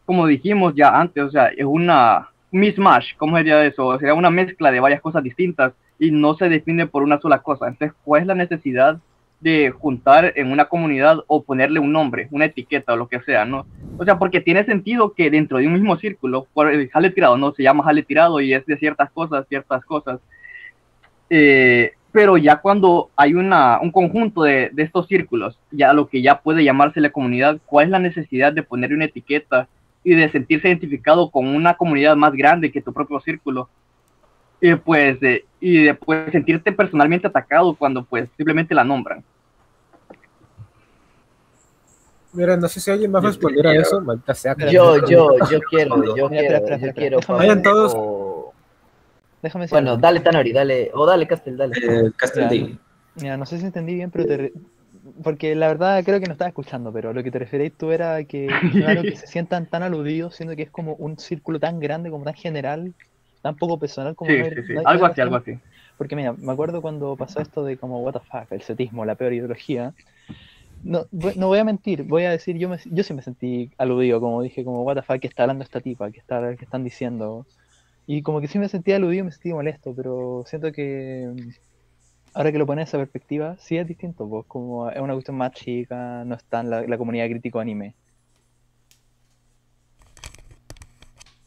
como 0.05 0.25
dijimos 0.25 0.73
ya 0.75 0.89
antes, 0.89 1.23
o 1.23 1.29
sea, 1.29 1.47
es 1.47 1.65
una 1.65 2.29
mismatch, 2.51 3.15
¿cómo 3.17 3.37
sería 3.37 3.63
eso? 3.65 3.99
Sería 3.99 4.13
una 4.13 4.29
mezcla 4.29 4.71
de 4.71 4.79
varias 4.79 5.01
cosas 5.01 5.21
distintas 5.21 5.73
y 5.99 6.11
no 6.11 6.35
se 6.35 6.49
define 6.49 6.87
por 6.87 7.03
una 7.03 7.19
sola 7.19 7.39
cosa. 7.39 7.67
Entonces, 7.67 7.95
¿cuál 8.03 8.21
es 8.21 8.27
la 8.27 8.35
necesidad 8.35 8.99
de 9.39 9.69
juntar 9.71 10.33
en 10.35 10.51
una 10.51 10.65
comunidad 10.65 11.19
o 11.27 11.43
ponerle 11.43 11.79
un 11.79 11.91
nombre, 11.91 12.27
una 12.31 12.45
etiqueta 12.45 12.93
o 12.93 12.95
lo 12.95 13.07
que 13.07 13.19
sea, 13.21 13.45
¿no? 13.45 13.67
O 13.97 14.05
sea, 14.05 14.17
porque 14.17 14.41
tiene 14.41 14.65
sentido 14.65 15.13
que 15.13 15.29
dentro 15.29 15.59
de 15.59 15.67
un 15.67 15.73
mismo 15.73 15.97
círculo, 15.97 16.47
por 16.53 16.71
el 16.71 16.89
jale 16.89 17.11
tirado, 17.11 17.37
¿no? 17.37 17.53
Se 17.53 17.63
llama 17.63 17.83
jale 17.83 18.03
tirado 18.03 18.39
y 18.41 18.53
es 18.53 18.65
de 18.65 18.77
ciertas 18.77 19.11
cosas, 19.11 19.45
ciertas 19.47 19.85
cosas. 19.85 20.19
Eh, 21.29 21.91
pero 22.17 22.35
ya 22.35 22.55
cuando 22.55 23.11
hay 23.15 23.35
una, 23.35 23.79
un 23.79 23.91
conjunto 23.91 24.41
de, 24.41 24.71
de 24.73 24.81
estos 24.81 25.05
círculos, 25.05 25.59
ya 25.69 25.93
lo 25.93 26.07
que 26.07 26.23
ya 26.23 26.41
puede 26.41 26.63
llamarse 26.63 26.99
la 26.99 27.11
comunidad, 27.11 27.59
¿cuál 27.67 27.85
es 27.85 27.91
la 27.91 27.99
necesidad 27.99 28.51
de 28.51 28.63
poner 28.63 28.91
una 28.91 29.05
etiqueta 29.05 29.67
y 30.03 30.15
de 30.15 30.27
sentirse 30.31 30.67
identificado 30.67 31.29
con 31.29 31.45
una 31.45 31.75
comunidad 31.75 32.15
más 32.15 32.33
grande 32.33 32.71
que 32.71 32.81
tu 32.81 32.91
propio 32.91 33.19
círculo? 33.19 33.69
Y 34.59 34.73
pues, 34.73 35.21
eh, 35.21 35.45
y 35.59 35.83
de 35.83 35.93
pues, 35.93 36.31
sentirte 36.31 36.71
personalmente 36.71 37.27
atacado 37.27 37.75
cuando 37.75 38.03
pues 38.03 38.27
simplemente 38.35 38.73
la 38.73 38.83
nombran. 38.83 39.23
Mira, 42.33 42.57
no 42.57 42.67
sé 42.67 42.79
si 42.79 42.89
alguien 42.89 43.13
va 43.13 43.19
a 43.19 43.21
responder 43.21 43.67
a 43.67 43.75
eso, 43.75 44.01
maldita 44.01 44.33
sea. 44.33 44.55
Yo, 44.71 45.05
yo, 45.05 45.37
yo 45.51 45.59
quiero, 45.69 46.03
yo 46.15 46.29
quiero, 46.29 46.77
yo 46.77 46.93
quiero. 46.95 47.19
Vayan 47.27 47.61
todos. 47.61 47.95
Déjame 49.47 49.63
decir 49.65 49.75
Bueno, 49.77 49.97
dale 49.97 50.19
Tanori, 50.19 50.51
dale, 50.51 50.91
o 50.93 51.05
dale 51.05 51.25
Castel, 51.27 51.55
dale. 51.57 51.73
Eh, 51.81 52.11
Castel, 52.17 52.49
Mira. 52.49 52.79
Mira, 53.15 53.37
no 53.37 53.45
sé 53.45 53.57
si 53.59 53.65
entendí 53.65 53.95
bien, 53.95 54.11
pero 54.11 54.25
te 54.25 54.37
re- 54.37 54.53
porque 55.23 55.55
la 55.55 55.67
verdad 55.67 56.03
creo 56.03 56.19
que 56.19 56.27
no 56.27 56.33
estaba 56.33 56.49
escuchando, 56.49 56.91
pero 56.93 57.13
lo 57.13 57.23
que 57.23 57.31
te 57.31 57.39
referís 57.39 57.75
tú 57.77 57.91
era 57.91 58.23
que 58.25 58.59
claro 58.75 59.05
que 59.05 59.15
se 59.15 59.25
sientan 59.25 59.67
tan 59.69 59.83
aludidos, 59.83 60.35
siendo 60.35 60.55
que 60.55 60.63
es 60.63 60.69
como 60.71 60.93
un 60.95 61.17
círculo 61.17 61.59
tan 61.59 61.79
grande, 61.79 62.09
como 62.11 62.25
tan 62.25 62.35
general, 62.35 62.93
tan 63.41 63.57
poco 63.57 63.79
personal 63.79 64.15
como 64.15 64.31
Sí, 64.31 64.37
no 64.37 64.43
hay- 64.43 64.51
sí, 64.51 64.63
sí, 64.67 64.73
no 64.73 64.81
algo 64.83 65.05
así, 65.05 65.21
algo 65.21 65.35
así. 65.37 65.59
Porque 65.97 66.15
mira, 66.15 66.33
me 66.33 66.51
acuerdo 66.51 66.81
cuando 66.81 67.15
pasó 67.17 67.39
esto 67.41 67.63
de 67.63 67.77
como 67.77 68.01
what 68.03 68.13
the 68.13 68.19
fuck, 68.19 68.51
el 68.51 68.61
setismo, 68.61 69.05
la 69.05 69.15
peor 69.15 69.33
ideología. 69.33 69.93
No, 70.83 71.07
voy- 71.11 71.33
no 71.35 71.47
voy 71.47 71.59
a 71.59 71.63
mentir, 71.65 72.03
voy 72.03 72.23
a 72.25 72.31
decir, 72.31 72.57
yo, 72.57 72.69
me, 72.69 72.77
yo 72.85 73.03
sí 73.03 73.13
me 73.13 73.21
sentí 73.23 73.71
aludido, 73.77 74.19
como 74.21 74.41
dije, 74.41 74.63
como 74.63 74.83
what 74.83 74.95
the 74.95 75.01
fuck, 75.01 75.19
que 75.19 75.27
está 75.27 75.43
hablando 75.43 75.63
esta 75.63 75.81
tipa, 75.81 76.11
que, 76.11 76.19
está, 76.19 76.55
que 76.55 76.65
están 76.65 76.83
diciendo. 76.83 77.47
Y 78.07 78.21
como 78.21 78.39
que 78.39 78.47
sí 78.47 78.57
me 78.57 78.69
sentí 78.69 78.93
aludido, 78.93 79.25
me 79.25 79.31
sentí 79.31 79.53
molesto, 79.53 79.93
pero 79.93 80.43
siento 80.47 80.71
que 80.71 81.29
mm, 81.29 81.49
ahora 82.33 82.53
que 82.53 82.57
lo 82.57 82.65
pones 82.65 82.93
a 82.93 82.97
perspectiva, 82.97 83.57
sí 83.59 83.77
es 83.77 83.85
distinto, 83.85 84.27
pues 84.29 84.45
como 84.47 84.89
es 84.89 84.99
una 84.99 85.13
cuestión 85.13 85.37
más 85.37 85.51
chica, 85.51 86.23
no 86.23 86.35
está 86.35 86.61
en 86.61 86.69
la, 86.69 86.81
la 86.83 86.97
comunidad 86.97 87.27
crítico 87.27 87.59
anime. 87.59 87.93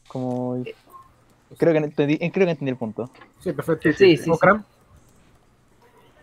Como... 0.07 0.63
Creo 1.57 1.73
que, 1.73 1.79
entendí, 1.79 2.17
creo 2.17 2.45
que 2.45 2.51
entendí 2.51 2.69
el 2.69 2.77
punto. 2.77 3.09
Sí, 3.39 3.51
perfecto. 3.51 3.91
Sí, 3.93 4.15
sí, 4.15 4.31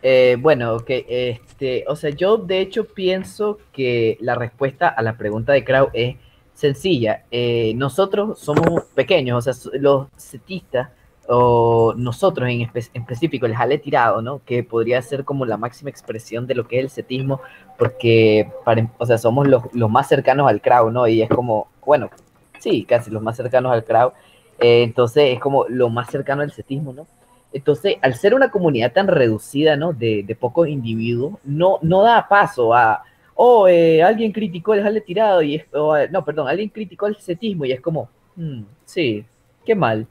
Eh, 0.02 0.36
bueno, 0.38 0.76
ok, 0.76 0.86
este, 0.88 1.84
o 1.88 1.96
sea, 1.96 2.10
yo 2.10 2.36
de 2.38 2.60
hecho 2.60 2.86
pienso 2.86 3.58
que 3.72 4.16
la 4.20 4.36
respuesta 4.36 4.88
a 4.88 5.02
la 5.02 5.18
pregunta 5.18 5.52
de 5.52 5.64
Krau 5.64 5.90
es 5.92 6.16
sencilla. 6.58 7.22
Eh, 7.30 7.72
nosotros 7.76 8.40
somos 8.40 8.82
pequeños, 8.94 9.46
o 9.46 9.52
sea, 9.52 9.70
los 9.80 10.08
setistas, 10.16 10.88
o 11.28 11.94
nosotros 11.96 12.48
en, 12.48 12.60
espe- 12.62 12.90
en 12.94 13.02
específico, 13.02 13.46
el 13.46 13.54
jale 13.54 13.78
tirado, 13.78 14.22
¿no? 14.22 14.40
Que 14.44 14.64
podría 14.64 15.00
ser 15.02 15.24
como 15.24 15.44
la 15.46 15.56
máxima 15.56 15.90
expresión 15.90 16.46
de 16.48 16.54
lo 16.56 16.66
que 16.66 16.78
es 16.78 16.84
el 16.84 16.90
setismo, 16.90 17.40
porque, 17.78 18.50
para- 18.64 18.90
o 18.98 19.06
sea, 19.06 19.18
somos 19.18 19.46
los, 19.46 19.62
los 19.72 19.88
más 19.90 20.08
cercanos 20.08 20.48
al 20.48 20.60
Krau, 20.60 20.90
¿no? 20.90 21.06
Y 21.06 21.22
es 21.22 21.28
como, 21.30 21.68
bueno, 21.86 22.10
sí, 22.58 22.84
casi 22.84 23.10
los 23.10 23.22
más 23.22 23.36
cercanos 23.36 23.70
al 23.72 23.84
Krau. 23.84 24.12
Eh, 24.58 24.82
entonces 24.82 25.34
es 25.34 25.40
como 25.40 25.66
lo 25.68 25.88
más 25.90 26.10
cercano 26.10 26.42
al 26.42 26.50
setismo, 26.50 26.92
¿no? 26.92 27.06
Entonces, 27.52 27.96
al 28.02 28.14
ser 28.14 28.34
una 28.34 28.50
comunidad 28.50 28.92
tan 28.92 29.06
reducida, 29.06 29.76
¿no? 29.76 29.92
De, 29.92 30.24
de 30.24 30.34
pocos 30.34 30.66
individuos, 30.68 31.34
no, 31.44 31.78
no 31.82 32.02
da 32.02 32.26
paso 32.28 32.74
a, 32.74 33.04
oh, 33.40 33.68
eh, 33.68 34.02
alguien 34.02 34.32
criticó 34.32 34.74
el 34.74 34.82
jale 34.82 35.00
tirado 35.00 35.42
y 35.42 35.54
es, 35.56 35.64
o, 35.72 35.96
no, 36.10 36.24
perdón, 36.24 36.48
alguien 36.48 36.68
criticó 36.70 37.06
el 37.06 37.16
setismo 37.16 37.64
y 37.64 37.72
es 37.72 37.80
como, 37.80 38.08
"Mm, 38.36 38.62
sí, 38.84 39.24
qué 39.64 39.74
mal. 39.76 40.06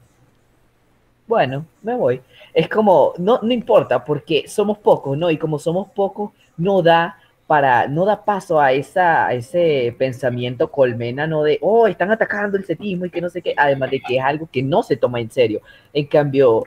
Bueno, 1.26 1.66
me 1.82 1.94
voy. 1.94 2.22
Es 2.54 2.68
como, 2.68 3.12
no, 3.18 3.38
no 3.42 3.52
importa, 3.52 4.02
porque 4.04 4.48
somos 4.48 4.78
pocos, 4.78 5.16
¿no? 5.18 5.30
Y 5.30 5.36
como 5.36 5.58
somos 5.58 5.88
pocos, 5.90 6.30
no 6.56 6.80
da 6.82 7.18
para, 7.46 7.86
no 7.86 8.04
da 8.06 8.24
paso 8.24 8.58
a, 8.60 8.72
esa, 8.72 9.26
a 9.26 9.34
ese 9.34 9.94
pensamiento 9.98 10.70
colmena, 10.70 11.26
¿no? 11.26 11.42
De, 11.42 11.58
oh, 11.60 11.86
están 11.86 12.10
atacando 12.10 12.56
el 12.56 12.64
setismo 12.64 13.04
y 13.04 13.10
que 13.10 13.20
no 13.20 13.28
sé 13.28 13.42
qué, 13.42 13.54
además 13.56 13.90
de 13.90 14.00
que 14.00 14.16
es 14.16 14.24
algo 14.24 14.48
que 14.50 14.62
no 14.62 14.82
se 14.82 14.96
toma 14.96 15.20
en 15.20 15.30
serio. 15.30 15.60
En 15.92 16.06
cambio, 16.06 16.64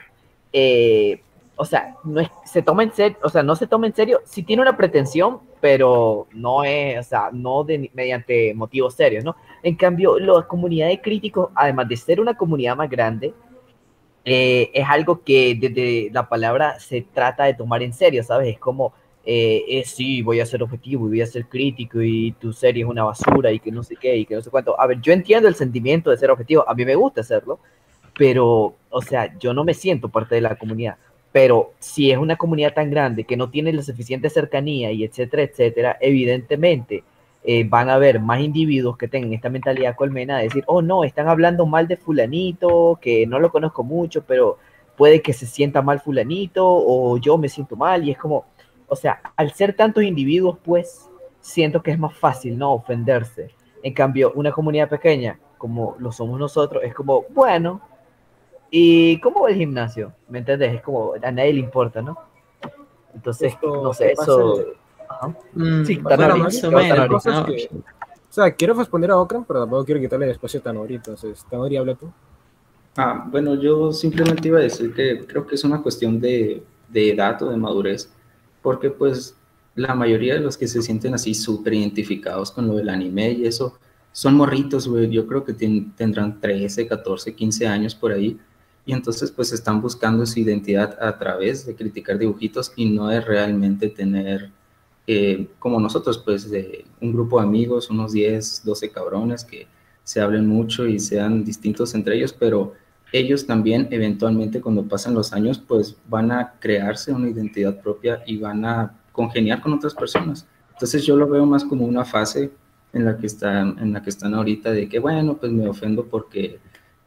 eh, 0.53 1.21
o 1.61 1.65
sea, 1.65 1.95
no 2.03 2.19
es, 2.19 2.29
se 2.43 2.63
toma 2.63 2.81
en 2.83 2.91
serio, 2.91 3.17
o 3.23 3.29
sea, 3.29 3.43
no 3.43 3.55
se 3.55 3.67
toma 3.67 3.85
en 3.85 3.93
serio, 3.93 4.19
sí 4.25 4.41
tiene 4.41 4.63
una 4.63 4.75
pretensión, 4.75 5.39
pero 5.59 6.27
no 6.33 6.63
es, 6.63 6.97
o 6.99 7.03
sea, 7.03 7.29
no 7.31 7.63
de- 7.63 7.91
mediante 7.93 8.53
motivos 8.55 8.95
serios, 8.95 9.23
¿no? 9.23 9.35
En 9.61 9.75
cambio, 9.75 10.17
la 10.19 10.41
comunidad 10.47 10.88
de 10.88 10.99
críticos, 11.01 11.51
además 11.53 11.88
de 11.88 11.97
ser 11.97 12.19
una 12.19 12.35
comunidad 12.35 12.75
más 12.75 12.89
grande, 12.89 13.33
eh, 14.25 14.71
es 14.73 14.85
algo 14.88 15.23
que 15.23 15.55
desde 15.59 16.09
la 16.13 16.27
palabra 16.29 16.79
se 16.79 17.01
trata 17.01 17.45
de 17.45 17.53
tomar 17.55 17.83
en 17.83 17.93
serio, 17.93 18.23
¿sabes? 18.23 18.49
Es 18.55 18.59
como, 18.59 18.93
eh, 19.25 19.63
eh, 19.67 19.83
sí, 19.85 20.21
voy 20.21 20.39
a 20.39 20.45
ser 20.45 20.63
objetivo 20.63 21.05
y 21.07 21.09
voy 21.09 21.21
a 21.21 21.27
ser 21.27 21.45
crítico 21.47 22.01
y 22.01 22.31
tu 22.33 22.53
serie 22.53 22.83
es 22.83 22.89
una 22.89 23.03
basura 23.03 23.51
y 23.51 23.59
que 23.59 23.71
no 23.71 23.83
sé 23.83 23.95
qué 23.95 24.15
y 24.17 24.25
que 24.25 24.35
no 24.35 24.41
sé 24.41 24.49
cuánto. 24.49 24.79
A 24.79 24.88
ver, 24.88 25.01
yo 25.01 25.13
entiendo 25.13 25.47
el 25.47 25.55
sentimiento 25.55 26.09
de 26.11 26.17
ser 26.17 26.31
objetivo, 26.31 26.67
a 26.67 26.73
mí 26.75 26.85
me 26.85 26.95
gusta 26.95 27.21
hacerlo, 27.21 27.59
pero, 28.17 28.75
o 28.89 29.01
sea, 29.01 29.38
yo 29.39 29.53
no 29.53 29.63
me 29.63 29.73
siento 29.73 30.09
parte 30.09 30.35
de 30.35 30.41
la 30.41 30.55
comunidad. 30.55 30.97
Pero 31.32 31.74
si 31.80 32.12
es 32.12 32.18
una 32.18 32.36
comunidad 32.36 32.74
tan 32.74 32.90
grande 32.90 33.24
que 33.24 33.38
no 33.38 33.49
tiene 33.49 33.72
la 33.74 33.84
suficiente 33.84 34.30
cercanía 34.30 34.91
y 34.91 35.03
etcétera, 35.03 35.44
etcétera, 35.44 35.98
evidentemente 36.02 37.03
eh, 37.44 37.64
van 37.68 37.90
a 37.90 37.95
haber 37.95 38.20
más 38.20 38.41
individuos 38.41 38.98
que 38.98 39.08
tengan 39.08 39.34
esta 39.34 39.49
mentalidad 39.49 39.95
colmena 39.95 40.38
de 40.38 40.44
decir, 40.44 40.64
oh 40.68 40.82
no, 40.82 41.03
están 41.03 41.28
hablando 41.28 41.66
mal 41.66 41.88
de 41.88 41.98
fulanito, 41.98 42.99
que 43.02 43.26
no 43.26 43.40
lo 43.40 43.52
conozco 43.52 43.84
mucho, 43.84 44.24
pero 44.26 44.58
puede 44.95 45.22
que 45.22 45.34
se 45.34 45.48
sienta 45.48 45.82
mal 45.82 45.99
fulanito 46.02 46.64
o 46.68 47.18
yo 47.18 47.38
me 47.38 47.49
siento 47.49 47.76
mal 47.76 48.08
y 48.08 48.12
es 48.12 48.18
como, 48.18 48.45
o 48.88 48.95
sea, 48.95 49.22
al 49.36 49.52
ser 49.53 49.74
tantos 49.74 50.03
individuos, 50.03 50.58
pues 50.64 51.10
siento 51.40 51.82
que 51.82 51.91
es 51.91 51.98
más 51.98 52.14
fácil 52.14 52.58
no 52.58 52.74
ofenderse. 52.74 53.49
En 53.82 53.94
cambio, 53.94 54.32
una 54.36 54.52
comunidad 54.52 54.90
pequeña, 54.90 55.40
como 55.58 55.95
lo 55.98 56.12
somos 56.12 56.40
nosotros, 56.40 56.84
es 56.84 56.94
como, 56.94 57.26
bueno, 57.30 57.82
¿y 58.72 59.19
cómo 59.19 59.41
va 59.41 59.49
el 59.49 59.57
gimnasio? 59.57 60.14
¿Me 60.30 60.39
entiendes? 60.39 60.73
Es 60.73 60.81
como, 60.81 61.14
a 61.22 61.31
nadie 61.31 61.53
le 61.53 61.60
importa, 61.60 62.02
¿no? 62.02 62.18
Entonces, 63.14 63.53
Esto 63.53 63.84
no 63.84 63.93
sé, 63.93 64.14
eso... 64.14 64.65
Ajá. 65.07 65.27
Mm, 65.53 65.84
Sí, 65.85 65.98
Bueno, 65.98 66.38
más 66.38 66.64
o 66.64 67.45
que 67.45 67.69
o 68.31 68.34
sea, 68.34 68.49
quiero 68.56 68.73
responder 68.73 69.11
a 69.11 69.18
Okran, 69.18 69.43
pero 69.43 69.60
tampoco 69.60 69.84
quiero 69.84 69.99
quitarle 69.99 70.23
el 70.23 70.31
espacio 70.31 70.61
a 70.61 70.64
Tanori. 70.64 70.95
Entonces, 70.95 71.45
Tanori, 71.49 71.76
habla 71.76 71.95
tú. 71.95 72.10
Ah, 72.95 73.27
bueno, 73.30 73.56
yo 73.56 73.91
simplemente 73.91 74.48
iba 74.48 74.57
a 74.60 74.61
decir 74.61 74.93
que 74.93 75.26
creo 75.27 75.45
que 75.45 75.56
es 75.56 75.64
una 75.65 75.81
cuestión 75.81 76.22
de, 76.22 76.64
de 76.88 77.11
edad 77.11 77.41
o 77.43 77.49
de 77.49 77.57
madurez, 77.57 78.10
porque 78.61 78.89
pues 78.89 79.35
la 79.76 79.95
mayoría 79.95 80.35
de 80.35 80.39
los 80.39 80.57
que 80.57 80.68
se 80.68 80.81
sienten 80.81 81.14
así 81.14 81.34
súper 81.34 81.73
identificados 81.73 82.52
con 82.52 82.68
lo 82.68 82.76
del 82.76 82.88
anime 82.88 83.31
y 83.31 83.45
eso, 83.45 83.77
son 84.14 84.35
morritos, 84.35 84.88
güey, 84.88 85.10
yo 85.10 85.27
creo 85.27 85.43
que 85.43 85.53
tendrán 85.53 86.39
13, 86.39 86.88
14, 86.88 87.34
15 87.34 87.68
años 87.68 87.95
por 87.95 88.11
ahí, 88.14 88.39
y 88.86 88.94
entonces 88.94 89.32
pues 89.32 89.52
están 89.52 89.82
buscando 89.82 90.26
su 90.26 90.40
identidad 90.40 90.98
a 91.02 91.18
través 91.18 91.66
de 91.66 91.76
criticar 91.76 92.18
dibujitos 92.18 92.74
y 92.76 92.90
no 92.90 93.12
es 93.12 93.24
realmente 93.26 93.90
tener, 93.90 94.49
eh, 95.08 95.48
como 95.60 95.80
nosotros, 95.80 96.18
pues 96.18 96.49
de 96.49 96.86
un 96.99 97.14
grupo 97.14 97.40
de 97.40 97.48
amigos, 97.48 97.90
unos 97.90 98.12
10, 98.12 98.64
12 98.66 98.90
cabrones 98.90 99.44
que 99.44 99.68
se 100.03 100.20
hablen 100.20 100.48
mucho 100.48 100.88
y 100.88 100.99
sean 100.99 101.44
distintos 101.44 101.94
entre 101.94 102.18
ellos, 102.18 102.34
pero 102.34 102.74
ellos 103.14 103.45
también 103.45 103.88
eventualmente 103.91 104.62
cuando 104.62 104.84
pasan 104.84 105.14
los 105.14 105.34
años 105.34 105.60
pues 105.60 105.98
van 106.08 106.32
a 106.32 106.53
crearse 106.60 107.12
una 107.12 107.30
identidad 107.30 107.82
propia 107.82 108.24
y 108.26 108.38
van 108.38 108.66
a 108.66 108.98
congeniar 109.12 109.62
con 109.62 109.74
otras 109.74 109.94
personas. 109.94 110.48
Entonces 110.72 111.06
yo 111.06 111.16
lo 111.16 111.28
veo 111.28 111.45
más 111.45 111.64
como 111.64 111.86
una 111.86 112.06
fase 112.06 112.52
en 112.94 113.06
la 113.06 113.18
que 113.18 113.28
están, 113.28 113.78
en 113.80 113.94
la 113.94 114.02
que 114.02 114.10
están 114.10 114.34
ahorita 114.34 114.72
de 114.72 114.90
que 114.90 114.99
bueno, 114.99 115.38
pues 115.38 115.52
me 115.52 115.68
ofendo 115.68 116.06
porque 116.06 116.60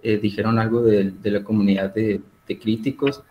eh, 0.05 0.19
dijeron 0.19 0.59
algo 0.59 0.83
de, 0.83 1.11
de 1.11 1.31
la 1.31 1.43
comunidad 1.43 1.93
de, 1.93 2.21
de 2.47 2.59
críticos, 2.59 3.23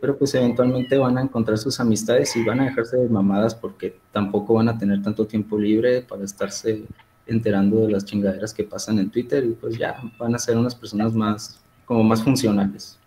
pero 0.00 0.16
pues 0.16 0.34
eventualmente 0.34 0.96
van 0.96 1.18
a 1.18 1.22
encontrar 1.22 1.58
sus 1.58 1.80
amistades 1.80 2.36
y 2.36 2.44
van 2.44 2.60
a 2.60 2.66
dejarse 2.66 2.96
de 2.96 3.08
mamadas 3.08 3.54
porque 3.54 3.96
tampoco 4.12 4.54
van 4.54 4.68
a 4.68 4.78
tener 4.78 5.02
tanto 5.02 5.26
tiempo 5.26 5.58
libre 5.58 6.02
para 6.02 6.24
estarse 6.24 6.84
enterando 7.26 7.86
de 7.86 7.92
las 7.92 8.04
chingaderas 8.04 8.54
que 8.54 8.64
pasan 8.64 8.98
en 8.98 9.10
Twitter 9.10 9.44
y 9.44 9.50
pues 9.50 9.76
ya 9.76 10.00
van 10.18 10.34
a 10.34 10.38
ser 10.38 10.56
unas 10.56 10.74
personas 10.74 11.14
más 11.14 11.60
como 11.84 12.02
más 12.02 12.22
funcionales. 12.22 12.98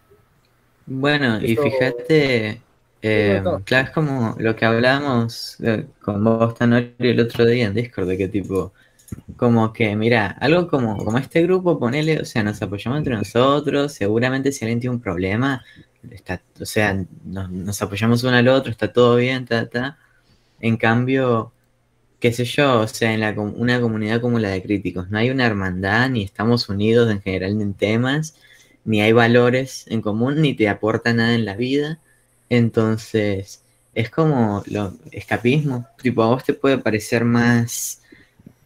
Bueno, 0.86 1.40
y 1.42 1.56
fíjate, 1.56 2.62
eh, 3.02 3.44
claro, 3.64 3.88
es 3.88 3.92
como 3.92 4.36
lo 4.38 4.56
que 4.56 4.66
hablábamos 4.66 5.58
eh, 5.62 5.86
con 6.02 6.24
vos, 6.24 6.56
Tanori, 6.56 6.94
el 6.98 7.20
otro 7.20 7.46
día 7.46 7.68
en 7.68 7.74
Discord, 7.74 8.08
de 8.08 8.18
que 8.18 8.28
tipo, 8.28 8.74
como 9.38 9.74
que, 9.74 9.96
mira, 9.96 10.28
algo 10.40 10.68
como, 10.68 10.98
como 10.98 11.18
este 11.18 11.42
grupo, 11.44 11.80
ponele, 11.80 12.20
o 12.22 12.26
sea, 12.26 12.44
nos 12.44 12.62
apoyamos 12.62 13.00
entre 13.00 13.16
nosotros, 13.16 13.94
seguramente 13.94 14.52
si 14.52 14.66
alguien 14.66 14.80
tiene 14.80 14.96
un 14.96 15.02
problema, 15.02 15.64
está, 16.10 16.42
o 16.60 16.66
sea, 16.66 17.06
nos, 17.24 17.82
apoyamos 17.82 18.24
uno 18.24 18.36
al 18.36 18.48
otro, 18.48 18.72
está 18.72 18.92
todo 18.92 19.16
bien, 19.18 19.46
ta, 19.46 19.70
ta. 19.70 19.98
En 20.60 20.78
cambio, 20.78 21.54
qué 22.20 22.32
sé 22.34 22.46
yo, 22.46 22.82
o 22.82 22.88
sea, 22.88 23.14
en 23.14 23.22
la, 23.22 23.32
una 23.32 23.82
comunidad 23.82 24.22
como 24.22 24.40
la 24.40 24.50
de 24.50 24.64
críticos, 24.64 25.10
no 25.10 25.18
hay 25.18 25.30
una 25.32 25.46
hermandad, 25.48 26.10
ni 26.10 26.24
estamos 26.24 26.70
unidos 26.70 27.12
en 27.12 27.22
general 27.22 27.62
en 27.62 27.74
temas, 27.74 28.36
ni 28.86 29.02
hay 29.02 29.12
valores 29.14 29.86
en 29.88 30.02
común, 30.02 30.42
ni 30.42 30.54
te 30.56 30.70
aporta 30.70 31.14
nada 31.14 31.34
en 31.34 31.46
la 31.46 31.56
vida. 31.56 32.00
Entonces, 32.50 33.64
es 33.94 34.10
como 34.10 34.64
lo 34.68 34.94
escapismo. 35.12 35.88
Tipo, 36.02 36.24
a 36.24 36.28
vos 36.28 36.44
te 36.44 36.54
puede 36.54 36.78
parecer 36.78 37.26
más, 37.26 38.01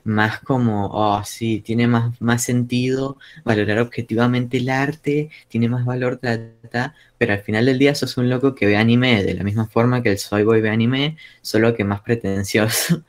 más 0.06 0.40
como, 0.40 0.88
oh, 0.94 1.24
sí, 1.26 1.62
tiene 1.62 1.88
más, 1.88 2.22
más 2.22 2.44
sentido 2.44 3.18
valorar 3.44 3.80
objetivamente 3.80 4.58
el 4.58 4.70
arte, 4.70 5.30
tiene 5.50 5.68
más 5.68 5.84
valor, 5.84 6.18
ta, 6.18 6.96
pero 7.18 7.34
al 7.34 7.40
final 7.42 7.66
del 7.66 7.80
día 7.80 7.96
sos 7.96 8.16
un 8.18 8.30
loco 8.30 8.56
que 8.56 8.68
ve 8.68 8.78
anime 8.78 9.24
de 9.24 9.34
la 9.34 9.44
misma 9.44 9.68
forma 9.68 10.04
que 10.04 10.12
el 10.12 10.20
Soy 10.20 10.44
Boy 10.44 10.62
ve 10.62 10.70
anime, 10.70 11.18
solo 11.42 11.76
que 11.76 11.84
más 11.84 12.02
pretencioso. 12.02 13.04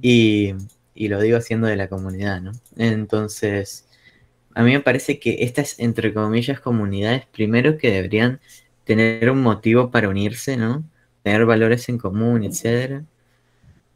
Y, 0.00 0.54
y 0.94 1.08
lo 1.08 1.20
digo 1.20 1.40
siendo 1.40 1.66
de 1.66 1.76
la 1.76 1.88
comunidad, 1.88 2.40
¿no? 2.40 2.52
Entonces, 2.76 3.86
a 4.54 4.62
mí 4.62 4.72
me 4.72 4.80
parece 4.80 5.18
que 5.18 5.38
estas, 5.40 5.78
entre 5.78 6.14
comillas, 6.14 6.60
comunidades, 6.60 7.26
primero 7.26 7.78
que 7.78 7.90
deberían 7.90 8.40
tener 8.84 9.30
un 9.30 9.42
motivo 9.42 9.90
para 9.90 10.08
unirse, 10.08 10.56
¿no? 10.56 10.84
Tener 11.22 11.46
valores 11.46 11.88
en 11.88 11.98
común, 11.98 12.42
etcétera. 12.44 13.04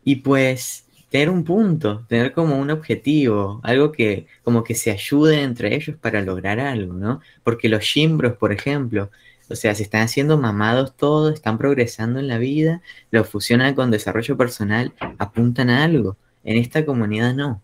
Y 0.05 0.17
pues 0.17 0.87
tener 1.15 1.31
un 1.31 1.45
punto, 1.45 2.05
tener 2.09 2.33
como 2.33 2.59
un 2.59 2.73
objetivo, 2.73 3.61
algo 3.63 3.93
que 3.93 4.27
como 4.43 4.65
que 4.65 4.75
se 4.75 4.91
ayuden 4.91 5.39
entre 5.39 5.73
ellos 5.73 5.97
para 5.97 6.21
lograr 6.21 6.59
algo, 6.59 6.93
¿no? 6.95 7.21
Porque 7.45 7.69
los 7.69 7.85
shimbros, 7.85 8.37
por 8.37 8.51
ejemplo, 8.53 9.13
o 9.49 9.55
sea, 9.55 9.77
se 9.77 9.85
están 9.85 10.03
haciendo 10.03 10.39
mamados 10.39 10.97
todos, 10.97 11.35
están 11.35 11.57
progresando 11.57 12.19
en 12.19 12.27
la 12.27 12.39
vida, 12.39 12.83
lo 13.13 13.23
fusionan 13.23 13.77
con 13.77 13.93
desarrollo 13.93 14.37
personal, 14.37 14.93
apuntan 15.19 15.71
a 15.71 15.85
algo. 15.85 16.17
En 16.43 16.57
esta 16.57 16.85
comunidad 16.85 17.33
no. 17.33 17.63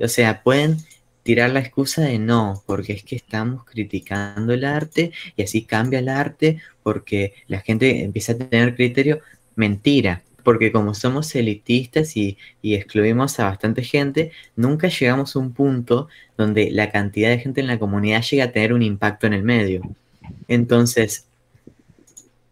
O 0.00 0.08
sea, 0.08 0.42
pueden 0.42 0.78
tirar 1.22 1.50
la 1.50 1.60
excusa 1.60 2.02
de 2.02 2.18
no, 2.18 2.64
porque 2.66 2.94
es 2.94 3.04
que 3.04 3.14
estamos 3.14 3.64
criticando 3.66 4.52
el 4.52 4.64
arte 4.64 5.12
y 5.36 5.44
así 5.44 5.62
cambia 5.62 6.00
el 6.00 6.08
arte 6.08 6.60
porque 6.82 7.34
la 7.46 7.60
gente 7.60 8.02
empieza 8.02 8.32
a 8.32 8.38
tener 8.38 8.74
criterio. 8.74 9.20
Mentira, 9.54 10.24
porque 10.42 10.72
como 10.72 10.94
somos 10.94 11.34
elitistas 11.34 12.16
y, 12.16 12.38
excluimos 12.62 13.38
a 13.40 13.44
bastante 13.44 13.82
gente, 13.82 14.32
nunca 14.56 14.88
llegamos 14.88 15.36
a 15.36 15.38
un 15.38 15.52
punto 15.52 16.08
donde 16.36 16.70
la 16.70 16.90
cantidad 16.90 17.30
de 17.30 17.38
gente 17.38 17.60
en 17.60 17.66
la 17.66 17.78
comunidad 17.78 18.22
llega 18.22 18.44
a 18.44 18.52
tener 18.52 18.72
un 18.72 18.82
impacto 18.82 19.26
en 19.26 19.34
el 19.34 19.42
medio. 19.42 19.82
Entonces, 20.48 21.26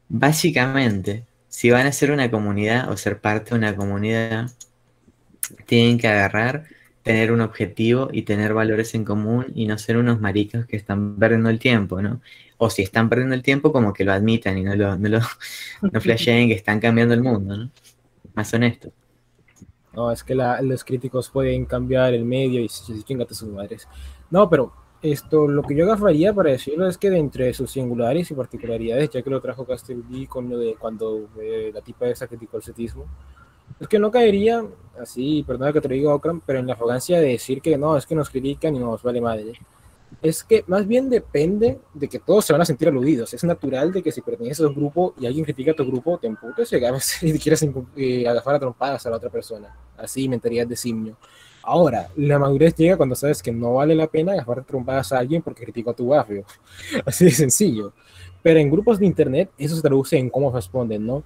básicamente, 0.09 1.24
si 1.48 1.70
van 1.70 1.86
a 1.86 1.93
ser 1.93 2.10
una 2.10 2.31
comunidad 2.31 2.90
o 2.90 2.97
ser 2.97 3.20
parte 3.20 3.51
de 3.51 3.56
una 3.56 3.77
comunidad, 3.77 4.51
tienen 5.66 5.98
que 5.98 6.09
agarrar, 6.09 6.65
tener 7.02 7.32
un 7.32 7.40
objetivo 7.40 8.10
y 8.12 8.23
tener 8.23 8.52
valores 8.55 8.94
en 8.94 9.05
común 9.05 9.47
y 9.55 9.66
no 9.66 9.78
ser 9.78 9.97
unos 9.97 10.20
maricas 10.20 10.66
que 10.66 10.77
están 10.77 11.16
perdiendo 11.16 11.48
el 11.48 11.59
tiempo, 11.59 12.02
¿no? 12.02 12.20
O 12.59 12.70
si 12.70 12.82
están 12.82 13.09
perdiendo 13.09 13.35
el 13.35 13.43
tiempo, 13.43 13.72
como 13.72 13.93
que 13.93 14.05
lo 14.05 14.12
admitan 14.12 14.59
y 14.59 14.64
no 14.64 14.74
lo, 14.76 14.97
no 14.98 15.09
lo 15.09 15.20
no 15.93 16.01
flasheen 16.01 16.48
que 16.48 16.55
están 16.55 16.80
cambiando 16.80 17.14
el 17.14 17.22
mundo, 17.22 17.56
¿no? 17.56 17.70
Más 18.35 18.52
honesto. 18.55 18.93
No, 19.93 20.10
es 20.12 20.22
que 20.22 20.35
la- 20.35 20.60
los 20.62 20.85
críticos 20.85 21.30
pueden 21.30 21.64
cambiar 21.66 22.14
el 22.14 22.24
medio 22.24 22.60
y 22.62 22.68
chingate 23.05 23.35
sus 23.35 23.48
madres. 23.48 23.89
No, 24.30 24.48
pero 24.48 24.72
esto, 25.01 25.48
lo 25.48 25.64
que 25.64 25.74
yo 25.74 25.85
agarraría 25.85 26.32
para 26.35 26.51
decirlo 26.51 26.86
es 26.86 26.98
que 26.98 27.10
de 27.10 27.18
entre 27.18 27.55
sus 27.55 27.70
singulares 27.70 28.30
y 28.30 28.35
particularidades, 28.35 29.10
ya 29.10 29.22
que 29.22 29.30
lo 29.30 29.40
trajo 29.40 29.64
Castelví 29.66 30.26
con 30.26 30.48
lo 30.51 30.59
de 30.59 30.76
cuando 30.76 31.30
eh, 31.40 31.70
la 31.72 31.80
tipa 31.82 32.06
esa 32.09 32.26
criticó 32.28 32.59
el 32.59 32.62
setismo, 32.62 33.06
Es 33.80 33.89
que 33.89 33.98
no 34.01 34.10
caería 34.12 34.64
así, 35.01 35.44
perdona 35.47 35.72
que 35.72 35.80
te 35.82 35.89
lo 35.89 35.94
diga, 35.97 36.14
Okram, 36.14 36.43
pero 36.47 36.60
en 36.60 36.66
la 36.68 36.74
arrogancia 36.74 37.20
de 37.20 37.28
decir 37.30 37.62
que 37.62 37.78
no, 37.78 37.97
es 37.97 38.06
que 38.06 38.14
nos 38.16 38.30
critican 38.30 38.76
y 38.76 38.80
nos 38.80 39.02
vale 39.02 39.20
madre. 39.22 39.55
Es 40.20 40.43
que 40.43 40.65
más 40.66 40.86
bien 40.86 41.09
depende 41.09 41.78
de 41.95 42.09
que 42.09 42.19
todos 42.19 42.45
se 42.45 42.53
van 42.53 42.62
a 42.62 42.65
sentir 42.65 42.89
aludidos. 42.89 43.32
Es 43.35 43.45
natural 43.45 43.93
de 43.93 44.03
que 44.03 44.11
si 44.11 44.20
perteneces 44.20 44.65
a 44.65 44.69
un 44.69 44.74
grupo 44.74 45.15
y 45.20 45.27
alguien 45.27 45.45
critica 45.45 45.73
a 45.73 45.77
tu 45.77 45.86
grupo, 45.86 46.19
te 46.19 46.27
emputes 46.27 46.73
y 46.73 46.77
y 47.27 47.39
quieres 47.39 47.66
eh, 47.97 48.27
agafar 48.27 48.57
a 48.57 48.59
trompadas 48.59 49.07
a 49.07 49.11
la 49.11 49.16
otra 49.16 49.31
persona. 49.31 49.74
Así, 49.97 50.28
mentalidad 50.28 50.66
de 50.66 50.77
simio. 50.77 51.16
Ahora, 51.62 52.09
la 52.16 52.39
madurez 52.39 52.74
llega 52.74 52.97
cuando 52.97 53.15
sabes 53.15 53.43
que 53.43 53.53
no 53.53 53.74
vale 53.74 53.95
la 53.95 54.07
pena 54.07 54.32
agafar 54.32 54.65
trompadas 54.65 55.12
a 55.12 55.19
alguien 55.19 55.43
porque 55.43 55.65
criticó 55.65 55.90
a 55.90 55.95
tu 55.95 56.09
barrio. 56.09 56.45
Así 57.07 57.27
de 57.27 57.31
sencillo. 57.31 57.93
Pero 58.43 58.59
en 58.59 58.70
grupos 58.70 58.99
de 58.99 59.07
internet 59.07 59.51
eso 59.57 59.77
se 59.77 59.82
traduce 59.82 60.16
en 60.16 60.31
cómo 60.31 60.51
responden, 60.51 61.07
¿no? 61.07 61.23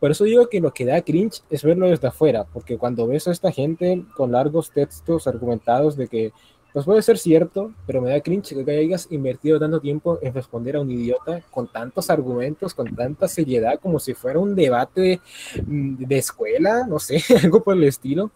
Por 0.00 0.10
eso 0.10 0.24
digo 0.24 0.48
que 0.48 0.60
lo 0.60 0.74
que 0.74 0.84
da 0.84 1.00
cringe 1.00 1.42
es 1.48 1.64
verlo 1.64 1.88
desde 1.88 2.08
afuera, 2.08 2.44
porque 2.44 2.76
cuando 2.76 3.06
ves 3.06 3.28
a 3.28 3.32
esta 3.32 3.50
gente 3.50 4.04
con 4.14 4.30
largos 4.30 4.70
textos 4.70 5.26
argumentados 5.26 5.96
de 5.96 6.08
que, 6.08 6.32
pues 6.76 6.84
puede 6.84 7.00
ser 7.00 7.16
cierto, 7.16 7.72
pero 7.86 8.02
me 8.02 8.10
da 8.10 8.20
cringe 8.20 8.54
que 8.62 8.70
hayas 8.70 9.10
invertido 9.10 9.58
tanto 9.58 9.80
tiempo 9.80 10.18
en 10.20 10.34
responder 10.34 10.76
a 10.76 10.82
un 10.82 10.90
idiota 10.90 11.40
con 11.50 11.72
tantos 11.72 12.10
argumentos, 12.10 12.74
con 12.74 12.94
tanta 12.94 13.28
seriedad, 13.28 13.80
como 13.80 13.98
si 13.98 14.12
fuera 14.12 14.38
un 14.38 14.54
debate 14.54 15.22
mm, 15.66 16.04
de 16.04 16.18
escuela, 16.18 16.86
no 16.86 16.98
sé, 16.98 17.24
algo 17.42 17.62
por 17.62 17.78
el 17.78 17.84
estilo. 17.84 18.30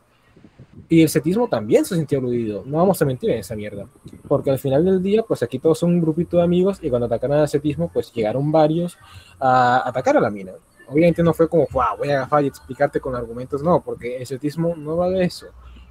Y 0.89 1.03
el 1.03 1.11
setismo 1.11 1.49
también 1.49 1.85
se 1.85 1.97
sintió 1.97 2.19
aludido, 2.19 2.63
no 2.65 2.79
vamos 2.79 3.03
a 3.03 3.05
mentir 3.05 3.29
en 3.29 3.41
esa 3.41 3.55
mierda, 3.55 3.87
porque 4.27 4.51
al 4.51 4.59
final 4.59 4.87
del 4.87 5.03
día, 5.03 5.23
pues 5.23 5.43
aquí 5.43 5.59
todos 5.59 5.79
son 5.79 5.91
un 5.91 6.01
grupito 6.01 6.39
de 6.39 6.45
amigos 6.45 6.79
y 6.81 6.89
cuando 6.89 7.09
atacaron 7.09 7.41
al 7.41 7.49
setismo, 7.49 7.91
pues 7.93 8.11
llegaron 8.11 8.51
varios 8.51 8.97
a 9.39 9.87
atacar 9.87 10.17
a 10.17 10.21
la 10.23 10.31
mina 10.31 10.53
obviamente 10.91 11.23
no 11.23 11.33
fue 11.33 11.49
como, 11.49 11.69
wow, 11.73 11.99
voy 11.99 12.09
a 12.09 12.23
agarrar 12.23 12.45
y 12.45 12.49
explicarte 12.49 13.01
con 13.01 13.15
argumentos, 13.15 13.63
no, 13.63 13.81
porque 13.81 14.17
el 14.17 14.27
cetismo 14.27 14.75
no 14.75 14.97
va 14.97 15.09
de 15.09 15.25
eso. 15.25 15.47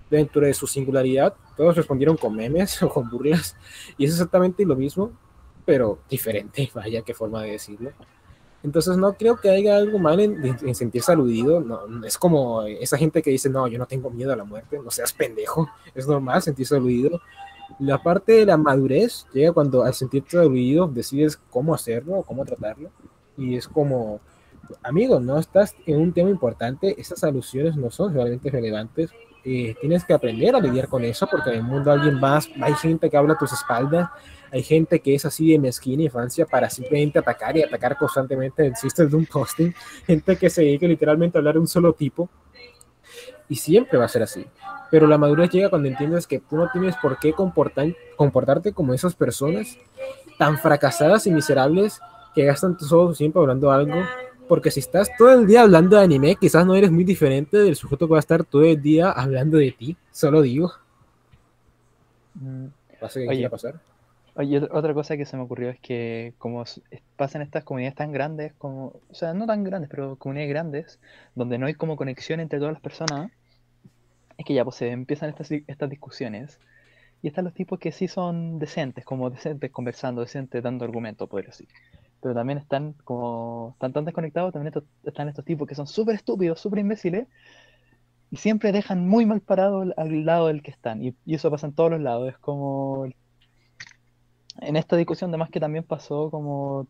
Dentro 0.10 0.42
de 0.42 0.54
su 0.54 0.66
singularidad, 0.66 1.34
todos 1.56 1.76
respondieron 1.76 2.18
con 2.18 2.36
memes 2.36 2.82
o 2.84 2.90
con 2.90 3.10
burlas, 3.10 3.56
y 3.98 4.06
es 4.06 4.12
exactamente 4.12 4.66
lo 4.66 4.76
mismo, 4.76 5.12
pero 5.66 6.00
diferente, 6.10 6.70
vaya 6.76 7.02
qué 7.02 7.14
forma 7.14 7.44
de 7.44 7.52
decirlo. 7.52 7.92
Entonces 8.62 8.98
no 8.98 9.14
creo 9.14 9.38
que 9.38 9.50
haya 9.50 9.78
algo 9.78 10.00
mal 10.00 10.20
en, 10.20 10.76
sentirse 10.76 11.12
aludido, 11.14 11.62
no, 11.62 12.06
es 12.06 12.18
como 12.18 12.64
esa 12.64 12.98
gente 12.98 13.22
que 13.22 13.30
dice, 13.30 13.50
no, 13.50 13.68
yo 13.68 13.80
no 13.80 13.86
tengo 13.86 14.10
miedo 14.10 14.34
a 14.34 14.36
la 14.36 14.44
muerte, 14.44 14.80
no 14.84 14.92
seas 14.92 15.14
pendejo, 15.14 15.70
es 15.96 16.08
normal 16.08 16.42
sentirse 16.42 16.76
aludido. 16.76 17.22
La 17.80 18.02
parte 18.02 18.34
de 18.34 18.46
la 18.46 18.58
madurez 18.58 19.28
llega 19.32 19.54
cuando 19.54 19.84
al 19.84 19.94
sentirte 19.94 20.38
aludido 20.38 20.88
decides 20.88 21.38
cómo 21.50 21.74
hacerlo 21.74 22.24
cómo 22.24 22.44
tratarlo, 22.44 22.90
y 23.38 23.56
es 23.56 23.68
como 23.68 24.20
amigo, 24.84 25.20
no 25.20 25.38
estás 25.38 25.76
en 25.86 26.00
un 26.00 26.14
tema 26.14 26.30
importante, 26.30 27.00
esas 27.00 27.24
alusiones 27.24 27.76
no 27.76 27.90
son 27.90 28.14
realmente 28.14 28.50
relevantes. 28.50 29.12
Eh, 29.46 29.76
tienes 29.80 30.04
que 30.04 30.14
aprender 30.14 30.54
a 30.56 30.60
lidiar 30.60 30.90
con 30.90 31.04
eso 31.04 31.26
porque 31.30 31.52
en 31.52 31.58
el 31.58 31.64
mundo 31.64 31.92
alguien 31.92 32.20
más, 32.20 32.50
hay 32.62 32.74
gente 32.74 33.10
que 33.10 33.16
habla 33.16 33.34
a 33.34 33.38
tus 33.38 33.54
espaldas, 33.54 34.10
hay 34.52 34.64
gente 34.64 35.00
que 35.00 35.16
es 35.16 35.26
así 35.26 35.52
de 35.52 35.60
mezquina 35.60 36.04
y 36.04 36.10
Francia 36.10 36.46
para 36.46 36.70
simplemente 36.70 37.20
atacar 37.20 37.56
y 37.56 37.64
atacar 37.64 37.98
constantemente 37.98 38.76
sistema 38.76 39.10
de 39.10 39.16
un 39.16 39.26
posting, 39.26 39.72
gente 40.06 40.38
que 40.38 40.50
se 40.50 40.62
dedica 40.62 40.88
literalmente 40.88 41.38
a 41.38 41.40
hablar 41.40 41.54
de 41.54 41.62
un 41.62 41.68
solo 41.68 41.94
tipo 41.94 42.30
y 43.48 43.56
siempre 43.56 43.98
va 43.98 44.06
a 44.06 44.10
ser 44.10 44.24
así. 44.24 44.46
Pero 44.92 45.08
la 45.08 45.18
madurez 45.18 45.50
llega 45.52 45.70
cuando 45.70 45.88
entiendes 45.88 46.28
que 46.28 46.40
tú 46.40 46.58
no 46.58 46.70
tienes 46.72 46.96
por 46.98 47.18
qué 47.20 47.34
comportar, 47.34 47.96
comportarte 48.18 48.74
como 48.74 48.94
esas 48.94 49.16
personas 49.16 49.78
tan 50.38 50.58
fracasadas 50.58 51.28
y 51.28 51.32
miserables 51.32 52.02
que 52.36 52.46
gastan 52.46 52.78
todo 52.78 53.10
su 53.10 53.18
tiempo 53.18 53.40
hablando 53.40 53.72
algo 53.72 53.96
porque 54.50 54.72
si 54.72 54.80
estás 54.80 55.16
todo 55.16 55.32
el 55.32 55.46
día 55.46 55.62
hablando 55.62 55.96
de 55.96 56.04
anime, 56.04 56.36
quizás 56.36 56.66
no 56.66 56.74
eres 56.74 56.90
muy 56.90 57.04
diferente 57.04 57.56
del 57.56 57.76
sujeto 57.76 58.08
que 58.08 58.14
va 58.14 58.18
a 58.18 58.20
estar 58.20 58.44
todo 58.44 58.64
el 58.64 58.82
día 58.82 59.12
hablando 59.12 59.60
de 59.60 59.72
ti, 59.72 59.96
solo 60.12 60.42
digo. 60.42 60.72
Mm. 62.34 62.66
¿Pasa 63.00 63.20
que 63.20 63.28
oye, 63.30 63.48
pasar? 63.48 63.80
Oye, 64.34 64.58
otra 64.72 64.96
cosa 64.96 65.16
que 65.18 65.26
se 65.28 65.38
me 65.38 65.44
ocurrió 65.44 65.70
es 65.70 65.80
que 65.80 66.34
como 66.40 66.64
pasan 67.16 67.44
estas 67.44 67.64
comunidades 67.64 67.96
tan 67.96 68.12
grandes, 68.12 68.54
como, 68.58 68.88
o 69.08 69.14
sea, 69.14 69.36
no 69.36 69.46
tan 69.46 69.64
grandes, 69.64 69.88
pero 69.88 70.16
comunidades 70.16 70.50
grandes, 70.50 71.00
donde 71.36 71.60
no 71.60 71.68
hay 71.68 71.76
como 71.76 71.96
conexión 71.96 72.40
entre 72.40 72.58
todas 72.58 72.74
las 72.74 72.82
personas, 72.82 73.32
es 74.36 74.46
que 74.46 74.56
ya 74.56 74.64
pues 74.64 74.78
se 74.78 74.90
empiezan 74.90 75.30
estas, 75.30 75.52
estas 75.52 75.90
discusiones. 75.92 76.60
Y 77.22 77.28
están 77.28 77.46
los 77.46 77.54
tipos 77.54 77.78
que 77.78 77.92
sí 77.92 78.08
son 78.08 78.58
decentes, 78.58 79.06
como 79.06 79.30
decentes 79.30 79.70
conversando, 79.70 80.22
decentes 80.22 80.64
dando 80.64 80.86
argumentos, 80.86 81.30
podría 81.30 81.52
decir 81.52 81.68
pero 82.22 82.34
también 82.36 82.58
están 82.58 82.94
como 83.04 83.72
están 83.74 83.94
tan 83.94 84.06
desconectados, 84.06 84.54
también 84.54 84.74
están 85.04 85.30
estos 85.30 85.46
tipos 85.46 85.68
que 85.68 85.76
son 85.76 85.88
súper 85.88 86.16
estúpidos, 86.16 86.60
súper 86.60 86.80
imbéciles, 86.80 87.28
y 88.32 88.38
siempre 88.38 88.72
dejan 88.72 89.08
muy 89.08 89.26
mal 89.26 89.42
parado 89.42 89.82
al, 89.98 90.26
lado 90.26 90.48
del 90.48 90.62
que 90.64 90.72
están, 90.72 91.04
y, 91.04 91.16
eso 91.28 91.52
pasa 91.52 91.68
en 91.68 91.74
todos 91.74 91.92
los 91.92 92.02
lados, 92.02 92.30
es 92.30 92.38
como 92.40 93.08
en 94.62 94.76
esta 94.76 94.98
discusión 94.98 95.30
además 95.32 95.50
que 95.50 95.60
también 95.60 95.84
pasó 95.86 96.30
como 96.32 96.88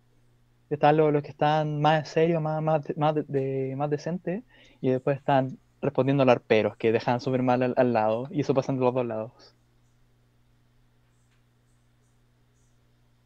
están 0.70 0.98
los, 0.98 1.24
que 1.24 1.30
están 1.30 1.82
más 1.82 2.10
serios, 2.10 2.42
más, 2.42 2.62
más, 2.62 2.98
más, 2.98 3.16
de, 3.28 3.74
más 3.78 3.90
decentes, 3.90 4.44
y 4.82 4.90
después 4.90 5.18
están 5.18 5.58
respondiendo 5.82 6.24
a 6.24 6.32
arperos 6.32 6.78
que 6.78 6.92
dejan 6.92 7.22
súper 7.22 7.44
mal 7.44 7.64
al, 7.64 7.74
al 7.78 7.94
lado, 7.94 8.28
y 8.32 8.42
eso 8.42 8.54
pasa 8.54 8.72
en 8.72 8.80
los 8.80 8.94
dos 8.94 9.06
lados. 9.06 9.56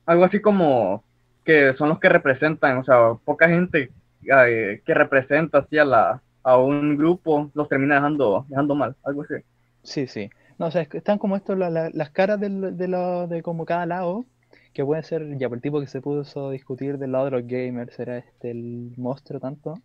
Algo 0.05 0.25
así 0.25 0.41
como 0.41 1.03
que 1.43 1.73
son 1.75 1.89
los 1.89 1.99
que 1.99 2.09
representan, 2.09 2.77
o 2.77 2.83
sea, 2.83 3.13
poca 3.23 3.47
gente 3.47 3.91
eh, 4.23 4.81
que 4.85 4.93
representa 4.93 5.59
así 5.59 5.77
a, 5.77 5.85
la, 5.85 6.21
a 6.43 6.57
un 6.57 6.97
grupo 6.97 7.51
los 7.53 7.67
termina 7.67 7.95
dejando, 7.95 8.45
dejando 8.47 8.75
mal, 8.75 8.95
algo 9.03 9.23
así. 9.23 9.35
Sí, 9.83 10.07
sí. 10.07 10.29
No, 10.57 10.67
o 10.67 10.71
sea, 10.71 10.83
están 10.83 11.17
como 11.17 11.35
esto, 11.35 11.55
las 11.55 12.09
caras 12.11 12.39
de, 12.39 12.49
de, 12.49 13.27
de 13.27 13.41
como 13.41 13.65
cada 13.65 13.85
lado, 13.85 14.25
que 14.73 14.85
puede 14.85 15.03
ser, 15.03 15.37
ya 15.37 15.49
por 15.49 15.57
el 15.57 15.61
tipo 15.61 15.79
que 15.79 15.87
se 15.87 16.01
puso 16.01 16.49
a 16.49 16.51
discutir 16.51 16.97
del 16.97 17.11
lado 17.11 17.25
de 17.25 17.31
los 17.31 17.47
gamers, 17.47 17.99
era 17.99 18.17
este 18.17 18.51
el 18.51 18.93
monstruo 18.97 19.39
tanto. 19.39 19.75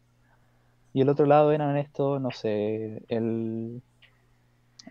Y 0.93 1.03
el 1.03 1.09
otro 1.09 1.27
lado 1.27 1.53
eran 1.53 1.77
estos, 1.77 2.21
no 2.21 2.31
sé, 2.31 3.03
el, 3.09 3.83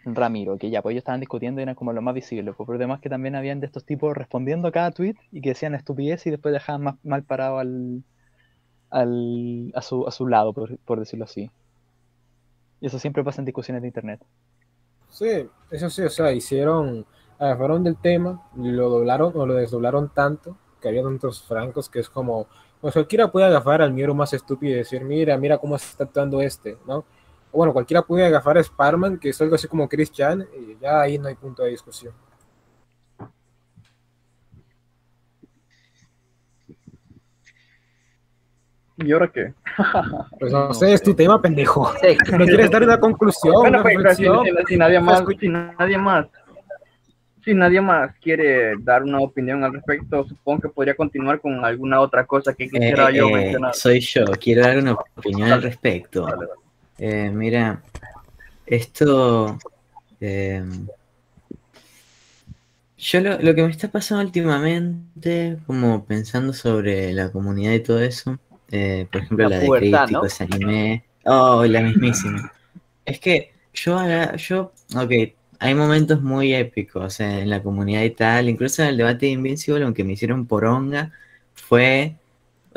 Ramiro, 0.06 0.58
que 0.58 0.70
ya, 0.70 0.82
pues 0.82 0.94
ellos 0.94 1.02
estaban 1.02 1.20
discutiendo 1.20 1.62
y 1.62 1.64
eran 1.64 1.76
como 1.76 1.94
lo 1.94 2.02
más 2.02 2.14
visible, 2.14 2.54
pues, 2.54 2.66
por 2.66 2.78
demás 2.78 3.00
que 3.00 3.10
también 3.10 3.36
habían 3.36 3.60
de 3.60 3.66
estos 3.66 3.86
tipos 3.86 4.16
respondiendo 4.16 4.68
a 4.68 4.72
cada 4.72 4.92
tweet 4.92 5.16
y 5.32 5.42
que 5.42 5.50
decían 5.50 5.76
estupidez 5.76 6.26
y 6.28 6.32
después 6.32 6.54
dejaban 6.54 6.84
más, 6.84 6.96
mal 7.04 7.24
parado 7.24 7.60
al, 7.60 8.04
al, 8.90 9.72
a, 9.76 9.82
su, 9.82 10.08
a 10.08 10.12
su 10.12 10.28
lado, 10.28 10.54
por, 10.54 11.00
decirlo 11.00 11.26
así. 11.26 11.52
Y 12.80 12.88
eso 12.88 13.00
siempre 13.00 13.24
pasa 13.24 13.42
en 13.42 13.46
discusiones 13.46 13.82
de 13.82 13.88
internet. 13.88 14.22
Sí, 15.10 15.48
eso 15.72 15.90
sí, 15.90 16.04
o 16.04 16.10
sea, 16.10 16.32
hicieron, 16.32 17.06
agarraron 17.40 17.84
del 17.84 17.98
tema, 17.98 18.50
lo 18.56 18.90
doblaron 18.90 19.34
o 19.36 19.46
lo 19.46 19.56
desdoblaron 19.56 20.14
tanto, 20.14 20.58
que 20.82 20.90
había 20.90 21.04
tantos 21.04 21.42
francos 21.42 21.90
que 21.90 22.00
es 22.00 22.10
como, 22.10 22.48
pues 22.82 22.94
cualquiera 22.94 23.32
puede 23.32 23.48
agarrar 23.48 23.82
al 23.82 23.94
miero 23.94 24.14
más 24.14 24.34
estúpido 24.34 24.74
y 24.74 24.78
decir, 24.78 25.04
mira, 25.04 25.38
mira 25.38 25.58
cómo 25.58 25.76
está 25.76 26.04
actuando 26.04 26.42
este, 26.42 26.78
¿no? 26.86 27.06
Bueno, 27.58 27.74
cualquiera 27.74 28.04
puede 28.04 28.24
agafar 28.24 28.60
a 28.60 28.64
Sparman, 28.64 29.18
que 29.18 29.30
es 29.30 29.42
algo 29.42 29.56
así 29.56 29.68
como 29.68 29.90
Chris 29.90 30.12
Chan, 30.12 30.46
y 30.56 30.78
ya 30.80 31.02
ahí 31.02 31.18
no 31.18 31.28
hay 31.28 31.34
punto 31.34 31.64
de 31.64 31.72
discusión. 31.72 32.14
¿Y 38.98 39.12
ahora 39.12 39.32
qué? 39.32 39.54
Pues 40.40 40.52
no, 40.54 40.72
sé, 40.74 40.94
es 40.94 41.02
tu 41.02 41.16
tema, 41.16 41.42
pendejo. 41.42 41.92
No 42.38 42.46
quieres 42.46 42.70
dar 42.70 42.84
una 42.84 43.00
conclusión, 43.00 43.56
bueno, 43.56 43.82
pues, 43.82 44.18
si, 44.18 44.78
nadie 44.78 45.00
más, 45.00 45.24
si 45.40 45.50
nadie 45.50 45.98
más, 45.98 46.28
si 47.44 47.54
nadie 47.56 47.82
más 47.82 48.16
quiere 48.22 48.76
dar 48.80 49.02
una 49.02 49.20
opinión 49.20 49.64
al 49.64 49.74
respecto, 49.74 50.28
supongo 50.28 50.62
que 50.62 50.70
podría 50.70 50.96
continuar 50.96 51.42
con 51.42 51.66
alguna 51.66 52.02
otra 52.02 52.26
cosa 52.28 52.54
que 52.54 52.70
quisiera 52.70 53.10
eh, 53.10 53.16
yo 53.16 53.30
eh, 53.30 53.34
mencionar. 53.34 53.74
Soy 53.74 54.00
yo, 54.00 54.26
quiero 54.40 54.62
dar 54.62 54.78
una 54.78 54.94
opinión 54.94 55.52
al 55.52 55.64
respecto. 55.64 56.28
Eh, 56.98 57.32
mira, 57.34 57.82
esto... 58.66 59.58
Eh, 60.20 60.64
yo 62.98 63.22
lo, 63.22 63.40
lo, 63.40 63.54
que 63.54 63.62
me 63.62 63.70
está 63.70 63.90
pasando 63.90 64.24
últimamente, 64.24 65.60
como 65.68 66.06
pensando 66.06 66.52
sobre 66.52 67.14
la 67.14 67.32
comunidad 67.32 67.74
y 67.74 67.80
todo 67.80 68.02
eso, 68.02 68.40
eh, 68.72 69.08
por 69.12 69.22
ejemplo, 69.22 69.48
la, 69.48 69.60
de 69.60 69.70
críticos, 69.70 70.42
anime, 70.42 71.06
oh, 71.26 71.64
la 71.66 71.82
mismísima. 71.82 72.52
Es 73.06 73.20
que 73.20 73.54
yo, 73.74 74.00
yo, 74.36 74.74
ok, 74.96 75.12
hay 75.60 75.76
momentos 75.76 76.22
muy 76.22 76.54
épicos 76.54 77.20
en 77.20 77.50
la 77.50 77.62
comunidad 77.62 78.04
y 78.04 78.10
tal, 78.10 78.50
incluso 78.50 78.82
en 78.82 78.90
el 78.90 78.98
debate 78.98 79.28
de 79.28 79.34
Invincible, 79.34 79.86
aunque 79.86 80.04
me 80.04 80.14
hicieron 80.14 80.48
poronga, 80.48 81.12
fue 81.54 82.16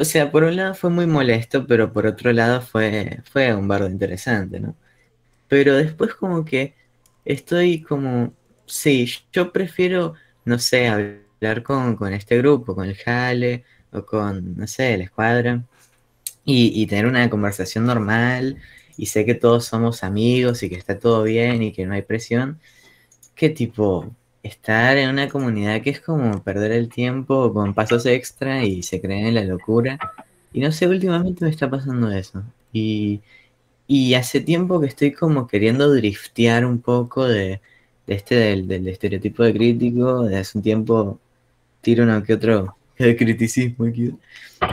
o 0.01 0.05
sea, 0.05 0.33
por 0.33 0.45
un 0.45 0.57
lado 0.57 0.75
fue 0.75 0.91
muy 0.91 1.07
molesto, 1.07 1.67
pero 1.67 1.93
por 1.93 2.07
otro 2.07 2.33
lado 2.33 2.63
fue, 2.63 3.21
fue 3.31 3.55
un 3.55 3.69
bardo 3.69 3.87
interesante, 3.89 4.59
¿no? 4.59 4.75
Pero 5.49 5.77
después 5.77 6.15
como 6.15 6.45
que 6.45 6.75
estoy 7.25 7.83
como, 7.83 8.35
sí, 8.67 9.11
yo 9.33 9.53
prefiero, 9.53 10.15
no 10.45 10.59
sé, 10.59 10.89
hablar 10.89 11.63
con, 11.63 12.15
este 12.15 12.39
grupo, 12.39 12.75
con 12.75 12.89
el 12.89 12.97
Jale 12.97 13.65
o 13.93 14.05
con, 14.07 14.57
no 14.57 14.67
sé, 14.67 14.95
el 14.95 15.03
Escuadra 15.03 15.63
y, 16.45 16.83
y 16.83 16.87
tener 16.87 17.07
una 17.07 17.29
conversación 17.31 17.87
normal 17.87 18.59
y 18.97 19.07
sé 19.07 19.27
que 19.27 19.35
todos 19.35 19.67
somos 19.67 20.05
amigos 20.05 20.63
y 20.63 20.71
que 20.71 20.77
está 20.77 20.99
todo 20.99 21.25
bien 21.25 21.63
y 21.63 21.73
que 21.73 21.87
no 21.87 21.95
hay 21.95 22.03
presión, 22.03 22.61
que 23.35 23.51
tipo, 23.51 24.15
estar 24.43 24.97
en 24.97 25.11
una 25.11 25.29
comunidad 25.29 25.83
que 25.83 25.91
es 25.91 26.01
como 26.01 26.43
perder 26.43 26.73
el 26.73 26.89
tiempo 26.89 27.53
con 27.53 27.75
pasos 27.75 28.07
extra 28.07 28.65
y 28.65 28.83
se 28.83 29.01
creen 29.01 29.27
en 29.27 29.35
la 29.35 29.45
locura. 29.45 29.99
Y 30.53 30.61
no 30.61 30.73
sé, 30.73 30.89
últimamente 30.89 31.45
me 31.45 31.51
está 31.51 31.71
pasando 31.71 32.11
eso. 32.11 32.43
Y, 32.73 33.21
y 33.87 34.15
hace 34.15 34.41
tiempo 34.41 34.81
que 34.81 34.87
estoy 34.87 35.13
como 35.13 35.47
queriendo 35.47 35.93
driftear 35.93 36.65
un 36.65 36.81
poco 36.81 37.27
de, 37.27 37.61
de 38.07 38.15
este 38.15 38.35
del, 38.37 38.69
del 38.69 38.89
estereotipo 38.89 39.43
de 39.45 39.55
crítico. 39.55 40.25
De 40.25 40.39
hace 40.39 40.59
un 40.59 40.65
tiempo 40.65 41.21
tiro 41.81 42.05
uno 42.05 42.23
que 42.23 42.35
otro 42.35 42.77
de 42.99 43.17
criticismo 43.17 43.87
aquí 43.87 44.13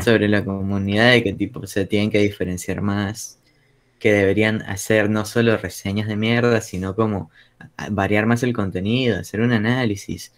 sobre 0.02 0.27
la 0.27 0.44
comunidad 0.44 1.11
de 1.11 1.23
que 1.23 1.34
tipo 1.34 1.65
se 1.65 1.85
tienen 1.85 2.11
que 2.11 2.19
diferenciar 2.19 2.81
más, 2.81 3.36
que 3.99 4.11
deberían 4.13 4.61
hacer 4.63 5.09
no 5.09 5.25
solo 5.25 5.57
reseñas 5.57 6.07
de 6.07 6.15
mierda, 6.15 6.61
sino 6.61 6.95
como 6.95 7.31
variar 7.91 8.25
más 8.25 8.43
el 8.43 8.53
contenido, 8.53 9.19
hacer 9.19 9.41
un 9.41 9.51
análisis, 9.51 10.33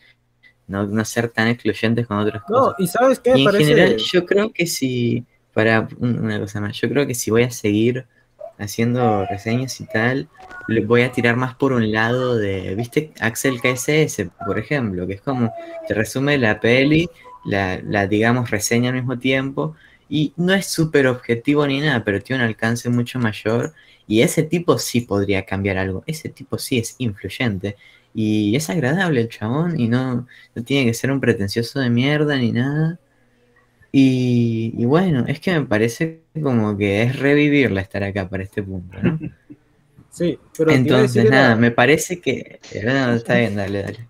no, 0.68 0.86
no 0.88 1.04
ser 1.06 1.30
tan 1.30 1.48
excluyentes 1.48 2.08
con 2.08 2.18
otras 2.18 2.44
No, 2.50 2.68
cosas. 2.68 2.76
y 2.80 2.88
¿sabes 2.88 3.20
qué? 3.20 3.32
Y 3.32 3.42
en 3.42 3.46
parece... 3.46 3.66
general, 3.66 3.98
yo 3.98 4.26
creo 4.26 4.52
que 4.54 4.68
si, 4.68 5.26
para 5.54 5.88
un- 6.00 6.20
una 6.20 6.40
cosa 6.40 6.62
más, 6.62 6.80
yo 6.80 6.90
creo 6.90 7.08
que 7.08 7.16
si 7.16 7.32
voy 7.32 7.44
a 7.44 7.52
seguir 7.52 8.06
haciendo 8.58 9.26
reseñas 9.26 9.80
y 9.82 9.86
tal, 9.86 10.28
le 10.68 10.86
voy 10.86 11.02
a 11.04 11.12
tirar 11.12 11.36
más 11.38 11.56
por 11.56 11.72
un 11.74 11.92
lado 11.92 12.38
de, 12.38 12.76
¿viste? 12.76 13.12
Axel 13.20 13.62
KSS, 13.62 14.30
por 14.46 14.60
ejemplo, 14.60 15.08
que 15.08 15.14
es 15.14 15.22
como, 15.22 15.52
te 15.88 15.94
resume 15.94 16.38
la 16.38 16.60
peli, 16.60 17.10
la, 17.46 17.80
la 17.84 18.06
digamos, 18.08 18.52
reseña 18.52 18.90
al 18.90 18.96
mismo 18.96 19.18
tiempo, 19.18 19.76
y 20.10 20.34
no 20.38 20.54
es 20.54 20.68
súper 20.68 21.08
objetivo 21.08 21.66
ni 21.68 21.80
nada, 21.82 22.04
pero 22.04 22.22
tiene 22.22 22.44
un 22.44 22.50
alcance 22.50 22.90
mucho 22.90 23.20
mayor, 23.20 23.74
y 24.08 24.22
ese 24.22 24.44
tipo 24.44 24.78
sí 24.80 25.02
podría 25.02 25.46
cambiar 25.46 25.78
algo, 25.78 26.04
ese 26.08 26.30
tipo 26.30 26.58
sí 26.58 26.80
es 26.80 26.96
influyente, 27.00 27.78
y 28.14 28.56
es 28.56 28.70
agradable 28.70 29.22
el 29.22 29.30
chabón, 29.30 29.80
y 29.80 29.88
no, 29.88 30.28
no 30.56 30.64
tiene 30.64 30.86
que 30.88 30.94
ser 30.96 31.12
un 31.12 31.20
pretencioso 31.22 31.80
de 31.80 31.90
mierda 31.92 32.38
ni 32.38 32.52
nada. 32.52 33.00
Y, 33.92 34.74
y 34.78 34.86
bueno, 34.86 35.26
es 35.28 35.40
que 35.40 35.52
me 35.60 35.66
parece 35.66 36.24
como 36.44 36.78
que 36.78 37.04
es 37.04 37.20
revivirla 37.20 37.82
estar 37.82 38.04
acá 38.04 38.30
para 38.30 38.44
este 38.44 38.64
punto, 38.64 39.02
¿no? 39.02 39.22
Sí, 40.12 40.40
pero 40.58 40.72
Entonces, 40.78 41.26
era- 41.26 41.28
nada, 41.28 41.56
me 41.58 41.72
parece 41.72 42.22
que... 42.22 42.62
eh, 42.70 42.84
No, 42.84 43.14
está 43.14 43.36
bien, 43.40 43.56
dale, 43.56 43.82
dale. 43.84 44.10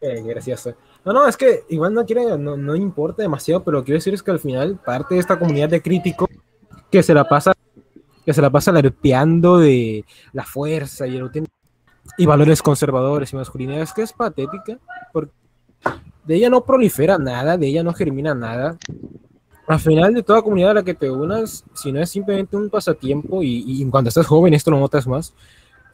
Eh, 0.00 0.22
gracioso. 0.22 0.74
No, 1.06 1.12
no, 1.12 1.28
es 1.28 1.36
que 1.36 1.62
igual 1.68 1.94
no 1.94 2.04
quiere, 2.04 2.36
no, 2.36 2.56
no 2.56 2.74
importa 2.74 3.22
demasiado, 3.22 3.62
pero 3.62 3.84
quiero 3.84 3.98
decir 3.98 4.12
es 4.12 4.24
que 4.24 4.32
al 4.32 4.40
final 4.40 4.76
parte 4.84 5.14
de 5.14 5.20
esta 5.20 5.38
comunidad 5.38 5.68
de 5.68 5.80
críticos 5.80 6.28
que 6.90 7.00
se 7.00 7.14
la 7.14 7.28
pasa, 7.28 7.52
que 8.24 8.34
se 8.34 8.42
la 8.42 8.50
pasa 8.50 8.72
de 8.72 10.04
la 10.32 10.44
fuerza 10.44 11.06
y 11.06 11.16
el 11.16 11.30
y 12.18 12.26
valores 12.26 12.60
conservadores 12.60 13.32
y 13.32 13.36
masculinidades, 13.36 13.92
que 13.92 14.02
es 14.02 14.12
patética, 14.12 14.78
porque 15.12 15.32
de 16.24 16.34
ella 16.34 16.50
no 16.50 16.64
prolifera 16.64 17.18
nada, 17.18 17.56
de 17.56 17.68
ella 17.68 17.84
no 17.84 17.94
germina 17.94 18.34
nada. 18.34 18.76
Al 19.68 19.78
final 19.78 20.12
de 20.12 20.24
toda 20.24 20.42
comunidad 20.42 20.72
a 20.72 20.74
la 20.74 20.82
que 20.82 20.94
te 20.94 21.08
unas, 21.08 21.64
si 21.72 21.92
no 21.92 22.00
es 22.00 22.10
simplemente 22.10 22.56
un 22.56 22.68
pasatiempo 22.68 23.44
y, 23.44 23.62
y 23.64 23.88
cuando 23.90 24.08
estás 24.08 24.26
joven 24.26 24.54
esto 24.54 24.72
lo 24.72 24.80
notas 24.80 25.06
más, 25.06 25.34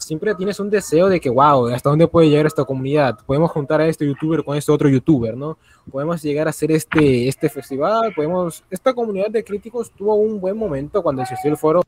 siempre 0.04 0.34
tienes 0.34 0.60
un 0.60 0.70
deseo 0.70 1.08
de 1.08 1.20
que, 1.20 1.30
wow, 1.30 1.68
¿hasta 1.68 1.90
dónde 1.90 2.08
puede 2.08 2.28
llegar 2.28 2.46
esta 2.46 2.64
comunidad? 2.64 3.18
Podemos 3.26 3.50
juntar 3.50 3.80
a 3.80 3.86
este 3.86 4.06
youtuber 4.06 4.44
con 4.44 4.56
este 4.56 4.72
otro 4.72 4.88
youtuber, 4.88 5.36
¿no? 5.36 5.58
Podemos 5.90 6.22
llegar 6.22 6.46
a 6.46 6.50
hacer 6.50 6.72
este, 6.72 7.28
este 7.28 7.48
festival, 7.48 8.12
podemos... 8.14 8.64
Esta 8.70 8.92
comunidad 8.94 9.30
de 9.30 9.44
críticos 9.44 9.90
tuvo 9.90 10.14
un 10.14 10.40
buen 10.40 10.56
momento 10.56 11.02
cuando 11.02 11.22
existió 11.22 11.50
el 11.50 11.56
foro 11.56 11.82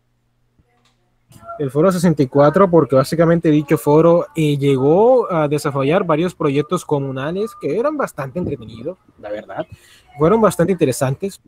el 1.59 1.71
foro 1.71 1.93
64 1.93 2.69
porque 2.69 2.97
básicamente 2.97 3.51
dicho 3.51 3.79
foro 3.79 4.27
eh, 4.35 4.57
llegó 4.57 5.33
a 5.33 5.47
desarrollar 5.47 6.05
varios 6.05 6.35
proyectos 6.35 6.85
comunales 6.85 7.53
que 7.61 7.79
eran 7.79 7.97
bastante 7.97 8.39
entretenidos, 8.39 8.99
la 9.21 9.31
verdad, 9.31 9.67
fueron 10.19 10.41
bastante 10.41 10.73
interesantes, 10.73 11.41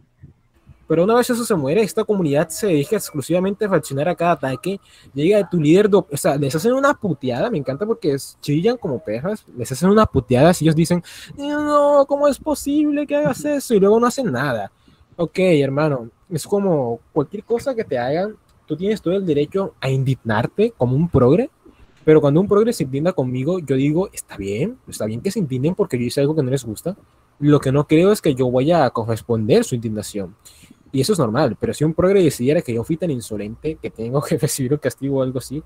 pero 0.87 1.05
una 1.05 1.15
vez 1.15 1.29
eso 1.31 1.45
se 1.45 1.55
muere, 1.55 1.83
esta 1.83 2.05
comunidad 2.05 2.49
se 2.49 2.69
dedica 2.69 2.97
exclusivamente 2.97 3.65
a 3.65 3.69
reaccionar 3.69 4.09
a 4.09 4.15
cada 4.15 4.33
ataque. 4.33 4.81
Llega 5.15 5.49
tu 5.49 5.61
líder, 5.61 5.91
o 5.93 6.07
sea, 6.13 6.37
les 6.37 6.55
hacen 6.55 6.73
una 6.73 6.95
puteada, 6.95 7.51
me 7.51 7.59
encanta 7.59 7.85
porque 7.87 8.17
chillan 8.41 8.77
como 8.77 9.03
perras, 9.03 9.45
les 9.57 9.71
hacen 9.73 9.91
una 9.91 10.07
puteada 10.07 10.53
y 10.61 10.65
ellos 10.65 10.77
dicen, 10.77 11.03
no, 11.37 12.05
¿cómo 12.07 12.29
es 12.29 12.39
posible 12.39 13.07
que 13.07 13.17
hagas 13.17 13.45
eso? 13.45 13.75
Y 13.75 13.81
luego 13.81 13.99
no 13.99 14.07
hacen 14.07 14.31
nada. 14.31 14.71
Ok, 15.17 15.39
hermano, 15.39 16.11
es 16.31 16.47
como 16.47 17.01
cualquier 17.13 17.43
cosa 17.45 17.75
que 17.75 17.85
te 17.85 17.99
hagan, 17.99 18.37
tú 18.67 18.77
tienes 18.77 19.01
todo 19.01 19.15
el 19.15 19.25
derecho 19.25 19.75
a 19.81 19.89
indignarte 19.91 20.73
como 20.77 20.95
un 20.95 21.09
progre, 21.09 21.51
pero 22.05 22.21
cuando 22.21 22.41
un 22.41 22.47
progre 22.47 22.73
se 22.73 22.85
indigna 22.85 23.13
conmigo, 23.13 23.59
yo 23.59 23.75
digo, 23.75 24.09
está 24.13 24.37
bien, 24.37 24.79
está 24.87 25.07
bien 25.07 25.21
que 25.21 25.33
se 25.33 25.41
indignen 25.41 25.75
porque 25.75 25.99
yo 25.99 26.05
hice 26.05 26.21
algo 26.21 26.37
que 26.37 26.43
no 26.43 26.51
les 26.51 26.65
gusta. 26.65 26.97
Lo 27.39 27.61
que 27.61 27.73
no 27.73 27.87
creo 27.87 28.13
es 28.13 28.23
que 28.23 28.35
yo 28.35 28.51
vaya 28.51 28.85
a 28.85 28.91
corresponder 28.91 29.65
su 29.65 29.75
indignación. 29.75 30.37
Y 30.93 31.01
eso 31.01 31.13
es 31.13 31.19
normal, 31.19 31.57
pero 31.59 31.75
si 31.75 31.85
un 31.85 31.95
progre 31.95 32.23
decidiera 32.23 32.63
que 32.63 32.73
yo 32.73 32.85
fui 32.85 32.97
tan 32.97 33.11
insolente 33.11 33.77
que 33.83 33.91
tengo 33.91 34.23
que 34.23 34.39
recibir 34.39 34.73
un 34.73 34.79
castigo 34.79 35.19
o 35.19 35.23
algo 35.23 35.39
así, 35.39 35.63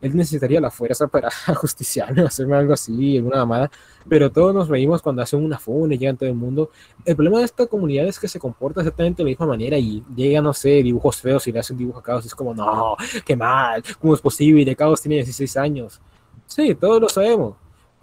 él 0.00 0.16
necesitaría 0.16 0.60
la 0.60 0.70
fuerza 0.70 1.06
para 1.06 1.30
justiciarme 1.54 2.22
hacerme 2.22 2.56
algo 2.56 2.72
así, 2.72 3.16
alguna 3.16 3.38
mamada. 3.38 3.70
Pero 4.08 4.30
todos 4.30 4.54
nos 4.54 4.68
reímos 4.68 5.00
cuando 5.00 5.22
hacen 5.22 5.42
una 5.42 5.58
funa 5.58 5.94
y 5.94 5.98
llegan 5.98 6.16
todo 6.16 6.28
el 6.28 6.34
mundo. 6.34 6.70
El 7.04 7.16
problema 7.16 7.38
de 7.38 7.44
esta 7.44 7.66
comunidad 7.66 8.06
es 8.06 8.18
que 8.18 8.28
se 8.28 8.38
comporta 8.38 8.80
exactamente 8.80 9.22
de 9.22 9.24
la 9.24 9.30
misma 9.30 9.46
manera 9.46 9.78
y 9.78 10.02
llega, 10.14 10.42
no 10.42 10.52
sé, 10.52 10.82
dibujos 10.82 11.20
feos 11.20 11.46
y 11.46 11.52
le 11.52 11.60
hacen 11.60 11.76
dibujo 11.78 12.00
a 12.00 12.02
Caos. 12.02 12.24
y 12.24 12.28
Es 12.28 12.34
como, 12.34 12.52
no, 12.52 12.96
qué 13.24 13.36
mal, 13.36 13.82
¿cómo 14.00 14.14
es 14.14 14.20
posible? 14.20 14.76
Caos 14.76 15.00
tiene 15.00 15.16
16 15.16 15.56
años. 15.56 16.00
Sí, 16.46 16.74
todos 16.74 17.00
lo 17.00 17.08
sabemos. 17.08 17.54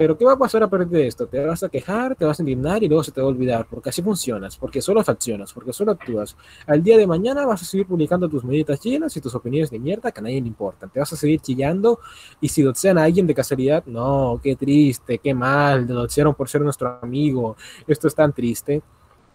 Pero 0.01 0.17
¿qué 0.17 0.25
va 0.25 0.33
a 0.33 0.35
pasar 0.35 0.63
a 0.63 0.67
partir 0.67 0.87
de 0.87 1.05
esto? 1.05 1.27
Te 1.27 1.45
vas 1.45 1.61
a 1.61 1.69
quejar, 1.69 2.15
te 2.15 2.25
vas 2.25 2.39
a 2.39 2.41
indignar 2.41 2.81
y 2.81 2.87
luego 2.87 3.03
se 3.03 3.11
te 3.11 3.21
va 3.21 3.27
a 3.27 3.29
olvidar, 3.29 3.67
porque 3.69 3.89
así 3.89 4.01
funcionas, 4.01 4.57
porque 4.57 4.81
solo 4.81 5.03
faccionas, 5.03 5.53
porque 5.53 5.71
solo 5.73 5.91
actúas. 5.91 6.35
Al 6.65 6.81
día 6.81 6.97
de 6.97 7.05
mañana 7.05 7.45
vas 7.45 7.61
a 7.61 7.65
seguir 7.65 7.85
publicando 7.85 8.27
tus 8.27 8.43
meditas 8.43 8.81
llenas 8.81 9.15
y 9.15 9.21
tus 9.21 9.35
opiniones 9.35 9.69
de 9.69 9.77
mierda 9.77 10.11
que 10.11 10.19
a 10.19 10.23
nadie 10.23 10.41
le 10.41 10.47
importan. 10.47 10.89
Te 10.89 10.99
vas 10.99 11.13
a 11.13 11.15
seguir 11.15 11.39
chillando 11.39 11.99
y 12.39 12.49
si 12.49 12.63
doxean 12.63 12.97
a 12.97 13.03
alguien 13.03 13.27
de 13.27 13.35
casualidad, 13.35 13.83
no, 13.85 14.39
qué 14.41 14.55
triste, 14.55 15.19
qué 15.19 15.35
mal, 15.35 15.85
lo 15.85 15.93
doxearon 15.93 16.33
por 16.33 16.49
ser 16.49 16.61
nuestro 16.61 16.97
amigo, 16.99 17.55
esto 17.85 18.07
es 18.07 18.15
tan 18.15 18.33
triste. 18.33 18.81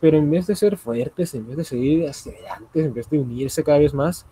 Pero 0.00 0.18
en 0.18 0.28
vez 0.28 0.48
de 0.48 0.56
ser 0.56 0.76
fuertes, 0.76 1.32
en 1.36 1.46
vez 1.46 1.58
de 1.58 1.64
seguir 1.64 2.08
hacia 2.08 2.32
adelante, 2.32 2.82
en 2.82 2.92
vez 2.92 3.08
de 3.08 3.20
unirse 3.20 3.62
cada 3.62 3.78
vez 3.78 3.94
más, 3.94 4.26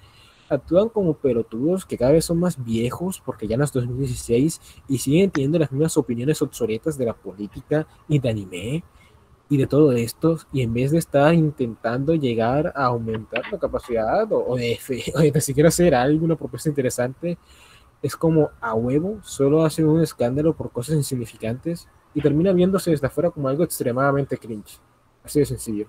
actúan 0.49 0.89
como 0.89 1.15
pelotudos 1.15 1.85
que 1.85 1.99
cada 1.99 2.13
vez 2.13 2.25
son 2.25 2.39
más 2.39 2.63
viejos 2.63 3.23
porque 3.25 3.47
ya 3.47 3.57
no 3.57 3.65
es 3.65 3.73
2016 3.73 4.61
y 4.89 4.99
siguen 4.99 5.31
teniendo 5.31 5.59
las 5.59 5.73
mismas 5.73 5.97
opiniones 5.97 6.41
obsoletas 6.43 6.99
de 6.99 7.07
la 7.07 7.15
política 7.15 7.87
y 8.09 8.19
de 8.19 8.29
anime 8.29 8.85
y 9.49 9.57
de 9.57 9.67
todo 9.67 9.93
esto 9.93 10.39
y 10.53 10.63
en 10.63 10.73
vez 10.73 10.91
de 10.91 10.99
estar 10.99 11.35
intentando 11.35 12.15
llegar 12.15 12.73
a 12.75 12.87
aumentar 12.87 13.43
la 13.51 13.59
capacidad 13.59 14.31
o, 14.33 14.45
o 14.45 14.57
de, 14.57 14.79
o 15.37 15.41
siquiera 15.41 15.69
hacer 15.69 15.95
alguna 15.95 16.37
propuesta 16.37 16.69
interesante 16.69 17.39
es 18.03 18.17
como 18.17 18.51
a 18.61 18.75
huevo 18.75 19.19
solo 19.23 19.65
hacen 19.65 19.87
un 19.87 20.03
escándalo 20.03 20.55
por 20.55 20.71
cosas 20.71 20.97
insignificantes 20.97 21.89
y 22.15 22.21
termina 22.21 22.53
viéndose 22.53 22.91
desde 22.91 23.07
afuera 23.07 23.31
como 23.31 23.49
algo 23.49 23.65
extremadamente 23.65 24.37
cringe. 24.39 24.79
Así 25.25 25.41
de 25.41 25.47
sencillo 25.47 25.89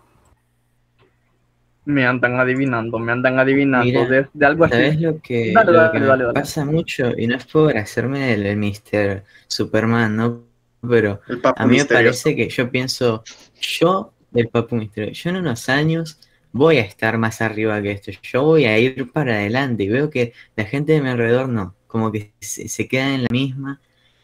Me 1.85 2.05
andan 2.05 2.39
adivinando, 2.39 2.97
me 2.99 3.11
andan 3.11 3.39
adivinando 3.39 3.85
Mira, 3.85 4.05
de, 4.07 4.27
de 4.33 4.45
algo 4.45 4.65
así. 4.65 4.73
¿Sabes 4.73 4.99
lo 4.99 5.21
que, 5.21 5.53
Dale, 5.53 5.71
lo 5.71 5.77
dale, 5.77 5.91
que 5.91 5.99
me 5.99 6.05
dale, 6.07 6.23
dale. 6.25 6.33
pasa 6.33 6.65
mucho? 6.65 7.11
Y 7.17 7.27
no 7.27 7.35
es 7.37 7.45
por 7.45 7.77
hacerme 7.77 8.33
el, 8.33 8.45
el 8.45 8.57
Mr. 8.57 9.23
Superman, 9.47 10.15
¿no? 10.15 10.43
Pero 10.87 11.21
papu 11.41 11.63
a 11.63 11.65
mí 11.67 11.77
me 11.77 11.85
parece 11.85 12.35
que 12.35 12.49
yo 12.49 12.69
pienso, 12.71 13.23
yo, 13.59 14.13
el 14.33 14.49
papu 14.49 14.75
misterioso, 14.75 15.13
yo 15.23 15.29
en 15.31 15.37
unos 15.37 15.69
años 15.69 16.19
voy 16.51 16.77
a 16.77 16.81
estar 16.81 17.17
más 17.17 17.41
arriba 17.41 17.81
que 17.81 17.91
esto, 17.91 18.11
yo 18.21 18.43
voy 18.43 18.65
a 18.65 18.77
ir 18.79 19.11
para 19.11 19.35
adelante 19.35 19.83
y 19.83 19.89
veo 19.89 20.09
que 20.09 20.33
la 20.55 20.65
gente 20.65 20.93
de 20.93 21.01
mi 21.01 21.09
alrededor 21.09 21.49
no, 21.49 21.75
como 21.87 22.11
que 22.11 22.33
se, 22.39 22.67
se 22.67 22.87
queda 22.87 23.13
en 23.13 23.23
la 23.23 23.27
misma 23.31 23.79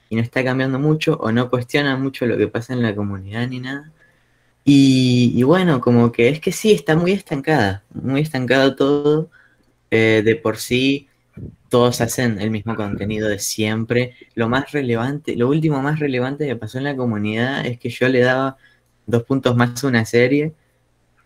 y 0.10 0.16
no 0.16 0.22
está 0.22 0.44
cambiando 0.44 0.80
mucho 0.80 1.16
o 1.16 1.32
no 1.32 1.50
cuestiona 1.50 1.96
mucho 1.98 2.26
lo 2.26 2.38
que 2.38 2.48
pasa 2.48 2.74
en 2.74 2.82
la 2.84 2.96
comunidad 2.96 3.48
ni 3.48 3.60
nada. 3.60 3.92
Y, 4.64 5.42
bueno, 5.44 5.82
como 5.82 6.12
que 6.12 6.30
es 6.30 6.40
que 6.40 6.52
sí, 6.52 6.72
está 6.72 6.96
muy 6.96 7.12
estancada, 7.12 7.84
muy 7.94 8.22
estancado 8.22 8.76
todo. 8.76 9.30
Eh, 9.92 10.22
de 10.26 10.36
por 10.38 10.58
sí, 10.58 11.10
todos 11.70 12.02
hacen 12.02 12.42
el 12.42 12.52
mismo 12.52 12.76
contenido 12.76 13.30
de 13.30 13.40
siempre. 13.40 14.16
Lo 14.36 14.50
más 14.50 14.72
relevante, 14.72 15.36
lo 15.38 15.50
último 15.50 15.82
más 15.82 16.00
relevante 16.00 16.48
que 16.48 16.56
pasó 16.58 16.78
en 16.80 16.86
la 16.86 16.96
comunidad 16.98 17.66
es 17.66 17.80
que 17.80 17.90
yo 17.90 18.10
le 18.10 18.22
daba 18.22 18.58
dos 19.08 19.24
puntos 19.24 19.56
más 19.58 19.84
a 19.84 19.88
una 19.88 20.06
serie 20.06 20.54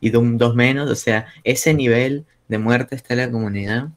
y 0.01 0.09
do- 0.11 0.21
dos 0.23 0.55
menos. 0.55 0.89
O 0.91 0.95
sea, 0.95 1.27
ese 1.43 1.73
nivel 1.73 2.25
de 2.47 2.57
muerte 2.59 2.95
está 2.95 3.13
en 3.13 3.19
la 3.21 3.31
comunidad. 3.31 3.89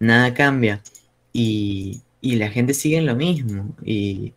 Nada 0.00 0.34
cambia. 0.34 0.82
Y, 1.32 2.02
y 2.20 2.36
la 2.36 2.50
gente 2.50 2.74
sigue 2.74 2.98
en 2.98 3.06
lo 3.06 3.16
mismo. 3.16 3.76
Y, 3.84 4.34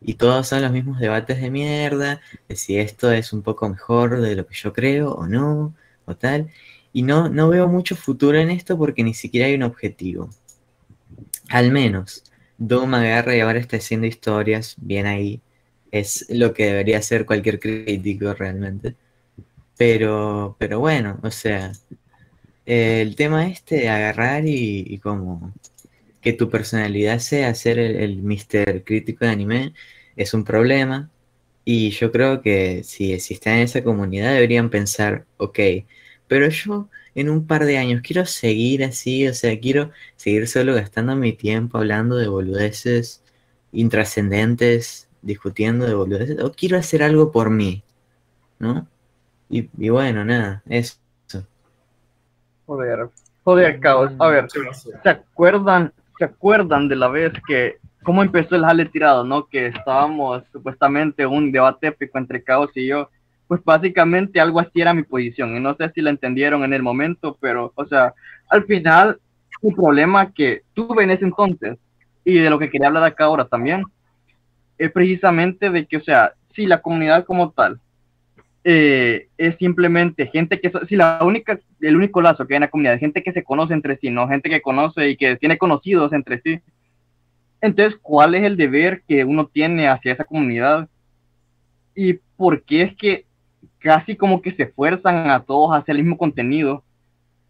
y 0.00 0.14
todos 0.14 0.48
son 0.48 0.62
los 0.62 0.72
mismos 0.72 0.98
debates 1.00 1.40
de 1.40 1.50
mierda, 1.50 2.20
de 2.48 2.56
si 2.56 2.78
esto 2.78 3.10
es 3.12 3.32
un 3.32 3.42
poco 3.42 3.68
mejor 3.68 4.20
de 4.20 4.36
lo 4.36 4.46
que 4.46 4.54
yo 4.54 4.72
creo 4.72 5.12
o 5.12 5.26
no, 5.26 5.74
o 6.06 6.16
tal. 6.16 6.50
Y 6.92 7.02
no, 7.02 7.28
no 7.28 7.48
veo 7.48 7.68
mucho 7.68 7.96
futuro 7.96 8.38
en 8.38 8.50
esto 8.50 8.78
porque 8.78 9.04
ni 9.04 9.14
siquiera 9.14 9.46
hay 9.46 9.54
un 9.54 9.62
objetivo. 9.64 10.30
al 11.48 11.70
menos 11.72 12.24
Doom 12.58 12.94
agarra 12.94 13.36
y 13.36 13.40
ahora 13.40 13.58
está 13.60 13.76
haciendo 13.76 14.06
historias 14.06 14.74
bien 14.78 15.06
ahí. 15.06 15.40
Es 15.90 16.26
lo 16.30 16.52
que 16.54 16.66
debería 16.66 16.98
hacer 16.98 17.26
cualquier 17.26 17.60
crítico 17.60 18.34
realmente. 18.34 18.96
Pero, 19.76 20.56
pero 20.58 20.80
bueno, 20.80 21.18
o 21.22 21.30
sea, 21.30 21.72
el 22.66 23.16
tema 23.16 23.48
este 23.48 23.88
agarrar 23.88 24.46
y, 24.46 24.84
y 24.88 24.98
como 24.98 25.52
que 26.28 26.34
tu 26.34 26.50
personalidad 26.50 27.20
sea 27.20 27.54
ser 27.54 27.78
el, 27.78 27.96
el 27.96 28.22
Mr. 28.22 28.84
crítico 28.84 29.24
de 29.24 29.30
anime 29.30 29.72
es 30.14 30.34
un 30.34 30.44
problema. 30.44 31.08
Y 31.64 31.88
yo 31.88 32.12
creo 32.12 32.42
que 32.42 32.84
si, 32.84 33.18
si 33.18 33.32
están 33.32 33.54
en 33.54 33.60
esa 33.60 33.82
comunidad 33.82 34.34
deberían 34.34 34.68
pensar, 34.68 35.24
ok, 35.38 35.58
pero 36.26 36.50
yo 36.50 36.90
en 37.14 37.30
un 37.30 37.46
par 37.46 37.64
de 37.64 37.78
años 37.78 38.02
quiero 38.02 38.26
seguir 38.26 38.84
así, 38.84 39.26
o 39.26 39.32
sea, 39.32 39.58
quiero 39.58 39.90
seguir 40.16 40.48
solo 40.48 40.74
gastando 40.74 41.16
mi 41.16 41.32
tiempo 41.32 41.78
hablando 41.78 42.16
de 42.16 42.28
boludeces 42.28 43.22
intrascendentes, 43.72 45.08
discutiendo 45.22 45.86
de 45.86 45.94
boludeces, 45.94 46.38
o 46.42 46.52
quiero 46.52 46.76
hacer 46.76 47.02
algo 47.02 47.32
por 47.32 47.48
mí, 47.48 47.82
¿no? 48.58 48.86
Y, 49.48 49.70
y 49.78 49.88
bueno, 49.88 50.26
nada, 50.26 50.62
eso. 50.68 50.98
Joder, 52.66 53.08
joder, 53.44 53.80
caos. 53.80 54.12
A 54.18 54.28
ver, 54.28 54.46
¿se 54.50 55.08
acuerdan, 55.08 55.90
¿se 56.18 56.24
acuerdan 56.24 56.88
de 56.88 56.96
la 56.96 57.08
vez 57.08 57.32
que, 57.46 57.76
cómo 58.02 58.22
empezó 58.22 58.56
el 58.56 58.64
jale 58.64 58.86
tirado, 58.86 59.24
no? 59.24 59.46
Que 59.46 59.68
estábamos 59.68 60.42
supuestamente 60.52 61.22
en 61.22 61.30
un 61.30 61.52
debate 61.52 61.88
épico 61.88 62.18
entre 62.18 62.42
caos 62.42 62.70
y 62.74 62.86
yo. 62.86 63.08
Pues 63.46 63.64
básicamente 63.64 64.40
algo 64.40 64.60
así 64.60 64.80
era 64.80 64.92
mi 64.92 65.04
posición. 65.04 65.56
Y 65.56 65.60
no 65.60 65.74
sé 65.76 65.90
si 65.94 66.02
la 66.02 66.10
entendieron 66.10 66.64
en 66.64 66.74
el 66.74 66.82
momento, 66.82 67.38
pero, 67.40 67.72
o 67.74 67.86
sea, 67.86 68.12
al 68.50 68.64
final, 68.64 69.18
un 69.62 69.74
problema 69.74 70.32
que 70.32 70.62
tuve 70.74 71.04
en 71.04 71.10
ese 71.10 71.24
entonces, 71.24 71.78
y 72.24 72.34
de 72.34 72.50
lo 72.50 72.58
que 72.58 72.68
quería 72.68 72.88
hablar 72.88 73.04
acá 73.04 73.24
ahora 73.24 73.46
también, 73.46 73.84
es 74.76 74.92
precisamente 74.92 75.70
de 75.70 75.86
que, 75.86 75.96
o 75.96 76.02
sea, 76.02 76.32
si 76.54 76.66
la 76.66 76.82
comunidad 76.82 77.24
como 77.24 77.50
tal 77.50 77.80
eh, 78.64 79.28
es 79.38 79.56
simplemente 79.56 80.26
gente 80.26 80.60
que, 80.60 80.72
si 80.88 80.96
la 80.96 81.20
única, 81.22 81.58
el 81.80 81.96
único 81.96 82.20
lazo 82.20 82.46
que 82.46 82.54
hay 82.54 82.56
en 82.56 82.62
la 82.62 82.70
comunidad, 82.70 82.98
gente 82.98 83.22
que 83.22 83.32
se 83.32 83.44
conoce 83.44 83.72
entre 83.72 83.96
sí, 83.98 84.10
no 84.10 84.28
gente 84.28 84.50
que 84.50 84.60
conoce 84.60 85.08
y 85.10 85.16
que 85.16 85.36
tiene 85.36 85.58
conocidos 85.58 86.12
entre 86.12 86.40
sí. 86.40 86.60
Entonces, 87.60 87.98
¿cuál 88.00 88.34
es 88.34 88.44
el 88.44 88.56
deber 88.56 89.02
que 89.06 89.24
uno 89.24 89.46
tiene 89.46 89.88
hacia 89.88 90.12
esa 90.12 90.24
comunidad? 90.24 90.88
¿Y 91.94 92.14
por 92.36 92.62
qué 92.62 92.82
es 92.82 92.96
que 92.96 93.24
casi 93.78 94.16
como 94.16 94.42
que 94.42 94.52
se 94.52 94.66
fuerzan 94.66 95.30
a 95.30 95.40
todos 95.40 95.72
a 95.72 95.78
hacer 95.78 95.96
el 95.96 96.02
mismo 96.02 96.18
contenido 96.18 96.84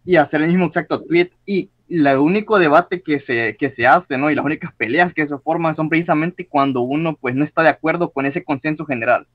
y 0.05 0.15
hacer 0.15 0.41
el 0.41 0.49
mismo 0.49 0.65
exacto 0.65 1.03
tweet? 1.03 1.29
Y 1.45 1.69
el 1.89 2.07
único 2.17 2.59
debate 2.59 3.01
que 3.01 3.19
se, 3.21 3.55
que 3.57 3.71
se 3.71 3.85
hace, 3.85 4.17
¿no? 4.17 4.29
Y 4.31 4.35
las 4.35 4.45
únicas 4.45 4.73
peleas 4.75 5.13
que 5.13 5.27
se 5.27 5.37
forman 5.39 5.75
son 5.75 5.89
precisamente 5.89 6.47
cuando 6.47 6.81
uno 6.81 7.15
pues 7.15 7.35
no 7.35 7.43
está 7.43 7.63
de 7.63 7.69
acuerdo 7.69 8.11
con 8.11 8.25
ese 8.25 8.43
consenso 8.43 8.85
general. 8.85 9.27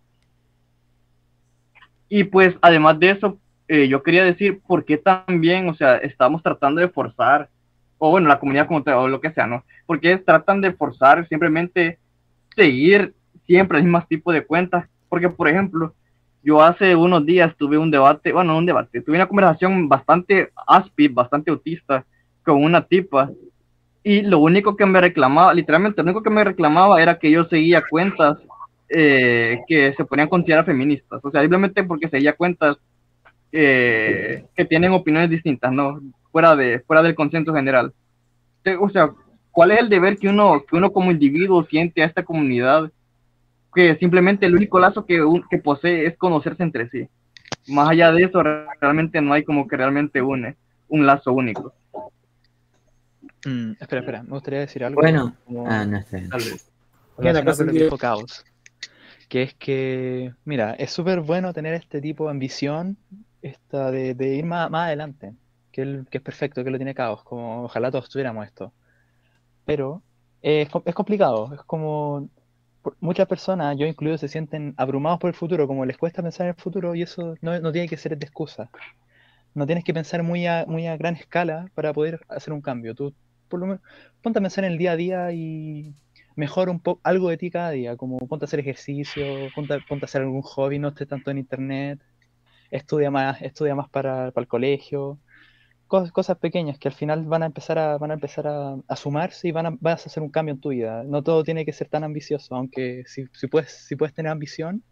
Y 2.08 2.24
pues 2.24 2.54
además 2.60 2.98
de 2.98 3.10
eso, 3.10 3.38
eh, 3.68 3.88
yo 3.88 4.02
quería 4.02 4.24
decir 4.24 4.60
por 4.66 4.84
qué 4.84 4.98
también, 4.98 5.68
o 5.68 5.74
sea, 5.74 5.96
estamos 5.96 6.42
tratando 6.42 6.80
de 6.80 6.88
forzar, 6.88 7.48
o 7.98 8.10
bueno, 8.10 8.28
la 8.28 8.38
comunidad 8.38 8.66
como 8.66 8.82
tal, 8.82 8.94
o 8.94 9.08
lo 9.08 9.20
que 9.20 9.32
sea, 9.32 9.46
¿no? 9.46 9.64
Porque 9.86 10.16
tratan 10.18 10.60
de 10.60 10.72
forzar 10.72 11.26
simplemente 11.28 11.98
seguir 12.54 13.14
siempre 13.46 13.78
el 13.78 13.84
mismo 13.84 14.04
tipo 14.08 14.32
de 14.32 14.44
cuentas. 14.44 14.86
Porque, 15.08 15.28
por 15.28 15.48
ejemplo, 15.48 15.94
yo 16.42 16.62
hace 16.62 16.94
unos 16.94 17.24
días 17.24 17.54
tuve 17.56 17.78
un 17.78 17.90
debate, 17.90 18.32
bueno, 18.32 18.52
no 18.52 18.58
un 18.58 18.66
debate, 18.66 19.00
tuve 19.00 19.16
una 19.16 19.28
conversación 19.28 19.88
bastante 19.88 20.50
áspid, 20.66 21.12
bastante 21.14 21.50
autista 21.50 22.04
con 22.44 22.62
una 22.62 22.82
tipa. 22.82 23.30
Y 24.02 24.20
lo 24.20 24.38
único 24.38 24.76
que 24.76 24.84
me 24.84 25.00
reclamaba, 25.00 25.54
literalmente, 25.54 26.02
lo 26.02 26.10
único 26.10 26.22
que 26.22 26.30
me 26.30 26.44
reclamaba 26.44 27.00
era 27.00 27.18
que 27.18 27.30
yo 27.30 27.44
seguía 27.44 27.82
cuentas 27.88 28.36
eh, 28.88 29.60
que 29.66 29.94
se 29.94 30.04
podían 30.04 30.28
considerar 30.28 30.64
feministas. 30.64 31.20
O 31.22 31.30
sea, 31.30 31.40
simplemente 31.40 31.82
porque 31.84 32.08
seguía 32.08 32.34
cuentas 32.34 32.76
eh, 33.52 34.44
que 34.56 34.64
tienen 34.64 34.92
opiniones 34.92 35.30
distintas, 35.30 35.72
¿no? 35.72 36.00
Fuera, 36.32 36.56
de, 36.56 36.80
fuera 36.80 37.02
del 37.02 37.14
consenso 37.14 37.54
general. 37.54 37.92
O 38.80 38.88
sea, 38.90 39.12
¿cuál 39.52 39.70
es 39.72 39.80
el 39.80 39.88
deber 39.88 40.16
que 40.16 40.28
uno, 40.28 40.64
que 40.68 40.76
uno 40.76 40.92
como 40.92 41.10
individuo 41.10 41.64
siente 41.64 42.02
a 42.02 42.06
esta 42.06 42.24
comunidad? 42.24 42.90
Que 43.74 43.96
simplemente 43.96 44.46
el 44.46 44.54
único 44.56 44.78
lazo 44.78 45.04
que, 45.06 45.22
un- 45.22 45.44
que 45.48 45.58
posee 45.58 46.06
es 46.06 46.16
conocerse 46.16 46.62
entre 46.62 46.88
sí. 46.90 47.08
Más 47.68 47.88
allá 47.88 48.10
de 48.12 48.24
eso, 48.24 48.42
realmente 48.80 49.20
no 49.20 49.32
hay 49.32 49.44
como 49.44 49.66
que 49.68 49.76
realmente 49.76 50.20
une 50.22 50.56
un 50.88 51.06
lazo 51.06 51.32
único. 51.32 51.72
Mm, 53.46 53.72
espera, 53.80 54.00
espera, 54.00 54.22
me 54.22 54.30
gustaría 54.30 54.60
decir 54.60 54.84
algo. 54.84 55.00
Bueno, 55.00 55.34
como- 55.44 55.68
ah, 55.68 55.84
no 55.84 56.00
sé. 56.02 56.28
relacionado 57.18 57.56
con 57.56 57.66
lo 57.66 57.72
que 57.72 57.78
dijo 57.84 57.98
Caos. 57.98 58.44
Que 59.28 59.42
es 59.42 59.54
que, 59.54 60.34
mira, 60.44 60.74
es 60.74 60.92
súper 60.92 61.20
bueno 61.20 61.52
tener 61.52 61.74
este 61.74 62.00
tipo 62.00 62.24
de 62.24 62.30
ambición 62.30 62.98
esta 63.42 63.90
de, 63.90 64.14
de 64.14 64.34
ir 64.36 64.44
más, 64.46 64.70
más 64.70 64.86
adelante. 64.86 65.34
Que, 65.72 65.82
el- 65.82 66.06
que 66.10 66.18
es 66.18 66.24
perfecto, 66.24 66.62
que 66.64 66.70
lo 66.70 66.78
tiene 66.78 66.94
Caos. 66.94 67.22
Como 67.24 67.64
ojalá 67.64 67.90
todos 67.90 68.08
tuviéramos 68.08 68.46
esto. 68.46 68.72
Pero 69.64 70.02
es, 70.42 70.68
es 70.86 70.94
complicado. 70.94 71.54
Es 71.54 71.62
como 71.64 72.30
muchas 73.00 73.28
personas, 73.28 73.76
yo 73.78 73.86
incluido, 73.86 74.18
se 74.18 74.28
sienten 74.28 74.74
abrumados 74.78 75.20
por 75.20 75.28
el 75.30 75.34
futuro, 75.36 75.66
como 75.68 75.84
les 75.86 75.98
cuesta 75.98 76.22
pensar 76.22 76.46
en 76.46 76.54
el 76.56 76.62
futuro, 76.62 76.94
y 76.94 77.02
eso 77.02 77.34
no, 77.42 77.58
no 77.60 77.72
tiene 77.72 77.88
que 77.88 77.96
ser 77.98 78.18
de 78.18 78.26
excusa. 78.26 78.70
No 79.54 79.66
tienes 79.66 79.84
que 79.84 79.94
pensar 79.94 80.22
muy 80.22 80.46
a, 80.46 80.64
muy 80.66 80.86
a 80.86 80.96
gran 80.96 81.16
escala 81.16 81.70
para 81.74 81.92
poder 81.92 82.20
hacer 82.28 82.52
un 82.52 82.60
cambio. 82.62 82.94
Tú, 82.94 83.14
por 83.48 83.60
lo 83.60 83.66
menos, 83.66 83.82
ponte 84.22 84.38
a 84.38 84.42
pensar 84.42 84.64
en 84.64 84.72
el 84.72 84.78
día 84.78 84.92
a 84.92 84.96
día 84.96 85.32
y 85.32 85.94
mejora 86.36 86.70
un 86.70 86.80
poco 86.80 87.00
algo 87.04 87.30
de 87.30 87.36
ti 87.38 87.50
cada 87.50 87.70
día, 87.70 87.96
como 87.96 88.18
ponte 88.18 88.44
a 88.44 88.46
hacer 88.46 88.60
ejercicio, 88.60 89.50
ponte, 89.54 89.80
ponte 89.82 90.04
a 90.04 90.06
hacer 90.06 90.22
algún 90.22 90.42
hobby, 90.42 90.78
no 90.78 90.88
estés 90.88 91.08
tanto 91.08 91.30
en 91.30 91.38
internet, 91.38 92.00
estudia 92.70 93.10
más, 93.10 93.40
estudia 93.42 93.74
más 93.74 93.88
para, 93.90 94.30
para 94.32 94.42
el 94.42 94.48
colegio, 94.48 95.20
cosas, 95.86 96.12
cosas 96.12 96.38
pequeñas 96.38 96.78
que 96.78 96.88
al 96.88 96.94
final 96.94 97.24
van 97.26 97.42
a 97.42 97.46
empezar 97.46 97.78
a, 97.78 97.98
van 97.98 98.10
a 98.10 98.14
empezar 98.14 98.46
a, 98.48 98.76
a 98.88 98.96
sumarse 98.96 99.48
y 99.48 99.52
van 99.52 99.66
a, 99.66 99.76
vas 99.80 100.06
a 100.06 100.08
hacer 100.08 100.22
un 100.22 100.30
cambio 100.30 100.54
en 100.54 100.60
tu 100.60 100.70
vida. 100.70 101.04
No 101.04 101.22
todo 101.22 101.44
tiene 101.44 101.64
que 101.64 101.72
ser 101.72 101.88
tan 101.88 102.04
ambicioso, 102.04 102.54
aunque 102.56 103.04
si, 103.06 103.26
si 103.32 103.48
puedes, 103.48 103.72
si 103.86 103.96
puedes 103.96 104.14
tener 104.14 104.32
ambición 104.32 104.84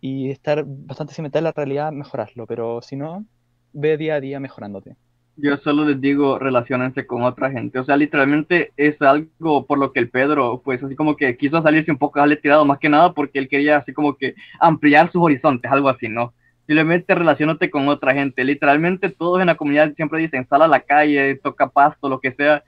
y 0.00 0.30
estar 0.30 0.64
bastante 0.66 1.14
cimentada 1.14 1.40
en 1.40 1.44
la 1.44 1.52
realidad, 1.52 1.92
mejorarlo, 1.92 2.46
pero 2.46 2.82
si 2.82 2.96
no, 2.96 3.26
ve 3.72 3.96
día 3.96 4.16
a 4.16 4.20
día 4.20 4.40
mejorándote. 4.40 4.96
Yo 5.36 5.56
solo 5.58 5.84
les 5.84 6.00
digo, 6.00 6.38
relacionense 6.38 7.06
con 7.06 7.22
otra 7.22 7.50
gente. 7.50 7.78
O 7.80 7.84
sea, 7.84 7.96
literalmente 7.96 8.72
es 8.76 9.00
algo 9.02 9.66
por 9.66 9.78
lo 9.78 9.92
que 9.92 9.98
el 9.98 10.08
Pedro, 10.08 10.62
pues 10.64 10.82
así 10.82 10.94
como 10.94 11.16
que 11.16 11.36
quiso 11.36 11.60
salirse 11.60 11.90
un 11.90 11.98
poco 11.98 12.20
al 12.20 12.38
tirado, 12.40 12.64
más 12.64 12.78
que 12.78 12.88
nada 12.88 13.12
porque 13.12 13.40
él 13.40 13.48
quería 13.48 13.78
así 13.78 13.92
como 13.92 14.16
que 14.16 14.34
ampliar 14.60 15.10
sus 15.10 15.22
horizontes, 15.22 15.70
algo 15.70 15.88
así, 15.88 16.08
¿no? 16.08 16.32
Simplemente 16.66 17.14
relacionate 17.14 17.68
con 17.68 17.88
otra 17.88 18.14
gente. 18.14 18.44
Literalmente 18.44 19.10
todos 19.10 19.40
en 19.40 19.48
la 19.48 19.56
comunidad 19.56 19.92
siempre 19.96 20.20
dicen, 20.20 20.46
sal 20.48 20.62
a 20.62 20.68
la 20.68 20.80
calle, 20.80 21.34
toca 21.42 21.68
pasto, 21.68 22.08
lo 22.08 22.20
que 22.20 22.32
sea, 22.32 22.62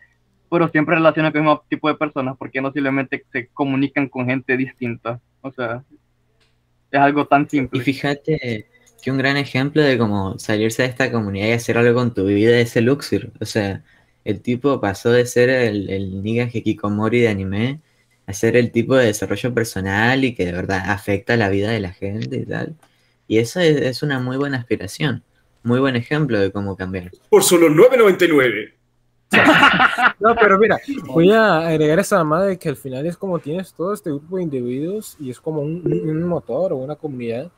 pero 0.51 0.69
siempre 0.69 0.97
relaciona 0.97 1.31
con 1.31 1.39
el 1.39 1.45
mismo 1.45 1.63
tipo 1.69 1.89
de 1.89 1.95
personas, 1.95 2.37
porque 2.37 2.61
no 2.61 2.73
simplemente 2.73 3.25
se 3.31 3.47
comunican 3.49 4.09
con 4.09 4.27
gente 4.27 4.57
distinta. 4.57 5.21
O 5.41 5.53
sea, 5.53 5.85
es 6.91 7.01
algo 7.01 7.27
tan 7.27 7.49
simple. 7.49 7.81
Y 7.81 7.85
fíjate 7.85 8.67
que 9.03 9.11
un 9.11 9.19
gran 9.19 9.37
ejemplo 9.37 9.83
de 9.83 9.99
cómo 9.99 10.39
salirse 10.39 10.83
de 10.83 10.89
esta 10.89 11.11
comunidad 11.13 11.49
y 11.49 11.53
hacer 11.53 11.79
algo 11.79 11.95
con 11.95 12.15
tu 12.15 12.25
vida 12.25 12.59
es 12.59 12.77
el 12.77 12.87
Luxor. 12.87 13.31
O 13.41 13.45
sea, 13.45 13.83
el 14.25 14.41
tipo 14.41 14.81
pasó 14.81 15.11
de 15.13 15.27
ser 15.27 15.51
el, 15.51 15.89
el 15.91 16.23
Niga 16.23 16.49
Hikikomori 16.53 17.21
de 17.21 17.29
anime 17.29 17.81
a 18.27 18.33
ser 18.33 18.57
el 18.57 18.73
tipo 18.73 18.97
de 18.97 19.07
desarrollo 19.07 19.55
personal 19.55 20.25
y 20.25 20.35
que 20.35 20.47
de 20.47 20.53
verdad 20.53 20.91
afecta 20.91 21.37
la 21.37 21.49
vida 21.49 21.71
de 21.71 21.81
la 21.81 21.93
gente 21.93 22.37
y 22.37 22.45
tal. 22.45 22.75
Y 23.29 23.39
eso 23.39 23.61
es, 23.61 23.77
es 23.77 24.03
una 24.03 24.19
muy 24.19 24.37
buena 24.37 24.59
aspiración, 24.59 25.23
muy 25.63 25.79
buen 25.79 25.97
ejemplo 25.97 26.39
de 26.41 26.51
cómo 26.51 26.77
cambiar. 26.77 27.11
Por 27.29 27.43
solo 27.45 27.69
9.99. 27.69 28.73
No, 30.21 30.35
pero 30.35 30.59
mira, 30.59 30.79
voy 31.07 31.31
a 31.31 31.67
agregar 31.69 31.99
esa 31.99 32.17
mamada 32.19 32.47
de 32.47 32.59
que 32.59 32.69
al 32.69 32.77
final 32.77 33.05
es 33.07 33.17
como 33.17 33.39
tienes 33.39 33.73
todo 33.75 33.93
este 33.93 34.11
grupo 34.11 34.37
de 34.37 34.45
individuos 34.45 35.17
y 35.21 35.31
es 35.31 35.41
como 35.41 35.61
un 35.61 36.23
motor 36.23 36.73
o 36.73 36.77
una 36.77 36.97
comunidad. 36.97 37.51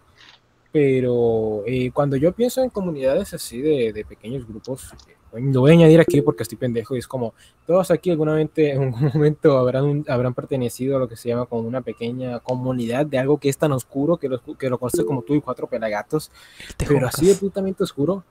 Pero 0.71 1.63
eh, 1.67 1.91
cuando 1.93 2.17
yo 2.17 2.33
pienso 2.33 2.63
en 2.63 2.71
comunidades 2.71 3.33
así 3.33 3.61
de, 3.61 3.93
de 3.93 4.05
pequeños 4.05 4.47
grupos, 4.47 4.93
eh, 5.09 5.41
lo 5.41 5.61
voy 5.61 5.71
a 5.71 5.75
añadir 5.75 6.01
aquí 6.01 6.21
porque 6.21 6.43
estoy 6.43 6.59
pendejo 6.59 6.95
y 6.95 6.99
es 6.99 7.09
como 7.09 7.35
todos 7.67 7.91
aquí 7.91 8.11
alguna 8.11 8.35
mente, 8.35 8.71
en 8.73 8.83
algún 8.95 9.11
momento 9.15 9.57
habrán, 9.57 10.05
habrán 10.09 10.35
pertenecido 10.35 10.97
a 10.97 11.01
lo 11.01 11.09
que 11.09 11.17
se 11.17 11.29
llama 11.29 11.47
como 11.47 11.63
una 11.63 11.81
pequeña 11.81 12.41
comunidad 12.41 13.07
de 13.07 13.19
algo 13.19 13.39
que 13.39 13.49
es 13.49 13.57
tan 13.57 13.73
oscuro 13.73 14.19
que 14.19 14.29
lo, 14.29 14.41
que 14.59 14.69
lo 14.69 14.79
conoces 14.79 15.05
como 15.05 15.23
tú 15.23 15.35
y 15.35 15.41
cuatro 15.41 15.67
pelagatos, 15.67 16.31
pero 16.77 17.07
así 17.07 17.27
de 17.27 17.35
putamente 17.35 17.83
oscuro 17.83 18.25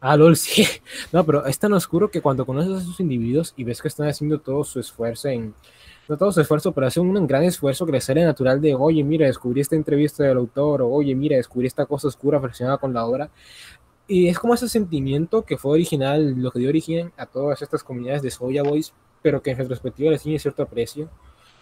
Ah, 0.00 0.16
LOL, 0.16 0.36
sí. 0.36 0.64
No, 1.12 1.24
pero 1.24 1.44
es 1.46 1.58
tan 1.58 1.72
oscuro 1.72 2.10
que 2.10 2.20
cuando 2.20 2.46
conoces 2.46 2.72
a 2.72 2.78
esos 2.78 3.00
individuos 3.00 3.52
y 3.56 3.64
ves 3.64 3.82
que 3.82 3.88
están 3.88 4.08
haciendo 4.08 4.40
todo 4.40 4.64
su 4.64 4.80
esfuerzo 4.80 5.28
en. 5.28 5.54
No 6.08 6.16
todo 6.16 6.32
su 6.32 6.40
esfuerzo, 6.40 6.72
pero 6.72 6.86
hacen 6.86 7.06
un 7.06 7.26
gran 7.26 7.42
esfuerzo 7.42 7.84
que 7.84 7.92
les 7.92 8.04
sale 8.04 8.24
natural 8.24 8.62
de, 8.62 8.74
oye, 8.74 9.04
mira, 9.04 9.26
descubrí 9.26 9.60
esta 9.60 9.76
entrevista 9.76 10.24
del 10.24 10.38
autor, 10.38 10.80
o 10.80 10.88
oye, 10.88 11.14
mira, 11.14 11.36
descubrí 11.36 11.66
esta 11.66 11.84
cosa 11.84 12.08
oscura 12.08 12.38
relacionada 12.38 12.78
con 12.78 12.94
la 12.94 13.04
obra. 13.04 13.30
Y 14.06 14.28
es 14.28 14.38
como 14.38 14.54
ese 14.54 14.70
sentimiento 14.70 15.42
que 15.42 15.58
fue 15.58 15.72
original, 15.72 16.34
lo 16.38 16.50
que 16.50 16.60
dio 16.60 16.70
origen 16.70 17.12
a 17.18 17.26
todas 17.26 17.60
estas 17.60 17.84
comunidades 17.84 18.22
de 18.22 18.30
Soya 18.30 18.62
Boys, 18.62 18.94
pero 19.20 19.42
que 19.42 19.50
en 19.50 19.58
retrospectiva 19.58 20.10
les 20.10 20.22
tiene 20.22 20.38
cierto 20.38 20.62
aprecio. 20.62 21.10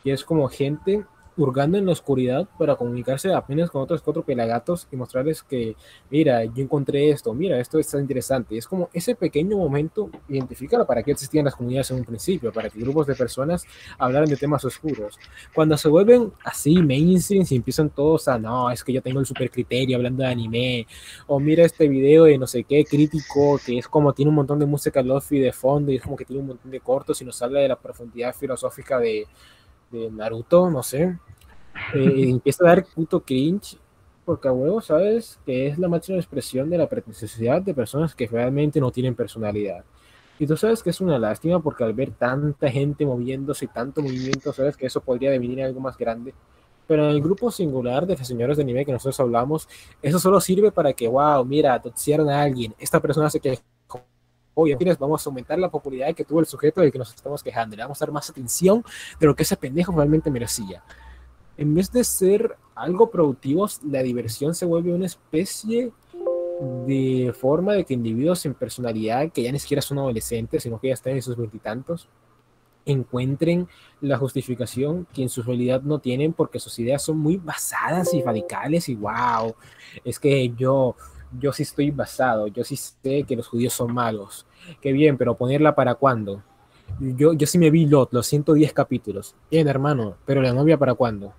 Y 0.04 0.12
es 0.12 0.24
como 0.24 0.48
gente 0.48 1.04
hurgando 1.36 1.76
en 1.78 1.86
la 1.86 1.92
oscuridad 1.92 2.48
para 2.58 2.76
comunicarse 2.76 3.32
apenas 3.32 3.70
con 3.70 3.82
otros 3.82 4.02
cuatro 4.02 4.22
pelagatos 4.22 4.88
y 4.90 4.96
mostrarles 4.96 5.42
que, 5.42 5.76
mira, 6.10 6.44
yo 6.44 6.62
encontré 6.62 7.10
esto, 7.10 7.34
mira, 7.34 7.60
esto 7.60 7.78
está 7.78 8.00
interesante. 8.00 8.56
Es 8.56 8.66
como 8.66 8.88
ese 8.92 9.14
pequeño 9.14 9.56
momento, 9.56 10.10
identifica 10.28 10.84
para 10.86 11.02
qué 11.02 11.12
existían 11.12 11.44
las 11.44 11.54
comunidades 11.54 11.90
en 11.90 11.98
un 11.98 12.04
principio, 12.04 12.52
para 12.52 12.70
que 12.70 12.80
grupos 12.80 13.06
de 13.06 13.14
personas 13.14 13.64
hablaran 13.98 14.28
de 14.28 14.36
temas 14.36 14.64
oscuros. 14.64 15.18
Cuando 15.54 15.76
se 15.76 15.88
vuelven 15.88 16.32
así 16.44 16.82
mainstream 16.82 17.44
y 17.48 17.56
empiezan 17.56 17.90
todos 17.90 18.28
a, 18.28 18.38
no, 18.38 18.70
es 18.70 18.82
que 18.82 18.92
yo 18.92 19.02
tengo 19.02 19.20
el 19.20 19.26
super 19.26 19.50
criterio 19.50 19.96
hablando 19.96 20.22
de 20.22 20.30
anime, 20.30 20.86
o 21.26 21.38
mira 21.38 21.64
este 21.64 21.88
video 21.88 22.24
de 22.24 22.38
no 22.38 22.46
sé 22.46 22.64
qué 22.64 22.84
crítico, 22.84 23.60
que 23.64 23.78
es 23.78 23.88
como 23.88 24.12
tiene 24.12 24.30
un 24.30 24.36
montón 24.36 24.58
de 24.58 24.66
música 24.66 25.02
lofi 25.02 25.38
de 25.38 25.52
fondo 25.52 25.92
y 25.92 25.96
es 25.96 26.02
como 26.02 26.16
que 26.16 26.24
tiene 26.24 26.40
un 26.40 26.48
montón 26.48 26.70
de 26.70 26.80
cortos 26.80 27.20
y 27.20 27.24
nos 27.24 27.40
habla 27.42 27.60
de 27.60 27.68
la 27.68 27.76
profundidad 27.76 28.34
filosófica 28.34 28.98
de 28.98 29.26
de 29.90 30.10
Naruto, 30.10 30.70
no 30.70 30.82
sé, 30.82 31.18
eh, 31.94 32.28
empieza 32.30 32.64
a 32.64 32.68
dar 32.68 32.84
puto 32.84 33.20
cringe, 33.20 33.78
porque 34.24 34.48
a 34.48 34.52
huevo 34.52 34.80
sabes 34.80 35.38
que 35.46 35.68
es 35.68 35.78
la 35.78 35.88
máxima 35.88 36.18
expresión 36.18 36.68
de 36.68 36.78
la 36.78 36.88
pretenciosidad 36.88 37.62
de 37.62 37.74
personas 37.74 38.14
que 38.14 38.26
realmente 38.26 38.80
no 38.80 38.90
tienen 38.90 39.14
personalidad. 39.14 39.84
Y 40.38 40.46
tú 40.46 40.56
sabes 40.56 40.82
que 40.82 40.90
es 40.90 41.00
una 41.00 41.18
lástima 41.18 41.60
porque 41.60 41.84
al 41.84 41.94
ver 41.94 42.10
tanta 42.10 42.70
gente 42.70 43.06
moviéndose 43.06 43.64
y 43.64 43.68
tanto 43.68 44.02
movimiento, 44.02 44.52
sabes 44.52 44.76
que 44.76 44.86
eso 44.86 45.00
podría 45.00 45.30
devenir 45.30 45.62
algo 45.62 45.80
más 45.80 45.96
grande. 45.96 46.34
Pero 46.86 47.04
en 47.04 47.10
el 47.10 47.22
grupo 47.22 47.50
singular 47.50 48.06
de 48.06 48.16
señores 48.16 48.56
de 48.56 48.62
anime 48.62 48.84
que 48.84 48.92
nosotros 48.92 49.18
hablamos, 49.20 49.68
eso 50.02 50.18
solo 50.18 50.40
sirve 50.40 50.70
para 50.70 50.92
que, 50.92 51.08
wow, 51.08 51.44
mira, 51.44 51.80
toxieron 51.80 52.28
a 52.28 52.42
alguien, 52.42 52.74
esta 52.78 53.00
persona 53.00 53.30
se 53.30 53.40
quejó, 53.40 53.62
oye, 54.56 54.76
vamos 54.98 55.24
a 55.24 55.30
aumentar 55.30 55.58
la 55.58 55.70
popularidad 55.70 56.14
que 56.14 56.24
tuvo 56.24 56.40
el 56.40 56.46
sujeto 56.46 56.80
del 56.80 56.90
que 56.90 56.98
nos 56.98 57.14
estamos 57.14 57.42
quejando, 57.42 57.76
le 57.76 57.82
vamos 57.82 58.02
a 58.02 58.06
dar 58.06 58.12
más 58.12 58.28
atención 58.28 58.84
de 59.20 59.26
lo 59.26 59.36
que 59.36 59.44
ese 59.44 59.56
pendejo 59.56 59.92
realmente 59.92 60.30
merecía 60.30 60.82
en 61.56 61.74
vez 61.74 61.90
de 61.90 62.04
ser 62.04 62.56
algo 62.74 63.10
productivo, 63.10 63.66
la 63.84 64.02
diversión 64.02 64.54
se 64.54 64.66
vuelve 64.66 64.92
una 64.92 65.06
especie 65.06 65.92
de 66.86 67.34
forma 67.38 67.74
de 67.74 67.84
que 67.84 67.94
individuos 67.94 68.40
sin 68.40 68.54
personalidad, 68.54 69.30
que 69.30 69.42
ya 69.42 69.52
ni 69.52 69.58
siquiera 69.58 69.82
son 69.82 69.98
adolescentes, 69.98 70.62
sino 70.62 70.78
que 70.78 70.88
ya 70.88 70.94
están 70.94 71.14
en 71.14 71.22
sus 71.22 71.36
veintitantos, 71.36 72.08
encuentren 72.84 73.68
la 74.00 74.16
justificación 74.16 75.06
que 75.12 75.22
en 75.22 75.28
su 75.28 75.42
realidad 75.42 75.82
no 75.82 75.98
tienen 75.98 76.32
porque 76.32 76.60
sus 76.60 76.78
ideas 76.78 77.02
son 77.02 77.18
muy 77.18 77.36
basadas 77.36 78.14
y 78.14 78.22
radicales 78.22 78.88
y 78.88 78.94
wow, 78.94 79.54
es 80.04 80.20
que 80.20 80.50
yo, 80.50 80.94
yo 81.38 81.52
sí 81.52 81.64
estoy 81.64 81.90
basado, 81.90 82.46
yo 82.46 82.64
sí 82.64 82.76
sé 82.76 83.24
que 83.24 83.36
los 83.36 83.48
judíos 83.48 83.72
son 83.72 83.92
malos. 83.92 84.45
Qué 84.80 84.92
bien, 84.92 85.16
pero 85.16 85.36
ponerla 85.36 85.74
para 85.74 85.94
cuándo? 85.94 86.42
Yo, 87.00 87.32
yo 87.34 87.46
sí 87.46 87.58
me 87.58 87.70
vi 87.70 87.86
Lot, 87.86 88.12
los 88.12 88.26
110 88.26 88.72
capítulos. 88.72 89.34
Bien, 89.50 89.68
hermano, 89.68 90.18
pero 90.24 90.40
la 90.40 90.52
novia 90.52 90.78
para 90.78 90.94
cuándo? 90.94 91.34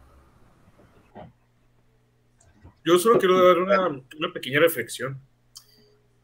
Yo 2.85 2.97
solo 2.97 3.19
quiero 3.19 3.45
dar 3.45 3.57
una, 3.59 3.87
una 3.87 4.33
pequeña 4.33 4.59
reflexión. 4.59 5.19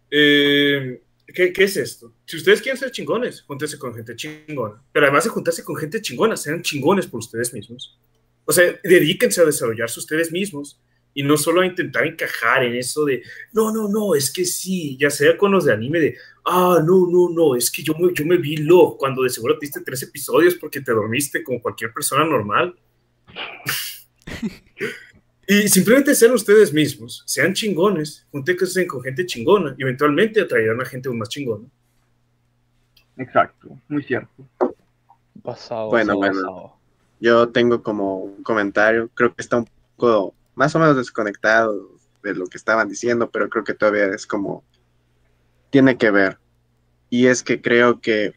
Eh, 0.09 1.01
¿qué, 1.27 1.51
¿qué, 1.51 1.63
es 1.63 1.75
esto? 1.75 2.13
Si 2.25 2.37
ustedes 2.37 2.61
quieren 2.61 2.79
ser 2.79 2.91
chingones, 2.91 3.41
júntense 3.41 3.77
con 3.77 3.93
gente 3.93 4.15
chingona. 4.15 4.81
Pero 4.91 5.05
además 5.05 5.23
de 5.23 5.31
juntarse 5.31 5.63
con 5.63 5.75
gente 5.75 6.01
chingona, 6.01 6.37
sean 6.37 6.61
chingones 6.61 7.07
por 7.07 7.19
ustedes 7.19 7.53
mismos. 7.53 7.99
O 8.45 8.51
sea, 8.51 8.79
dedíquense 8.83 9.41
a 9.41 9.45
desarrollarse 9.45 9.99
ustedes 9.99 10.31
mismos 10.31 10.79
y 11.13 11.23
no 11.23 11.37
solo 11.37 11.61
a 11.61 11.65
intentar 11.65 12.05
encajar 12.05 12.63
en 12.63 12.75
eso 12.75 13.05
de, 13.05 13.23
no, 13.51 13.71
no, 13.71 13.87
no, 13.87 14.15
es 14.15 14.31
que 14.31 14.45
sí, 14.45 14.97
ya 14.99 15.09
sea 15.09 15.37
con 15.37 15.51
los 15.51 15.65
de 15.65 15.73
anime 15.73 15.99
de, 15.99 16.17
ah, 16.45 16.79
no, 16.83 17.07
no, 17.07 17.29
no, 17.29 17.55
es 17.55 17.71
que 17.71 17.83
yo 17.83 17.93
me, 17.99 18.13
yo 18.13 18.25
me 18.25 18.37
vi 18.37 18.57
lo 18.57 18.97
cuando 18.97 19.23
de 19.23 19.29
seguro 19.29 19.57
te 19.57 19.65
diste 19.65 19.81
tres 19.81 20.03
episodios 20.03 20.55
porque 20.55 20.81
te 20.81 20.91
dormiste 20.91 21.43
como 21.43 21.61
cualquier 21.61 21.93
persona 21.93 22.25
normal. 22.25 22.75
Y 25.45 25.67
simplemente 25.67 26.15
sean 26.15 26.31
ustedes 26.31 26.71
mismos, 26.71 27.21
sean 27.25 27.53
chingones, 27.53 28.25
júntense 28.31 28.87
con 28.87 29.01
gente 29.01 29.25
chingona 29.25 29.75
y 29.77 29.83
eventualmente 29.83 30.41
atraerán 30.41 30.79
a 30.79 30.85
gente 30.85 31.09
aún 31.09 31.19
más 31.19 31.27
chingona. 31.27 31.67
Exacto, 33.17 33.77
muy 33.89 34.03
cierto. 34.03 34.31
Pasado, 35.43 35.89
bueno, 35.89 36.15
bueno. 36.15 36.77
Yo 37.19 37.49
tengo 37.49 37.83
como 37.83 38.19
un 38.19 38.43
comentario, 38.43 39.09
creo 39.13 39.33
que 39.35 39.41
está 39.41 39.57
un 39.57 39.67
poco 39.97 40.33
más 40.55 40.73
o 40.75 40.79
menos 40.79 40.95
desconectado 40.95 41.91
de 42.23 42.35
lo 42.35 42.47
que 42.47 42.57
estaban 42.57 42.87
diciendo, 42.87 43.29
pero 43.29 43.49
creo 43.49 43.65
que 43.65 43.73
todavía 43.73 44.05
es 44.07 44.25
como 44.25 44.63
tiene 45.73 45.97
que 45.97 46.11
ver. 46.11 46.37
Y 47.09 47.25
es 47.25 47.41
que 47.41 47.59
creo 47.59 47.99
que 47.99 48.35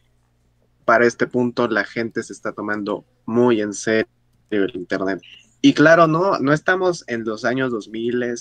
para 0.85 1.05
este 1.05 1.27
punto 1.27 1.67
la 1.67 1.83
gente 1.83 2.23
se 2.23 2.33
está 2.33 2.51
tomando 2.51 3.05
muy 3.27 3.61
en 3.61 3.75
serio 3.75 4.07
el 4.49 4.75
Internet. 4.75 5.21
Y 5.61 5.73
claro, 5.73 6.07
no, 6.07 6.39
no 6.39 6.51
estamos 6.51 7.03
en 7.05 7.25
los 7.25 7.45
años 7.45 7.69
2000 7.71 8.33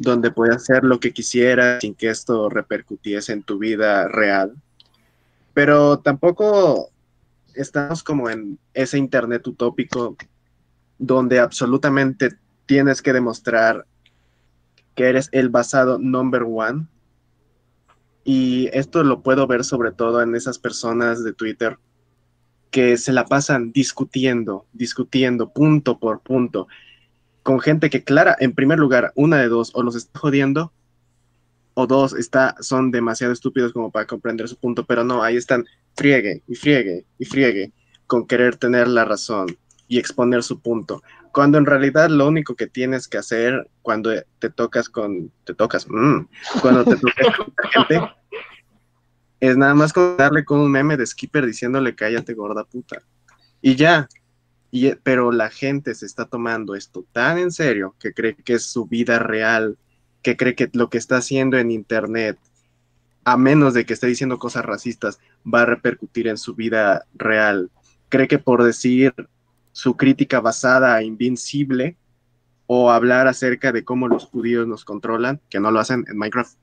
donde 0.00 0.30
puedes 0.30 0.56
hacer 0.56 0.84
lo 0.84 1.00
que 1.00 1.14
quisieras 1.14 1.80
sin 1.80 1.94
que 1.94 2.10
esto 2.10 2.50
repercutiese 2.50 3.32
en 3.32 3.42
tu 3.42 3.58
vida 3.58 4.06
real. 4.06 4.54
Pero 5.54 6.00
tampoco 6.00 6.90
estamos 7.54 8.02
como 8.02 8.28
en 8.28 8.58
ese 8.74 8.98
internet 8.98 9.46
utópico 9.46 10.14
donde 10.98 11.38
absolutamente 11.38 12.36
tienes 12.66 13.00
que 13.00 13.14
demostrar 13.14 13.86
que 14.94 15.08
eres 15.08 15.30
el 15.32 15.48
basado 15.48 15.98
number 15.98 16.42
one. 16.42 16.86
Y 18.28 18.68
esto 18.72 19.04
lo 19.04 19.22
puedo 19.22 19.46
ver 19.46 19.62
sobre 19.62 19.92
todo 19.92 20.20
en 20.20 20.34
esas 20.34 20.58
personas 20.58 21.22
de 21.22 21.32
Twitter 21.32 21.78
que 22.72 22.96
se 22.96 23.12
la 23.12 23.24
pasan 23.24 23.70
discutiendo, 23.70 24.66
discutiendo 24.72 25.52
punto 25.52 26.00
por 26.00 26.22
punto, 26.22 26.66
con 27.44 27.60
gente 27.60 27.88
que, 27.88 28.02
clara, 28.02 28.36
en 28.40 28.52
primer 28.52 28.80
lugar, 28.80 29.12
una 29.14 29.38
de 29.38 29.46
dos, 29.46 29.70
o 29.74 29.84
los 29.84 29.94
está 29.94 30.18
jodiendo, 30.18 30.72
o 31.74 31.86
dos, 31.86 32.14
está, 32.14 32.56
son 32.58 32.90
demasiado 32.90 33.32
estúpidos 33.32 33.72
como 33.72 33.92
para 33.92 34.08
comprender 34.08 34.48
su 34.48 34.56
punto, 34.56 34.84
pero 34.84 35.04
no, 35.04 35.22
ahí 35.22 35.36
están, 35.36 35.64
friegue 35.94 36.42
y 36.48 36.56
friegue 36.56 37.06
y 37.20 37.26
friegue 37.26 37.72
con 38.08 38.26
querer 38.26 38.56
tener 38.56 38.88
la 38.88 39.04
razón 39.04 39.56
y 39.86 40.00
exponer 40.00 40.42
su 40.42 40.58
punto. 40.58 41.00
Cuando 41.36 41.58
en 41.58 41.66
realidad 41.66 42.08
lo 42.08 42.26
único 42.26 42.54
que 42.54 42.66
tienes 42.66 43.08
que 43.08 43.18
hacer 43.18 43.68
cuando 43.82 44.10
te 44.38 44.48
tocas 44.48 44.88
con, 44.88 45.30
te 45.44 45.52
tocas, 45.52 45.86
mm, 45.86 46.28
cuando 46.62 46.82
te 46.82 46.96
tocas 46.96 47.26
con 47.36 47.52
gente, 47.70 48.00
es 49.40 49.54
nada 49.54 49.74
más 49.74 49.92
con 49.92 50.16
darle 50.16 50.46
con 50.46 50.60
un 50.60 50.70
meme 50.70 50.96
de 50.96 51.04
Skipper 51.04 51.44
diciéndole 51.44 51.94
cállate 51.94 52.32
gorda 52.32 52.64
puta. 52.64 53.02
Y 53.60 53.74
ya. 53.74 54.08
Y, 54.70 54.94
pero 54.94 55.30
la 55.30 55.50
gente 55.50 55.94
se 55.94 56.06
está 56.06 56.24
tomando 56.24 56.74
esto 56.74 57.04
tan 57.12 57.36
en 57.36 57.52
serio 57.52 57.94
que 58.00 58.14
cree 58.14 58.34
que 58.34 58.54
es 58.54 58.64
su 58.64 58.86
vida 58.86 59.18
real, 59.18 59.76
que 60.22 60.38
cree 60.38 60.54
que 60.54 60.70
lo 60.72 60.88
que 60.88 60.96
está 60.96 61.18
haciendo 61.18 61.58
en 61.58 61.70
internet, 61.70 62.38
a 63.24 63.36
menos 63.36 63.74
de 63.74 63.84
que 63.84 63.92
esté 63.92 64.06
diciendo 64.06 64.38
cosas 64.38 64.64
racistas, 64.64 65.18
va 65.44 65.60
a 65.60 65.66
repercutir 65.66 66.28
en 66.28 66.38
su 66.38 66.54
vida 66.54 67.04
real. 67.12 67.70
Cree 68.08 68.26
que 68.26 68.38
por 68.38 68.64
decir 68.64 69.12
su 69.76 69.94
crítica 69.94 70.40
basada 70.40 70.94
a 70.94 71.02
Invincible 71.02 71.98
o 72.66 72.90
hablar 72.90 73.28
acerca 73.28 73.72
de 73.72 73.84
cómo 73.84 74.08
los 74.08 74.24
judíos 74.24 74.66
nos 74.66 74.86
controlan, 74.86 75.38
que 75.50 75.60
no 75.60 75.70
lo 75.70 75.80
hacen 75.80 76.06
en 76.08 76.16
Minecraft, 76.16 76.56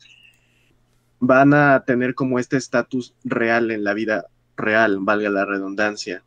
van 1.20 1.54
a 1.54 1.84
tener 1.86 2.16
como 2.16 2.40
este 2.40 2.58
estatus 2.58 3.14
real 3.24 3.70
en 3.70 3.84
la 3.84 3.94
vida 3.94 4.26
real, 4.58 4.98
valga 5.00 5.30
la 5.30 5.46
redundancia. 5.46 6.24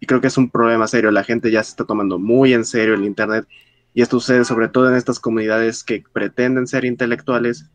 Y 0.00 0.06
creo 0.06 0.22
que 0.22 0.28
es 0.28 0.38
un 0.38 0.48
problema 0.48 0.88
serio. 0.88 1.10
La 1.10 1.24
gente 1.24 1.50
ya 1.50 1.62
se 1.62 1.72
está 1.72 1.84
tomando 1.84 2.18
muy 2.18 2.54
en 2.54 2.64
serio 2.64 2.94
el 2.94 3.04
Internet. 3.04 3.46
Y 3.92 4.00
esto 4.00 4.18
sucede 4.18 4.46
sobre 4.46 4.68
todo 4.68 4.88
en 4.88 4.96
estas 4.96 5.20
comunidades 5.20 5.84
que 5.84 6.04
pretenden 6.10 6.66
ser 6.66 6.86
intelectuales, 6.86 7.66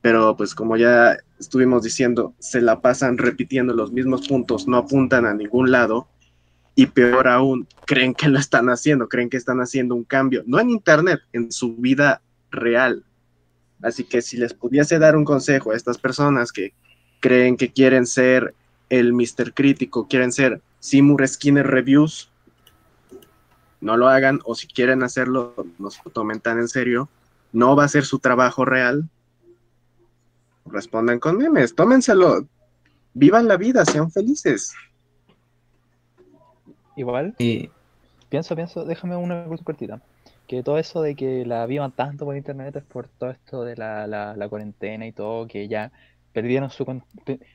pero 0.00 0.34
pues 0.34 0.54
como 0.54 0.78
ya 0.78 1.18
estuvimos 1.38 1.82
diciendo, 1.82 2.34
se 2.38 2.62
la 2.62 2.80
pasan 2.80 3.18
repitiendo 3.18 3.74
los 3.74 3.92
mismos 3.92 4.26
puntos, 4.26 4.66
no 4.66 4.78
apuntan 4.78 5.26
a 5.26 5.34
ningún 5.34 5.70
lado. 5.70 6.08
Y 6.78 6.86
peor 6.86 7.26
aún, 7.26 7.66
creen 7.86 8.14
que 8.14 8.28
lo 8.28 8.38
están 8.38 8.68
haciendo, 8.68 9.08
creen 9.08 9.28
que 9.28 9.36
están 9.36 9.58
haciendo 9.58 9.96
un 9.96 10.04
cambio, 10.04 10.44
no 10.46 10.60
en 10.60 10.70
Internet, 10.70 11.18
en 11.32 11.50
su 11.50 11.74
vida 11.74 12.22
real. 12.52 13.04
Así 13.82 14.04
que 14.04 14.22
si 14.22 14.36
les 14.36 14.54
pudiese 14.54 15.00
dar 15.00 15.16
un 15.16 15.24
consejo 15.24 15.72
a 15.72 15.74
estas 15.74 15.98
personas 15.98 16.52
que 16.52 16.74
creen 17.18 17.56
que 17.56 17.72
quieren 17.72 18.06
ser 18.06 18.54
el 18.90 19.12
Mr. 19.12 19.54
Crítico, 19.54 20.06
quieren 20.06 20.30
ser 20.30 20.60
Seymour 20.78 21.26
Skinner 21.26 21.66
Reviews, 21.66 22.30
no 23.80 23.96
lo 23.96 24.06
hagan, 24.06 24.38
o 24.44 24.54
si 24.54 24.68
quieren 24.68 25.02
hacerlo, 25.02 25.56
no 25.80 25.90
se 25.90 26.00
tomen 26.12 26.38
tan 26.38 26.60
en 26.60 26.68
serio, 26.68 27.08
no 27.52 27.74
va 27.74 27.86
a 27.86 27.88
ser 27.88 28.04
su 28.04 28.20
trabajo 28.20 28.64
real. 28.64 29.10
Respondan 30.64 31.18
con 31.18 31.38
memes, 31.38 31.74
tómenselo, 31.74 32.46
vivan 33.14 33.48
la 33.48 33.56
vida, 33.56 33.84
sean 33.84 34.12
felices. 34.12 34.74
Igual. 36.98 37.34
Y 37.38 37.70
pienso, 38.28 38.56
pienso, 38.56 38.84
déjame 38.84 39.16
una 39.16 39.44
cosa 39.44 39.64
cortita. 39.64 40.02
Que 40.48 40.62
todo 40.62 40.78
eso 40.78 41.00
de 41.02 41.14
que 41.14 41.46
la 41.46 41.64
vivan 41.66 41.92
tanto 41.92 42.24
por 42.24 42.36
internet 42.36 42.74
es 42.74 42.84
por 42.84 43.06
todo 43.06 43.30
esto 43.30 43.64
de 43.64 43.76
la, 43.76 44.06
la, 44.06 44.34
la 44.34 44.48
cuarentena 44.48 45.06
y 45.06 45.12
todo, 45.12 45.46
que 45.46 45.68
ya 45.68 45.92
perdieron 46.32 46.70
su... 46.70 46.84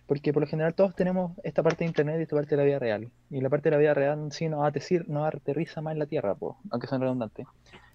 Porque 0.06 0.32
por 0.32 0.44
lo 0.44 0.48
general 0.48 0.74
todos 0.74 0.96
tenemos 0.96 1.32
esta 1.44 1.62
parte 1.62 1.84
de 1.84 1.90
internet 1.90 2.20
y 2.20 2.24
esta 2.24 2.36
parte 2.36 2.52
de 2.52 2.58
la 2.58 2.64
vida 2.64 2.80
real. 2.80 3.10
Y 3.30 3.42
la 3.42 3.50
parte 3.50 3.70
de 3.70 3.76
la 3.76 3.80
vida 3.80 3.94
real 3.94 4.32
sí 4.32 4.48
nos, 4.48 4.62
aterri- 4.62 5.06
nos 5.08 5.28
aterriza 5.28 5.82
más 5.82 5.94
en 5.94 6.00
la 6.00 6.06
tierra, 6.06 6.36
po, 6.36 6.58
aunque 6.70 6.88
son 6.88 7.02
redundantes. 7.02 7.46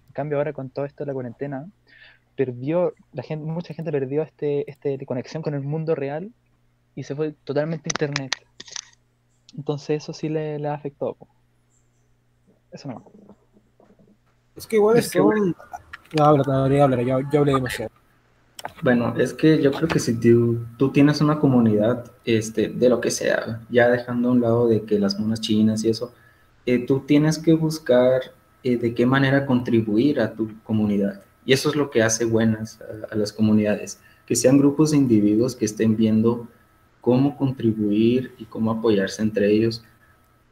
En 0.07 0.13
cambio 0.13 0.37
ahora 0.37 0.53
con 0.53 0.69
todo 0.69 0.85
esto 0.85 1.03
de 1.03 1.07
la 1.07 1.13
cuarentena, 1.13 1.67
perdió, 2.35 2.93
la 3.13 3.23
gente, 3.23 3.45
mucha 3.45 3.73
gente 3.73 3.91
perdió 3.91 4.21
este, 4.21 4.69
este 4.69 4.97
de 4.97 5.05
conexión 5.05 5.41
con 5.41 5.53
el 5.55 5.61
mundo 5.61 5.95
real 5.95 6.31
y 6.95 7.03
se 7.03 7.15
fue 7.15 7.33
totalmente 7.43 7.87
a 7.87 7.93
internet. 7.93 8.31
Entonces 9.57 10.03
eso 10.03 10.13
sí 10.13 10.27
le, 10.29 10.59
le 10.59 10.67
afectó. 10.67 11.13
po. 11.13 11.27
Eso 12.71 12.87
no. 12.89 13.11
Es 14.55 14.67
que 14.67 14.75
igual 14.75 14.97
Es 14.97 15.05
es 15.05 15.11
que, 15.11 15.21
un... 15.21 15.55
No, 16.17 16.23
habla, 16.23 16.43
no, 16.45 16.53
habla, 16.63 16.83
habla, 16.83 17.01
yo, 17.01 17.19
yo 17.31 17.39
hablé 17.39 17.53
demasiado. 17.53 17.91
Bueno, 18.81 19.15
es 19.17 19.33
que 19.33 19.61
yo 19.61 19.71
creo 19.71 19.87
que 19.87 19.99
si 19.99 20.19
tú, 20.19 20.65
tú 20.77 20.91
tienes 20.91 21.21
una 21.21 21.39
comunidad 21.39 22.11
este, 22.25 22.67
de 22.67 22.89
lo 22.89 22.99
que 22.99 23.11
sea, 23.11 23.61
ya 23.69 23.89
dejando 23.89 24.29
a 24.29 24.31
un 24.33 24.41
lado 24.41 24.67
de 24.67 24.83
que 24.83 24.99
las 24.99 25.17
monas 25.19 25.39
chinas 25.39 25.83
y 25.83 25.89
eso, 25.89 26.13
eh, 26.65 26.85
tú 26.85 27.01
tienes 27.01 27.37
que 27.37 27.53
buscar 27.53 28.21
eh, 28.63 28.77
de 28.77 28.93
qué 28.93 29.05
manera 29.05 29.45
contribuir 29.45 30.19
a 30.19 30.33
tu 30.33 30.49
comunidad. 30.63 31.21
Y 31.45 31.53
eso 31.53 31.69
es 31.69 31.75
lo 31.75 31.89
que 31.89 32.03
hace 32.03 32.25
buenas 32.25 32.79
a, 32.81 33.13
a 33.13 33.15
las 33.15 33.31
comunidades, 33.31 33.99
que 34.25 34.35
sean 34.35 34.57
grupos 34.57 34.91
de 34.91 34.97
individuos 34.97 35.55
que 35.55 35.65
estén 35.65 35.95
viendo 35.95 36.47
cómo 37.01 37.37
contribuir 37.37 38.33
y 38.37 38.45
cómo 38.45 38.71
apoyarse 38.71 39.21
entre 39.21 39.51
ellos. 39.51 39.83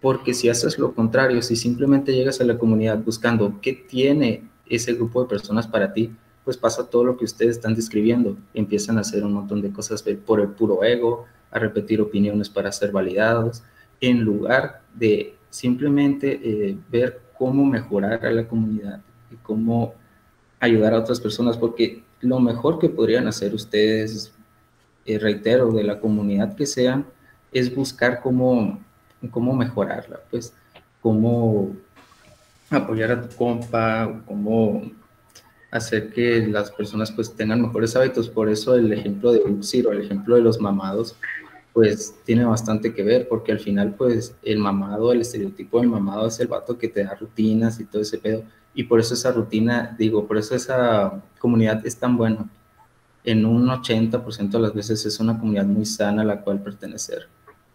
Porque 0.02 0.34
si 0.34 0.49
haces 0.49 0.78
lo 0.78 0.94
contrario, 0.94 1.41
si 1.41 1.56
simplemente 1.56 2.14
llegas 2.14 2.40
a 2.40 2.45
la 2.45 2.57
comunidad 2.57 2.99
buscando 2.99 3.60
qué 3.61 3.74
tiene 3.74 4.44
ese 4.68 4.94
grupo 4.94 5.24
de 5.24 5.30
personas 5.30 5.68
para 5.68 5.94
ti, 5.94 6.11
pues 6.44 6.56
pasa 6.56 6.90
todo 6.90 7.03
lo 7.03 7.18
que 7.18 7.26
ustedes 7.26 7.57
están 7.57 7.76
describiendo. 7.76 8.38
Empiezan 8.53 8.98
a 8.98 9.02
hacer 9.02 9.24
un 9.24 9.34
montón 9.34 9.61
de 9.61 9.72
cosas 9.72 10.03
por 10.26 10.40
el 10.40 10.49
puro 10.49 10.84
ego, 10.84 11.26
a 11.52 11.60
repetir 11.60 12.02
opiniones 12.02 12.49
para 12.49 12.72
ser 12.72 12.91
validados, 12.91 13.64
en 13.99 14.22
lugar 14.22 14.82
de 14.94 15.36
simplemente 15.49 16.40
eh, 16.44 16.78
ver 16.90 17.22
cómo 17.38 17.65
mejorar 17.65 18.26
a 18.26 18.32
la 18.32 18.48
comunidad 18.48 19.02
y 19.32 19.36
cómo 19.38 19.94
ayudar 20.60 20.94
a 20.94 20.99
otras 20.99 21.19
personas, 21.19 21.57
porque 21.57 22.03
lo 22.22 22.40
mejor 22.40 22.80
que 22.80 22.90
podrían 22.90 23.28
hacer 23.28 23.53
ustedes, 23.53 24.34
eh, 25.06 25.19
reitero, 25.19 25.72
de 25.72 25.84
la 25.84 25.99
comunidad 25.99 26.56
que 26.56 26.65
sean, 26.65 27.06
es 27.52 27.74
buscar 27.74 28.22
cómo, 28.22 28.80
cómo 29.31 29.56
mejorarla, 29.56 30.19
pues 30.30 30.53
cómo 31.02 31.73
apoyar 32.69 33.11
a 33.11 33.22
tu 33.22 33.35
compa, 33.35 34.22
cómo 34.26 34.84
hacer 35.72 36.14
que 36.14 36.48
las 36.48 36.72
personas 36.72 37.11
pues 37.11 37.34
tengan 37.35 37.61
mejores 37.61 37.95
hábitos. 37.95 38.30
Por 38.30 38.49
eso 38.49 38.76
el 38.76 38.91
ejemplo 38.94 39.31
de 39.31 39.41
Ciro, 39.64 39.91
el 39.91 40.02
ejemplo 40.02 40.35
de 40.35 40.41
los 40.41 40.60
mamados, 40.60 41.15
pues 41.73 42.15
tiene 42.26 42.44
bastante 42.45 42.94
que 42.94 43.03
ver, 43.03 43.27
porque 43.27 43.52
al 43.52 43.60
final 43.60 43.94
pues 43.95 44.35
el 44.44 44.57
mamado, 44.57 45.11
el 45.11 45.22
estereotipo 45.22 45.80
del 45.80 45.89
mamado 45.89 46.27
es 46.27 46.39
el 46.39 46.48
vato 46.48 46.77
que 46.77 46.88
te 46.88 47.03
da 47.03 47.15
rutinas 47.15 47.80
y 47.80 47.85
todo 47.85 48.02
ese 48.02 48.18
pedo. 48.18 48.44
Y 48.73 48.84
por 48.84 48.99
eso 48.99 49.14
esa 49.14 49.31
rutina, 49.31 49.95
digo, 49.98 50.27
por 50.27 50.38
eso 50.38 50.56
esa 50.56 51.22
comunidad 51.39 51.85
es 51.85 51.98
tan 51.98 52.18
buena. 52.18 52.49
En 53.23 53.45
un 53.45 53.68
80% 53.68 54.49
de 54.49 54.60
las 54.60 54.73
veces 54.73 55.06
es 55.06 55.19
una 55.19 55.38
comunidad 55.38 55.65
muy 55.65 55.85
sana 55.85 56.22
a 56.22 56.26
la 56.26 56.41
cual 56.41 56.61
pertenecer, 56.61 57.27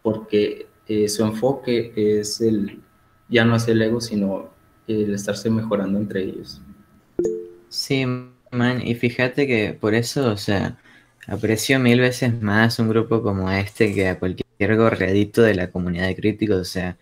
porque 0.02 0.66
eh, 0.92 1.08
su 1.08 1.24
enfoque 1.24 1.92
es 1.96 2.40
el, 2.40 2.80
ya 3.28 3.44
no 3.44 3.56
es 3.56 3.66
el 3.68 3.80
ego, 3.80 4.00
sino 4.00 4.50
el 4.86 5.14
estarse 5.14 5.48
mejorando 5.48 5.98
entre 5.98 6.24
ellos. 6.24 6.60
Sí, 7.68 8.04
man, 8.50 8.86
y 8.86 8.94
fíjate 8.94 9.46
que 9.46 9.72
por 9.72 9.94
eso, 9.94 10.30
o 10.30 10.36
sea, 10.36 10.78
aprecio 11.26 11.78
mil 11.78 12.00
veces 12.00 12.40
más 12.42 12.78
un 12.78 12.88
grupo 12.88 13.22
como 13.22 13.50
este 13.50 13.94
que 13.94 14.08
a 14.08 14.18
cualquier 14.18 14.76
gorreadito 14.76 15.42
de 15.42 15.54
la 15.54 15.70
comunidad 15.70 16.06
de 16.08 16.16
críticos, 16.16 16.58
o 16.58 16.64
sea, 16.64 16.98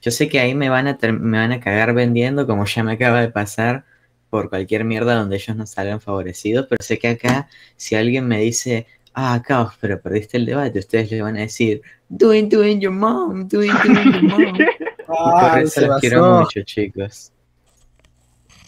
yo 0.00 0.10
sé 0.10 0.28
que 0.28 0.40
ahí 0.40 0.54
me 0.54 0.68
van 0.68 0.88
a 0.88 0.98
me 1.12 1.38
van 1.38 1.52
a 1.52 1.60
cagar 1.60 1.94
vendiendo, 1.94 2.46
como 2.46 2.64
ya 2.66 2.84
me 2.84 2.92
acaba 2.92 3.20
de 3.20 3.30
pasar, 3.30 3.84
por 4.30 4.48
cualquier 4.48 4.84
mierda 4.84 5.14
donde 5.16 5.36
ellos 5.36 5.56
no 5.56 5.66
salgan 5.66 6.00
favorecidos, 6.00 6.66
pero 6.68 6.82
sé 6.82 6.98
que 6.98 7.08
acá, 7.08 7.48
si 7.76 7.96
alguien 7.96 8.26
me 8.26 8.40
dice, 8.40 8.86
ah, 9.14 9.42
caos, 9.46 9.74
pero 9.80 10.00
perdiste 10.00 10.36
el 10.36 10.46
debate, 10.46 10.78
ustedes 10.78 11.10
le 11.10 11.22
van 11.22 11.36
a 11.36 11.40
decir, 11.40 11.82
doing, 12.08 12.48
doing 12.48 12.80
your 12.80 12.92
mom, 12.92 13.48
doing, 13.48 13.72
doing 13.84 14.12
your 14.12 14.22
mom. 14.22 14.56
Y 14.56 14.66
por 15.50 15.58
eso 15.58 15.86
los 15.86 16.00
quiero 16.00 16.40
mucho, 16.40 16.62
chicos. 16.62 17.32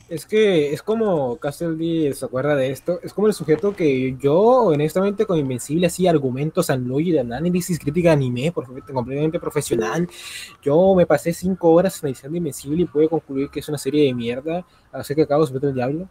Es 0.07 0.27
que 0.27 0.73
es 0.73 0.83
como 0.83 1.37
Castle 1.39 1.77
D 1.77 2.12
se 2.15 2.27
acuerda 2.27 2.55
de 2.55 2.71
esto. 2.71 3.01
Es 3.03 3.15
como 3.15 3.27
el 3.27 3.33
sujeto 3.33 3.75
que 3.75 4.15
yo, 4.21 4.39
honestamente, 4.65 5.25
con 5.25 5.39
Invencible, 5.39 5.87
hacía 5.87 6.11
argumentos 6.11 6.69
al 6.69 6.85
y 7.01 7.11
de 7.11 7.21
análisis, 7.21 7.79
crítica 7.79 8.11
de 8.11 8.16
anime, 8.16 8.53
por 8.53 8.66
supuesto, 8.66 8.93
completamente 8.93 9.41
profesional. 9.41 10.07
Yo 10.62 10.95
me 10.95 11.07
pasé 11.07 11.33
cinco 11.33 11.71
horas 11.71 12.03
analizando 12.03 12.37
Invencible 12.37 12.83
y 12.83 12.85
pude 12.85 13.09
concluir 13.09 13.49
que 13.49 13.61
es 13.61 13.69
una 13.69 13.79
serie 13.79 14.05
de 14.05 14.15
mierda. 14.15 14.66
Así 14.93 15.15
que 15.15 15.27
Caos 15.27 15.51
vete 15.51 15.69
al 15.69 15.75
diablo. 15.75 16.09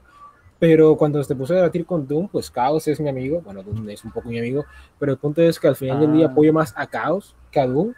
Pero 0.63 0.95
cuando 0.95 1.21
se 1.25 1.35
puso 1.35 1.51
a 1.51 1.57
debatir 1.57 1.85
con 1.85 2.07
Doom, 2.07 2.29
pues 2.29 2.49
Caos 2.49 2.87
es 2.87 2.97
mi 3.01 3.09
amigo. 3.09 3.41
Bueno, 3.41 3.61
Doom 3.63 3.89
es 3.89 4.05
un 4.05 4.11
poco 4.13 4.29
mi 4.29 4.39
amigo. 4.39 4.63
Pero 4.97 5.11
el 5.11 5.17
punto 5.17 5.41
es 5.41 5.59
que 5.59 5.67
al 5.67 5.75
final 5.75 5.99
del 5.99 6.13
día 6.13 6.27
Ah. 6.27 6.31
apoyo 6.31 6.53
más 6.53 6.73
a 6.77 6.87
Caos 6.87 7.35
que 7.51 7.59
a 7.59 7.67
Doom. 7.67 7.93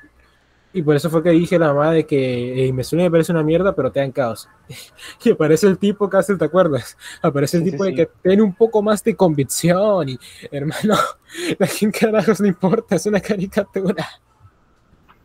Y 0.74 0.82
por 0.82 0.96
eso 0.96 1.12
fue 1.12 1.22
que 1.22 1.30
dije 1.30 1.60
la 1.60 1.68
mamá 1.72 1.92
de 1.92 2.08
que 2.08 2.64
eh, 2.64 2.66
Invencible 2.66 3.04
me 3.04 3.12
parece 3.12 3.32
una 3.34 3.44
mierda, 3.44 3.76
pero 3.76 3.92
te 3.92 4.00
dan 4.00 4.12
Caos. 4.12 4.50
Y 5.24 5.30
aparece 5.32 5.68
el 5.68 5.78
tipo, 5.78 6.10
Castle, 6.10 6.38
¿te 6.38 6.46
acuerdas? 6.46 6.98
Aparece 7.22 7.58
el 7.58 7.64
Sí, 7.66 7.70
sí, 7.70 7.72
tipo 7.74 7.84
de 7.84 7.92
sí. 7.92 7.96
que 7.98 8.10
tiene 8.24 8.42
un 8.42 8.56
poco 8.56 8.82
más 8.82 9.04
de 9.04 9.16
convicción 9.16 10.10
y, 10.10 10.18
hermano, 10.50 10.96
a 11.60 11.68
quién 11.68 11.92
carajos 11.92 12.40
le 12.40 12.48
importa, 12.48 12.96
es 12.96 13.06
una 13.06 13.20
caricatura. 13.20 14.08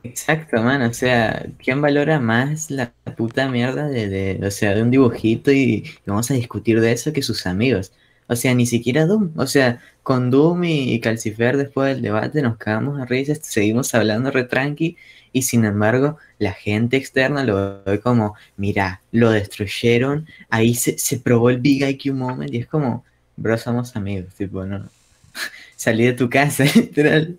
Exacto, 0.03 0.63
man, 0.63 0.83
o 0.83 0.95
sea, 0.95 1.47
¿quién 1.59 1.83
valora 1.83 2.21
más 2.21 2.71
la 2.71 2.93
puta 3.17 3.49
mierda 3.49 3.87
de, 3.87 4.41
o 4.43 4.51
sea, 4.51 4.75
de 4.75 4.83
un 4.83 4.91
dibujito 4.91 5.53
y, 5.53 5.85
vamos 6.07 6.31
a 6.31 6.35
discutir 6.35 6.81
de 6.81 6.93
eso 6.93 7.13
que 7.13 7.23
sus 7.23 7.47
amigos? 7.47 7.93
O 8.27 8.37
sea, 8.37 8.55
ni 8.55 8.65
siquiera 8.67 9.05
Doom, 9.07 9.33
o 9.37 9.47
sea, 9.47 9.81
con 10.03 10.31
Doom 10.31 10.65
y, 10.65 10.95
y 10.95 11.01
Calcifer 11.01 11.57
después 11.57 11.95
del 11.95 12.03
debate 12.03 12.41
nos 12.41 12.57
cagamos 12.57 12.99
a 13.01 13.05
risas, 13.05 13.41
seguimos 13.43 13.95
hablando 13.95 14.31
re 14.31 14.45
tranqui 14.45 14.97
y 15.33 15.43
sin 15.43 15.65
embargo 15.65 16.19
la 16.39 16.53
gente 16.53 16.97
externa 16.97 17.45
lo 17.45 17.83
ve 17.85 18.01
como, 18.01 18.35
mira, 18.57 19.03
lo 19.13 19.31
destruyeron, 19.31 20.27
ahí 20.49 20.75
se, 20.75 20.99
se 20.99 21.19
probó 21.19 21.51
el 21.51 21.59
Big 21.59 21.83
IQ 21.83 22.15
Moment 22.15 22.53
y 22.55 22.59
es 22.59 22.67
como, 22.67 23.05
bro, 23.37 23.59
somos 23.59 23.95
amigos, 23.97 24.35
tipo, 24.35 24.65
no, 24.65 24.89
salí 25.77 26.05
de 26.05 26.13
tu 26.15 26.31
casa, 26.31 26.65
literal. 26.75 27.37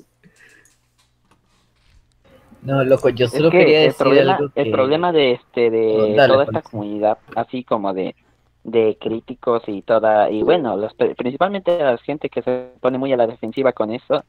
No, 2.64 2.84
loco, 2.84 3.10
yo 3.10 3.26
Es 3.26 3.32
solo 3.32 3.50
que 3.50 3.60
quería 3.60 3.80
el 3.80 3.88
decir 3.88 4.06
problema, 4.06 4.36
algo 4.36 4.52
el 4.56 4.72
problema 4.72 5.12
de 5.12 5.32
este 5.32 5.70
de 5.70 5.96
Oh, 5.96 6.16
dale, 6.16 6.34
toda 6.34 6.44
esta 6.46 6.62
comunidad, 6.62 7.18
así 7.36 7.64
como 7.64 7.94
de 7.94 8.16
de 8.64 8.98
críticos 9.00 9.64
y 9.68 9.82
toda 9.82 10.30
y 10.30 10.44
bueno, 10.44 10.78
los, 10.78 10.94
principalmente 10.94 11.80
la 11.80 11.98
gente 11.98 12.30
que 12.30 12.42
se 12.44 12.68
pone 12.80 12.98
muy 12.98 13.12
a 13.12 13.18
la 13.18 13.28
defensiva 13.28 13.74
con 13.74 13.92
eso, 13.92 14.24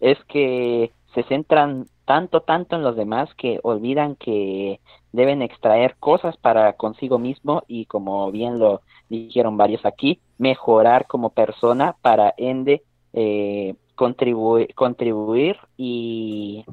es 0.00 0.18
que 0.28 0.92
se 1.14 1.22
centran 1.24 1.86
tanto 2.04 2.42
tanto 2.42 2.76
en 2.76 2.82
los 2.82 2.96
demás 2.96 3.30
que 3.34 3.60
olvidan 3.62 4.14
que 4.16 4.80
deben 5.12 5.42
extraer 5.42 5.96
cosas 5.98 6.36
para 6.36 6.74
consigo 6.74 7.18
mismo 7.18 7.62
y 7.66 7.86
como 7.86 8.30
bien 8.30 8.58
lo 8.58 8.82
dijeron 9.08 9.56
varios 9.56 9.84
aquí, 9.86 10.20
mejorar 10.36 11.06
como 11.06 11.30
persona 11.30 11.96
para 12.02 12.34
ende 12.36 12.82
eh, 13.14 13.74
contribuir 13.94 14.74
contribuir 14.74 15.56
y 15.76 16.64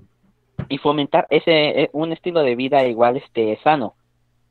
fomentar 0.85 1.25
ese 1.31 1.81
eh, 1.81 1.89
un 1.93 2.11
estilo 2.11 2.41
de 2.41 2.55
vida 2.55 2.85
igual 2.85 3.17
este 3.17 3.57
sano. 3.63 3.95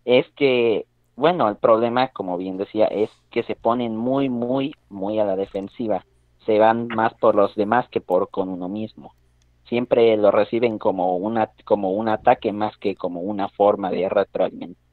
Es 0.04 0.26
que 0.30 0.84
bueno 1.14 1.48
el 1.48 1.56
problema 1.58 2.08
como 2.08 2.36
bien 2.36 2.56
decía 2.56 2.86
es 2.86 3.08
que 3.30 3.44
se 3.44 3.54
ponen 3.54 3.94
muy 3.94 4.28
muy 4.28 4.74
muy 4.88 5.20
a 5.20 5.24
la 5.24 5.36
defensiva. 5.36 6.04
Se 6.44 6.58
van 6.58 6.88
más 6.88 7.14
por 7.14 7.36
los 7.36 7.54
demás 7.54 7.88
que 7.88 8.00
por 8.00 8.30
con 8.30 8.48
uno 8.48 8.68
mismo. 8.68 9.14
Siempre 9.68 10.16
lo 10.16 10.32
reciben 10.32 10.80
como 10.80 11.16
una 11.16 11.52
como 11.64 11.92
un 11.92 12.08
ataque 12.08 12.52
más 12.52 12.76
que 12.78 12.96
como 12.96 13.20
una 13.20 13.48
forma 13.50 13.92
de 13.92 14.08
retroalimentar 14.08 14.83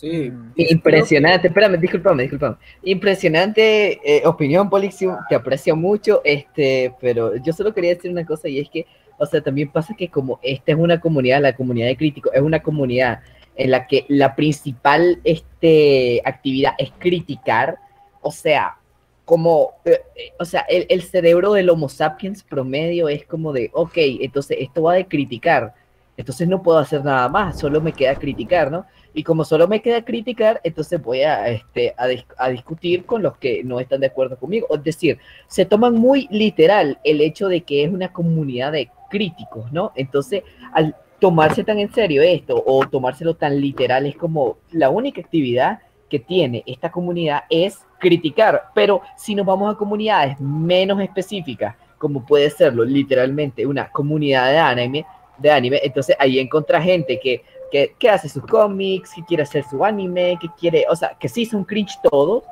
Sí. 0.00 0.32
Impresionante, 0.56 1.48
espérame, 1.48 1.78
discúlpame, 1.78 2.22
discúlpame. 2.22 2.56
Impresionante 2.84 4.00
eh, 4.02 4.26
opinión, 4.26 4.70
Polixium, 4.70 5.14
te 5.28 5.34
aprecio 5.34 5.76
mucho, 5.76 6.22
este, 6.24 6.94
pero 7.02 7.36
yo 7.36 7.52
solo 7.52 7.74
quería 7.74 7.94
decir 7.94 8.10
una 8.10 8.24
cosa 8.24 8.48
y 8.48 8.60
es 8.60 8.70
que, 8.70 8.86
o 9.18 9.26
sea, 9.26 9.42
también 9.42 9.70
pasa 9.70 9.94
que 9.94 10.08
como 10.08 10.40
esta 10.42 10.72
es 10.72 10.78
una 10.78 10.98
comunidad, 10.98 11.42
la 11.42 11.54
comunidad 11.54 11.88
de 11.88 11.98
críticos, 11.98 12.32
es 12.34 12.40
una 12.40 12.62
comunidad 12.62 13.20
en 13.56 13.72
la 13.72 13.86
que 13.86 14.06
la 14.08 14.34
principal 14.34 15.20
este, 15.22 16.22
actividad 16.24 16.72
es 16.78 16.92
criticar, 16.98 17.76
o 18.22 18.32
sea, 18.32 18.78
como, 19.26 19.74
eh, 19.84 20.00
eh, 20.16 20.32
o 20.38 20.46
sea, 20.46 20.62
el, 20.62 20.86
el 20.88 21.02
cerebro 21.02 21.52
del 21.52 21.68
Homo 21.68 21.90
sapiens 21.90 22.42
promedio 22.42 23.10
es 23.10 23.26
como 23.26 23.52
de, 23.52 23.68
ok, 23.74 23.92
entonces 23.96 24.56
esto 24.60 24.80
va 24.80 24.94
de 24.94 25.06
criticar, 25.06 25.74
entonces 26.16 26.48
no 26.48 26.62
puedo 26.62 26.78
hacer 26.78 27.04
nada 27.04 27.28
más, 27.28 27.58
solo 27.58 27.82
me 27.82 27.92
queda 27.92 28.14
criticar, 28.14 28.70
¿no? 28.70 28.86
Y 29.12 29.22
como 29.24 29.44
solo 29.44 29.66
me 29.66 29.82
queda 29.82 30.04
criticar, 30.04 30.60
entonces 30.62 31.02
voy 31.02 31.22
a, 31.22 31.48
este, 31.48 31.94
a, 31.96 32.06
dis- 32.06 32.24
a 32.38 32.48
discutir 32.48 33.04
con 33.04 33.22
los 33.22 33.36
que 33.38 33.64
no 33.64 33.80
están 33.80 34.00
de 34.00 34.06
acuerdo 34.06 34.38
conmigo. 34.38 34.66
Es 34.70 34.84
decir, 34.84 35.18
se 35.46 35.64
toman 35.64 35.94
muy 35.94 36.28
literal 36.30 36.98
el 37.04 37.20
hecho 37.20 37.48
de 37.48 37.62
que 37.62 37.84
es 37.84 37.90
una 37.90 38.12
comunidad 38.12 38.72
de 38.72 38.90
críticos, 39.10 39.72
¿no? 39.72 39.92
Entonces, 39.96 40.42
al 40.72 40.94
tomarse 41.18 41.64
tan 41.64 41.78
en 41.78 41.92
serio 41.92 42.22
esto 42.22 42.62
o 42.64 42.86
tomárselo 42.86 43.34
tan 43.34 43.60
literal, 43.60 44.06
es 44.06 44.16
como 44.16 44.58
la 44.70 44.90
única 44.90 45.20
actividad 45.20 45.80
que 46.08 46.18
tiene 46.18 46.62
esta 46.66 46.90
comunidad 46.90 47.42
es 47.50 47.78
criticar. 47.98 48.64
Pero 48.74 49.02
si 49.16 49.34
nos 49.34 49.46
vamos 49.46 49.72
a 49.74 49.76
comunidades 49.76 50.38
menos 50.40 51.00
específicas, 51.00 51.76
como 51.98 52.24
puede 52.24 52.48
serlo 52.50 52.84
literalmente 52.84 53.66
una 53.66 53.90
comunidad 53.90 54.50
de 54.50 54.58
anime, 54.58 55.06
de 55.38 55.50
anime, 55.50 55.80
entonces 55.82 56.16
ahí 56.18 56.38
encuentra 56.38 56.80
gente 56.80 57.20
que, 57.20 57.42
que, 57.70 57.94
que 57.98 58.10
hace 58.10 58.28
sus 58.28 58.44
cómics, 58.44 59.12
que 59.14 59.24
quiere 59.24 59.42
hacer 59.42 59.64
su 59.64 59.84
anime, 59.84 60.38
que 60.40 60.48
quiere, 60.58 60.84
o 60.88 60.96
sea, 60.96 61.16
que 61.18 61.28
sí 61.28 61.46
son 61.46 61.64
cringe 61.64 61.98
todos, 62.10 62.44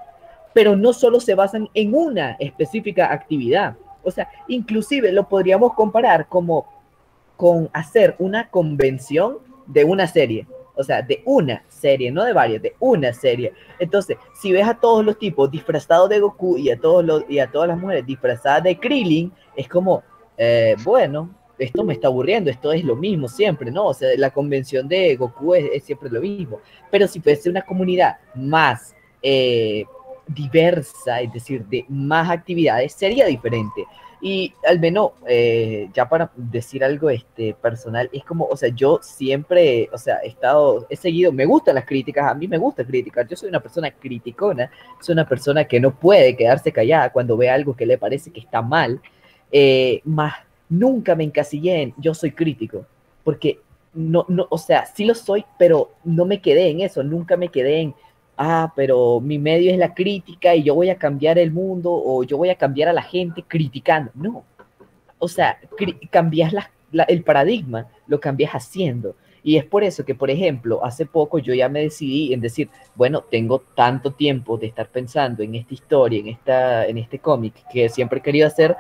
pero 0.53 0.77
no 0.77 0.93
solo 0.93 1.21
se 1.21 1.35
basan 1.35 1.69
en 1.75 1.95
una 1.95 2.33
específica 2.39 3.13
actividad. 3.13 3.77
O 4.03 4.11
sea, 4.11 4.29
inclusive 4.49 5.13
lo 5.13 5.29
podríamos 5.29 5.75
comparar 5.75 6.29
como 6.29 6.67
con 7.37 7.71
hacer 7.73 8.17
una 8.19 8.49
convención 8.51 9.39
de 9.67 9.85
una 9.85 10.07
serie. 10.07 10.47
O 10.75 10.85
sea, 10.85 11.03
de 11.03 11.23
una 11.25 11.63
serie, 11.69 12.11
no 12.11 12.25
de 12.25 12.33
varias, 12.33 12.63
de 12.63 12.75
una 12.79 13.13
serie. 13.13 13.53
Entonces, 13.79 14.17
si 14.41 14.53
ves 14.53 14.67
a 14.67 14.75
todos 14.75 15.05
los 15.05 15.19
tipos 15.19 15.51
disfrazados 15.51 16.09
de 16.09 16.21
Goku 16.21 16.57
y 16.57 16.71
a, 16.71 16.79
todos 16.79 17.05
los, 17.05 17.25
y 17.29 17.41
a 17.41 17.51
todas 17.51 17.69
las 17.69 17.79
mujeres 17.79 18.07
disfrazadas 18.07 18.63
de 18.63 18.79
Krillin, 18.79 19.33
es 19.57 19.69
como, 19.69 20.03
eh, 20.37 20.77
bueno, 20.85 21.31
esto 21.59 21.85
me 21.85 21.95
está 21.95 22.09
aburriendo, 22.09 22.51
esto 22.51 22.73
es 22.73 22.85
lo 22.85 22.97
mismo 22.97 23.29
siempre, 23.29 23.71
¿no? 23.71 23.87
O 23.87 23.95
sea, 23.95 24.11
la 24.17 24.31
convención 24.31 24.89
de 24.89 25.17
Goku 25.17 25.55
es, 25.55 25.83
siempre 25.85 26.11
lo 26.11 26.21
mismo. 26.21 26.61
Pero 26.91 27.07
si 27.07 27.21
fuese 27.21 27.51
una 27.51 27.63
comunidad 27.63 28.19
más 28.35 28.95
eh, 29.23 29.85
diversa, 30.27 31.21
es 31.21 31.33
decir, 31.33 31.65
de 31.67 31.85
más 31.89 32.31
actividades, 32.31 32.93
sería 32.93 33.27
diferente. 33.27 33.85
Y 34.21 34.53
al 34.67 34.81
menos, 34.81 35.13
eh, 35.29 35.89
ya 35.95 36.09
para 36.09 36.31
decir 36.35 36.83
algo 36.83 37.09
este, 37.09 37.55
personal, 37.55 38.11
es 38.13 38.25
como, 38.25 38.47
o 38.47 38.57
sea, 38.57 38.69
yo 38.69 38.99
siempre, 39.01 39.89
o 39.93 39.99
sea, 39.99 40.19
he 40.25 40.29
estado, 40.29 40.87
he 40.91 40.97
seguido, 40.97 41.31
me 41.31 41.47
gustan 41.47 41.77
las 41.77 41.85
críticas, 41.85 42.29
a 42.29 42.35
mí 42.35 42.49
me 42.49 42.59
gusta 42.59 42.85
criticar, 42.85 43.29
yo 43.29 43.37
soy 43.37 43.49
una 43.49 43.61
persona 43.61 43.93
criticona, 43.93 44.71
soy 45.01 45.13
una 45.13 45.29
persona 45.29 45.65
que 45.65 45.79
no 45.79 45.95
puede 45.95 46.37
quedarse 46.37 46.73
callada 46.73 47.11
cuando 47.13 47.37
ve 47.37 47.49
algo 47.49 47.77
que 47.77 47.87
le 47.87 47.97
parece 47.97 48.33
que 48.33 48.41
está 48.41 48.61
mal, 48.61 49.01
eh, 49.53 50.01
más 50.05 50.35
nunca 50.69 51.15
me 51.15 51.25
encasillé 51.25 51.83
en 51.83 51.95
yo 51.99 52.15
soy 52.15 52.33
crítico, 52.33 52.85
porque 53.25 53.61
no, 53.95 54.25
no, 54.29 54.47
o 54.51 54.59
sea, 54.59 54.87
sí 54.87 55.05
lo 55.05 55.15
soy, 55.15 55.45
pero 55.59 55.91
no 56.05 56.25
me 56.25 56.41
quedé 56.41 56.69
en 56.69 56.81
eso, 56.81 57.03
nunca 57.03 57.37
me 57.37 57.49
quedé 57.49 57.81
en, 57.81 57.95
ah, 58.37 58.73
pero 58.77 59.21
mi 59.21 59.39
medio 59.39 59.71
es 59.73 59.79
la 59.79 59.95
crítica 59.95 60.55
y 60.55 60.63
yo 60.63 60.75
voy 60.75 60.91
a 60.91 60.97
cambiar 60.99 61.39
el 61.39 61.51
mundo 61.53 61.91
o 61.93 62.23
yo 62.25 62.37
voy 62.37 62.51
a 62.51 62.55
cambiar 62.55 62.89
a 62.89 62.93
la 62.93 63.03
gente 63.03 63.43
criticando. 63.47 64.11
No, 64.15 64.45
o 65.19 65.29
sea, 65.29 65.59
cambias 66.11 66.53
la- 66.53 66.71
la- 66.93 67.05
el 67.05 67.23
paradigma, 67.23 67.87
lo 68.07 68.21
cambias 68.21 68.53
haciendo. 68.53 69.17
Y 69.43 69.57
es 69.57 69.65
por 69.65 69.83
eso 69.85 70.05
que, 70.05 70.15
por 70.15 70.31
ejemplo, 70.31 70.85
hace 70.85 71.07
poco 71.07 71.39
yo 71.39 71.55
ya 71.55 71.69
me 71.69 71.81
decidí 71.81 72.33
en 72.35 72.41
decir, 72.41 72.69
bueno, 72.95 73.23
tengo 73.23 73.61
tanto 73.75 74.13
tiempo 74.13 74.59
de 74.59 74.67
estar 74.67 74.89
pensando 74.89 75.43
en 75.43 75.55
esta 75.55 75.75
historia, 75.75 76.19
en, 76.21 76.29
esta, 76.29 76.87
en 76.87 76.99
este 76.99 77.19
cómic 77.19 77.55
que 77.73 77.89
siempre 77.89 78.19
he 78.19 78.23
querido 78.23 78.47
hacer, 78.47 78.77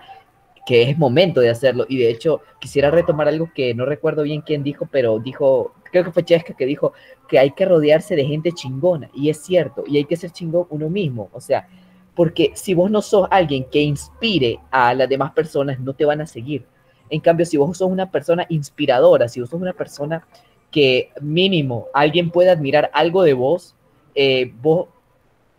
que 0.68 0.82
es 0.82 0.98
momento 0.98 1.40
de 1.40 1.48
hacerlo. 1.48 1.86
Y 1.88 1.96
de 1.96 2.10
hecho, 2.10 2.42
quisiera 2.60 2.90
retomar 2.90 3.26
algo 3.26 3.50
que 3.54 3.72
no 3.72 3.86
recuerdo 3.86 4.22
bien 4.22 4.42
quién 4.42 4.62
dijo, 4.62 4.86
pero 4.92 5.18
dijo, 5.18 5.72
creo 5.90 6.04
que 6.04 6.12
fue 6.12 6.26
Chesca 6.26 6.52
que 6.52 6.66
dijo 6.66 6.92
que 7.26 7.38
hay 7.38 7.52
que 7.52 7.64
rodearse 7.64 8.14
de 8.14 8.26
gente 8.26 8.52
chingona. 8.52 9.08
Y 9.14 9.30
es 9.30 9.38
cierto, 9.38 9.84
y 9.86 9.96
hay 9.96 10.04
que 10.04 10.14
ser 10.14 10.30
chingón 10.30 10.66
uno 10.68 10.90
mismo. 10.90 11.30
O 11.32 11.40
sea, 11.40 11.66
porque 12.14 12.52
si 12.54 12.74
vos 12.74 12.90
no 12.90 13.00
sos 13.00 13.26
alguien 13.30 13.64
que 13.64 13.80
inspire 13.80 14.60
a 14.70 14.92
las 14.92 15.08
demás 15.08 15.32
personas, 15.32 15.80
no 15.80 15.94
te 15.94 16.04
van 16.04 16.20
a 16.20 16.26
seguir. 16.26 16.66
En 17.08 17.20
cambio, 17.20 17.46
si 17.46 17.56
vos 17.56 17.78
sos 17.78 17.90
una 17.90 18.10
persona 18.10 18.44
inspiradora, 18.50 19.26
si 19.26 19.40
vos 19.40 19.48
sos 19.48 19.62
una 19.62 19.72
persona 19.72 20.26
que 20.70 21.12
mínimo 21.22 21.86
alguien 21.94 22.28
puede 22.28 22.50
admirar 22.50 22.90
algo 22.92 23.22
de 23.22 23.32
vos, 23.32 23.74
eh, 24.14 24.52
vos 24.60 24.88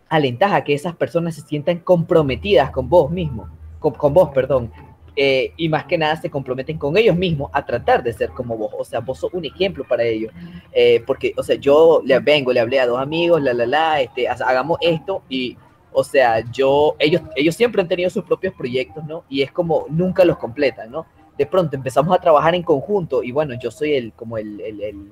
alentás 0.08 0.54
a 0.54 0.64
que 0.64 0.76
esas 0.76 0.96
personas 0.96 1.34
se 1.34 1.42
sientan 1.42 1.80
comprometidas 1.80 2.70
con 2.70 2.88
vos 2.90 3.10
mismo, 3.10 3.50
con, 3.80 3.94
con 3.94 4.14
vos, 4.14 4.30
perdón, 4.36 4.72
eh, 5.16 5.54
y 5.58 5.70
más 5.70 5.86
que 5.86 5.98
nada 5.98 6.16
se 6.16 6.30
comprometen 6.30 6.78
con 6.78 6.96
ellos 6.98 7.16
mismos 7.16 7.50
a 7.54 7.66
tratar 7.66 8.04
de 8.04 8.14
ser 8.14 8.30
como 8.30 8.58
vos, 8.58 8.72
o 8.78 8.84
sea, 8.84 9.00
vos 9.00 9.20
sos 9.20 9.34
un 9.34 9.46
ejemplo 9.46 9.84
para 9.88 10.04
ellos, 10.04 10.32
Eh, 10.72 11.04
porque, 11.06 11.34
o 11.38 11.44
sea, 11.44 11.56
yo 11.56 12.02
le 12.06 12.18
vengo, 12.20 12.54
le 12.54 12.60
hablé 12.60 12.80
a 12.80 12.88
dos 12.88 13.00
amigos, 13.00 13.42
la, 13.42 13.54
la, 13.54 13.66
la, 13.66 14.02
este, 14.02 14.28
ha- 14.28 14.34
hagamos 14.46 14.78
esto 14.82 15.24
y, 15.30 15.58
o 15.92 16.04
sea, 16.04 16.42
yo, 16.52 16.96
ellos, 17.00 17.22
ellos 17.36 17.56
siempre 17.56 17.82
han 17.82 17.88
tenido 17.88 18.10
sus 18.10 18.24
propios 18.24 18.54
proyectos, 18.54 19.04
¿no? 19.06 19.24
Y 19.30 19.42
es 19.42 19.52
como 19.52 19.86
nunca 19.90 20.24
los 20.26 20.38
completan, 20.38 20.92
¿no? 20.92 21.06
De 21.38 21.46
pronto 21.46 21.76
empezamos 21.76 22.16
a 22.16 22.20
trabajar 22.22 22.54
en 22.56 22.64
conjunto 22.64 23.24
y 23.24 23.32
bueno, 23.32 23.56
yo 23.60 23.72
soy 23.72 23.94
el, 23.94 24.14
como 24.14 24.38
el, 24.38 24.60
el, 24.62 24.82
el, 24.82 25.12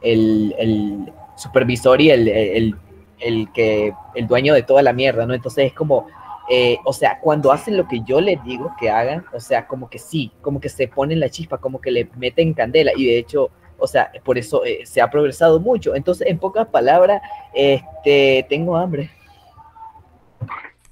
el, 0.00 0.54
el 0.58 1.12
supervisor 1.36 2.00
y 2.00 2.10
el, 2.10 2.28
el, 2.28 2.74
el 3.20 3.52
que, 3.52 3.92
el 4.14 4.26
dueño 4.26 4.54
de 4.54 4.62
toda 4.62 4.82
la 4.82 4.92
mierda, 4.92 5.26
¿no? 5.26 5.34
Entonces 5.34 5.66
es 5.66 5.72
como, 5.72 6.06
eh, 6.50 6.78
o 6.84 6.92
sea, 6.92 7.18
cuando 7.20 7.52
hacen 7.52 7.76
lo 7.76 7.86
que 7.86 8.00
yo 8.00 8.20
les 8.20 8.42
digo 8.44 8.72
que 8.80 8.90
hagan, 8.90 9.24
o 9.34 9.40
sea, 9.40 9.66
como 9.66 9.88
que 9.90 9.98
sí, 9.98 10.32
como 10.40 10.60
que 10.60 10.68
se 10.68 10.88
ponen 10.88 11.20
la 11.20 11.28
chispa, 11.28 11.58
como 11.58 11.80
que 11.80 11.90
le 11.90 12.08
meten 12.16 12.54
candela 12.54 12.92
y 12.96 13.06
de 13.06 13.18
hecho, 13.18 13.50
o 13.78 13.86
sea, 13.86 14.10
por 14.24 14.38
eso 14.38 14.64
eh, 14.64 14.80
se 14.84 15.00
ha 15.00 15.08
progresado 15.10 15.60
mucho. 15.60 15.94
Entonces, 15.94 16.26
en 16.26 16.38
pocas 16.38 16.66
palabras, 16.68 17.22
este, 17.54 18.46
tengo 18.48 18.76
hambre. 18.76 19.10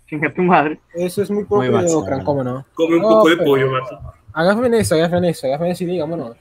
Chinga 0.09 0.33
tu 0.33 0.43
madre. 0.43 0.81
Eso 0.95 1.23
es 1.23 1.31
muy 1.31 1.45
propio 1.45 1.63
de 1.71 1.71
basado. 1.71 1.99
Ocran, 2.01 2.25
¿cómo 2.25 2.45
no? 2.45 2.65
Come 2.75 2.97
un 2.97 3.03
No, 3.03 3.09
poco 3.09 3.29
de 3.29 3.37
pero- 3.37 3.47
pollo, 3.51 3.71
mato. 3.73 4.01
Hagas 4.33 4.57
eso, 4.75 4.95
hagas 4.97 5.23
eso, 5.25 5.47
hagas 5.47 5.69
eso 5.71 5.85
y 5.85 5.87
diga, 5.87 6.05
bueno, 6.05 6.35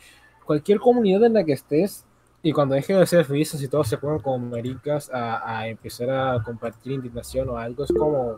cualquier 0.46 0.80
comunidad 0.80 1.24
en 1.24 1.34
la 1.34 1.44
que 1.46 1.54
estés 1.54 2.06
y 2.44 2.52
cuando 2.52 2.76
dejen 2.76 3.00
de 3.00 3.08
ser 3.08 3.24
felices 3.26 3.60
y 3.64 3.68
todos 3.70 3.88
se 3.88 3.98
pongan 3.98 4.20
como 4.20 4.38
maricas 4.38 5.10
a, 5.12 5.60
a 5.62 5.68
empezar 5.70 6.10
a 6.12 6.44
compartir 6.44 6.92
indignación 6.92 7.50
o 7.50 7.58
algo, 7.58 7.86
es 7.86 7.92
como, 7.98 8.38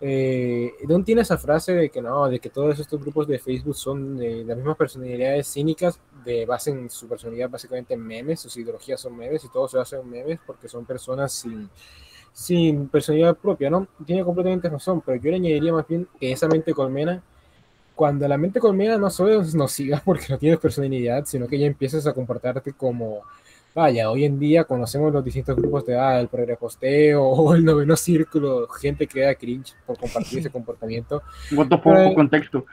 eh, 0.00 0.72
¿no 0.86 1.02
tiene 1.02 1.22
esa 1.22 1.36
frase 1.38 1.74
de 1.74 1.90
que 1.90 2.00
no, 2.00 2.28
de 2.28 2.38
que 2.38 2.50
todos 2.50 2.78
estos 2.78 3.00
grupos 3.00 3.26
de 3.26 3.38
Facebook 3.38 3.74
son 3.74 4.16
de 4.16 4.44
las 4.44 4.56
mismas 4.56 4.76
personalidades 4.76 5.52
cínicas, 5.52 5.98
de 6.24 6.46
basen 6.46 6.88
su 6.88 7.08
personalidad 7.08 7.50
básicamente 7.50 7.94
en 7.94 8.06
memes, 8.06 8.40
sus 8.40 8.56
ideologías 8.56 9.00
son 9.00 9.16
memes 9.16 9.44
y 9.44 9.48
todos 9.48 9.72
se 9.72 9.78
hacen 9.78 10.08
memes 10.08 10.38
porque 10.46 10.68
son 10.68 10.84
personas 10.84 11.32
sin, 11.32 11.68
sin 12.32 12.88
personalidad 12.88 13.36
propia, 13.36 13.70
¿no? 13.70 13.88
Tiene 14.06 14.24
completamente 14.24 14.68
razón, 14.68 15.02
pero 15.04 15.20
yo 15.20 15.30
le 15.30 15.36
añadiría 15.36 15.72
más 15.72 15.86
bien 15.88 16.06
que 16.20 16.30
esa 16.30 16.46
mente 16.46 16.72
colmena 16.72 17.22
cuando 17.98 18.28
la 18.28 18.38
mente 18.38 18.60
colmena 18.60 18.96
no 18.96 19.10
solo 19.10 19.40
es 19.40 19.56
nociva 19.56 20.00
porque 20.04 20.26
no 20.28 20.38
tienes 20.38 20.60
personalidad, 20.60 21.24
sino 21.24 21.48
que 21.48 21.58
ya 21.58 21.66
empiezas 21.66 22.06
a 22.06 22.12
comportarte 22.12 22.72
como, 22.72 23.22
vaya, 23.78 24.10
hoy 24.10 24.24
en 24.24 24.40
día 24.40 24.64
conocemos 24.64 25.12
los 25.12 25.24
distintos 25.24 25.54
grupos 25.54 25.86
de, 25.86 25.96
ah, 25.96 26.18
el 26.18 26.26
progreposteo 26.26 27.22
o 27.24 27.54
el 27.54 27.64
noveno 27.64 27.96
círculo, 27.96 28.66
gente 28.68 29.06
que 29.06 29.20
da 29.20 29.36
cringe 29.36 29.74
por 29.86 29.96
compartir 29.96 30.40
ese 30.40 30.50
comportamiento. 30.58 31.22
Fuck, 31.48 31.68
Pero- 31.82 32.14
contexto. 32.14 32.66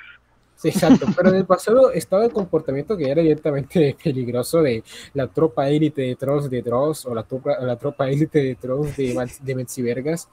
Sí, 0.57 0.69
exacto, 0.69 1.05
pero 1.15 1.29
en 1.29 1.35
el 1.35 1.45
pasado 1.55 1.91
estaba 1.91 2.23
el 2.23 2.31
comportamiento 2.31 2.95
que 2.95 3.09
era 3.09 3.21
directamente 3.21 3.95
peligroso 4.01 4.61
de 4.61 4.83
la 5.13 5.27
tropa 5.27 5.69
élite 5.69 6.01
de 6.01 6.15
trolls 6.15 6.49
de 6.49 6.61
Dross 6.61 7.05
o 7.05 7.13
la 7.13 7.23
tropa, 7.23 7.59
la 7.59 7.75
tropa 7.75 8.09
élite 8.09 8.39
de 8.41 8.55
trolls 8.55 8.95
de, 8.95 9.29
de 9.41 9.55
Mencivergas, 9.55 10.29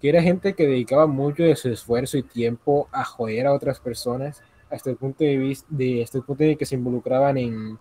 que 0.00 0.08
era 0.08 0.20
gente 0.20 0.54
que 0.54 0.66
dedicaba 0.66 1.06
mucho 1.06 1.44
de 1.44 1.54
su 1.54 1.68
esfuerzo 1.68 2.18
y 2.18 2.24
tiempo 2.24 2.88
a 2.90 3.04
joder 3.04 3.46
a 3.46 3.54
otras 3.54 3.78
personas, 3.78 4.42
hasta 4.68 4.90
el 4.90 4.96
punto 4.96 5.22
de 5.22 5.36
vista 5.36 5.66
de, 5.70 6.02
hasta 6.02 6.18
el 6.18 6.24
punto 6.24 6.42
de 6.42 6.56
que 6.56 6.66
se 6.66 6.74
involucraban 6.74 7.38
en, 7.38 7.78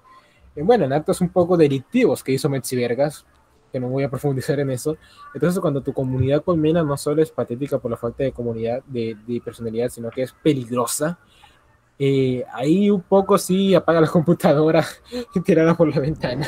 bueno, 0.63 0.85
en 0.85 0.93
actos 0.93 1.21
un 1.21 1.29
poco 1.29 1.57
delictivos 1.57 2.23
que 2.23 2.31
hizo 2.31 2.49
Mencivergas, 2.49 3.25
que 3.71 3.79
no 3.79 3.89
voy 3.89 4.03
a 4.03 4.09
profundizar 4.11 4.59
en 4.59 4.71
eso. 4.71 4.97
Entonces, 5.33 5.59
cuando 5.59 5.81
tu 5.81 5.93
comunidad 5.93 6.43
colmena 6.43 6.83
no 6.83 6.97
solo 6.97 7.21
es 7.21 7.31
patética 7.31 7.79
por 7.79 7.91
la 7.91 7.97
falta 7.97 8.23
de 8.23 8.31
comunidad, 8.31 8.83
de, 8.85 9.41
personalidad, 9.43 9.89
sino 9.89 10.09
que 10.09 10.23
es 10.23 10.33
peligrosa, 10.33 11.19
eh, 11.97 12.45
ahí 12.53 12.89
un 12.89 13.01
poco 13.01 13.37
sí 13.37 13.75
apaga 13.75 14.01
la 14.01 14.07
computadora 14.11 14.85
y 15.33 15.39
tirarla 15.41 15.75
por 15.75 15.93
la 15.93 15.99
ventana. 15.99 16.47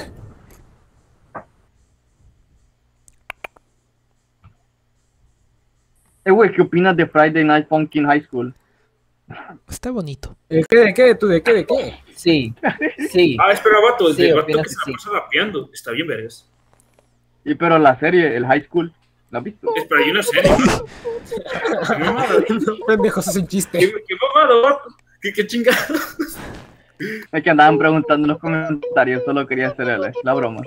Eh, 6.24 6.30
güey, 6.32 6.52
¿qué 6.54 6.62
opinas 6.62 6.96
de 6.96 7.08
Friday 7.08 7.44
Night 7.44 7.68
Funkin' 7.68 8.06
High 8.06 8.24
School? 8.24 8.54
Está 9.70 9.92
bonito. 9.92 10.36
¿De 10.50 10.64
qué? 10.70 10.78
¿De 10.78 10.94
qué? 10.94 11.16
¿Tú 11.16 11.28
de 11.28 11.42
qué? 11.42 11.54
¿De 11.54 11.66
qué? 11.66 12.00
Sí, 12.16 12.54
sí. 13.10 13.38
Ah, 13.44 13.52
espera, 13.52 13.76
vato, 13.82 14.08
el 14.10 14.16
Sí, 14.16 14.32
vato 14.32 14.46
que 14.48 14.54
que 14.54 14.60
está 14.62 14.86
sí. 14.86 14.92
pasando 14.94 15.20
rapeando. 15.20 15.70
Está 15.74 15.92
bien, 15.92 16.08
vergas. 16.08 16.48
Y 17.44 17.56
pero 17.56 17.78
la 17.80 17.98
serie, 18.00 18.36
el 18.36 18.46
High 18.46 18.66
School. 18.66 18.94
¿La 19.32 19.40
has 19.40 19.46
visto? 19.46 19.68
Espera, 19.76 20.02
hay 20.02 20.12
una 20.12 20.24
serie. 20.24 20.52
Qué. 22.48 22.60
Pendejos, 22.88 23.28
es 23.28 23.36
un 23.38 23.48
chiste. 23.48 23.80
Qué, 23.80 23.92
qué 24.08 24.16
mamada, 24.22 24.62
vato. 24.62 24.90
Qué. 25.22 25.32
Es 27.32 27.42
que 27.44 27.50
andaban 27.50 27.80
preguntando 27.80 28.26
en 28.28 28.30
los 28.34 28.38
comentarios, 28.40 29.24
solo 29.26 29.48
quería 29.48 29.70
hacer 29.70 29.90
el- 29.90 30.12
la 30.24 30.34
broma. 30.36 30.62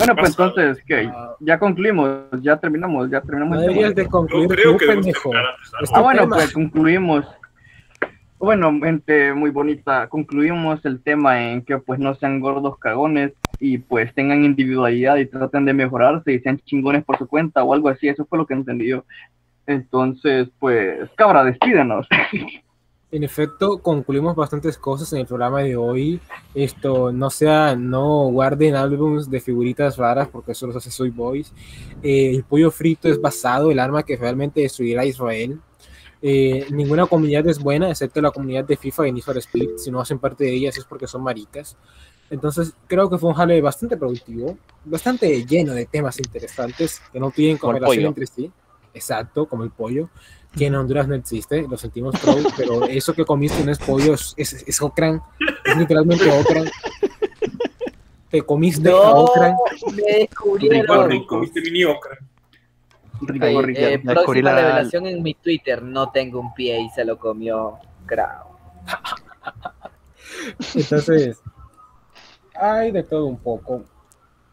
Bueno, 0.00 0.16
pues 0.16 0.30
entonces, 0.30 0.82
¿qué? 0.86 1.10
Ya 1.40 1.58
concluimos, 1.58 2.24
ya 2.40 2.56
terminamos, 2.56 3.10
ya 3.10 3.20
terminamos. 3.20 3.56
No 3.56 3.60
el 3.62 3.68
tema. 3.68 3.74
deberías 3.74 3.94
de 3.94 4.06
concluir 4.08 4.48
creo 4.48 4.72
tú, 4.72 4.78
que 4.78 4.84
debemos 4.86 5.04
pendejo. 5.06 5.30
terminar 5.30 5.52
antes, 5.54 5.72
¿no? 5.72 5.78
Es 5.84 5.90
Ah, 5.94 6.00
bueno, 6.00 6.20
tema. 6.22 6.36
pues 6.36 6.52
concluimos. 6.52 7.24
Bueno, 8.38 8.72
gente 8.82 9.34
muy 9.34 9.50
bonita, 9.50 10.08
concluimos 10.08 10.82
el 10.86 11.02
tema 11.02 11.42
en 11.50 11.60
que 11.62 11.76
pues 11.76 12.00
no 12.00 12.14
sean 12.14 12.40
gordos 12.40 12.78
cagones 12.78 13.32
y 13.58 13.76
pues 13.76 14.14
tengan 14.14 14.42
individualidad 14.44 15.16
y 15.16 15.26
traten 15.26 15.66
de 15.66 15.74
mejorarse 15.74 16.32
y 16.32 16.40
sean 16.40 16.58
chingones 16.60 17.04
por 17.04 17.18
su 17.18 17.28
cuenta 17.28 17.62
o 17.62 17.74
algo 17.74 17.90
así, 17.90 18.08
eso 18.08 18.24
fue 18.24 18.38
lo 18.38 18.46
que 18.46 18.54
entendí 18.54 18.88
yo. 18.88 19.04
Entonces, 19.66 20.48
pues, 20.58 21.10
cabra, 21.16 21.44
despídenos. 21.44 22.06
En 23.12 23.24
efecto, 23.24 23.78
concluimos 23.78 24.36
bastantes 24.36 24.78
cosas 24.78 25.12
en 25.12 25.20
el 25.20 25.26
programa 25.26 25.60
de 25.62 25.74
hoy. 25.74 26.20
Esto, 26.54 27.10
no 27.10 27.28
sea, 27.28 27.74
no 27.74 28.28
guarden 28.28 28.76
álbums 28.76 29.28
de 29.28 29.40
figuritas 29.40 29.96
raras 29.96 30.28
porque 30.28 30.52
eso 30.52 30.68
los 30.68 30.76
hace 30.76 30.92
Soy 30.92 31.10
Boys. 31.10 31.52
Eh, 32.04 32.30
el 32.30 32.44
pollo 32.44 32.70
frito 32.70 33.08
es 33.08 33.20
basado, 33.20 33.72
el 33.72 33.80
arma 33.80 34.04
que 34.04 34.16
realmente 34.16 34.60
destruirá 34.60 35.02
a 35.02 35.06
Israel. 35.06 35.60
Eh, 36.22 36.66
ninguna 36.70 37.06
comunidad 37.06 37.46
es 37.48 37.58
buena, 37.58 37.90
excepto 37.90 38.20
la 38.20 38.30
comunidad 38.30 38.64
de 38.64 38.76
FIFA 38.76 39.08
y 39.08 39.12
Need 39.12 39.24
for 39.24 39.38
Speed. 39.38 39.70
Si 39.78 39.90
no 39.90 40.00
hacen 40.00 40.20
parte 40.20 40.44
de 40.44 40.52
ellas 40.52 40.76
es 40.78 40.84
porque 40.84 41.08
son 41.08 41.24
maricas. 41.24 41.76
Entonces, 42.30 42.74
creo 42.86 43.10
que 43.10 43.18
fue 43.18 43.30
un 43.30 43.34
jale 43.34 43.60
bastante 43.60 43.96
productivo, 43.96 44.56
bastante 44.84 45.44
lleno 45.44 45.72
de 45.72 45.86
temas 45.86 46.16
interesantes 46.18 47.02
que 47.12 47.18
no 47.18 47.32
tienen 47.32 47.58
correlación 47.58 48.06
entre 48.06 48.26
sí. 48.26 48.52
Exacto, 48.94 49.46
como 49.46 49.64
el 49.64 49.70
pollo 49.70 50.10
que 50.56 50.66
en 50.66 50.74
Honduras 50.74 51.06
no 51.06 51.14
existe, 51.14 51.62
lo 51.68 51.76
sentimos 51.76 52.14
pero 52.56 52.84
eso 52.84 53.14
que 53.14 53.24
comiste 53.24 53.62
no 53.64 53.70
es 53.70 53.78
pollo, 53.78 54.14
es, 54.14 54.34
es, 54.36 54.52
es 54.66 54.82
ocran, 54.82 55.22
es 55.64 55.76
literalmente 55.76 56.28
ocran. 56.30 56.64
Te 58.30 58.42
comiste 58.42 58.88
a 58.88 58.92
No, 58.92 59.12
ocran. 59.24 59.56
me 59.92 59.96
Rico, 59.96 60.06
descubrieron. 60.18 61.10
rico. 61.10 61.40
Viste 61.40 61.60
mini 61.62 61.84
ocra. 61.84 62.18
Rico, 63.22 63.46
eh, 63.46 63.98
próxima 64.04 64.50
la- 64.52 64.60
revelación 64.60 65.06
en 65.06 65.22
mi 65.22 65.34
Twitter, 65.34 65.82
no 65.82 66.10
tengo 66.10 66.40
un 66.40 66.54
pie 66.54 66.80
y 66.80 66.88
se 66.90 67.04
lo 67.04 67.18
comió 67.18 67.74
Grau. 68.06 68.48
Entonces, 70.74 71.38
hay 72.54 72.90
de 72.92 73.02
todo 73.02 73.26
un 73.26 73.38
poco, 73.38 73.84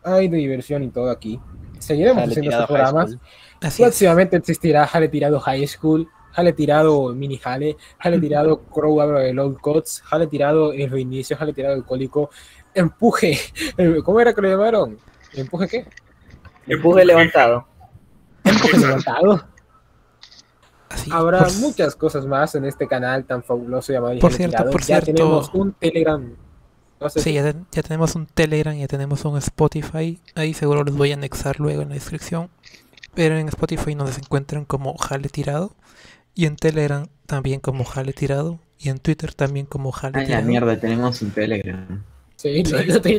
hay 0.04 0.28
de 0.28 0.38
diversión 0.38 0.84
y 0.84 0.90
todo 0.90 1.10
aquí. 1.10 1.40
Seguiremos 1.80 2.24
haciendo 2.24 2.52
estos 2.52 2.68
programas. 2.68 3.12
school. 3.12 3.22
Así 3.62 3.82
es. 3.84 3.88
Próximamente 3.90 4.38
existirá 4.38 4.86
Jale 4.88 5.08
Tirado 5.10 5.40
High 5.40 5.68
School, 5.68 6.08
Jale 6.32 6.54
Tirado 6.54 7.14
Mini 7.14 7.38
Jale, 7.38 7.78
Jale 8.00 8.20
Tirado 8.20 8.62
Crow 8.66 9.00
de 9.18 9.34
Low 9.34 9.58
Cuts, 9.60 10.02
Jale 10.06 10.28
Tirado 10.28 10.72
El 10.74 10.90
Reinicio, 10.92 11.36
Jale 11.38 11.54
Tirado 11.54 11.74
Alcohólico, 11.76 12.30
Empuje. 12.74 13.40
¿Cómo 14.04 14.20
era 14.22 14.34
que 14.34 14.42
lo 14.42 14.50
llamaron? 14.50 14.98
¿Empuje 15.34 15.68
qué? 15.68 15.88
Empuje 16.68 17.04
levantado. 17.06 17.68
Empuje 18.44 18.78
levantado. 18.78 19.44
Así, 20.90 21.10
Habrá 21.12 21.40
por- 21.40 21.54
muchas 21.58 21.96
cosas 21.96 22.26
más 22.26 22.56
en 22.56 22.66
este 22.66 22.88
canal 22.88 23.26
tan 23.26 23.44
fabuloso 23.44 23.92
llamado 23.92 24.18
Por 24.20 24.34
cierto, 24.34 24.56
Tirado. 24.58 24.72
por 24.72 24.82
ya 24.82 24.86
cierto. 25.02 25.06
tenemos 25.14 25.50
un 25.54 25.74
Telegram. 25.74 26.34
No 27.00 27.10
sé 27.10 27.20
Sí, 27.20 27.30
si- 27.30 27.34
ya, 27.36 27.44
ten- 27.44 27.66
ya 27.72 27.84
tenemos 27.84 28.16
un 28.16 28.26
Telegram, 28.26 28.76
ya 28.76 28.88
tenemos 28.88 29.24
un 29.26 29.38
Spotify. 29.38 30.20
Ahí 30.36 30.54
seguro 30.54 30.84
los 30.84 30.96
voy 30.96 31.12
a 31.12 31.16
anexar 31.16 31.60
luego 31.60 31.82
en 31.82 31.90
la 31.90 31.96
descripción. 31.96 32.50
Pero 33.18 33.36
en 33.36 33.48
Spotify 33.48 33.96
nos 33.96 34.16
encuentran 34.20 34.64
como 34.64 34.96
Jale 34.96 35.28
Tirado. 35.30 35.74
Y 36.36 36.46
en 36.46 36.56
Telegram 36.56 37.08
también 37.26 37.60
como 37.60 37.84
Jale 37.84 38.14
Tirado. 38.14 38.60
Y 38.78 38.90
en 38.90 39.00
Twitter 39.00 39.34
también 39.34 39.66
como 39.66 39.92
Jale 39.92 40.20
Ay, 40.20 40.22
la 40.22 40.28
Tirado. 40.28 40.48
mierda, 40.48 40.80
tenemos 40.80 41.20
un 41.24 41.32
Telegram. 41.32 42.04
Sí, 42.36 42.62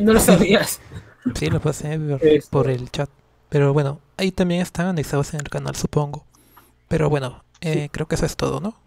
no, 0.01 0.13
lo 0.13 0.19
sabías. 0.21 0.79
Sí, 1.35 1.47
lo 1.49 1.59
pasé 1.59 1.99
por, 1.99 2.25
Este. 2.25 2.49
por 2.49 2.69
el 2.69 2.89
chat. 2.91 3.09
Pero 3.49 3.73
bueno, 3.73 3.99
ahí 4.15 4.31
también 4.31 4.61
están 4.61 4.87
anexados 4.87 5.33
en 5.33 5.41
el 5.41 5.49
canal, 5.49 5.75
supongo. 5.75 6.25
Pero 6.87 7.09
bueno, 7.09 7.43
eh, 7.59 7.89
creo 7.91 8.07
que 8.07 8.15
eso 8.15 8.25
es 8.25 8.37
todo, 8.37 8.61
¿no? 8.61 8.79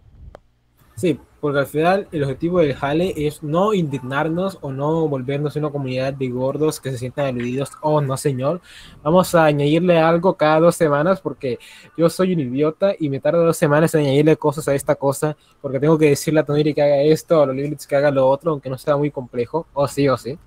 Sí, 0.95 1.19
porque 1.43 1.59
al 1.59 1.67
final 1.67 2.07
el 2.13 2.23
objetivo 2.23 2.61
del 2.61 2.73
jale 2.73 3.13
es 3.17 3.43
no 3.43 3.73
indignarnos 3.73 4.57
o 4.61 4.71
no 4.71 5.09
volvernos 5.09 5.57
una 5.57 5.69
comunidad 5.69 6.13
de 6.13 6.29
gordos 6.29 6.79
que 6.79 6.89
se 6.89 6.97
sientan 6.97 7.25
aludidos. 7.25 7.71
Oh, 7.81 7.99
no, 7.99 8.15
señor. 8.15 8.61
Vamos 9.01 9.35
a 9.35 9.43
añadirle 9.43 9.99
algo 9.99 10.37
cada 10.37 10.61
dos 10.61 10.77
semanas 10.77 11.19
porque 11.19 11.59
yo 11.97 12.09
soy 12.09 12.31
un 12.31 12.39
idiota 12.39 12.95
y 12.97 13.09
me 13.09 13.19
tardo 13.19 13.43
dos 13.43 13.57
semanas 13.57 13.93
en 13.93 14.05
añadirle 14.05 14.37
cosas 14.37 14.69
a 14.69 14.73
esta 14.73 14.95
cosa 14.95 15.35
porque 15.59 15.81
tengo 15.81 15.97
que 15.97 16.11
decirle 16.11 16.39
a 16.39 16.45
Toniri 16.45 16.73
que 16.73 16.81
haga 16.81 17.01
esto, 17.01 17.41
a 17.41 17.45
los 17.47 17.57
Liblitz 17.57 17.87
que 17.87 17.97
haga 17.97 18.09
lo 18.09 18.25
otro, 18.25 18.51
aunque 18.51 18.69
no 18.69 18.77
sea 18.77 18.95
muy 18.95 19.11
complejo. 19.11 19.67
O 19.73 19.85
sí, 19.85 20.07
o 20.07 20.15
sí. 20.15 20.39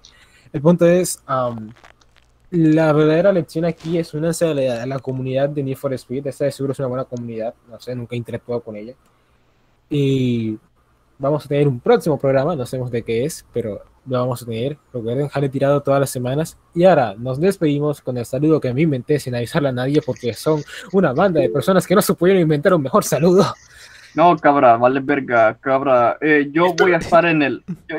El 0.50 0.62
punto 0.62 0.86
es, 0.86 1.22
am, 1.26 1.74
la 2.52 2.94
verdadera 2.94 3.32
lección 3.32 3.66
aquí 3.66 3.98
es 3.98 4.14
unirse 4.14 4.46
a 4.46 4.54
la, 4.54 4.86
la 4.86 4.98
comunidad 5.00 5.50
de 5.50 5.62
Need 5.62 5.76
for 5.76 5.92
Speed. 5.92 6.26
Esta 6.26 6.46
de 6.46 6.52
seguro 6.52 6.72
es 6.72 6.78
una 6.78 6.88
buena 6.88 7.04
comunidad. 7.04 7.52
No 7.68 7.78
sé, 7.80 7.94
nunca 7.94 8.16
interactuado 8.16 8.62
con 8.62 8.76
ella. 8.76 8.94
Y 9.90 10.58
vamos 11.18 11.44
a 11.44 11.48
tener 11.48 11.66
un 11.68 11.80
próximo 11.80 12.18
programa, 12.18 12.54
no 12.56 12.66
sabemos 12.66 12.90
de 12.90 13.02
qué 13.02 13.24
es, 13.24 13.44
pero 13.52 13.80
lo 14.08 14.18
vamos 14.20 14.42
a 14.42 14.44
tener. 14.46 14.76
Recuerden, 14.92 15.28
jale 15.28 15.48
tirado 15.48 15.80
todas 15.80 15.98
las 16.00 16.10
semanas. 16.10 16.56
Y 16.74 16.84
ahora 16.84 17.14
nos 17.18 17.40
despedimos 17.40 18.00
con 18.00 18.16
el 18.18 18.24
saludo 18.24 18.60
que 18.60 18.72
me 18.72 18.82
inventé 18.82 19.18
sin 19.18 19.34
avisarle 19.34 19.68
a 19.70 19.72
nadie 19.72 20.00
porque 20.04 20.32
son 20.34 20.62
una 20.92 21.12
banda 21.12 21.40
de 21.40 21.48
personas 21.48 21.86
que 21.86 21.94
no 21.94 22.02
se 22.02 22.14
pudieron 22.14 22.42
inventar 22.42 22.72
un 22.74 22.82
mejor 22.82 23.02
saludo. 23.04 23.44
No, 24.14 24.36
cabra, 24.38 24.76
vale 24.76 25.00
verga, 25.00 25.54
cabra. 25.60 26.16
Eh, 26.20 26.48
yo 26.52 26.72
voy 26.74 26.92
a 26.94 26.98
estar 26.98 27.24
en 27.26 27.42
el. 27.42 27.62
yo- 27.88 27.96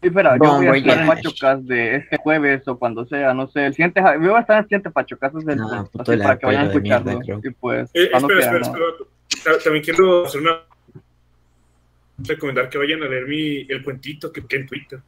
espera, 0.00 0.36
yo 0.42 0.54
voy 0.56 0.66
a 0.68 0.74
estar 0.76 0.98
en. 1.00 1.06
Pachocas 1.08 1.66
de 1.66 1.96
este 1.96 2.16
jueves 2.18 2.66
o 2.68 2.78
cuando 2.78 3.04
sea, 3.04 3.34
no 3.34 3.48
sé. 3.48 3.66
El 3.66 3.74
siguiente, 3.74 4.00
yo 4.00 4.28
voy 4.30 4.36
a 4.36 4.40
estar 4.40 4.56
en 4.56 4.60
el 4.60 4.64
siguiente 4.66 4.90
Pachocas 4.90 5.34
del 5.44 5.56
No, 5.58 5.70
así 5.98 6.16
para 6.16 6.38
que 6.38 6.46
vayan 6.46 6.68
a 6.68 6.72
escucharlo. 6.72 7.20
Y 7.44 7.50
pues, 7.50 7.90
Eh, 7.92 8.04
espera, 8.14 8.18
espera, 8.18 8.60
espera. 8.60 8.84
Ta- 9.44 9.58
También 9.64 9.84
quiero 9.84 10.24
hacer 10.24 10.40
una. 10.40 10.60
Recomendar 12.18 12.68
que 12.68 12.78
vayan 12.78 13.02
a 13.02 13.06
leer 13.06 13.26
mi, 13.26 13.58
el 13.68 13.82
cuentito 13.82 14.32
que 14.32 14.44
que 14.46 14.56
en 14.56 14.66
Twitter. 14.66 15.00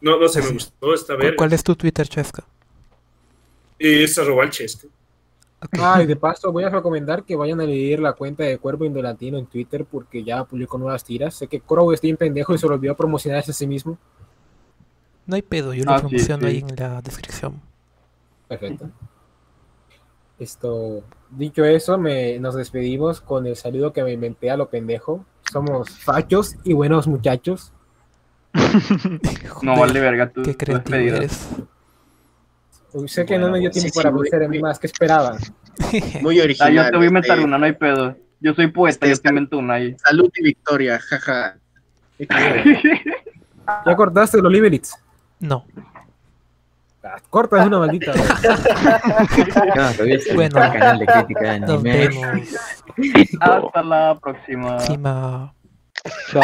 No, 0.00 0.18
no 0.18 0.28
sé, 0.28 0.42
me 0.42 0.50
gustó 0.50 0.94
esta 0.94 1.14
¿Cuál, 1.14 1.28
vez. 1.28 1.36
cuál 1.36 1.52
es 1.52 1.62
tu 1.64 1.74
Twitter, 1.76 2.08
Chesca? 2.08 2.44
Es 3.78 4.16
arroba 4.18 4.44
el 4.44 4.50
chesco. 4.50 4.88
Ah, 5.78 6.02
y 6.02 6.06
de 6.06 6.16
paso 6.16 6.50
voy 6.50 6.64
a 6.64 6.70
recomendar 6.70 7.22
que 7.24 7.36
vayan 7.36 7.60
a 7.60 7.64
leer 7.64 8.00
la 8.00 8.12
cuenta 8.14 8.42
de 8.42 8.58
Cuerpo 8.58 8.84
Indolatino 8.84 9.38
en 9.38 9.46
Twitter 9.46 9.84
porque 9.84 10.24
ya 10.24 10.44
publicó 10.44 10.76
nuevas 10.76 11.04
tiras. 11.04 11.34
Sé 11.34 11.46
que 11.46 11.60
Crow 11.60 11.92
está 11.92 12.06
bien 12.06 12.16
pendejo 12.16 12.52
y 12.54 12.58
se 12.58 12.66
lo 12.66 12.74
olvidó 12.74 12.96
promocionarse 12.96 13.52
a 13.52 13.54
sí 13.54 13.66
mismo. 13.66 13.96
No 15.26 15.36
hay 15.36 15.42
pedo, 15.42 15.72
yo 15.72 15.84
lo 15.84 15.92
Ah, 15.92 15.98
sí, 16.00 16.06
promociono 16.06 16.42
sí. 16.42 16.46
ahí 16.48 16.64
en 16.68 16.76
la 16.76 17.00
descripción. 17.00 17.60
Perfecto. 18.48 18.90
Esto, 20.42 21.04
dicho 21.30 21.64
eso, 21.64 21.98
me, 21.98 22.38
nos 22.40 22.56
despedimos 22.56 23.20
con 23.20 23.46
el 23.46 23.54
saludo 23.54 23.92
que 23.92 24.02
me 24.02 24.12
inventé 24.12 24.50
a 24.50 24.56
lo 24.56 24.68
pendejo. 24.68 25.24
Somos 25.52 25.88
fachos 25.90 26.56
y 26.64 26.72
buenos 26.72 27.06
muchachos. 27.06 27.72
No 29.62 29.78
vale 29.78 30.00
verga, 30.00 30.28
tú. 30.30 30.42
Qué 30.42 30.56
creativo 30.56 30.96
eres. 30.98 31.48
Uy, 32.92 33.08
sé 33.08 33.24
que 33.24 33.34
Bueno, 33.34 33.46
no 33.46 33.52
me 33.52 33.60
dio 33.60 33.70
tiempo 33.70 33.88
sí, 33.90 33.96
para 33.96 34.10
sí, 34.10 34.18
pensar 34.20 34.42
en 34.42 34.48
muy- 34.50 34.58
más 34.60 34.78
que 34.80 34.86
esperaban. 34.88 35.38
Muy 36.20 36.40
Ah, 36.40 36.44
original. 36.44 36.72
yo 36.74 36.90
te 36.90 36.96
voy 36.96 37.04
a 37.04 37.08
inventar 37.08 37.36
este, 37.38 37.44
una, 37.46 37.56
no 37.58 37.64
hay 37.64 37.72
pedo. 37.72 38.16
Yo 38.40 38.52
soy 38.54 38.66
poeta, 38.66 39.06
este, 39.06 39.08
yo 39.10 39.22
te 39.22 39.28
invento 39.28 39.58
una 39.58 39.74
ahí. 39.74 39.96
Salud 39.98 40.28
y 40.34 40.42
victoria, 40.42 40.98
jaja. 40.98 41.56
¿Ya 43.86 43.96
cortaste 43.96 44.42
los 44.42 44.52
Liberits? 44.52 44.96
No. 45.40 45.64
Ah, 47.04 47.16
corta, 47.30 47.60
es 47.60 47.66
una 47.66 47.78
maldita. 47.80 48.12
No, 49.76 49.88
es 49.88 50.34
Bueno, 50.34 50.62
el 50.62 50.72
canal 50.72 50.98
de 51.00 51.06
crítica 51.06 51.52
de 51.52 51.60
Nos 51.60 51.70
anime. 51.70 52.08
vemos. 52.08 52.26
Hasta 53.40 53.82
la 53.82 54.18
próxima. 54.20 54.74
Encima. 54.76 55.54
Chao. 56.30 56.42